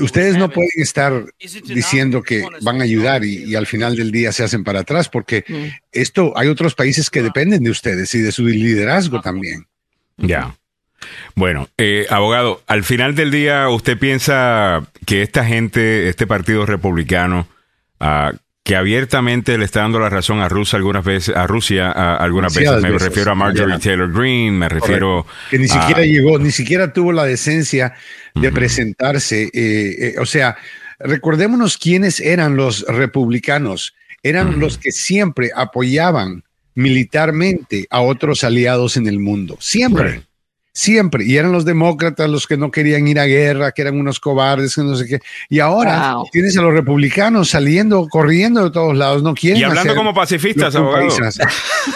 ustedes 0.00 0.36
no 0.36 0.50
pueden 0.50 0.70
estar 0.76 1.24
diciendo 1.66 2.22
que 2.22 2.44
van 2.62 2.80
a 2.80 2.84
ayudar 2.84 3.24
y, 3.24 3.44
y 3.44 3.54
al 3.54 3.66
final 3.66 3.96
del 3.96 4.10
día 4.12 4.32
se 4.32 4.44
hacen 4.44 4.62
para 4.64 4.80
atrás, 4.80 5.08
porque 5.08 5.44
esto 5.92 6.32
hay 6.36 6.48
otros 6.48 6.74
países 6.74 7.08
que 7.10 7.22
dependen 7.22 7.62
de 7.64 7.70
ustedes 7.70 8.14
y 8.14 8.20
de 8.20 8.32
su 8.32 8.44
liderazgo 8.46 9.20
también. 9.20 9.66
Ya. 10.18 10.54
Bueno, 11.34 11.68
eh, 11.78 12.06
abogado, 12.10 12.62
al 12.66 12.84
final 12.84 13.14
del 13.14 13.30
día, 13.30 13.68
¿usted 13.70 13.96
piensa 13.98 14.86
que 15.06 15.22
esta 15.22 15.44
gente, 15.46 16.08
este 16.10 16.26
partido 16.26 16.66
republicano, 16.66 17.48
ah, 18.00 18.32
que 18.62 18.76
abiertamente 18.76 19.56
le 19.56 19.64
está 19.64 19.80
dando 19.80 19.98
la 19.98 20.10
razón 20.10 20.40
a 20.40 20.48
Rusia 20.50 20.76
algunas 20.76 21.02
veces, 21.02 21.34
a 21.34 21.46
Rusia 21.46 21.90
a- 21.90 22.16
algunas 22.16 22.54
veces, 22.54 22.82
me 22.82 22.90
veces. 22.90 23.08
refiero 23.08 23.32
a 23.32 23.34
Marjorie. 23.34 23.78
Taylor 23.78 24.12
Greene, 24.12 24.50
me 24.58 24.68
refiero 24.68 25.26
que 25.50 25.58
ni 25.58 25.64
a- 25.64 25.68
siquiera 25.68 26.02
llegó, 26.02 26.38
ni 26.38 26.50
siquiera 26.50 26.92
tuvo 26.92 27.12
la 27.12 27.24
decencia 27.24 27.94
de 28.34 28.52
presentarse. 28.52 29.44
eh, 29.44 29.50
eh, 29.54 30.14
o 30.18 30.26
sea, 30.26 30.56
recordémonos 30.98 31.76
quiénes 31.78 32.20
eran 32.20 32.56
los 32.56 32.82
republicanos. 32.82 33.94
Eran 34.22 34.60
los 34.60 34.76
que 34.76 34.92
siempre 34.92 35.50
apoyaban 35.54 36.44
militarmente 36.74 37.86
a 37.90 38.02
otros 38.02 38.44
aliados 38.44 38.96
en 38.96 39.06
el 39.06 39.18
mundo. 39.18 39.56
Siempre. 39.60 40.22
Siempre. 40.80 41.24
Y 41.24 41.36
eran 41.36 41.52
los 41.52 41.64
demócratas 41.64 42.28
los 42.30 42.46
que 42.46 42.56
no 42.56 42.70
querían 42.70 43.06
ir 43.06 43.20
a 43.20 43.26
guerra, 43.26 43.72
que 43.72 43.82
eran 43.82 43.98
unos 43.98 44.18
cobardes, 44.18 44.74
que 44.74 44.82
no 44.82 44.96
sé 44.96 45.06
qué. 45.06 45.20
Y 45.48 45.60
ahora 45.60 46.16
tienes 46.32 46.56
a 46.56 46.62
los 46.62 46.72
republicanos 46.72 47.50
saliendo, 47.50 48.08
corriendo 48.08 48.64
de 48.64 48.70
todos 48.70 48.96
lados, 48.96 49.22
no 49.22 49.34
quieren. 49.34 49.60
Y 49.60 49.64
hablando 49.64 49.94
como 49.94 50.14
pacifistas, 50.14 50.74
abogados. 50.74 51.38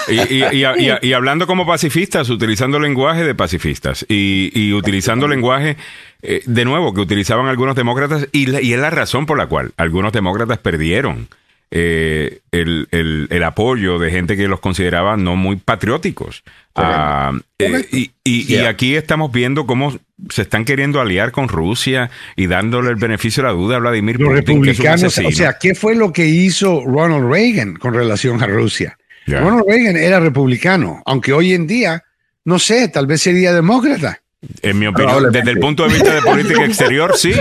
y, 0.09 1.12
hablando 1.12 1.47
como 1.47 1.66
pacifistas, 1.66 2.28
utilizando 2.28 2.78
lenguaje 2.78 3.24
de 3.24 3.35
pacifistas 3.35 4.05
y, 4.09 4.73
utilizando 4.74 5.28
lenguaje 5.28 5.77
eh, 6.23 6.43
de 6.44 6.65
nuevo 6.65 6.93
que 6.93 7.01
utilizaban 7.01 7.47
algunos 7.47 7.77
demócratas 7.77 8.28
y, 8.32 8.51
y 8.61 8.73
es 8.73 8.81
la 8.81 8.90
razón 8.90 9.24
por 9.24 9.39
la 9.39 9.47
cual 9.47 9.73
algunos 9.77 10.12
demócratas 10.12 10.59
perdieron 10.59 11.28
eh, 11.76 12.42
el, 12.52 12.86
el, 12.92 13.42
apoyo 13.42 13.98
de 13.98 14.09
gente 14.12 14.36
que 14.36 14.46
los 14.46 14.60
consideraba 14.60 15.16
no 15.16 15.34
muy 15.34 15.56
patrióticos. 15.56 16.44
Ah, 16.76 17.32
eh, 17.59 18.10
y, 18.22 18.56
aquí 18.59 18.94
estamos 18.94 19.32
viendo 19.32 19.66
cómo 19.66 19.98
se 20.30 20.42
están 20.42 20.64
queriendo 20.64 21.01
aliar 21.01 21.32
con 21.32 21.48
Rusia 21.48 22.12
y 22.36 22.46
dándole 22.46 22.90
el 22.90 22.96
beneficio 22.96 23.42
de 23.42 23.48
la 23.48 23.55
duda 23.56 23.76
a 23.76 23.78
Vladimir 23.80 24.20
Los 24.20 24.34
republicanos, 24.34 25.18
o 25.18 25.32
sea, 25.32 25.56
¿qué 25.60 25.74
fue 25.74 25.96
lo 25.96 26.12
que 26.12 26.26
hizo 26.26 26.84
Ronald 26.86 27.28
Reagan 27.28 27.74
con 27.74 27.92
relación 27.92 28.40
a 28.40 28.46
Rusia? 28.46 28.96
Ronald 29.26 29.64
Reagan 29.66 29.96
era 29.96 30.20
republicano, 30.20 31.02
aunque 31.06 31.32
hoy 31.32 31.55
en 31.55 31.66
día, 31.66 32.05
no 32.44 32.60
sé, 32.60 32.86
tal 32.86 33.09
vez 33.09 33.20
sería 33.20 33.52
demócrata. 33.52 34.22
En 34.62 34.78
mi 34.78 34.86
opinión, 34.86 35.30
desde 35.30 35.50
el 35.50 35.58
punto 35.58 35.84
de 35.84 35.94
vista 35.94 36.14
de 36.14 36.22
política 36.22 36.64
exterior, 36.64 37.16
sí. 37.16 37.32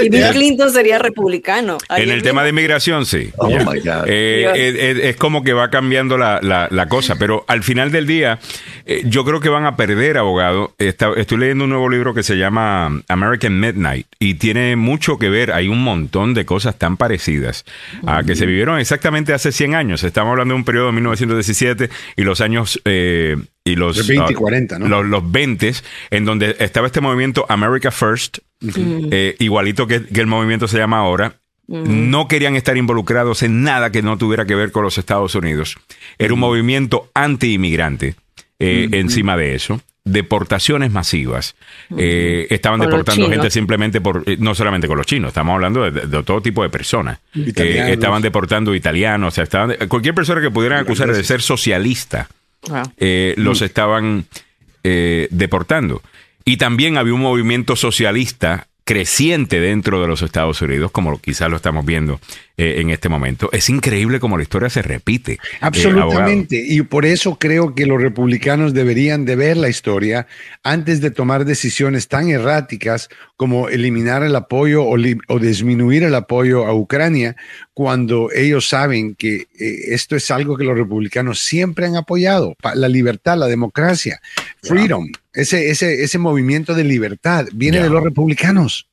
Y 0.00 0.08
Bill 0.08 0.30
Clinton 0.32 0.72
sería 0.72 0.98
republicano. 0.98 1.78
En 1.90 2.10
el 2.10 2.22
tema 2.22 2.42
de 2.42 2.50
inmigración, 2.50 3.06
sí. 3.06 3.30
Oh 3.38 3.48
my 3.48 3.80
God. 3.80 4.06
Eh, 4.06 4.44
eh, 4.44 4.52
eh, 4.54 5.00
es 5.10 5.16
como 5.16 5.42
que 5.42 5.52
va 5.52 5.70
cambiando 5.70 6.16
la, 6.18 6.40
la, 6.40 6.88
cosa, 6.88 7.16
pero 7.16 7.44
al 7.48 7.62
final 7.62 7.90
del 7.90 8.06
día, 8.06 8.38
yo 9.04 9.24
creo 9.24 9.40
que 9.40 9.48
van 9.48 9.66
a 9.66 9.76
perder, 9.76 10.18
abogado. 10.18 10.74
estoy 10.78 11.38
leyendo 11.38 11.64
un 11.64 11.70
nuevo 11.70 11.88
libro 11.88 12.14
que 12.14 12.22
se 12.22 12.36
llama 12.36 13.02
American 13.08 13.58
Midnight 13.58 14.06
y 14.18 14.34
tiene 14.34 14.76
mucho 14.76 15.18
que 15.18 15.28
ver. 15.28 15.52
Hay 15.52 15.68
un 15.68 15.82
montón 15.82 16.34
de 16.34 16.44
cosas 16.44 16.78
tan 16.78 16.96
parecidas 16.96 17.64
a 18.06 18.22
que 18.22 18.34
se 18.34 18.46
vivieron 18.46 18.78
exactamente 18.78 19.32
hace 19.32 19.52
100 19.52 19.74
años. 19.74 20.04
Estamos 20.04 20.32
hablando 20.32 20.54
de 20.54 20.58
un 20.58 20.64
periodo 20.64 20.86
de 20.86 20.92
1917 20.92 21.90
y 22.16 22.22
los 22.22 22.40
años 22.40 22.80
y 23.64 23.76
los 23.76 24.06
20 24.06 24.32
y 24.32 24.34
40, 24.34 24.78
¿no? 24.78 24.88
Los, 24.88 25.06
los 25.06 25.30
20 25.30 25.72
en 26.10 26.24
donde 26.24 26.56
estaba 26.58 26.86
este 26.86 27.00
movimiento 27.00 27.46
America 27.48 27.90
First, 27.90 28.38
eh, 28.60 29.36
igualito 29.38 29.86
que, 29.86 30.02
el 30.12 30.26
movimiento 30.26 30.68
se 30.68 30.78
llama 30.78 30.98
ahora. 30.98 31.38
No 31.68 32.28
querían 32.28 32.56
estar 32.56 32.76
involucrados 32.76 33.42
en 33.42 33.62
nada 33.62 33.90
que 33.90 34.02
no 34.02 34.18
tuviera 34.18 34.44
que 34.44 34.54
ver 34.54 34.72
con 34.72 34.82
los 34.82 34.98
Estados 34.98 35.34
Unidos. 35.36 35.78
Era 36.18 36.34
un 36.34 36.40
movimiento 36.40 37.08
anti-inmigrante 37.14 38.16
eh, 38.58 38.88
encima 38.92 39.36
de 39.36 39.54
eso 39.54 39.80
deportaciones 40.04 40.90
masivas. 40.90 41.54
Eh, 41.96 42.48
estaban 42.50 42.80
deportando 42.80 43.30
gente 43.30 43.50
simplemente 43.50 44.00
por, 44.00 44.24
no 44.40 44.52
solamente 44.54 44.88
con 44.88 44.96
los 44.96 45.06
chinos, 45.06 45.28
estamos 45.28 45.54
hablando 45.54 45.88
de, 45.88 46.22
todo 46.24 46.42
tipo 46.42 46.64
de 46.64 46.70
personas. 46.70 47.20
estaban 47.32 48.20
deportando 48.20 48.74
italianos, 48.74 49.28
o 49.28 49.34
sea, 49.34 49.44
estaban, 49.44 49.76
cualquier 49.88 50.14
persona 50.14 50.40
que 50.40 50.50
pudieran 50.50 50.80
acusar 50.80 51.12
de 51.14 51.22
ser 51.22 51.40
socialista 51.40 52.28
eh, 52.96 53.34
los 53.36 53.60
mm. 53.60 53.64
estaban 53.64 54.26
eh, 54.84 55.28
deportando. 55.30 56.02
Y 56.44 56.56
también 56.56 56.96
había 56.96 57.14
un 57.14 57.20
movimiento 57.20 57.76
socialista 57.76 58.68
creciente 58.84 59.60
dentro 59.60 60.00
de 60.00 60.08
los 60.08 60.22
Estados 60.22 60.60
Unidos, 60.60 60.90
como 60.90 61.20
quizás 61.20 61.48
lo 61.48 61.56
estamos 61.56 61.84
viendo 61.84 62.20
eh, 62.56 62.80
en 62.80 62.90
este 62.90 63.08
momento. 63.08 63.50
Es 63.52 63.70
increíble 63.70 64.20
como 64.20 64.36
la 64.36 64.42
historia 64.42 64.68
se 64.68 64.82
repite. 64.82 65.38
Absolutamente. 65.60 66.62
y 66.62 66.82
por 66.82 67.06
eso 67.06 67.38
creo 67.38 67.74
que 67.74 67.86
los 67.86 68.00
republicanos 68.00 68.74
deberían 68.74 69.24
de 69.24 69.36
ver 69.36 69.56
la 69.56 69.68
historia 69.70 70.26
antes 70.62 71.00
de 71.00 71.10
tomar 71.10 71.44
decisiones 71.44 72.08
tan 72.08 72.28
erráticas 72.28 73.08
como 73.36 73.68
eliminar 73.68 74.22
el 74.22 74.36
apoyo 74.36 74.84
o, 74.84 75.38
disminuir 75.38 76.02
el 76.02 76.14
apoyo 76.14 76.66
a 76.66 76.74
Ucrania, 76.74 77.36
cuando 77.74 78.30
ellos 78.30 78.68
saben 78.68 79.14
que 79.14 79.46
eh, 79.58 79.94
esto 79.94 80.14
es 80.14 80.30
algo 80.30 80.56
que 80.56 80.64
los 80.64 80.76
republicanos 80.76 81.40
siempre 81.40 81.86
han 81.86 81.96
apoyado, 81.96 82.54
la 82.74 82.88
libertad, 82.88 83.38
la 83.38 83.46
democracia, 83.46 84.20
freedom, 84.62 85.10
ese, 85.32 85.70
ese, 85.70 86.04
ese 86.04 86.18
movimiento 86.18 86.74
de 86.74 86.84
libertad 86.84 87.46
viene 87.52 87.82
de 87.82 87.88
los 87.88 88.04
republicanos. 88.04 88.91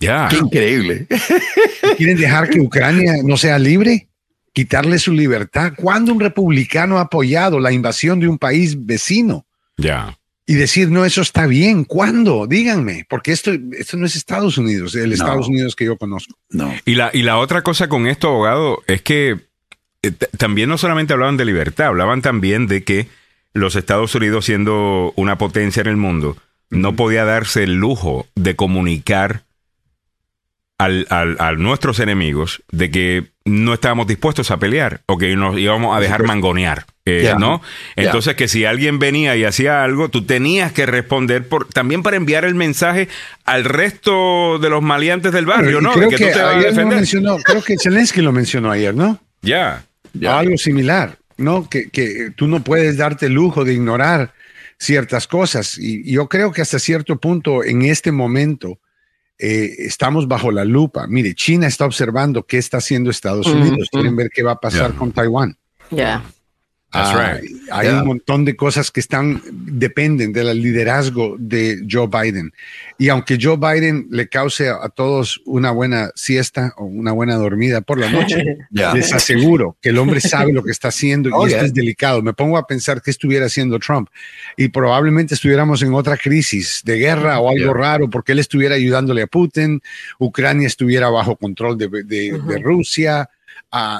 Ya. 0.00 0.28
Qué 0.28 0.38
increíble. 0.38 1.06
¿Quieren 1.96 2.16
dejar 2.16 2.48
que 2.48 2.60
Ucrania 2.60 3.16
no 3.22 3.36
sea 3.36 3.58
libre? 3.58 4.08
¿Quitarle 4.52 4.98
su 4.98 5.12
libertad? 5.12 5.74
¿Cuándo 5.76 6.12
un 6.12 6.20
republicano 6.20 6.98
ha 6.98 7.02
apoyado 7.02 7.60
la 7.60 7.70
invasión 7.70 8.18
de 8.18 8.26
un 8.26 8.38
país 8.38 8.84
vecino? 8.84 9.46
Ya. 9.76 10.18
Y 10.46 10.54
decir, 10.54 10.90
no, 10.90 11.04
eso 11.04 11.20
está 11.20 11.46
bien. 11.46 11.84
¿Cuándo? 11.84 12.46
Díganme, 12.48 13.06
porque 13.08 13.30
esto, 13.30 13.52
esto 13.78 13.96
no 13.96 14.06
es 14.06 14.16
Estados 14.16 14.58
Unidos, 14.58 14.96
el 14.96 15.12
Estados 15.12 15.46
Unidos 15.46 15.76
que 15.76 15.84
yo 15.84 15.96
conozco. 15.96 16.34
No. 16.48 16.74
Y 16.84 16.96
la, 16.96 17.10
y 17.12 17.22
la 17.22 17.38
otra 17.38 17.62
cosa 17.62 17.88
con 17.88 18.08
esto, 18.08 18.28
abogado, 18.28 18.82
es 18.88 19.02
que 19.02 19.38
eh, 20.02 20.10
también 20.38 20.68
no 20.68 20.78
solamente 20.78 21.12
hablaban 21.12 21.36
de 21.36 21.44
libertad, 21.44 21.86
hablaban 21.86 22.22
también 22.22 22.66
de 22.66 22.82
que 22.82 23.06
los 23.52 23.76
Estados 23.76 24.14
Unidos, 24.14 24.46
siendo 24.46 25.12
una 25.14 25.38
potencia 25.38 25.82
en 25.82 25.88
el 25.88 25.96
mundo, 25.96 26.36
no 26.70 26.96
podía 26.96 27.24
darse 27.24 27.64
el 27.64 27.74
lujo 27.74 28.26
de 28.34 28.56
comunicar 28.56 29.44
al, 30.80 31.36
a 31.38 31.52
nuestros 31.52 32.00
enemigos 32.00 32.62
de 32.72 32.90
que 32.90 33.24
no 33.44 33.74
estábamos 33.74 34.06
dispuestos 34.06 34.50
a 34.50 34.58
pelear 34.58 35.02
o 35.06 35.18
que 35.18 35.36
nos 35.36 35.58
íbamos 35.58 35.96
a 35.96 36.00
dejar 36.00 36.22
mangonear. 36.22 36.86
Eh, 37.04 37.34
¿No? 37.38 37.60
Entonces, 37.96 38.36
que 38.36 38.46
si 38.46 38.64
alguien 38.64 38.98
venía 38.98 39.36
y 39.36 39.44
hacía 39.44 39.82
algo, 39.82 40.10
tú 40.10 40.24
tenías 40.24 40.72
que 40.72 40.86
responder 40.86 41.48
por, 41.48 41.66
también 41.66 42.02
para 42.02 42.16
enviar 42.16 42.44
el 42.44 42.54
mensaje 42.54 43.08
al 43.44 43.64
resto 43.64 44.58
de 44.58 44.70
los 44.70 44.80
maleantes 44.80 45.32
del 45.32 45.44
barrio, 45.44 45.80
¿no? 45.80 45.92
Creo 45.92 46.08
que, 46.08 46.16
creo 47.44 47.62
que 47.62 47.76
Zelensky 47.78 48.20
lo 48.20 48.32
mencionó 48.32 48.70
ayer, 48.70 48.94
¿no? 48.94 49.18
Ya. 49.42 49.84
Algo 50.24 50.56
similar, 50.56 51.18
¿no? 51.36 51.68
Que, 51.68 51.90
que 51.90 52.30
tú 52.36 52.46
no 52.46 52.62
puedes 52.62 52.96
darte 52.96 53.26
el 53.26 53.32
lujo 53.32 53.64
de 53.64 53.74
ignorar 53.74 54.32
ciertas 54.78 55.26
cosas. 55.26 55.76
Y 55.78 56.10
yo 56.12 56.28
creo 56.28 56.52
que 56.52 56.62
hasta 56.62 56.78
cierto 56.78 57.16
punto, 57.18 57.64
en 57.64 57.82
este 57.82 58.12
momento, 58.12 58.78
eh, 59.40 59.74
estamos 59.78 60.28
bajo 60.28 60.50
la 60.50 60.64
lupa. 60.64 61.06
Mire, 61.06 61.34
China 61.34 61.66
está 61.66 61.86
observando 61.86 62.44
qué 62.44 62.58
está 62.58 62.76
haciendo 62.76 63.10
Estados 63.10 63.46
Unidos. 63.46 63.88
Quieren 63.90 64.14
ver 64.14 64.30
qué 64.34 64.42
va 64.42 64.52
a 64.52 64.60
pasar 64.60 64.94
con 64.94 65.12
Taiwán. 65.12 65.56
Ya. 65.90 66.22
Ah, 66.92 67.38
hay 67.70 67.88
un 67.88 68.04
montón 68.04 68.44
de 68.44 68.56
cosas 68.56 68.90
que 68.90 68.98
están, 68.98 69.40
dependen 69.52 70.32
del 70.32 70.60
liderazgo 70.60 71.36
de 71.38 71.86
Joe 71.88 72.08
Biden. 72.08 72.52
Y 72.98 73.10
aunque 73.10 73.38
Joe 73.40 73.56
Biden 73.56 74.08
le 74.10 74.28
cause 74.28 74.68
a, 74.68 74.88
todos 74.88 75.40
una 75.44 75.70
buena 75.70 76.10
siesta 76.16 76.74
o 76.76 76.84
una 76.84 77.12
buena 77.12 77.36
dormida 77.36 77.80
por 77.80 77.98
la 77.98 78.10
noche, 78.10 78.58
les 78.70 79.12
aseguro 79.12 79.76
que 79.80 79.90
el 79.90 79.98
hombre 79.98 80.20
sabe 80.20 80.52
lo 80.52 80.64
que 80.64 80.72
está 80.72 80.88
haciendo 80.88 81.28
y 81.28 81.32
oh, 81.32 81.46
esto 81.46 81.64
es 81.64 81.72
delicado. 81.72 82.22
Me 82.22 82.32
pongo 82.32 82.58
a 82.58 82.66
pensar 82.66 83.00
qué 83.02 83.12
estuviera 83.12 83.46
haciendo 83.46 83.78
Trump. 83.78 84.08
Y 84.56 84.68
probablemente 84.68 85.34
estuviéramos 85.34 85.82
en 85.82 85.94
otra 85.94 86.16
crisis 86.16 86.82
de 86.84 86.98
guerra 86.98 87.38
o 87.38 87.50
algo 87.50 87.72
raro 87.72 88.10
porque 88.10 88.32
él 88.32 88.40
estuviera 88.40 88.74
ayudándole 88.74 89.22
a 89.22 89.26
Putin, 89.28 89.80
Ucrania 90.18 90.66
estuviera 90.66 91.08
bajo 91.08 91.36
control 91.36 91.78
de 91.78 92.60
Rusia 92.62 93.28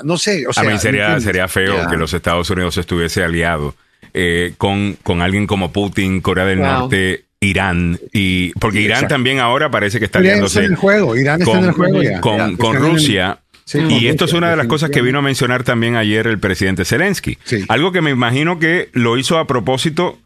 no 0.05 0.19
sé, 0.19 0.47
o 0.47 0.53
sea, 0.53 0.63
a 0.63 0.67
mí 0.67 0.79
sería, 0.79 1.21
sería 1.21 1.49
feo 1.49 1.89
que 1.89 1.97
los 1.97 2.13
Estados 2.13 2.49
Unidos 2.51 2.77
estuviese 2.77 3.23
aliado 3.23 3.75
eh, 4.15 4.55
con, 4.59 4.97
con 5.03 5.23
alguien 5.23 5.47
como 5.47 5.73
Putin, 5.73 6.21
Corea 6.21 6.45
del 6.45 6.61
Norte, 6.61 7.25
Irán 7.41 7.99
y 8.13 8.51
porque 8.59 8.81
Irán 8.81 9.09
también 9.09 9.39
ahora 9.39 9.71
parece 9.71 9.99
que 9.99 10.05
está 10.05 10.19
aliándose 10.19 10.61
en 10.61 10.73
el 10.73 10.77
juego. 10.77 11.17
Irán 11.17 11.41
está 11.41 11.59
en 11.59 11.65
el 11.65 11.73
juego 11.73 12.01
con, 12.21 12.57
con 12.57 12.77
Rusia. 12.77 13.39
y 13.73 14.09
esto 14.09 14.27
es 14.27 14.33
una 14.33 14.51
de 14.51 14.57
las 14.57 14.67
cosas 14.67 14.91
que 14.91 15.01
vino 15.01 15.21
a 15.21 15.23
mencionar 15.23 15.65
también 15.65 15.97
ayer 15.97 16.27
el 16.27 16.39
presidente 16.39 16.85
Zelensky. 16.85 17.39
Algo 17.69 17.93
que 17.93 18.03
me 18.03 18.11
imagino 18.11 18.59
que 18.59 18.91
lo 18.93 19.17
hizo 19.17 19.39
a 19.39 19.47
propósito 19.47 20.19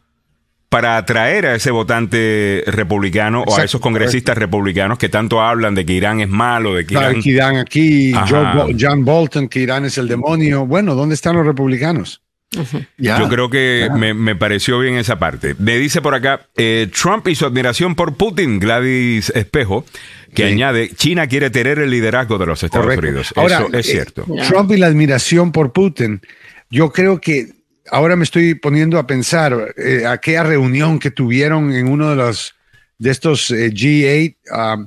para 0.75 0.97
atraer 0.97 1.47
a 1.47 1.55
ese 1.55 1.71
votante 1.71 2.65
republicano 2.67 3.45
o 3.47 3.57
a 3.57 3.63
esos 3.63 3.81
congresistas 3.81 4.37
republicanos 4.37 4.99
que 4.99 5.09
tanto 5.09 5.41
hablan 5.41 5.77
de 5.77 5.87
que 5.87 5.93
Irán 5.93 6.19
es 6.19 6.29
malo, 6.29 6.75
de 6.75 6.85
que 6.85 6.95
Irán... 7.25 7.59
aquí, 7.59 8.13
John 8.77 9.05
Bolton, 9.05 9.47
que 9.47 9.61
Irán 9.61 9.85
es 9.85 9.99
el 9.99 10.09
demonio. 10.09 10.67
Bueno, 10.67 10.97
¿dónde 10.97 11.15
están 11.15 11.37
los 11.37 11.47
republicanos? 11.47 12.23
Yo 12.99 13.29
creo 13.29 13.49
que 13.51 13.89
me, 13.95 14.35
pareció 14.35 14.81
bien 14.81 14.97
esa 14.97 15.17
parte. 15.17 15.55
Me 15.61 15.79
dice 15.79 16.03
por 16.03 16.13
acá, 16.13 16.49
eh, 16.57 16.91
Trump 16.93 17.29
y 17.29 17.37
su 17.37 17.47
admiración 17.47 17.95
por 17.95 18.17
Putin, 18.17 18.59
Gladys 18.59 19.31
Espejo, 19.31 19.85
que 20.35 20.45
añade, 20.45 20.91
China 20.97 21.29
quiere 21.29 21.51
tener 21.51 21.79
el 21.79 21.91
liderazgo 21.91 22.37
de 22.37 22.47
los 22.47 22.61
Estados 22.65 22.97
Unidos. 22.97 23.33
Eso 23.37 23.69
es 23.73 23.89
eh, 23.89 23.93
cierto. 23.93 24.27
Trump 24.49 24.73
y 24.73 24.79
la 24.79 24.89
admiración 24.89 25.53
por 25.53 25.73
Putin, 25.73 26.21
yo 26.69 26.91
creo 26.91 27.21
que 27.21 27.64
ahora 27.91 28.17
me 28.17 28.25
estoy 28.25 28.55
poniendo 28.55 28.99
a 28.99 29.07
pensar 29.07 29.75
eh, 29.77 30.07
aquella 30.07 30.43
reunión 30.43 30.99
que 30.99 31.11
tuvieron 31.11 31.73
en 31.73 31.89
uno 31.89 32.11
de 32.11 32.17
los 32.17 32.55
de 32.99 33.11
estos 33.11 33.51
eh, 33.51 33.71
G8 33.73 34.37
um, 34.79 34.87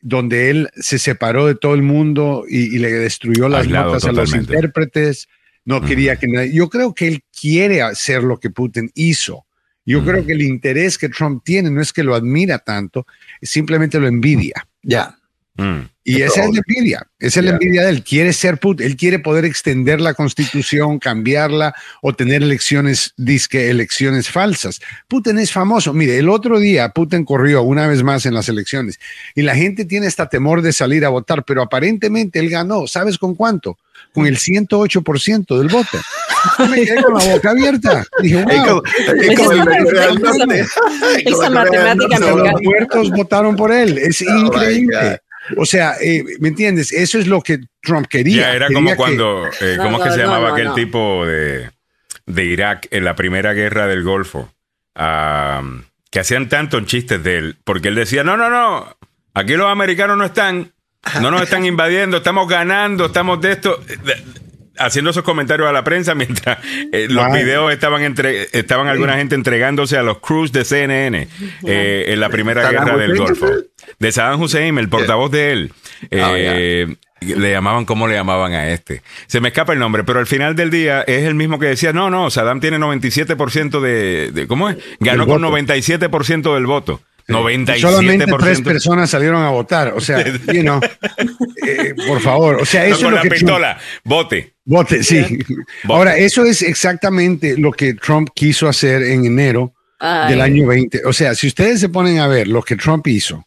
donde 0.00 0.50
él 0.50 0.68
se 0.76 0.98
separó 0.98 1.46
de 1.46 1.54
todo 1.54 1.74
el 1.74 1.82
mundo 1.82 2.44
y, 2.48 2.78
le 2.78 2.90
destruyó 2.90 3.48
las 3.48 3.68
notas 3.68 4.04
a 4.04 4.12
los 4.12 4.34
intérpretes. 4.34 5.28
No 5.64 5.80
quería 5.80 6.16
que 6.16 6.26
nadie. 6.26 6.52
Yo 6.52 6.68
creo 6.68 6.92
que 6.92 7.06
él 7.06 7.22
quiere 7.38 7.82
hacer 7.82 8.24
lo 8.24 8.40
que 8.40 8.50
Putin 8.50 8.90
hizo 8.94 9.46
Yo 9.86 10.04
creo 10.04 10.26
que 10.26 10.32
el 10.32 10.42
interés 10.42 10.98
que 10.98 11.08
Trump 11.08 11.44
tiene 11.44 11.70
no 11.70 11.80
es 11.80 11.92
que 11.92 12.02
lo 12.02 12.16
admira 12.16 12.58
tanto, 12.58 13.06
simplemente 13.40 14.00
lo 14.00 14.08
envidia. 14.08 14.66
Ya. 14.82 15.16
Mm. 15.54 15.80
Y 16.04 16.22
esa 16.22 16.44
es 16.44 16.50
la 16.50 16.60
envidia, 16.66 17.06
esa 17.20 17.38
es 17.38 17.46
la 17.46 17.52
envidia 17.52 17.82
de 17.82 17.90
él. 17.90 18.02
Quiere 18.02 18.32
ser 18.32 18.58
Putin, 18.58 18.86
él 18.86 18.96
quiere 18.96 19.20
poder 19.20 19.44
extender 19.44 20.00
la 20.00 20.14
constitución, 20.14 20.98
cambiarla 20.98 21.74
o 22.00 22.12
tener 22.12 22.42
elecciones, 22.42 23.14
disque 23.16 23.70
elecciones 23.70 24.28
falsas. 24.28 24.80
Putin 25.06 25.38
es 25.38 25.52
famoso. 25.52 25.92
Mire, 25.92 26.18
el 26.18 26.28
otro 26.28 26.58
día 26.58 26.88
Putin 26.88 27.24
corrió 27.24 27.62
una 27.62 27.86
vez 27.86 28.02
más 28.02 28.26
en 28.26 28.34
las 28.34 28.48
elecciones 28.48 28.98
y 29.36 29.42
la 29.42 29.54
gente 29.54 29.84
tiene 29.84 30.08
hasta 30.08 30.28
temor 30.28 30.62
de 30.62 30.72
salir 30.72 31.04
a 31.04 31.08
votar, 31.10 31.44
pero 31.44 31.62
aparentemente 31.62 32.40
él 32.40 32.50
ganó. 32.50 32.88
¿Sabes 32.88 33.16
con 33.16 33.36
cuánto? 33.36 33.78
Con 34.12 34.26
el 34.26 34.38
108% 34.38 35.56
del 35.56 35.68
voto. 35.68 35.98
me 36.68 36.84
quedé 36.84 37.00
con 37.00 37.14
la 37.14 37.32
boca 37.32 37.50
abierta. 37.50 38.04
Dije, 38.20 38.42
wow. 38.42 38.82
Esa 41.24 41.50
matemática 41.50 42.18
Los 42.18 42.62
muertos 42.62 43.10
votaron 43.10 43.54
por 43.54 43.70
él. 43.70 43.98
Es 43.98 44.20
increíble. 44.20 45.20
O 45.56 45.64
sea, 45.66 45.94
eh, 46.00 46.24
¿me 46.40 46.48
entiendes? 46.48 46.92
Eso 46.92 47.18
es 47.18 47.26
lo 47.26 47.40
que 47.42 47.58
Trump 47.80 48.06
quería. 48.08 48.42
Ya 48.42 48.54
era 48.54 48.66
Quería 48.68 48.74
como 48.76 48.90
que- 48.90 48.96
cuando, 48.96 49.46
eh, 49.60 49.74
No, 49.76 49.82
¿cómo 49.84 49.96
es 49.98 50.02
que 50.04 50.08
no, 50.10 50.14
se 50.14 50.20
no, 50.22 50.24
llamaba 50.26 50.48
no, 50.48 50.54
aquel 50.54 50.66
no. 50.68 50.74
tipo 50.74 51.26
de, 51.26 51.70
de 52.26 52.44
Irak 52.44 52.86
en 52.90 53.04
la 53.04 53.16
primera 53.16 53.52
guerra 53.52 53.86
del 53.86 54.02
Golfo? 54.04 54.52
Ah, 54.94 55.62
que 56.10 56.20
hacían 56.20 56.48
tantos 56.48 56.84
chistes 56.86 57.22
de 57.24 57.38
él, 57.38 57.56
porque 57.64 57.88
él 57.88 57.94
decía, 57.94 58.22
no, 58.22 58.36
no, 58.36 58.50
no, 58.50 58.96
aquí 59.34 59.54
los 59.54 59.70
americanos 59.70 60.16
no 60.18 60.24
están, 60.26 60.72
no 61.20 61.30
nos 61.30 61.42
están 61.42 61.64
invadiendo, 61.64 62.18
estamos 62.18 62.46
ganando, 62.48 63.06
estamos 63.06 63.40
de 63.40 63.52
esto. 63.52 63.82
Haciendo 64.78 65.10
esos 65.10 65.22
comentarios 65.22 65.68
a 65.68 65.72
la 65.72 65.84
prensa 65.84 66.14
mientras 66.16 66.58
eh, 66.92 67.06
los 67.10 67.26
Wow. 67.26 67.34
videos 67.34 67.72
estaban 67.72 68.02
entre 68.02 68.48
estaban 68.52 68.88
alguna 68.88 69.16
gente 69.16 69.34
entregándose 69.34 69.96
a 69.96 70.02
los 70.02 70.18
crews 70.20 70.52
de 70.52 70.64
CNN 70.64 71.28
eh, 71.66 72.04
en 72.08 72.20
la 72.20 72.28
primera 72.28 72.70
guerra 72.70 72.96
del 72.96 73.16
Golfo 73.16 73.48
de 73.98 74.12
Saddam 74.12 74.40
Hussein 74.40 74.78
el 74.78 74.88
portavoz 74.88 75.30
de 75.30 75.52
él 75.52 75.72
eh, 76.10 76.96
le 77.20 77.50
llamaban 77.52 77.84
¿cómo 77.84 78.08
le 78.08 78.14
llamaban 78.14 78.52
a 78.54 78.70
este? 78.70 79.02
Se 79.28 79.40
me 79.40 79.48
escapa 79.48 79.72
el 79.72 79.78
nombre, 79.78 80.02
pero 80.02 80.18
al 80.18 80.26
final 80.26 80.56
del 80.56 80.70
día 80.70 81.02
es 81.02 81.22
el 81.22 81.36
mismo 81.36 81.60
que 81.60 81.66
decía, 81.66 81.92
no, 81.92 82.10
no, 82.10 82.30
Saddam 82.30 82.58
tiene 82.58 82.78
97% 82.78 83.80
de, 83.80 84.32
de 84.32 84.46
¿cómo 84.48 84.68
es? 84.68 84.76
Ganó 84.98 85.24
con 85.28 85.40
voto. 85.40 85.56
97% 85.56 86.52
del 86.54 86.66
voto. 86.66 87.00
97%. 87.28 87.78
Solamente 87.80 88.26
tres 88.40 88.60
personas 88.62 89.08
salieron 89.08 89.40
a 89.44 89.50
votar. 89.50 89.92
O 89.94 90.00
sea, 90.00 90.24
you 90.52 90.62
know, 90.62 90.80
eh, 91.64 91.94
por 92.08 92.20
favor. 92.20 92.56
O 92.60 92.64
sea, 92.64 92.80
No, 92.80 92.86
eso 92.88 92.96
es 92.96 93.02
con 93.04 93.10
lo 93.12 93.16
la 93.18 93.22
que 93.22 93.30
pistola, 93.30 93.78
vote. 94.02 94.51
Vote, 94.64 95.02
sí. 95.02 95.38
Ahora, 95.84 96.16
eso 96.16 96.44
es 96.44 96.62
exactamente 96.62 97.56
lo 97.58 97.72
que 97.72 97.94
Trump 97.94 98.28
quiso 98.34 98.68
hacer 98.68 99.02
en 99.02 99.24
enero 99.26 99.72
Ay. 99.98 100.30
del 100.30 100.40
año 100.40 100.66
20. 100.68 101.02
O 101.04 101.12
sea, 101.12 101.34
si 101.34 101.48
ustedes 101.48 101.80
se 101.80 101.88
ponen 101.88 102.18
a 102.18 102.28
ver 102.28 102.46
lo 102.48 102.62
que 102.62 102.76
Trump 102.76 103.06
hizo, 103.08 103.44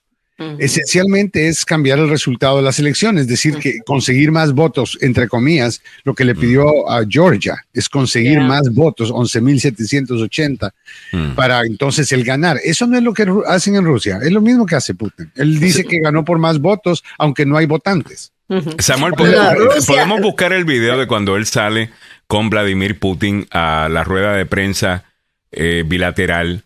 esencialmente 0.59 1.47
es 1.47 1.63
cambiar 1.63 1.97
el 1.99 2.09
resultado 2.09 2.57
de 2.57 2.63
las 2.63 2.77
elecciones, 2.79 3.21
es 3.21 3.27
decir, 3.29 3.55
que 3.57 3.79
conseguir 3.85 4.33
más 4.33 4.51
votos, 4.51 4.97
entre 4.99 5.29
comillas, 5.29 5.81
lo 6.03 6.13
que 6.13 6.25
le 6.25 6.35
pidió 6.35 6.89
a 6.89 7.05
Georgia, 7.07 7.55
es 7.73 7.87
conseguir 7.87 8.33
Yeah. 8.33 8.43
más 8.43 8.73
votos, 8.73 9.11
11.780, 9.11 10.73
Mm. 11.13 11.35
para 11.35 11.61
entonces 11.61 12.11
el 12.11 12.25
ganar. 12.25 12.59
Eso 12.63 12.85
no 12.87 12.97
es 12.97 13.03
lo 13.03 13.13
que 13.13 13.25
hacen 13.47 13.75
en 13.75 13.85
Rusia, 13.85 14.19
es 14.21 14.31
lo 14.31 14.41
mismo 14.41 14.65
que 14.65 14.75
hace 14.75 14.93
Putin. 14.93 15.31
Él 15.35 15.57
dice 15.59 15.85
que 15.85 15.99
ganó 15.99 16.25
por 16.25 16.37
más 16.37 16.59
votos, 16.59 17.03
aunque 17.17 17.45
no 17.45 17.55
hay 17.57 17.65
votantes. 17.65 18.33
Samuel, 18.79 19.11
No, 19.11 19.17
¿podemos, 19.17 19.55
Rusia- 19.75 19.93
podemos 19.95 20.21
buscar 20.21 20.53
el 20.53 20.65
video 20.65 20.97
de 20.97 21.07
cuando 21.07 21.35
él 21.35 21.45
sale 21.45 21.89
con 22.27 22.49
Vladimir 22.49 22.99
Putin 22.99 23.47
a 23.51 23.87
la 23.89 24.03
rueda 24.03 24.33
de 24.35 24.45
prensa 24.45 25.03
eh, 25.51 25.83
bilateral 25.85 26.63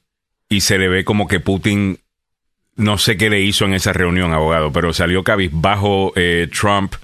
y 0.49 0.61
se 0.61 0.77
le 0.77 0.89
ve 0.89 1.03
como 1.05 1.27
que 1.27 1.39
Putin, 1.39 1.99
no 2.75 2.97
sé 2.97 3.17
qué 3.17 3.29
le 3.29 3.41
hizo 3.41 3.65
en 3.65 3.73
esa 3.73 3.93
reunión, 3.93 4.33
abogado, 4.33 4.71
pero 4.71 4.93
salió 4.93 5.23
cabizbajo 5.23 6.11
eh, 6.15 6.47
Trump, 6.51 6.95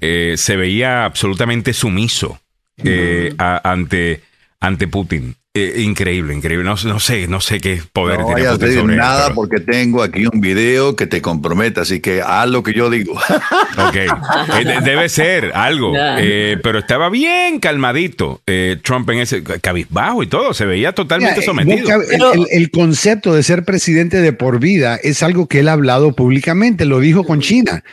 eh, 0.00 0.34
se 0.36 0.56
veía 0.56 1.04
absolutamente 1.04 1.72
sumiso 1.72 2.38
eh, 2.84 3.34
a- 3.38 3.70
ante, 3.70 4.20
ante 4.60 4.86
Putin. 4.88 5.34
Eh, 5.54 5.82
increíble, 5.82 6.32
increíble. 6.32 6.64
No, 6.64 6.76
no 6.84 6.98
sé, 6.98 7.28
no 7.28 7.42
sé 7.42 7.60
qué 7.60 7.82
poder 7.92 8.20
No 8.20 8.24
tiene 8.24 8.40
vayas 8.40 8.54
a 8.54 8.56
decir 8.66 8.84
nada 8.86 9.24
pero- 9.24 9.34
porque 9.34 9.60
tengo 9.60 10.02
aquí 10.02 10.24
un 10.24 10.40
video 10.40 10.96
que 10.96 11.06
te 11.06 11.20
compromete, 11.20 11.78
así 11.80 12.00
que 12.00 12.22
haz 12.22 12.48
lo 12.48 12.62
que 12.62 12.72
yo 12.72 12.88
digo. 12.88 13.12
Ok, 13.76 13.96
Eh, 13.96 14.64
de- 14.64 14.80
debe 14.82 15.08
ser 15.10 15.52
algo, 15.54 15.92
eh, 16.18 16.56
pero 16.62 16.78
estaba 16.78 17.10
bien 17.10 17.58
calmadito 17.58 18.40
eh, 18.46 18.78
Trump 18.82 19.10
en 19.10 19.18
ese 19.18 19.42
cabizbajo 19.42 20.22
y 20.22 20.26
todo, 20.26 20.54
se 20.54 20.64
veía 20.64 20.92
totalmente 20.94 21.40
Mira, 21.40 21.46
sometido. 21.52 22.00
El, 22.02 22.40
el- 22.40 22.46
el 22.50 22.70
concepto 22.70 23.34
de 23.34 23.42
ser 23.42 23.64
presidente 23.66 24.22
de 24.22 24.32
por 24.32 24.58
vida 24.58 24.96
es 25.02 25.22
algo 25.22 25.48
que 25.48 25.60
él 25.60 25.68
ha 25.68 25.72
hablado 25.72 26.14
públicamente, 26.14 26.86
lo 26.86 26.98
dijo 26.98 27.24
con 27.24 27.40
China. 27.40 27.84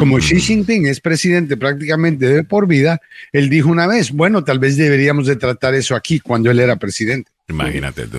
Como 0.00 0.18
Xi 0.18 0.40
Jinping 0.40 0.86
es 0.86 1.00
presidente 1.00 1.56
prácticamente 1.56 2.26
de 2.28 2.42
por 2.42 2.66
vida, 2.66 3.00
él 3.32 3.48
dijo 3.48 3.68
una 3.68 3.86
vez, 3.86 4.10
bueno, 4.10 4.42
tal 4.42 4.58
vez 4.58 4.76
deberíamos 4.76 5.26
de 5.28 5.36
tratar 5.36 5.74
eso 5.76 5.94
aquí 5.94 6.18
cuando 6.18 6.50
él 6.50 6.58
era 6.58 6.74
presidente. 6.76 7.07
Imagínate 7.48 8.06
tú. 8.06 8.18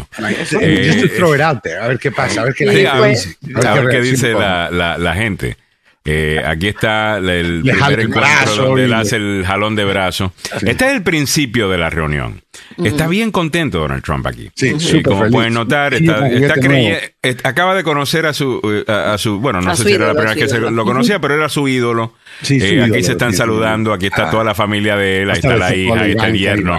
Eh, 0.60 0.92
Just 0.92 1.02
to 1.02 1.08
throw 1.16 1.36
it 1.36 1.42
out 1.42 1.62
there, 1.62 1.78
a 1.80 1.88
ver 1.88 2.00
qué 2.00 2.12
pasa, 2.12 2.42
a 2.42 2.46
ver 2.46 2.54
qué 2.56 2.66
la 2.66 2.72
Sí, 2.72 2.78
gente 2.80 2.90
a 2.92 3.00
ver, 3.00 3.10
dice. 3.12 3.30
a 3.30 3.50
ver 3.54 3.62
qué 3.62 3.82
reacciona. 3.82 4.02
dice 4.02 4.34
la, 4.34 4.72
la- 4.72 4.98
la 4.98 5.14
gente. 5.16 5.58
Eh, 6.06 6.42
aquí 6.44 6.70
está 6.70 7.18
el 7.18 7.62
Le 7.62 7.74
jala 7.74 7.86
primer 7.88 8.00
el 8.00 8.06
encuentro 8.08 8.22
brazo 8.46 8.64
donde 8.66 8.86
él 8.86 8.94
hace 8.94 9.18
el 9.18 9.44
jalón 9.46 9.76
de 9.76 9.84
brazo. 9.86 10.34
Este 10.66 10.86
es 10.88 10.92
el 10.94 11.04
principio 11.04 11.70
de 11.70 11.78
la 11.78 11.90
reunión. 11.90 12.42
Está 12.84 13.08
bien 13.08 13.32
contento 13.32 13.80
Donald 13.80 14.02
Trump 14.04 14.26
aquí. 14.26 14.50
Sí, 14.56 14.68
Eh, 14.70 15.04
como 15.04 15.20
feliz. 15.20 15.34
pueden 15.34 15.54
notar, 15.54 15.94
está, 15.94 16.16
con 16.20 16.26
está 16.28 16.54
juguete 16.56 16.68
creye- 16.68 16.90
nuevo. 16.90 17.06
eh, 17.24 17.38
acaba 17.44 17.76
de 17.76 17.84
conocer 17.84 18.26
a 18.26 18.34
su, 18.34 18.60
eh, 18.88 18.90
a, 18.92 19.14
a 19.14 19.18
su 19.18 19.40
bueno, 19.40 19.62
no 19.62 19.72
A 19.72 19.76
sé 19.76 19.84
si 19.84 19.90
era 19.90 20.00
la 20.00 20.06
ídolo, 20.06 20.14
primera 20.16 20.36
vez 20.36 20.44
que 20.44 20.50
se 20.50 20.58
ídolo. 20.58 20.72
lo 20.72 20.86
conocía, 20.86 21.20
pero 21.20 21.36
era 21.36 21.50
su 21.50 21.68
ídolo. 21.68 22.14
Sí, 22.42 22.60
su 22.60 22.66
Eh, 22.66 22.74
ídolo, 22.76 22.94
aquí 22.96 23.04
se 23.04 23.12
están 23.12 23.34
saludando, 23.34 23.92
aquí 23.94 24.08
está 24.08 24.28
Ah. 24.30 24.32
toda 24.32 24.44
la 24.46 24.56
familia 24.56 24.96
de 24.96 25.24
él, 25.24 25.30
ahí 25.30 25.36
está 25.40 25.58
la 25.58 25.76
hija, 25.76 26.00
ahí 26.02 26.12
está 26.12 26.28
el 26.28 26.38
yerno, 26.40 26.78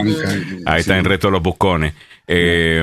ahí 0.66 0.80
están 0.80 0.98
el 0.98 1.05
resto 1.05 1.28
de 1.28 1.32
los 1.32 1.42
buscones. 1.42 1.92
Eh, 2.26 2.82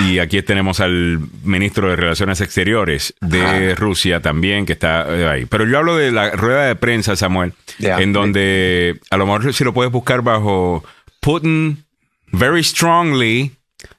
y 0.08 0.18
aquí 0.18 0.42
tenemos 0.42 0.80
al 0.80 1.20
ministro 1.44 1.90
de 1.90 1.96
Relaciones 1.96 2.40
Exteriores 2.40 3.14
de 3.20 3.74
Rusia 3.74 4.20
también, 4.20 4.66
que 4.66 4.72
está 4.72 5.06
eh, 5.08 5.28
ahí. 5.28 5.46
Pero 5.46 5.66
yo 5.66 5.78
hablo 5.78 5.96
de 5.96 6.10
la 6.10 6.30
rueda 6.30 6.66
de 6.66 6.76
prensa, 6.76 7.16
Samuel, 7.16 7.52
en 7.78 8.12
donde 8.12 9.00
a 9.10 9.16
lo 9.16 9.26
mejor 9.26 9.52
si 9.52 9.64
lo 9.64 9.74
puedes 9.74 9.92
buscar 9.92 10.22
bajo 10.22 10.84
Putin 11.20 11.84
very 12.32 12.62
strongly 12.62 13.52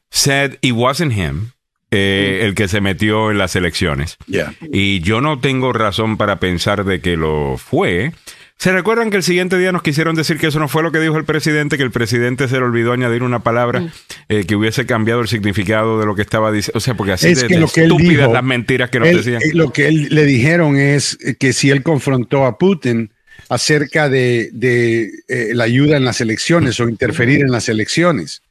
said 0.09 0.57
it 0.61 0.73
wasn't 0.73 1.13
him 1.13 1.51
eh, 1.91 2.41
el 2.43 2.53
que 2.53 2.67
se 2.67 2.81
metió 2.81 3.31
en 3.31 3.39
las 3.39 3.55
elecciones. 3.55 4.17
Ya. 4.27 4.53
Y 4.71 4.99
yo 4.99 5.21
no 5.21 5.39
tengo 5.39 5.73
razón 5.73 6.17
para 6.17 6.39
pensar 6.39 6.85
de 6.85 7.01
que 7.01 7.17
lo 7.17 7.57
fue. 7.57 8.13
¿Se 8.59 8.73
recuerdan 8.73 9.09
que 9.09 9.15
el 9.15 9.23
siguiente 9.23 9.57
día 9.57 9.71
nos 9.71 9.81
quisieron 9.81 10.17
decir 10.17 10.37
que 10.37 10.47
eso 10.47 10.59
no 10.59 10.67
fue 10.67 10.83
lo 10.83 10.91
que 10.91 10.99
dijo 10.99 11.17
el 11.17 11.23
presidente, 11.23 11.77
que 11.77 11.83
el 11.83 11.91
presidente 11.91 12.49
se 12.49 12.57
le 12.57 12.63
olvidó 12.65 12.91
añadir 12.91 13.23
una 13.23 13.39
palabra 13.39 13.87
eh, 14.27 14.43
que 14.45 14.53
hubiese 14.57 14.85
cambiado 14.85 15.21
el 15.21 15.29
significado 15.29 15.97
de 15.97 16.05
lo 16.05 16.13
que 16.13 16.21
estaba 16.23 16.51
diciendo? 16.51 16.77
O 16.77 16.81
sea, 16.81 16.93
porque 16.95 17.13
así 17.13 17.29
Es 17.29 17.41
de, 17.41 17.47
que 17.47 17.57
de 17.57 17.63
estúpidas 17.63 17.97
dijo, 18.27 18.33
las 18.33 18.43
mentiras 18.43 18.89
que 18.89 18.99
nos 18.99 19.07
Él- 19.07 19.17
decían. 19.17 19.41
eh, 19.41 19.51
lo 19.53 19.71
que 19.71 19.87
él 19.87 20.07
le 20.11 20.25
dijeron 20.25 20.75
es 20.75 21.17
que 21.39 21.53
si 21.53 21.69
él 21.69 21.83
confrontó 21.83 22.45
a 22.45 22.57
Putin 22.57 23.11
acerca 23.47 24.09
de, 24.09 24.49
de, 24.51 25.09
eh, 25.29 25.51
la 25.53 25.63
ayuda 25.63 25.95
en 25.95 26.03
las 26.03 26.19
elecciones 26.19 26.81
o 26.81 26.89
interferir 26.89 27.39
en 27.39 27.51
las 27.51 27.69
elecciones. 27.69 28.41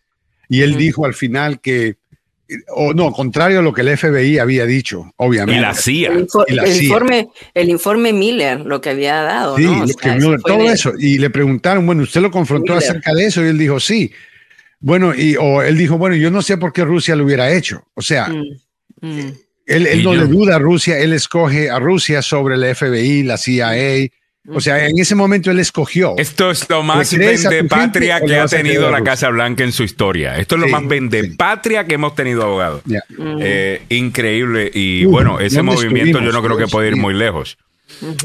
Y 0.49 0.63
él 0.63 0.77
dijo 0.79 1.05
al 1.05 1.13
final 1.13 1.61
que, 1.61 1.97
o 2.69 2.95
no, 2.95 3.13
contrario 3.13 3.59
a 3.59 3.63
lo 3.63 3.73
que 3.73 3.83
el 3.83 3.97
FBI 3.97 4.39
había 4.39 4.65
dicho, 4.65 5.13
obviamente. 5.17 5.59
y 5.59 5.63
la 5.63 5.75
CIA. 5.75 6.11
El, 6.13 6.21
info- 6.21 6.45
Y 6.49 6.55
la 6.55 6.63
el 6.65 6.73
CIA. 6.73 6.83
informe, 6.85 7.29
el 7.55 7.69
informe 7.69 8.13
Miller, 8.13 8.61
lo 8.61 8.81
que 8.81 8.91
había 8.91 9.23
dado, 9.23 9.57
Sí, 9.57 9.65
¿no? 9.65 9.73
O 9.73 9.81
lo 9.81 9.87
sea, 9.89 10.17
eso 10.17 10.29
fue 10.29 10.39
todo 10.45 10.65
de- 10.65 10.73
eso. 10.73 10.93
Y 10.99 11.19
le 11.19 11.31
preguntaron, 11.31 11.85
bueno, 11.87 12.03
¿usted 12.03 12.21
lo 12.23 12.31
confrontó 12.31 12.75
Miller. 12.75 12.89
acerca 12.91 13.13
de 13.15 13.27
eso? 13.27 13.45
Y 13.45 13.49
él 13.49 13.59
dijo, 13.59 13.79
sí. 13.81 14.11
Bueno, 14.81 15.15
y 15.15 15.37
o 15.37 15.61
él 15.63 15.77
dijo, 15.77 15.99
bueno, 15.99 16.17
yo 16.17 16.31
no 16.31 16.41
sé 16.41 16.57
por 16.57 16.73
qué 16.73 16.85
Rusia 16.85 17.17
lo 17.17 17.25
hubiera 17.25 17.51
hecho. 17.53 17.85
O 17.95 18.01
sea, 18.03 18.29
Mm, 18.29 18.45
mm. 19.03 19.33
él, 19.67 19.87
él 19.87 20.03
no 20.05 20.15
yo- 20.15 20.21
le 20.23 20.27
duda 20.29 20.57
a 20.57 20.59
Rusia, 20.59 20.99
él 20.99 21.13
escoge 21.13 21.69
a 21.69 21.79
Rusia 21.79 22.23
sobre 22.23 22.55
el 22.55 22.65
FBI, 22.65 23.25
la 23.25 23.37
CIA. 23.37 24.09
O 24.53 24.61
sea, 24.61 24.87
en 24.87 24.99
ese 24.99 25.15
momento 25.15 25.51
él 25.51 25.59
escogió. 25.59 26.15
Esto 26.17 26.51
es 26.51 26.69
lo 26.71 26.83
más 26.83 27.13
¿Le 27.13 27.19
crees 27.19 27.47
a 27.47 27.51
tu 27.51 27.57
vende 27.57 27.69
patria 27.69 28.19
gente 28.19 28.25
o 28.25 28.29
que 28.29 28.41
ha 28.41 28.47
tenido 28.47 28.91
la? 28.91 29.03
Casa 29.03 29.29
Blanca 29.31 29.65
en 29.65 29.73
su 29.73 29.85
historia. 29.85 30.37
Esto 30.39 30.57
es 30.57 30.63
lo 30.63 30.69
más 30.69 30.87
vende 30.87 31.23
sí. 31.23 31.31
patria 31.31 31.87
que 31.87 31.95
hemos 31.95 32.15
tenido, 32.15 32.43
abogado. 32.43 32.83
Eh, 33.41 33.83
increíble. 33.89 34.71
Y 34.73 34.99
Uh, 35.09 35.11
bueno, 35.11 35.41
ese 35.41 35.57
¿dónde 35.57 35.73
movimiento 35.73 36.21
yo 36.21 36.33
no 36.33 36.43
creo 36.43 36.57
que 36.57 36.67
puede 36.67 36.89
ir 36.89 36.97
muy 36.97 37.15
lejos. 37.15 37.59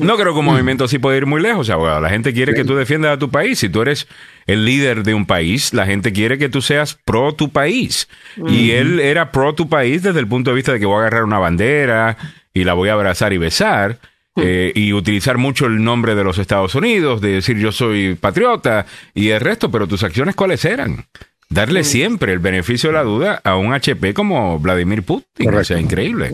No 0.01 0.17
creo 0.17 0.33
que 0.33 0.39
un 0.39 0.45
movimiento 0.45 0.83
así 0.83 0.99
puede 0.99 1.17
ir 1.17 1.25
muy 1.25 1.41
lejos, 1.41 1.69
abogado. 1.69 2.01
La 2.01 2.09
gente 2.09 2.33
quiere 2.33 2.53
que 2.53 2.65
tú 2.65 2.75
defiendas 2.75 3.13
a 3.13 3.17
tu 3.17 3.29
país. 3.29 3.59
Si 3.59 3.69
tú 3.69 3.81
eres 3.81 4.07
el 4.45 4.65
líder 4.65 5.03
de 5.03 5.13
un 5.13 5.25
país, 5.25 5.73
la 5.73 5.85
gente 5.85 6.11
quiere 6.11 6.37
que 6.37 6.49
tú 6.49 6.61
seas 6.61 6.99
pro 7.05 7.33
tu 7.33 7.49
país. 7.49 8.09
Y 8.47 8.71
él 8.71 8.99
era 8.99 9.31
pro 9.31 9.55
tu 9.55 9.69
país 9.69 10.03
desde 10.03 10.19
el 10.19 10.27
punto 10.27 10.51
de 10.51 10.55
vista 10.57 10.73
de 10.73 10.79
que 10.79 10.85
voy 10.85 10.97
a 10.97 10.99
agarrar 10.99 11.23
una 11.23 11.39
bandera 11.39 12.17
y 12.53 12.65
la 12.65 12.73
voy 12.73 12.89
a 12.89 12.93
abrazar 12.93 13.31
y 13.31 13.37
besar. 13.37 13.99
Eh, 14.35 14.71
y 14.75 14.93
utilizar 14.93 15.37
mucho 15.37 15.65
el 15.65 15.83
nombre 15.83 16.15
de 16.15 16.23
los 16.23 16.37
Estados 16.37 16.75
Unidos, 16.75 17.21
de 17.21 17.33
decir 17.33 17.57
yo 17.57 17.71
soy 17.71 18.15
patriota 18.15 18.85
y 19.13 19.29
el 19.29 19.41
resto, 19.41 19.69
pero 19.69 19.87
tus 19.87 20.03
acciones 20.03 20.35
cuáles 20.35 20.65
eran? 20.65 21.05
darle 21.53 21.81
mm. 21.81 21.85
siempre 21.85 22.33
el 22.33 22.39
beneficio 22.39 22.89
de 22.89 22.93
la 22.93 23.03
duda 23.03 23.41
a 23.43 23.55
un 23.55 23.73
HP 23.73 24.13
como 24.13 24.59
Vladimir 24.59 25.03
Putin. 25.03 25.53
O 25.53 25.63
sea, 25.63 25.79
increíble. 25.79 26.31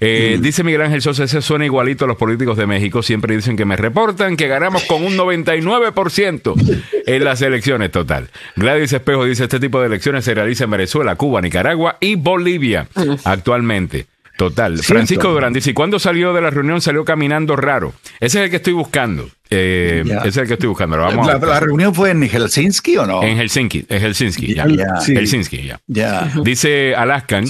Eh, 0.00 0.36
mm. 0.38 0.42
Dice 0.42 0.64
Miguel 0.64 0.82
Ángel 0.82 1.02
Sosa, 1.02 1.24
ese 1.24 1.42
suena 1.42 1.64
igualito 1.64 2.04
a 2.04 2.08
los 2.08 2.16
políticos 2.16 2.56
de 2.56 2.66
México. 2.66 3.02
Siempre 3.02 3.36
dicen 3.36 3.56
que 3.56 3.64
me 3.64 3.76
reportan 3.76 4.36
que 4.36 4.48
ganamos 4.48 4.84
con 4.84 5.04
un 5.04 5.16
99% 5.16 6.82
en 7.06 7.24
las 7.24 7.42
elecciones 7.42 7.90
total. 7.90 8.30
Gladys 8.56 8.92
Espejo 8.92 9.24
dice, 9.24 9.44
este 9.44 9.60
tipo 9.60 9.80
de 9.80 9.86
elecciones 9.86 10.24
se 10.24 10.34
realiza 10.34 10.64
en 10.64 10.70
Venezuela, 10.70 11.16
Cuba, 11.16 11.40
Nicaragua 11.40 11.98
y 12.00 12.16
Bolivia 12.16 12.88
mm. 12.94 13.14
actualmente. 13.24 14.06
Total. 14.36 14.78
Francisco 14.82 15.30
Durán 15.30 15.52
dice, 15.52 15.70
¿y 15.70 15.74
cuándo 15.74 15.98
salió 15.98 16.32
de 16.32 16.40
la 16.40 16.50
reunión? 16.50 16.80
Salió 16.80 17.04
caminando 17.04 17.56
raro. 17.56 17.94
Ese 18.20 18.38
es 18.38 18.44
el 18.44 18.50
que 18.50 18.56
estoy 18.56 18.72
buscando. 18.72 19.28
Eh, 19.56 20.04
es 20.24 20.36
el 20.36 20.48
que 20.48 20.54
estoy 20.54 20.68
buscando. 20.68 20.96
Vamos 20.96 21.26
la, 21.26 21.60
reunión 21.60 21.94
fue 21.94 22.10
en 22.10 22.22
Helsinki 22.28 22.96
o 22.96 23.06
no? 23.06 23.22
En 23.22 23.38
Helsinki, 23.38 23.86
en 23.88 24.00
Helsinki, 24.00 24.54
ya. 24.54 24.64
Helsinki, 24.64 25.70
ya. 25.86 26.32
Dice 26.42 26.94
Alaskan, 26.96 27.44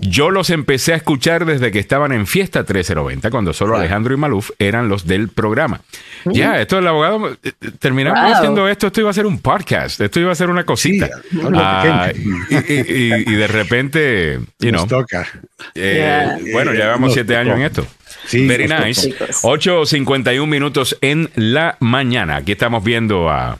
yo 0.00 0.30
los 0.30 0.48
empecé 0.48 0.94
a 0.94 0.96
escuchar 0.96 1.44
desde 1.44 1.70
que 1.70 1.78
estaban 1.78 2.12
en 2.12 2.26
Fiesta 2.26 2.60
1390, 2.60 3.30
cuando 3.30 3.52
solo 3.52 3.76
Alejandro 3.76 4.14
y 4.14 4.16
Maluf 4.16 4.50
eran 4.58 4.88
los 4.88 5.06
del 5.06 5.28
programa. 5.28 5.82
Ya, 6.24 6.58
esto 6.58 6.78
el 6.78 6.86
abogado, 6.86 7.28
eh, 7.28 7.36
eh, 7.42 7.52
terminamos 7.78 8.32
haciendo 8.32 8.66
esto, 8.66 8.86
esto 8.86 9.02
iba 9.02 9.10
a 9.10 9.14
ser 9.14 9.26
un 9.26 9.40
podcast, 9.40 10.00
esto 10.00 10.20
iba 10.20 10.32
a 10.32 10.34
ser 10.34 10.48
una 10.48 10.64
cosita. 10.64 11.10
Ah, 11.54 12.10
y, 12.14 13.34
de 13.34 13.46
repente, 13.46 14.40
you 14.60 14.70
know, 14.70 14.86
toca. 14.86 15.28
bueno, 15.74 16.72
ya 16.72 16.84
llevamos 16.84 17.12
siete 17.12 17.36
años 17.36 17.58
en 17.58 17.62
esto. 17.64 17.86
Sí, 18.26 18.46
Very 18.46 18.66
nice. 18.66 19.08
8.51 19.42 20.46
minutos 20.46 20.96
en 21.00 21.30
la 21.36 21.76
mañana. 21.80 22.36
Aquí 22.36 22.52
estamos 22.52 22.82
viendo 22.82 23.28
a, 23.28 23.58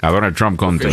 a 0.00 0.10
Donald 0.10 0.36
Trump 0.36 0.58
contra. 0.58 0.90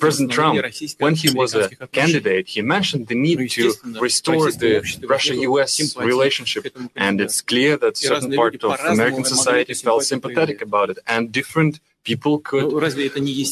President 0.00 0.32
Trump, 0.32 0.60
when 0.98 1.14
he 1.14 1.30
was 1.30 1.54
a 1.54 1.68
candidate, 1.92 2.48
he 2.48 2.62
mentioned 2.62 3.06
the 3.06 3.14
need 3.14 3.48
to 3.50 3.72
restore 4.00 4.50
the 4.50 4.82
Russia-U.S. 5.06 5.96
relationship, 5.96 6.66
and 6.96 7.20
it's 7.20 7.40
clear 7.40 7.76
that 7.78 7.96
certain 7.96 8.32
part 8.34 8.62
of 8.62 8.78
American 8.86 9.24
society 9.24 9.74
felt 9.74 10.04
sympathetic 10.04 10.60
about 10.60 10.90
it, 10.90 10.98
and 11.06 11.30
different 11.32 11.80
people 12.02 12.40
could 12.42 12.82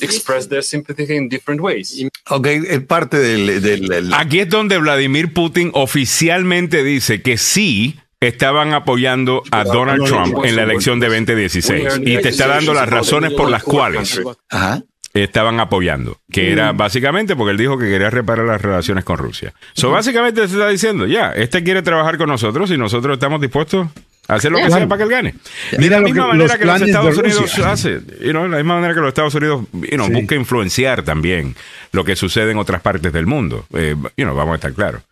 express 0.02 0.48
their 0.48 0.62
sympathy 0.62 1.16
in 1.16 1.28
different 1.28 1.60
ways. 1.60 2.04
Ok, 2.28 2.46
es 2.46 2.80
parte 2.82 3.18
del, 3.18 3.62
del, 3.62 4.14
Aquí 4.14 4.40
es 4.40 4.48
donde 4.48 4.78
Vladimir 4.78 5.32
Putin 5.32 5.70
oficialmente 5.74 6.82
dice 6.82 7.22
que 7.22 7.38
sí 7.38 7.98
estaban 8.20 8.74
apoyando 8.74 9.42
a 9.50 9.64
Donald 9.64 10.04
Trump 10.04 10.44
en 10.44 10.56
la 10.56 10.64
elección 10.64 11.00
de 11.00 11.08
2016 11.08 12.00
y 12.02 12.18
te 12.18 12.28
está 12.28 12.46
dando 12.46 12.74
las 12.74 12.88
razones 12.88 13.32
por 13.32 13.50
las 13.50 13.62
cuales 13.62 14.20
estaban 15.14 15.58
apoyando, 15.58 16.18
que 16.30 16.52
era 16.52 16.72
básicamente 16.72 17.34
porque 17.34 17.52
él 17.52 17.56
dijo 17.56 17.78
que 17.78 17.86
quería 17.86 18.10
reparar 18.10 18.46
las 18.46 18.62
relaciones 18.62 19.04
con 19.04 19.18
Rusia. 19.18 19.52
So, 19.72 19.90
básicamente 19.90 20.46
se 20.46 20.54
está 20.54 20.68
diciendo, 20.68 21.06
ya, 21.06 21.32
este 21.32 21.64
quiere 21.64 21.82
trabajar 21.82 22.16
con 22.18 22.28
nosotros 22.28 22.70
y 22.70 22.76
nosotros 22.76 23.14
estamos 23.14 23.40
dispuestos 23.40 23.88
hacer 24.34 24.52
lo 24.52 24.58
que 24.58 24.70
sea 24.70 24.88
para 24.88 24.98
que 24.98 25.04
él 25.04 25.10
gane. 25.10 25.34
de 25.72 25.90
la 25.90 26.00
misma 26.00 26.28
manera 26.28 26.58
que 26.58 26.64
los 26.64 26.82
Estados 26.82 27.18
Unidos 27.18 27.58
hace, 27.58 28.00
you 28.20 28.30
know, 28.30 28.46
la 28.48 28.58
misma 28.58 28.74
manera 28.76 28.94
que 28.94 29.00
los 29.00 29.08
Estados 29.08 29.34
Unidos 29.34 29.64
you 29.72 29.96
know, 29.96 30.08
busca 30.08 30.34
influenciar 30.34 31.02
también 31.02 31.54
lo 31.92 32.04
que 32.04 32.16
sucede 32.16 32.52
en 32.52 32.58
otras 32.58 32.80
partes 32.80 33.12
del 33.12 33.26
mundo. 33.26 33.66
Eh, 33.74 33.94
you 34.16 34.24
know, 34.24 34.34
vamos 34.34 34.52
a 34.52 34.54
estar 34.56 34.72
claros. 34.72 35.02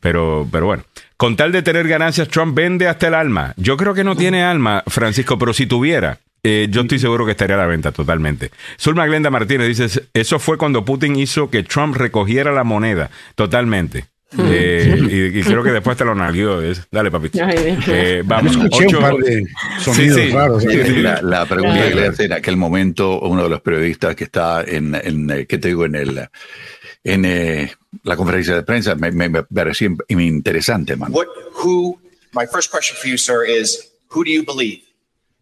Pero, 0.00 0.48
pero 0.50 0.66
bueno, 0.66 0.84
con 1.16 1.36
tal 1.36 1.52
de 1.52 1.62
tener 1.62 1.86
ganancias, 1.86 2.28
Trump 2.28 2.56
vende 2.56 2.88
hasta 2.88 3.08
el 3.08 3.14
alma. 3.14 3.54
Yo 3.56 3.76
creo 3.76 3.94
que 3.94 4.04
no 4.04 4.16
tiene 4.16 4.42
alma, 4.42 4.82
Francisco, 4.86 5.38
pero 5.38 5.52
si 5.52 5.66
tuviera, 5.66 6.18
eh, 6.42 6.68
yo 6.70 6.82
estoy 6.82 6.98
seguro 6.98 7.26
que 7.26 7.32
estaría 7.32 7.56
a 7.56 7.58
la 7.58 7.66
venta 7.66 7.92
totalmente. 7.92 8.50
Zulma 8.78 9.06
Glenda 9.06 9.30
Martínez 9.30 9.68
dice, 9.68 10.04
eso 10.14 10.38
fue 10.38 10.56
cuando 10.56 10.84
Putin 10.84 11.16
hizo 11.16 11.50
que 11.50 11.62
Trump 11.62 11.96
recogiera 11.96 12.52
la 12.52 12.64
moneda 12.64 13.10
totalmente. 13.34 14.06
Eh, 14.38 15.32
y, 15.34 15.42
creo 15.42 15.62
que 15.62 15.72
después 15.72 15.96
te 15.96 16.04
lo 16.04 16.14
nalguió. 16.14 16.60
Dale, 16.90 17.10
papito. 17.10 17.38
Eh, 17.40 18.22
vamos, 18.24 18.52
escuché 18.52 18.86
un 18.86 19.02
par 19.02 19.16
de 19.16 19.46
sonidos 19.80 20.32
raros. 20.32 20.64
La, 21.22 21.46
pregunta 21.46 21.88
que 21.88 21.94
le 21.94 22.06
hace 22.06 22.24
en 22.26 22.32
aquel 22.32 22.56
momento 22.56 23.20
uno 23.20 23.44
de 23.44 23.48
los 23.48 23.60
periodistas 23.60 24.14
que 24.14 24.24
está 24.24 24.62
en, 24.62 24.94
en 24.94 25.30
eh, 25.30 25.46
¿qué 25.46 25.58
te 25.58 25.68
digo? 25.68 25.84
En 25.84 25.96
el 25.96 26.28
en 27.02 27.24
eh, 27.24 27.72
la 28.04 28.16
conferencia 28.16 28.54
de 28.54 28.62
prensa 28.62 28.94
me, 28.94 29.10
me, 29.10 29.28
me 29.28 29.42
pareció 29.42 29.96
interesante, 30.08 30.96
man. 30.96 31.12
What, 31.12 31.26
who, 31.52 31.98
my 32.32 32.46
first 32.46 32.70
question 32.70 32.96
for 32.96 33.08
you, 33.08 33.16
sir, 33.16 33.44
is 33.44 33.90
who 34.08 34.22
do 34.24 34.30
you 34.30 34.44
believe? 34.44 34.80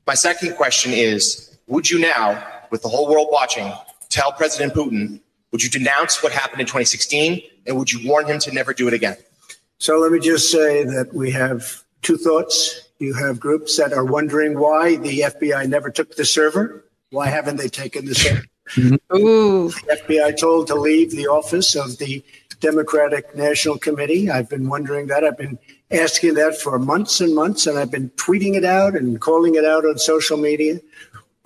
My 0.06 0.14
second 0.14 0.56
question 0.56 0.92
is, 0.94 1.58
would 1.66 1.90
you 1.90 1.98
now, 1.98 2.42
with 2.70 2.80
the 2.82 2.88
whole 2.88 3.06
world 3.08 3.28
watching, 3.30 3.70
tell 4.08 4.32
President 4.32 4.72
Putin 4.72 5.20
would 5.52 5.62
you 5.62 5.70
denounce 5.70 6.22
what 6.22 6.32
happened 6.32 6.60
in 6.60 6.66
2016 6.66 7.42
and 7.66 7.76
would 7.76 7.90
you 7.90 8.06
warn 8.08 8.26
him 8.26 8.38
to 8.40 8.52
never 8.52 8.74
do 8.74 8.88
it 8.88 8.94
again? 8.94 9.16
So 9.78 9.98
let 9.98 10.12
me 10.12 10.18
just 10.18 10.50
say 10.50 10.84
that 10.84 11.14
we 11.14 11.30
have 11.30 11.82
two 12.02 12.16
thoughts. 12.16 12.88
You 12.98 13.14
have 13.14 13.38
groups 13.38 13.76
that 13.76 13.92
are 13.92 14.04
wondering 14.04 14.58
why 14.58 14.96
the 14.96 15.20
FBI 15.20 15.68
never 15.68 15.90
took 15.90 16.16
the 16.16 16.24
server. 16.24 16.84
Why 17.10 17.28
haven't 17.28 17.56
they 17.56 17.68
taken 17.68 18.06
the 18.06 18.14
server? 18.14 18.44
Mm-hmm. 18.74 19.16
Ooh. 19.16 19.68
The 19.70 20.02
FBI 20.06 20.38
told 20.38 20.66
to 20.66 20.74
leave 20.74 21.12
the 21.12 21.28
office 21.28 21.74
of 21.74 21.98
the 21.98 22.22
Democratic 22.60 23.34
National 23.36 23.78
Committee. 23.78 24.30
I've 24.30 24.48
been 24.48 24.68
wondering 24.68 25.06
that. 25.06 25.24
I've 25.24 25.38
been 25.38 25.58
asking 25.90 26.34
that 26.34 26.58
for 26.58 26.78
months 26.78 27.20
and 27.20 27.34
months, 27.34 27.66
and 27.66 27.78
I've 27.78 27.90
been 27.90 28.10
tweeting 28.10 28.54
it 28.54 28.64
out 28.64 28.94
and 28.94 29.20
calling 29.20 29.54
it 29.54 29.64
out 29.64 29.86
on 29.86 29.98
social 29.98 30.36
media. 30.36 30.80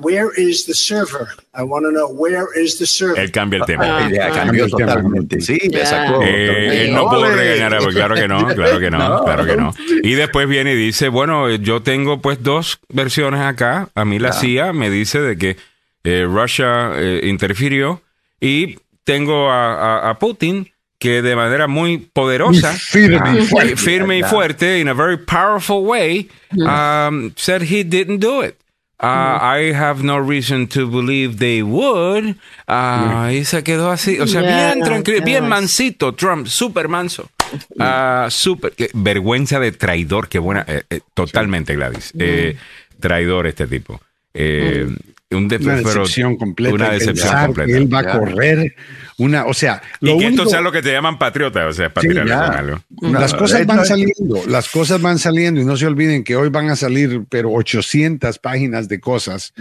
Where 0.02 0.30
is 0.36 0.66
the 0.66 0.74
server? 0.74 1.28
I 1.54 1.62
want 1.62 1.84
to 1.84 1.92
know 1.92 2.08
where 2.08 2.48
is 2.56 2.78
the 2.78 2.86
server. 2.86 3.20
Él 3.20 3.30
cambia 3.30 3.60
el 3.60 3.66
tema. 3.66 3.84
Ah, 3.84 4.10
ya, 4.10 4.30
cambió 4.30 4.68
totalmente. 4.68 5.40
Sí, 5.40 5.60
me 5.72 5.86
sacó. 5.86 6.22
Eh, 6.22 6.86
él 6.86 6.94
no 6.94 7.08
pudo 7.08 7.30
regañar 7.30 7.74
a 7.74 7.78
claro 7.78 8.14
que 8.16 8.26
no, 8.26 8.46
claro 8.54 8.80
que 8.80 8.90
no, 8.90 9.24
claro 9.24 9.46
que 9.46 9.56
no. 9.56 9.74
Y 10.02 10.14
después 10.14 10.48
viene 10.48 10.72
y 10.72 10.76
dice, 10.76 11.08
bueno, 11.08 11.48
yo 11.50 11.82
tengo 11.82 12.20
pues 12.20 12.42
dos 12.42 12.80
versiones 12.88 13.40
acá. 13.42 13.90
A 13.94 14.04
mí 14.04 14.18
la 14.18 14.32
CIA 14.32 14.72
me 14.72 14.90
dice 14.90 15.20
de 15.20 15.38
que 15.38 15.56
eh, 16.04 16.26
Russia 16.28 16.92
eh, 16.96 17.20
interfirió 17.24 18.02
y 18.40 18.78
tengo 19.04 19.50
a, 19.50 19.74
a, 19.74 20.10
a, 20.10 20.18
Putin 20.18 20.72
que 20.98 21.22
de 21.22 21.36
manera 21.36 21.66
muy 21.68 21.98
poderosa, 21.98 22.72
firme, 22.72 23.40
uh, 23.40 23.44
fuerte, 23.44 23.76
firme 23.76 24.18
y 24.18 24.22
fuerte, 24.22 24.78
in 24.78 24.88
a 24.88 24.94
very 24.94 25.16
powerful 25.16 25.84
way, 25.84 26.28
um, 26.60 27.32
said 27.36 27.62
he 27.62 27.82
didn't 27.82 28.20
do 28.20 28.42
it. 28.42 28.56
Uh, 29.02 29.38
I 29.40 29.72
have 29.74 30.04
no 30.04 30.16
reason 30.18 30.68
to 30.68 30.86
believe 30.88 31.38
they 31.38 31.60
would. 31.60 32.36
Uh, 32.68 33.30
y 33.32 33.44
se 33.44 33.64
quedó 33.64 33.90
así, 33.90 34.20
o 34.20 34.28
sea, 34.28 34.42
bien 34.42 34.80
tranquilo, 34.84 35.24
bien 35.24 35.48
mansito, 35.48 36.14
Trump, 36.14 36.46
súper 36.46 36.88
manso. 36.88 37.28
Uh, 37.76 38.30
super, 38.30 38.72
vergüenza 38.94 39.60
de 39.60 39.72
traidor, 39.72 40.30
qué 40.30 40.38
buena, 40.38 40.64
eh, 40.66 40.84
eh, 40.88 41.00
totalmente 41.12 41.74
Gladys. 41.74 42.10
Eh, 42.18 42.56
traidor 42.98 43.46
este 43.46 43.66
tipo. 43.66 44.00
Eh, 44.32 44.88
un 45.34 45.44
una 45.44 45.76
decepción 45.76 46.36
completa. 46.36 46.74
Una 46.74 46.90
decepción 46.90 47.46
completa. 47.46 47.76
Él 47.76 47.92
va 47.92 48.00
a 48.00 48.18
correr 48.18 48.74
una, 49.18 49.46
o 49.46 49.54
sea, 49.54 49.82
lo 50.00 50.16
y 50.16 50.18
que 50.18 50.26
esto 50.28 50.46
sea 50.46 50.60
lo 50.60 50.72
que 50.72 50.82
te 50.82 50.90
llaman 50.90 51.18
patriota, 51.18 51.66
o 51.66 51.72
sea, 51.72 51.92
patriota 51.92 52.64
Las 53.00 53.34
cosas 53.34 53.66
van 53.66 53.84
saliendo, 53.84 54.42
las 54.48 54.68
cosas 54.68 55.00
van 55.00 55.18
saliendo 55.18 55.60
y 55.60 55.64
no 55.64 55.76
se 55.76 55.86
olviden 55.86 56.24
que 56.24 56.34
hoy 56.34 56.48
van 56.48 56.70
a 56.70 56.76
salir, 56.76 57.24
pero 57.28 57.52
800 57.52 58.38
páginas 58.38 58.88
de 58.88 59.00
cosas 59.00 59.52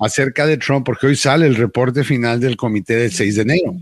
acerca 0.00 0.46
de 0.46 0.56
Trump, 0.56 0.86
porque 0.86 1.08
hoy 1.08 1.16
sale 1.16 1.46
el 1.46 1.56
reporte 1.56 2.04
final 2.04 2.40
del 2.40 2.56
comité 2.56 2.96
del 2.96 3.12
6 3.12 3.36
de 3.36 3.42
enero 3.42 3.74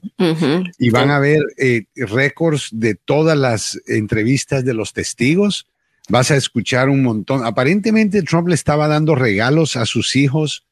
y 0.79 0.91
van 0.91 1.11
a 1.11 1.19
ver 1.19 1.41
eh, 1.59 1.85
récords 1.95 2.69
de 2.73 2.95
todas 2.95 3.37
las 3.37 3.81
entrevistas 3.87 4.65
de 4.65 4.75
los 4.75 4.93
testigos. 4.93 5.67
Vas 6.09 6.33
a 6.33 6.37
escuchar 6.37 6.89
un 6.89 7.05
montón. 7.05 7.47
Aparentemente 7.47 8.23
Trump 8.23 8.49
le 8.49 8.55
estaba 8.55 8.89
dando 8.89 9.15
regalos 9.15 9.77
a 9.77 9.87
sus 9.87 10.17
hijos 10.17 10.65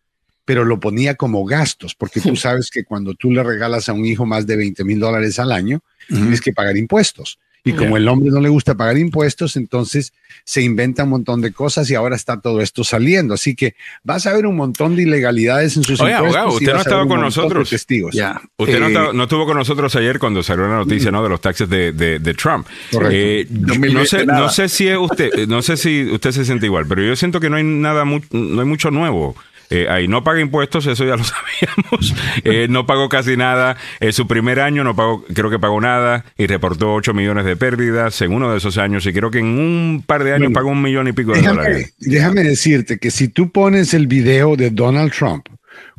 pero 0.49 0.65
lo 0.65 0.81
ponía 0.81 1.15
como 1.15 1.45
gastos, 1.45 1.95
porque 1.95 2.23
tú 2.23 2.35
sabes 2.35 2.71
que 2.71 2.83
cuando 2.83 3.13
tú 3.13 3.31
le 3.31 3.43
regalas 3.43 3.91
a 3.91 3.93
un 3.93 4.07
hijo 4.07 4.25
más 4.25 4.47
de 4.47 4.57
20 4.57 4.83
mil 4.83 4.99
dólares 4.99 5.39
al 5.39 5.53
año, 5.53 5.81
tienes 6.07 6.41
que 6.41 6.55
pagar 6.55 6.79
impuestos. 6.79 7.39
Y 7.65 7.75
como 7.75 7.99
el 7.99 8.09
hombre 8.09 8.31
no 8.31 8.41
le 8.41 8.49
gusta 8.49 8.75
pagar 8.75 8.97
impuestos, 8.97 9.57
entonces 9.57 10.15
se 10.45 10.63
inventa 10.63 11.05
un 11.05 11.11
montón 11.11 11.43
de 11.43 11.53
cosas 11.53 11.91
y 11.91 11.97
ahora 11.97 12.17
está 12.17 12.41
todo 12.41 12.63
esto 12.63 12.83
saliendo. 12.83 13.35
Así 13.35 13.55
que 13.55 13.75
vas 14.03 14.27
a 14.27 14.33
ver 14.33 14.47
un 14.47 14.57
montón 14.57 14.97
de 14.97 15.03
ilegalidades 15.03 15.77
en 15.77 15.83
sus 15.83 16.01
Oye, 16.01 16.15
abogado, 16.15 16.49
usted 16.49 16.73
no 16.73 16.81
estaba 16.81 17.07
con 17.07 17.21
nosotros. 17.21 17.69
Testigos. 17.69 18.17
Usted 18.57 18.81
no, 18.81 19.13
no, 19.13 19.23
estuvo 19.25 19.45
con 19.45 19.59
nosotros 19.59 19.95
ayer 19.97 20.19
cuando 20.19 20.43
salió 20.43 20.67
la 20.67 20.77
noticia 20.77 21.11
¿no? 21.11 21.23
de 21.23 21.29
los 21.29 21.43
taxes 21.43 21.69
de, 21.69 21.93
de, 21.93 22.35
Trump. 22.35 22.67
Eh, 23.11 23.47
no, 23.51 24.07
sé, 24.07 24.25
no 24.25 24.49
sé 24.49 24.71
si 24.71 24.97
usted, 24.97 25.47
no 25.47 25.61
sé 25.61 25.77
si 25.77 26.11
usted 26.11 26.33
se 26.33 26.47
siente 26.47 26.65
igual, 26.65 26.87
pero 26.89 27.03
yo 27.03 27.15
siento 27.17 27.39
que 27.39 27.51
no 27.51 27.57
hay 27.57 27.65
nada, 27.65 28.07
no 28.07 28.61
hay 28.61 28.67
mucho 28.67 28.91
nuevo 28.91 29.37
eh, 29.71 29.87
ahí 29.89 30.09
no 30.09 30.25
paga 30.25 30.41
impuestos, 30.41 30.87
eso 30.87 31.05
ya 31.05 31.17
lo 31.17 31.25
sabíamos. 31.25 32.15
Eh, 32.45 32.67
no 32.69 32.87
pagó 32.87 33.09
casi 33.09 33.37
nada. 33.37 33.77
En 34.01 34.13
su 34.13 34.27
primer 34.27 34.61
año 34.61 34.85
no 34.85 34.97
pagó, 34.97 35.25
creo 35.33 35.51
que 35.51 35.59
pagó 35.59 35.81
nada 35.81 36.25
y 36.37 36.47
reportó 36.47 36.95
8 36.95 37.15
millones 37.15 37.45
de 37.45 37.57
pérdidas 37.57 38.21
en 38.23 38.33
uno 38.33 38.51
de 38.51 38.59
esos 38.59 38.79
años. 38.79 39.07
Y 39.07 39.13
creo 39.13 39.31
que 39.31 39.41
en 39.41 39.47
un 39.47 40.05
par 40.07 40.25
de 40.25 40.35
años 40.35 40.53
pagó 40.53 40.71
un 40.71 40.83
millón 40.83 41.09
y 41.09 41.13
pico 41.13 41.33
de 41.33 41.43
dólares. 41.43 41.95
Déjame 41.99 42.43
decirte 42.43 42.99
que 42.99 43.11
si 43.11 43.29
tú 43.29 43.51
pones 43.51 43.95
el 43.95 44.07
video 44.07 44.57
de 44.57 44.71
Donald 44.71 45.13
Trump 45.13 45.47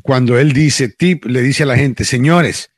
cuando 0.02 0.40
él 0.40 0.54
dice, 0.54 0.90
tip, 0.90 1.26
le 1.26 1.42
dice 1.42 1.64
a 1.64 1.66
la 1.66 1.78
gente, 1.78 2.06
señores, 2.06 2.72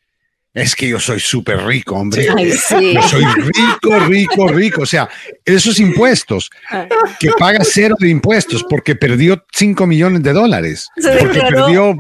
es 0.54 0.76
que 0.76 0.90
yo 0.90 1.00
soy 1.00 1.20
súper 1.20 1.66
rico, 1.66 1.96
hombre. 1.96 2.26
Yo 2.26 3.02
soy 3.04 3.26
rico, 3.26 4.00
rico, 4.00 4.48
rico. 4.50 4.82
O 4.82 4.86
sea, 4.86 5.10
esos 5.46 5.80
impuestos, 5.80 6.50
que 7.20 7.30
paga 7.38 7.64
cero 7.64 7.96
de 8.00 8.10
impuestos 8.10 8.66
porque 8.70 8.96
perdió 8.96 9.44
5 9.54 9.88
millones 9.88 10.24
de 10.24 10.34
dólares. 10.34 10.90
porque 11.20 11.40
perdió, 11.40 11.96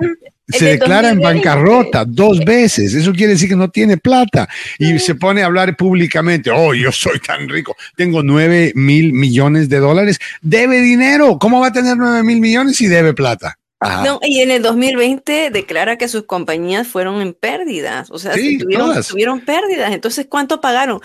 se 0.47 0.65
declara 0.65 1.09
en 1.11 1.21
bancarrota 1.21 2.03
dos 2.05 2.39
veces. 2.43 2.93
Eso 2.93 3.13
quiere 3.13 3.33
decir 3.33 3.47
que 3.47 3.55
no 3.55 3.69
tiene 3.69 3.97
plata. 3.97 4.49
Y 4.77 4.99
se 4.99 5.15
pone 5.15 5.43
a 5.43 5.45
hablar 5.45 5.77
públicamente, 5.77 6.51
oh, 6.51 6.73
yo 6.73 6.91
soy 6.91 7.19
tan 7.19 7.47
rico, 7.47 7.75
tengo 7.95 8.21
9 8.21 8.73
mil 8.75 9.13
millones 9.13 9.69
de 9.69 9.79
dólares. 9.79 10.19
Debe 10.41 10.81
dinero. 10.81 11.37
¿Cómo 11.39 11.61
va 11.61 11.67
a 11.67 11.73
tener 11.73 11.95
9 11.95 12.23
mil 12.23 12.41
millones 12.41 12.75
si 12.75 12.87
debe 12.87 13.13
plata? 13.13 13.57
No, 13.81 14.19
y 14.21 14.41
en 14.41 14.51
el 14.51 14.61
2020 14.61 15.49
declara 15.49 15.97
que 15.97 16.07
sus 16.07 16.23
compañías 16.23 16.87
fueron 16.87 17.19
en 17.19 17.33
pérdidas, 17.33 18.11
o 18.11 18.19
sea, 18.19 18.33
tuvieron, 18.33 19.41
pérdidas. 19.41 19.91
Entonces, 19.91 20.27
¿cuánto 20.29 20.61
pagaron? 20.61 21.01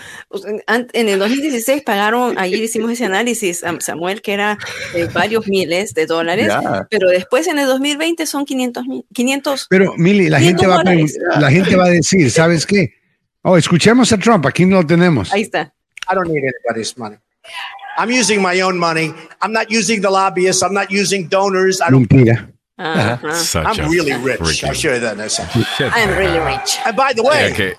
En 0.93 1.09
el 1.09 1.17
2016 1.17 1.81
pagaron, 1.81 2.37
ayer 2.37 2.61
hicimos 2.61 2.91
ese 2.91 3.05
análisis, 3.05 3.63
Samuel, 3.79 4.21
que 4.21 4.33
era 4.33 4.59
varios 5.11 5.47
miles 5.47 5.95
de 5.95 6.05
dólares, 6.05 6.53
pero 6.91 7.09
después 7.09 7.47
en 7.47 7.57
el 7.57 7.65
2020 7.65 8.27
son 8.27 8.45
500 8.45 8.85
mil. 8.85 9.05
500, 9.11 9.67
pero, 9.69 9.95
Mili, 9.97 10.29
la 10.29 10.39
gente, 10.39 10.67
va 10.67 10.81
a, 10.81 11.39
la 11.39 11.49
gente 11.49 11.75
va 11.75 11.85
a 11.85 11.89
decir, 11.89 12.29
¿sabes 12.29 12.65
qué? 12.65 12.93
Oh, 13.41 13.57
escuchemos 13.57 14.11
a 14.13 14.17
Trump, 14.19 14.45
aquí 14.45 14.65
no 14.65 14.81
lo 14.81 14.85
tenemos. 14.85 15.33
Ahí 15.33 15.41
está. 15.41 15.73
I 16.09 16.15
don't 16.15 16.29
need 16.29 16.43
anybody's 16.43 16.95
money. 16.97 17.17
I'm 17.97 18.11
using 18.11 18.39
my 18.39 18.61
own 18.61 18.77
money. 18.77 19.11
I'm 19.41 19.51
not 19.51 19.71
using 19.71 20.01
the 20.01 20.11
lobbyists. 20.11 20.61
I'm 20.61 20.73
not 20.73 20.91
using 20.91 21.27
donors. 21.27 21.81
I 21.81 21.89
don't. 21.89 22.07
Mentira. 22.07 22.51
Uh-huh. 22.79 23.63
I'm 23.65 23.89
really 23.91 24.13
rich. 24.13 24.63
I'll 24.63 24.73
show 24.73 24.93
you 24.93 24.99
that 24.99 25.17
next 25.17 25.37
time. 25.37 25.65
I'm 25.79 26.17
really 26.17 26.39
rich. 26.39 26.77
And 26.85 26.95
by 26.95 27.13
the 27.13 27.23
way, 27.23 27.51
okay. 27.51 27.75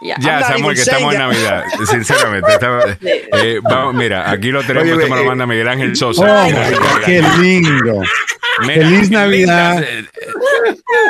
Ya, 0.00 0.42
Samuel, 0.42 0.76
que 0.76 0.82
estamos 0.82 1.12
en 1.12 1.18
Navidad. 1.18 1.64
Sinceramente. 1.90 2.52
eh, 3.32 3.60
vamos, 3.62 3.94
mira, 3.94 4.30
aquí 4.30 4.50
lo 4.50 4.62
tenemos. 4.62 4.92
Oye, 4.92 5.02
esto 5.02 5.14
me 5.14 5.22
lo 5.22 5.26
manda 5.28 5.46
Miguel 5.46 5.68
Ángel 5.68 5.96
Sosa. 5.96 6.46
Oh, 6.46 7.00
qué 7.04 7.22
lindo. 7.40 8.02
Mira, 8.60 8.74
Feliz 8.74 9.10
Navidad. 9.10 9.84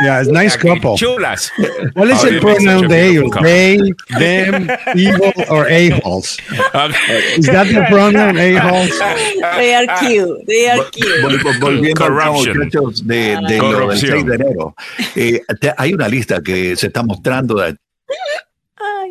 Yeah, 0.02 0.20
it's 0.20 0.30
nice 0.30 0.56
couple. 0.56 0.96
Chulas. 0.96 1.50
¿Cuál 1.94 2.10
es 2.10 2.24
el 2.24 2.40
pronoun 2.40 2.88
de 2.88 3.06
ellos? 3.08 3.30
They, 3.42 3.78
them, 4.18 4.68
evil, 4.94 5.32
or 5.48 5.66
a-holes? 5.68 6.38
Is 7.36 7.46
that 7.46 7.66
the 7.66 7.84
pronoun, 7.88 8.38
a-holes? 8.38 8.98
They 9.56 9.74
are 9.74 9.86
cute. 9.98 10.46
They 10.46 10.68
are 10.68 10.84
cute. 10.90 11.22
Volviendo 11.60 12.04
a 12.04 12.30
muchachos 12.30 13.06
de, 13.06 13.38
de 13.48 13.58
lo 13.58 13.88
del 13.88 13.98
6 13.98 14.26
de 14.26 14.34
enero. 14.34 14.74
Eh, 15.16 15.42
te, 15.60 15.72
hay 15.76 15.94
una 15.94 16.08
lista 16.08 16.40
que 16.42 16.76
se 16.76 16.88
está 16.88 17.02
mostrando 17.02 17.56
de 17.56 17.76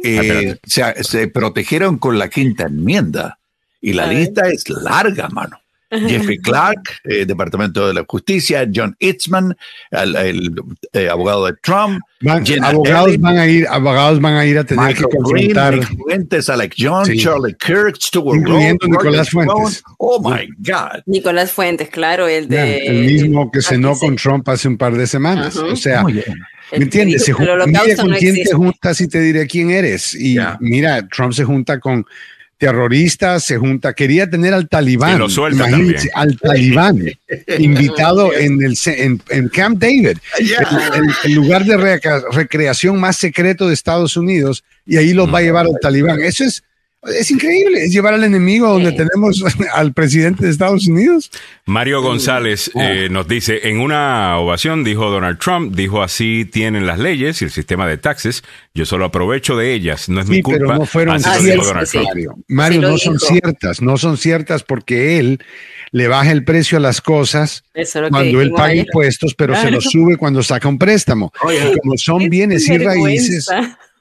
eh, 0.08 0.60
se, 0.66 1.04
se, 1.04 1.28
protegieron 1.28 1.98
con 1.98 2.18
la 2.18 2.30
quinta 2.30 2.64
enmienda 2.64 3.40
y 3.82 3.94
la 3.94 4.08
lista 4.08 4.48
es 4.50 4.68
larga, 4.70 5.30
mano. 5.30 5.60
Jeffrey 5.90 6.38
Clark, 6.38 7.00
eh, 7.06 7.26
Departamento 7.26 7.88
de 7.88 7.94
la 7.94 8.06
Justicia, 8.06 8.70
John 8.74 8.96
Itzman, 9.00 9.56
el, 9.92 10.16
el 10.18 10.62
eh, 10.92 11.10
abogado 11.10 11.46
de 11.46 11.54
Trump. 11.62 12.02
Van, 12.20 12.44
abogados, 12.62 13.18
van 13.20 13.38
a 13.38 13.48
ir, 13.48 13.66
abogados 13.68 14.20
van 14.20 14.34
a 14.34 14.46
ir 14.46 14.58
a 14.58 14.66
tener 14.66 14.86
Michael 14.86 15.08
que 15.10 15.18
confrontar. 15.18 15.76
Green, 15.78 15.98
Fuentes, 15.98 16.50
Alex 16.50 16.76
John, 16.78 17.06
sí. 17.06 17.18
Charlie 17.18 17.56
Kirk, 17.56 17.96
Stuart 18.02 18.38
Incluyendo 18.38 18.86
Rowe, 18.86 18.92
Nicolás 18.92 19.30
Fuentes. 19.30 19.84
Oh 19.98 20.20
my 20.20 20.48
God. 20.58 21.04
Nicolás 21.06 21.52
Fuentes, 21.52 21.90
claro, 21.90 22.28
el 22.28 22.50
de. 22.50 22.80
el 22.86 23.06
mismo 23.06 23.50
que 23.50 23.62
cenó 23.62 23.98
con 23.98 24.18
Trump 24.18 24.48
hace 24.50 24.68
un 24.68 24.78
par 24.78 24.94
de 24.96 25.08
semanas. 25.08 25.56
Uh 25.56 25.68
-huh. 25.68 25.74
O 25.74 25.76
sea. 25.78 26.04
¿Me 26.72 26.84
entiendes? 26.84 27.24
Se 27.24 27.34
mira 27.34 27.58
con 27.96 28.12
no 28.12 28.18
quién 28.18 28.36
existe. 28.36 28.50
te 28.50 28.56
juntas 28.56 29.02
y 29.02 29.08
te 29.08 29.22
diré 29.22 29.48
quién 29.48 29.72
eres. 29.72 30.14
Y 30.14 30.34
yeah. 30.34 30.58
mira, 30.60 31.08
Trump 31.08 31.34
se 31.34 31.44
junta 31.44 31.80
con 31.80 32.06
terroristas, 32.58 33.44
se 33.44 33.58
junta, 33.58 33.94
quería 33.94 34.30
tener 34.30 34.54
al 34.54 34.68
talibán, 34.68 35.30
sí, 35.30 35.42
imagínense, 35.52 36.10
al 36.16 36.40
talibán 36.40 37.00
invitado 37.60 38.34
en, 38.34 38.64
el, 38.64 38.76
en, 38.86 39.22
en 39.30 39.50
Camp 39.50 39.80
David, 39.80 40.18
yeah. 40.40 40.68
el, 40.96 41.04
el, 41.04 41.12
el, 41.24 41.34
lugar 41.34 41.66
de 41.66 41.78
recreación 42.32 43.00
más 43.00 43.18
secreto 43.18 43.68
de 43.68 43.76
Estados 43.76 44.18
Unidos, 44.18 44.64
y 44.88 44.98
ahí 44.98 45.14
los 45.14 45.32
va 45.32 45.38
a 45.38 45.42
llevar 45.44 45.68
al 45.68 45.78
talibán. 45.80 46.20
Eso 46.22 46.46
es, 46.46 46.64
es 47.08 47.32
increíble, 47.32 47.84
es 47.84 47.92
llevar 47.92 48.14
al 48.14 48.24
enemigo 48.24 48.68
donde 48.68 48.92
sí. 48.92 48.98
tenemos 48.98 49.44
al 49.74 49.94
presidente 49.94 50.46
de 50.46 50.52
Estados 50.52 50.88
Unidos. 50.88 51.32
Mario 51.66 52.02
González 52.02 52.72
eh, 52.76 53.08
nos 53.10 53.28
dice, 53.28 53.70
en 53.70 53.80
una 53.80 54.38
ovación 54.38 54.84
dijo 54.84 55.10
Donald 55.10 55.40
Trump, 55.40 55.76
dijo 55.76 56.02
así 56.02 56.46
tienen 56.46 56.86
las 56.88 57.00
leyes 57.00 57.42
y 57.42 57.46
el 57.46 57.52
sistema 57.52 57.88
de 57.88 57.98
taxes, 57.98 58.44
yo 58.74 58.86
solo 58.86 59.06
aprovecho 59.06 59.56
de 59.56 59.74
ellas, 59.74 60.10
no 60.10 60.22
es 60.22 60.28
sí, 60.28 60.34
mi 60.34 60.42
culpa. 60.42 60.60
Pero 60.60 60.76
no 60.80 60.86
fueron 60.86 61.20
ciertas, 61.20 61.96
Mario, 61.96 62.36
Mario 62.48 62.82
no 62.82 62.98
son 62.98 63.20
ciertas, 63.20 63.82
no 63.82 63.98
son 63.98 64.18
ciertas 64.18 64.64
porque 64.64 65.20
él 65.20 65.40
le 65.92 66.08
baja 66.08 66.32
el 66.32 66.44
precio 66.44 66.78
a 66.78 66.82
las 66.82 67.02
cosas 67.02 67.64
cuando 68.10 68.42
él 68.42 68.52
paga 68.52 68.76
impuestos, 68.76 69.34
pero 69.36 69.54
claro. 69.54 69.68
se 69.68 69.72
los 69.76 69.84
sube 69.86 70.18
cuando 70.18 70.44
saca 70.44 70.68
un 70.68 70.78
préstamo. 70.78 71.32
Oye, 71.42 71.78
Como 71.82 71.98
son 71.98 72.30
bienes 72.30 72.68
y 72.68 72.78
raíces. 72.78 73.48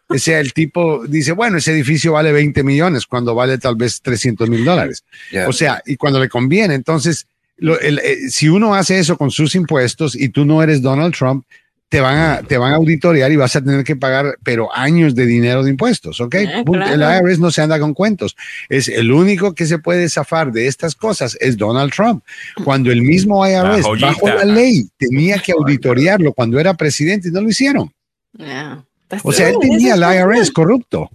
O 0.09 0.19
sea, 0.19 0.41
el 0.41 0.53
tipo 0.53 1.05
dice, 1.07 1.33
bueno, 1.33 1.59
ese 1.59 1.73
edificio 1.73 2.12
vale 2.12 2.33
20 2.33 2.62
millones 2.62 3.07
cuando 3.07 3.35
vale 3.35 3.59
tal 3.59 3.74
vez 3.74 4.01
300 4.03 4.49
mil 4.49 4.65
dólares. 4.65 5.05
Yeah. 5.31 5.49
O 5.49 5.53
sea, 5.53 5.83
y 5.85 5.97
cuando 5.97 6.20
le 6.20 6.28
conviene. 6.28 6.74
Entonces, 6.74 7.27
lo, 7.57 7.78
el, 7.81 7.99
eh, 7.99 8.28
si 8.28 8.49
uno 8.49 8.74
hace 8.74 8.99
eso 8.99 9.16
con 9.16 9.31
sus 9.31 9.55
impuestos 9.55 10.15
y 10.15 10.28
tú 10.28 10.45
no 10.45 10.62
eres 10.62 10.81
Donald 10.81 11.15
Trump, 11.15 11.45
te 11.89 12.01
van 12.01 12.19
a, 12.19 12.43
te 12.43 12.59
van 12.59 12.73
a 12.73 12.77
auditorear 12.77 13.31
y 13.31 13.37
vas 13.37 13.55
a 13.55 13.62
tener 13.62 13.85
que 13.85 13.95
pagar, 13.95 14.39
pero 14.43 14.74
años 14.74 15.15
de 15.15 15.24
dinero 15.24 15.62
de 15.62 15.70
impuestos, 15.70 16.20
¿ok? 16.20 16.35
Eh, 16.35 16.65
claro. 16.65 16.93
El 16.93 17.28
IRS 17.28 17.39
no 17.39 17.51
se 17.51 17.62
anda 17.62 17.78
con 17.78 17.95
cuentos. 17.95 18.37
Es 18.69 18.89
el 18.89 19.12
único 19.12 19.55
que 19.55 19.66
se 19.66 19.78
puede 19.78 20.09
zafar 20.09 20.51
de 20.51 20.66
estas 20.66 20.95
cosas 20.97 21.37
es 21.41 21.57
Donald 21.57 21.93
Trump. 21.93 22.24
Cuando 22.65 22.91
el 22.91 23.03
mismo 23.03 23.47
IRS, 23.47 23.87
la 24.01 24.09
bajo 24.09 24.28
la 24.28 24.45
ley, 24.45 24.89
tenía 24.99 25.39
que 25.39 25.53
auditorearlo 25.53 26.33
cuando 26.33 26.59
era 26.59 26.74
presidente 26.74 27.28
y 27.28 27.31
no 27.31 27.41
lo 27.41 27.49
hicieron. 27.49 27.93
Yeah. 28.37 28.85
O 29.23 29.33
sea, 29.33 29.49
él 29.49 29.57
tenía 29.61 29.95
el 29.95 30.03
IRS 30.03 30.51
corrupto. 30.51 31.11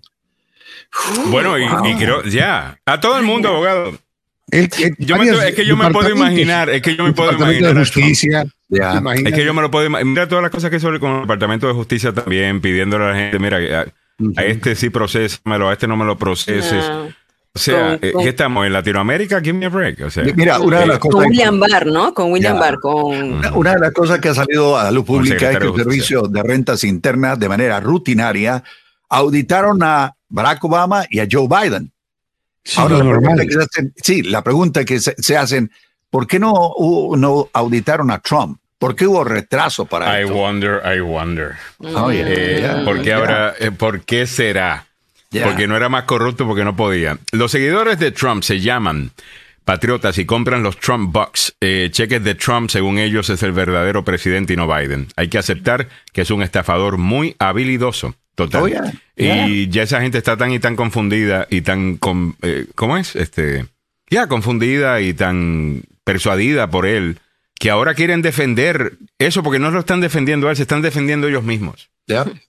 Bueno, 1.27 1.57
y, 1.57 1.67
wow. 1.67 1.85
y 1.85 1.95
creo, 1.95 2.23
ya, 2.23 2.79
a 2.85 2.99
todo 2.99 3.17
el 3.17 3.23
mundo, 3.23 3.49
abogado. 3.49 3.97
El, 4.49 4.69
el, 4.79 4.95
yo 4.99 5.15
me, 5.15 5.29
es 5.29 5.55
que 5.55 5.65
yo 5.65 5.77
me 5.77 5.89
puedo 5.91 6.09
imaginar, 6.09 6.69
es 6.69 6.81
que 6.81 6.95
yo 6.97 7.05
me 7.05 7.13
puedo 7.13 7.31
imaginar. 7.31 7.73
De 7.73 7.79
justicia, 7.79 8.45
ya, 8.67 9.01
es 9.15 9.33
que 9.33 9.45
yo 9.45 9.53
me 9.53 9.61
lo 9.61 9.71
puedo 9.71 9.85
imaginar. 9.85 10.11
Mira 10.11 10.27
todas 10.27 10.41
las 10.41 10.51
cosas 10.51 10.69
que 10.69 10.79
sobre 10.81 10.99
con 10.99 11.11
el 11.15 11.21
Departamento 11.21 11.67
de 11.67 11.73
Justicia 11.73 12.11
también, 12.13 12.59
pidiéndole 12.59 13.05
a 13.05 13.07
la 13.09 13.15
gente, 13.15 13.39
mira, 13.39 13.57
a, 13.57 13.85
uh 14.19 14.25
-huh. 14.25 14.39
a 14.39 14.43
este 14.43 14.75
sí 14.75 14.89
procesamelo, 14.89 15.69
a 15.69 15.73
este 15.73 15.87
no 15.87 15.95
me 15.95 16.03
lo 16.03 16.17
proceses. 16.17 16.83
O 17.53 17.59
sea, 17.59 17.99
con, 17.99 18.11
con, 18.11 18.23
¿qué 18.23 18.29
estamos 18.29 18.65
en 18.65 18.73
Latinoamérica? 18.73 19.41
Give 19.41 19.53
me 19.53 19.65
a 19.65 19.69
break. 19.69 20.01
O 20.05 20.09
sea, 20.09 20.23
Mira, 20.35 20.59
una 20.59 20.79
de 20.79 20.87
las 20.87 20.99
con 20.99 21.11
cosas. 21.11 21.29
William 21.29 21.59
Barr, 21.59 21.85
¿no? 21.87 22.13
Con 22.13 22.31
William. 22.31 22.57
Barr. 22.57 22.79
Con... 22.79 23.45
Una, 23.55 23.73
de 23.73 23.79
las 23.79 23.91
cosas 23.91 24.19
que 24.19 24.29
ha 24.29 24.33
salido 24.33 24.77
a 24.77 24.85
la 24.85 24.91
luz 24.91 25.05
pública 25.05 25.51
es 25.51 25.57
que 25.57 25.65
el 25.65 25.75
Servicio 25.75 26.23
de 26.23 26.43
Rentas 26.43 26.83
Internas, 26.83 27.37
de 27.39 27.49
manera 27.49 27.79
rutinaria, 27.79 28.63
auditaron 29.09 29.83
a 29.83 30.15
Barack 30.29 30.63
Obama 30.63 31.05
y 31.09 31.19
a 31.19 31.27
Joe 31.29 31.47
Biden. 31.47 31.91
Sí, 32.63 32.79
Ahora, 32.79 32.97
la 32.97 33.03
pregunta 33.03 33.45
que 33.45 33.51
se 33.51 33.59
hacen, 33.59 33.93
sí, 33.97 34.21
la 34.21 34.43
pregunta 34.43 34.85
que 34.85 34.99
se, 34.99 35.15
se 35.17 35.35
hacen, 35.35 35.71
¿por 36.09 36.27
qué 36.27 36.39
no, 36.39 36.73
no 37.17 37.49
auditaron 37.51 38.11
a 38.11 38.19
Trump? 38.19 38.59
¿Por 38.77 38.95
qué 38.95 39.05
hubo 39.05 39.23
retraso 39.23 39.85
para 39.85 40.19
I 40.19 40.23
esto? 40.23 40.35
wonder, 40.35 40.81
I 40.85 41.01
wonder. 41.01 41.55
Oh, 41.79 42.11
yeah, 42.11 42.27
eh, 42.27 42.59
yeah, 42.61 42.83
¿Por 42.83 42.97
qué 42.97 43.03
yeah. 43.03 43.17
ahora, 43.17 43.53
eh, 43.59 43.71
por 43.71 44.01
qué 44.01 44.25
será? 44.25 44.87
Yeah. 45.31 45.47
Porque 45.47 45.67
no 45.67 45.77
era 45.77 45.89
más 45.89 46.03
corrupto 46.03 46.45
porque 46.45 46.63
no 46.63 46.75
podía. 46.75 47.17
Los 47.31 47.51
seguidores 47.51 47.97
de 47.99 48.11
Trump 48.11 48.43
se 48.43 48.59
llaman 48.59 49.11
patriotas 49.65 50.17
y 50.17 50.25
compran 50.25 50.63
los 50.63 50.77
Trump 50.77 51.13
Bucks. 51.13 51.55
Eh, 51.61 51.89
cheques 51.91 52.23
de 52.23 52.35
Trump, 52.35 52.69
según 52.69 52.97
ellos, 52.97 53.29
es 53.29 53.41
el 53.43 53.53
verdadero 53.53 54.03
presidente 54.03 54.53
y 54.53 54.57
no 54.57 54.67
Biden. 54.67 55.07
Hay 55.15 55.29
que 55.29 55.37
aceptar 55.37 55.87
que 56.11 56.21
es 56.21 56.31
un 56.31 56.41
estafador 56.41 56.97
muy 56.97 57.35
habilidoso. 57.39 58.15
Total. 58.35 58.63
Oh, 58.63 58.67
yeah. 58.67 58.93
Yeah. 59.15 59.47
Y 59.47 59.69
ya 59.69 59.83
esa 59.83 60.01
gente 60.01 60.17
está 60.17 60.35
tan 60.35 60.51
y 60.51 60.59
tan 60.59 60.75
confundida 60.75 61.47
y 61.49 61.61
tan, 61.61 61.97
con, 61.97 62.35
eh, 62.41 62.65
¿cómo 62.75 62.97
es? 62.97 63.15
Este, 63.15 63.65
ya 64.09 64.27
confundida 64.27 64.99
y 65.01 65.13
tan 65.13 65.83
persuadida 66.03 66.69
por 66.69 66.85
él 66.85 67.19
que 67.59 67.69
ahora 67.69 67.93
quieren 67.93 68.21
defender 68.21 68.97
eso 69.19 69.43
porque 69.43 69.59
no 69.59 69.69
lo 69.69 69.79
están 69.79 70.01
defendiendo 70.01 70.47
a 70.47 70.51
él, 70.51 70.57
se 70.57 70.63
están 70.63 70.81
defendiendo 70.81 71.27
ellos 71.27 71.43
mismos. 71.43 71.89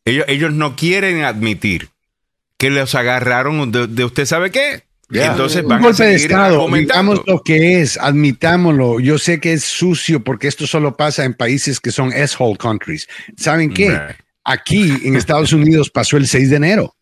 Ellos, 0.05 0.25
ellos 0.27 0.53
no 0.53 0.75
quieren 0.75 1.23
admitir 1.23 1.92
que 2.63 2.71
los 2.71 2.95
agarraron 2.95 3.73
de, 3.73 3.89
de 3.89 4.05
usted 4.05 4.25
sabe 4.25 4.53
qué. 4.53 4.85
Yeah. 5.11 5.33
Entonces 5.33 5.65
van 5.65 5.79
un 5.79 5.87
golpe 5.87 6.05
a 6.05 6.07
de 6.07 6.15
Estado, 6.15 6.63
admitamos 6.63 7.21
lo 7.27 7.43
que 7.43 7.81
es, 7.81 7.99
admitámoslo. 7.99 9.01
Yo 9.01 9.19
sé 9.19 9.41
que 9.41 9.53
es 9.53 9.65
sucio 9.65 10.23
porque 10.23 10.47
esto 10.47 10.69
solo 10.69 10.97
pasa 10.97 11.25
en 11.25 11.35
países 11.35 11.81
que 11.81 11.91
son 11.91 12.13
S-hole 12.13 12.57
countries. 12.57 13.09
¿Saben 13.37 13.75
qué? 13.75 13.89
Right. 13.89 14.17
Aquí 14.45 14.97
en 15.03 15.17
Estados 15.17 15.53
Unidos 15.53 15.91
pasó 15.91 16.17
el 16.17 16.29
6 16.29 16.51
de 16.51 16.57
enero. 16.57 16.95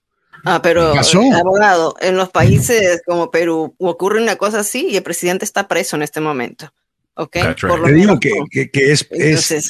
Ah, 0.47 0.62
pero 0.62 0.95
pasó? 0.95 1.20
abogado, 1.35 1.95
en 2.01 2.16
los 2.16 2.31
países 2.31 3.03
como 3.07 3.31
Perú 3.31 3.74
ocurre 3.78 4.23
una 4.23 4.37
cosa 4.37 4.61
así 4.61 4.87
y 4.89 4.97
el 4.97 5.03
presidente 5.03 5.45
está 5.45 5.69
preso 5.69 5.95
en 5.95 6.03
este 6.03 6.23
momento. 6.23 6.73
Okay, 7.15 7.43
Te 7.55 7.93
digo 7.93 8.19
que, 8.19 8.70
que, 8.70 8.93
es, 8.93 9.07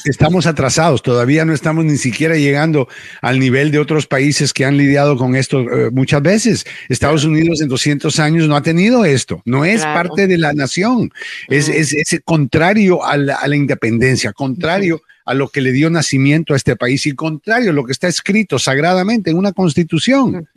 estamos 0.05 0.45
atrasados, 0.45 1.01
todavía 1.01 1.43
no 1.43 1.53
estamos 1.53 1.83
ni 1.83 1.97
siquiera 1.97 2.35
llegando 2.35 2.87
al 3.21 3.39
nivel 3.39 3.71
de 3.71 3.79
otros 3.79 4.07
países 4.07 4.53
que 4.53 4.63
han 4.63 4.77
lidiado 4.77 5.17
con 5.17 5.35
esto 5.35 5.59
eh, 5.59 5.89
muchas 5.91 6.21
veces. 6.21 6.65
Estados 6.87 7.25
Unidos 7.25 7.59
en 7.59 7.67
200 7.67 8.19
años 8.19 8.47
no 8.47 8.55
ha 8.55 8.61
tenido 8.61 9.03
esto, 9.03 9.41
no 9.43 9.65
es 9.65 9.81
parte 9.81 10.27
de 10.27 10.37
la 10.37 10.53
nación, 10.53 11.11
es, 11.49 11.67
es, 11.67 11.93
es, 11.93 12.21
contrario 12.23 13.03
a 13.03 13.17
la, 13.17 13.35
a 13.35 13.47
la 13.47 13.55
independencia, 13.55 14.31
contrario 14.31 15.01
a 15.25 15.33
lo 15.33 15.49
que 15.49 15.61
le 15.61 15.71
dio 15.71 15.89
nacimiento 15.89 16.53
a 16.53 16.57
este 16.57 16.75
país 16.75 17.05
y 17.05 17.13
contrario 17.13 17.71
a 17.71 17.73
lo 17.73 17.85
que 17.85 17.91
está 17.91 18.07
escrito 18.07 18.59
sagradamente 18.59 19.31
en 19.31 19.37
una 19.37 19.51
constitución. 19.51 20.47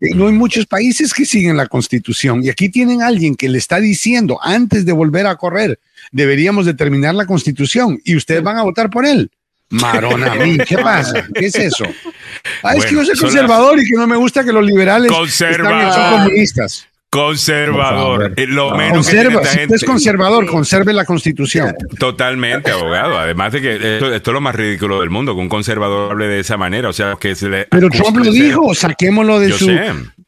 No 0.00 0.26
hay 0.26 0.32
muchos 0.32 0.66
países 0.66 1.12
que 1.12 1.26
siguen 1.26 1.56
la 1.56 1.66
constitución 1.66 2.42
y 2.42 2.48
aquí 2.48 2.68
tienen 2.68 3.02
alguien 3.02 3.34
que 3.34 3.48
le 3.48 3.58
está 3.58 3.80
diciendo 3.80 4.38
antes 4.42 4.84
de 4.84 4.92
volver 4.92 5.26
a 5.26 5.36
correr, 5.36 5.78
deberíamos 6.12 6.66
determinar 6.66 7.14
la 7.14 7.26
constitución 7.26 8.00
y 8.04 8.16
ustedes 8.16 8.42
van 8.42 8.58
a 8.58 8.62
votar 8.62 8.90
por 8.90 9.06
él. 9.06 9.30
Marona, 9.70 10.32
¿qué 10.66 10.78
pasa? 10.82 11.26
¿Qué 11.32 11.46
es 11.46 11.54
eso? 11.54 11.84
Ah, 12.62 12.74
es 12.74 12.84
que 12.86 12.94
yo 12.94 13.04
soy 13.04 13.16
conservador 13.16 13.78
y 13.78 13.88
que 13.88 13.96
no 13.96 14.06
me 14.06 14.16
gusta 14.16 14.44
que 14.44 14.52
los 14.52 14.64
liberales 14.64 15.12
están 15.40 16.18
comunistas. 16.18 16.86
Conservador. 17.10 18.34
Eh, 18.36 18.46
lo 18.46 18.76
menos 18.76 19.08
Conserva, 19.08 19.44
si 19.44 19.58
usted 19.62 19.74
es 19.74 19.84
conservador, 19.84 20.46
conserve 20.46 20.92
la 20.92 21.04
constitución. 21.04 21.74
Totalmente, 21.98 22.70
abogado. 22.70 23.18
Además 23.18 23.52
de 23.52 23.60
que 23.60 23.96
esto, 23.96 24.14
es 24.14 24.26
lo 24.26 24.40
más 24.40 24.54
ridículo 24.54 25.00
del 25.00 25.10
mundo, 25.10 25.34
que 25.34 25.40
un 25.40 25.48
conservador 25.48 26.12
hable 26.12 26.28
de 26.28 26.38
esa 26.38 26.56
manera. 26.56 26.88
O 26.88 26.92
sea, 26.92 27.16
que 27.20 27.34
se 27.34 27.48
le. 27.48 27.66
Pero 27.66 27.90
Trump 27.90 28.16
lo 28.18 28.30
dijo, 28.30 28.74
saquémoslo 28.76 29.40
de 29.40 29.50
su 29.50 29.68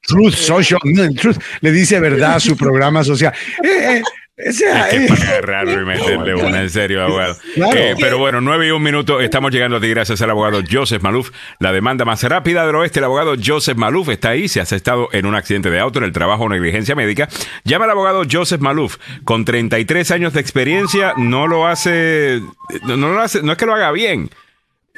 Truth 0.03 0.35
Social, 0.35 0.81
Truth, 1.21 1.39
le 1.61 1.71
dice 1.71 2.01
verdad 2.01 2.35
a 2.35 2.41
su 2.41 2.57
programa 2.57 3.05
social. 3.05 3.33
Eh, 3.63 3.99
eh, 3.99 4.03
es 4.37 4.59
que 4.61 5.07
para 5.09 5.23
agarrarlo 5.23 5.83
y 5.83 5.85
meterle 5.85 6.35
una 6.43 6.63
en 6.63 6.71
serio, 6.71 7.05
abogado. 7.05 7.37
Eh, 7.57 7.95
pero 8.01 8.19
bueno, 8.19 8.41
nueve 8.41 8.69
y 8.69 8.71
un 8.71 8.83
minuto. 8.83 9.21
Estamos 9.21 9.53
llegando 9.53 9.77
a 9.77 9.81
ti 9.81 9.89
gracias 9.89 10.23
al 10.23 10.31
abogado 10.31 10.63
Joseph 10.69 11.03
Maluf. 11.03 11.31
La 11.59 11.73
demanda 11.73 12.05
más 12.05 12.23
rápida 12.23 12.67
del 12.67 12.77
oeste, 12.77 13.01
el 13.01 13.05
abogado 13.05 13.35
Joseph 13.43 13.77
Maluf 13.77 14.09
está 14.09 14.31
ahí. 14.31 14.49
Si 14.49 14.59
has 14.59 14.73
estado 14.73 15.09
en 15.13 15.27
un 15.27 15.35
accidente 15.35 15.71
de 15.71 15.79
auto, 15.81 15.99
en 15.99 16.07
el 16.07 16.13
trabajo 16.13 16.45
o 16.45 16.49
negligencia 16.49 16.95
médica, 16.95 17.29
llama 17.65 17.85
al 17.85 17.91
abogado 17.91 18.23
Joseph 18.31 18.61
Maluf. 18.61 18.97
Con 19.25 19.45
33 19.45 20.11
años 20.11 20.33
de 20.33 20.41
experiencia, 20.41 21.13
no 21.19 21.47
lo 21.47 21.67
hace, 21.67 22.41
no 22.85 22.97
lo 22.97 23.21
hace, 23.21 23.43
no 23.43 23.53
es 23.53 23.59
que 23.59 23.67
lo 23.67 23.75
haga 23.75 23.93
bien 23.93 24.31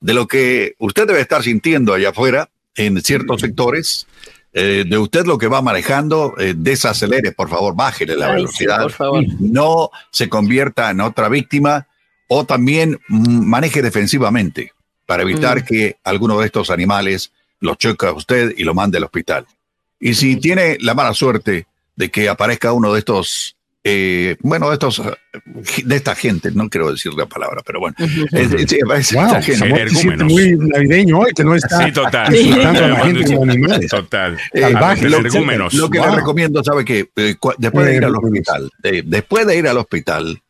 de 0.00 0.12
lo 0.12 0.28
que 0.28 0.74
usted 0.78 1.06
debe 1.06 1.20
estar 1.20 1.42
sintiendo 1.42 1.94
allá 1.94 2.10
afuera 2.10 2.50
en 2.76 3.00
ciertos 3.02 3.40
sectores. 3.40 4.06
Eh, 4.52 4.84
de 4.86 4.98
usted 4.98 5.24
lo 5.26 5.38
que 5.38 5.48
va 5.48 5.62
manejando, 5.62 6.34
eh, 6.38 6.54
desacelere, 6.56 7.32
por 7.32 7.48
favor, 7.48 7.74
bájele 7.74 8.14
la 8.14 8.32
velocidad. 8.32 8.82
por 8.82 8.92
favor. 8.92 9.24
No 9.40 9.90
se 10.10 10.28
convierta 10.28 10.90
en 10.90 11.00
otra 11.00 11.28
víctima 11.28 11.88
o 12.28 12.44
también 12.44 13.00
mm, 13.08 13.46
maneje 13.46 13.82
defensivamente 13.82 14.72
para 15.06 15.22
evitar 15.22 15.62
mm. 15.62 15.64
que 15.64 15.96
alguno 16.04 16.38
de 16.38 16.46
estos 16.46 16.70
animales 16.70 17.32
lo 17.64 17.74
choca 17.76 18.08
a 18.08 18.12
usted 18.12 18.54
y 18.56 18.62
lo 18.62 18.74
mande 18.74 18.98
al 18.98 19.04
hospital. 19.04 19.46
Y 19.98 20.14
si 20.14 20.36
tiene 20.36 20.76
la 20.80 20.94
mala 20.94 21.14
suerte 21.14 21.66
de 21.96 22.10
que 22.10 22.28
aparezca 22.28 22.72
uno 22.72 22.92
de 22.92 22.98
estos, 22.98 23.56
eh, 23.82 24.36
bueno, 24.40 24.68
de 24.68 24.74
estos, 24.74 25.02
de 25.84 25.96
esta 25.96 26.14
gente, 26.14 26.50
no 26.52 26.68
quiero 26.68 26.92
decir 26.92 27.14
la 27.14 27.24
palabra, 27.24 27.62
pero 27.64 27.80
bueno, 27.80 27.96
es, 28.32 28.52
esta 28.70 29.42
gente. 29.42 30.24
muy 30.24 30.56
navideño 30.58 31.20
hoy, 31.20 31.32
que 31.34 31.42
no 31.42 31.54
está 31.54 31.86
sí, 31.86 31.92
total. 31.92 32.34
a 32.34 32.88
la 32.88 33.04
gente 33.06 33.34
como 33.34 33.50
animales. 33.50 33.90
Total. 33.90 34.36
Eh, 34.52 34.70
lo, 35.08 35.20
lo, 35.20 35.90
que 35.90 35.98
le 35.98 36.10
recomiendo, 36.10 36.62
¿sabe 36.62 36.84
que 36.84 37.08
eh, 37.16 37.36
Después 37.56 37.86
de 37.86 37.96
ir 37.96 38.04
al 38.04 38.16
hospital, 38.16 38.70
después 39.04 39.46
de 39.46 39.56
ir 39.56 39.68
al 39.68 39.78
hospital, 39.78 40.42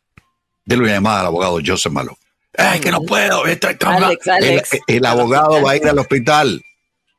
déle 0.65 0.83
una 0.83 0.93
llamada 0.93 1.21
al 1.21 1.27
abogado 1.27 1.61
Joseph 1.65 1.93
Malo. 1.93 2.19
¡Ay, 2.57 2.81
que 2.81 2.91
no 2.91 3.03
puedo! 3.03 3.47
Estoy 3.47 3.77
Alex, 3.81 4.29
Alex. 4.29 4.71
el 4.87 5.07
abogado 5.07 5.63
va 5.63 5.73
a 5.73 5.77
ir 5.77 5.87
al 5.87 5.99
hospital 5.99 6.61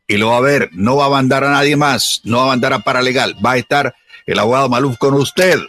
y 0.08 0.18
lo 0.18 0.30
va 0.30 0.38
a 0.38 0.42
ver, 0.42 0.70
no 0.74 0.98
va 0.98 1.06
a 1.06 1.10
mandar 1.10 1.44
a 1.44 1.52
nadie 1.52 1.76
más, 1.76 2.22
no 2.24 2.38
va 2.38 2.44
a 2.44 2.48
mandar 2.48 2.74
a 2.74 2.80
paralegal, 2.80 3.36
va 3.44 3.54
a 3.54 3.58
estar 3.58 3.96
el 4.26 4.40
abogado 4.40 4.70
Maluf 4.70 4.98
con 4.98 5.14
usted. 5.16 5.60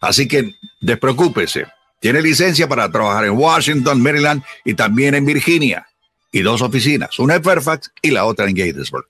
Así 0.00 0.28
que 0.28 0.54
despreocúpese. 0.80 1.66
Tiene 2.00 2.20
licencia 2.20 2.68
para 2.68 2.90
trabajar 2.90 3.24
en 3.24 3.32
Washington, 3.32 4.02
Maryland 4.02 4.42
y 4.64 4.74
también 4.74 5.14
en 5.14 5.24
Virginia. 5.24 5.86
Y 6.30 6.42
dos 6.42 6.60
oficinas, 6.60 7.18
una 7.18 7.36
en 7.36 7.42
Fairfax 7.42 7.92
y 8.02 8.10
la 8.10 8.26
otra 8.26 8.46
en 8.46 8.54
Gatesburg. 8.54 9.06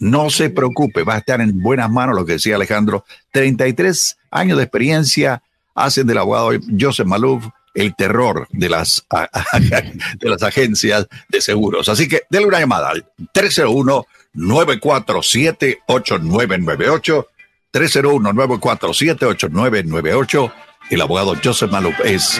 No 0.00 0.28
se 0.28 0.50
preocupe, 0.50 1.04
va 1.04 1.14
a 1.14 1.18
estar 1.18 1.40
en 1.40 1.60
buenas 1.62 1.88
manos, 1.88 2.16
lo 2.16 2.26
que 2.26 2.32
decía 2.32 2.56
Alejandro. 2.56 3.04
33 3.30 4.16
años 4.32 4.58
de 4.58 4.64
experiencia 4.64 5.42
hacen 5.74 6.06
del 6.06 6.18
abogado 6.18 6.50
Joseph 6.78 7.06
Maluf 7.06 7.44
el 7.74 7.94
terror 7.94 8.46
de 8.50 8.68
las, 8.68 9.06
de 10.18 10.28
las 10.28 10.42
agencias 10.42 11.06
de 11.28 11.40
seguros. 11.40 11.88
Así 11.88 12.08
que 12.08 12.22
denle 12.30 12.48
una 12.48 12.60
llamada 12.60 12.90
al 12.90 13.06
301 13.32 14.06
947-8998. 14.34 17.26
301-947-8998. 17.72 20.52
El 20.90 21.00
abogado 21.00 21.34
Joseph 21.42 21.70
Malup 21.70 21.94
es 22.04 22.38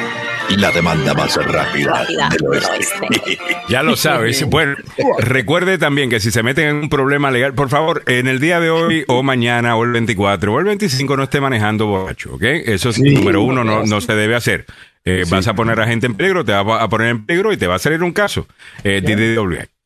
la 0.51 0.71
demanda 0.71 1.15
más 1.15 1.35
rápida, 1.37 2.05
del 2.31 2.47
oeste. 2.47 3.39
Ya 3.69 3.83
lo 3.83 3.97
sabes. 3.97 4.45
Bueno, 4.45 4.77
recuerde 5.19 5.79
también 5.79 6.11
que 6.11 6.21
si 6.21 6.31
se 6.31 6.43
meten 6.43 6.69
en 6.69 6.77
un 6.77 6.91
problema 6.91 7.31
legal, 7.31 7.55
por 7.55 7.71
favor, 7.71 8.03
en 8.07 8.29
el 8.29 8.41
día 8.41 8.61
de 8.61 8.69
hoy 8.69 9.05
o 9.09 9.23
mañana 9.23 9.75
o 9.77 9.85
el 9.85 9.93
24 9.93 10.53
o 10.53 10.59
el 10.59 10.67
25 10.67 11.17
no 11.17 11.23
esté 11.23 11.41
manejando 11.41 11.87
borracho, 11.87 12.35
¿ok? 12.35 12.43
Eso 12.43 12.91
es 12.91 13.01
número 13.01 13.43
uno, 13.43 13.65
no, 13.65 13.85
no 13.85 14.01
se 14.03 14.15
debe 14.15 14.35
hacer. 14.35 14.67
Eh, 15.07 15.25
vas 15.29 15.49
a 15.49 15.55
poner 15.55 15.81
a 15.81 15.87
gente 15.87 16.07
en 16.07 16.15
peligro, 16.15 16.45
te 16.45 16.53
va 16.53 16.83
a 16.83 16.89
poner 16.89 17.09
en 17.09 17.27
peligro 17.27 17.53
y 17.53 17.57
te 17.57 17.67
va 17.67 17.77
a 17.77 17.79
salir 17.79 18.03
un 18.03 18.13
caso. 18.13 18.47
Eh, 18.85 19.03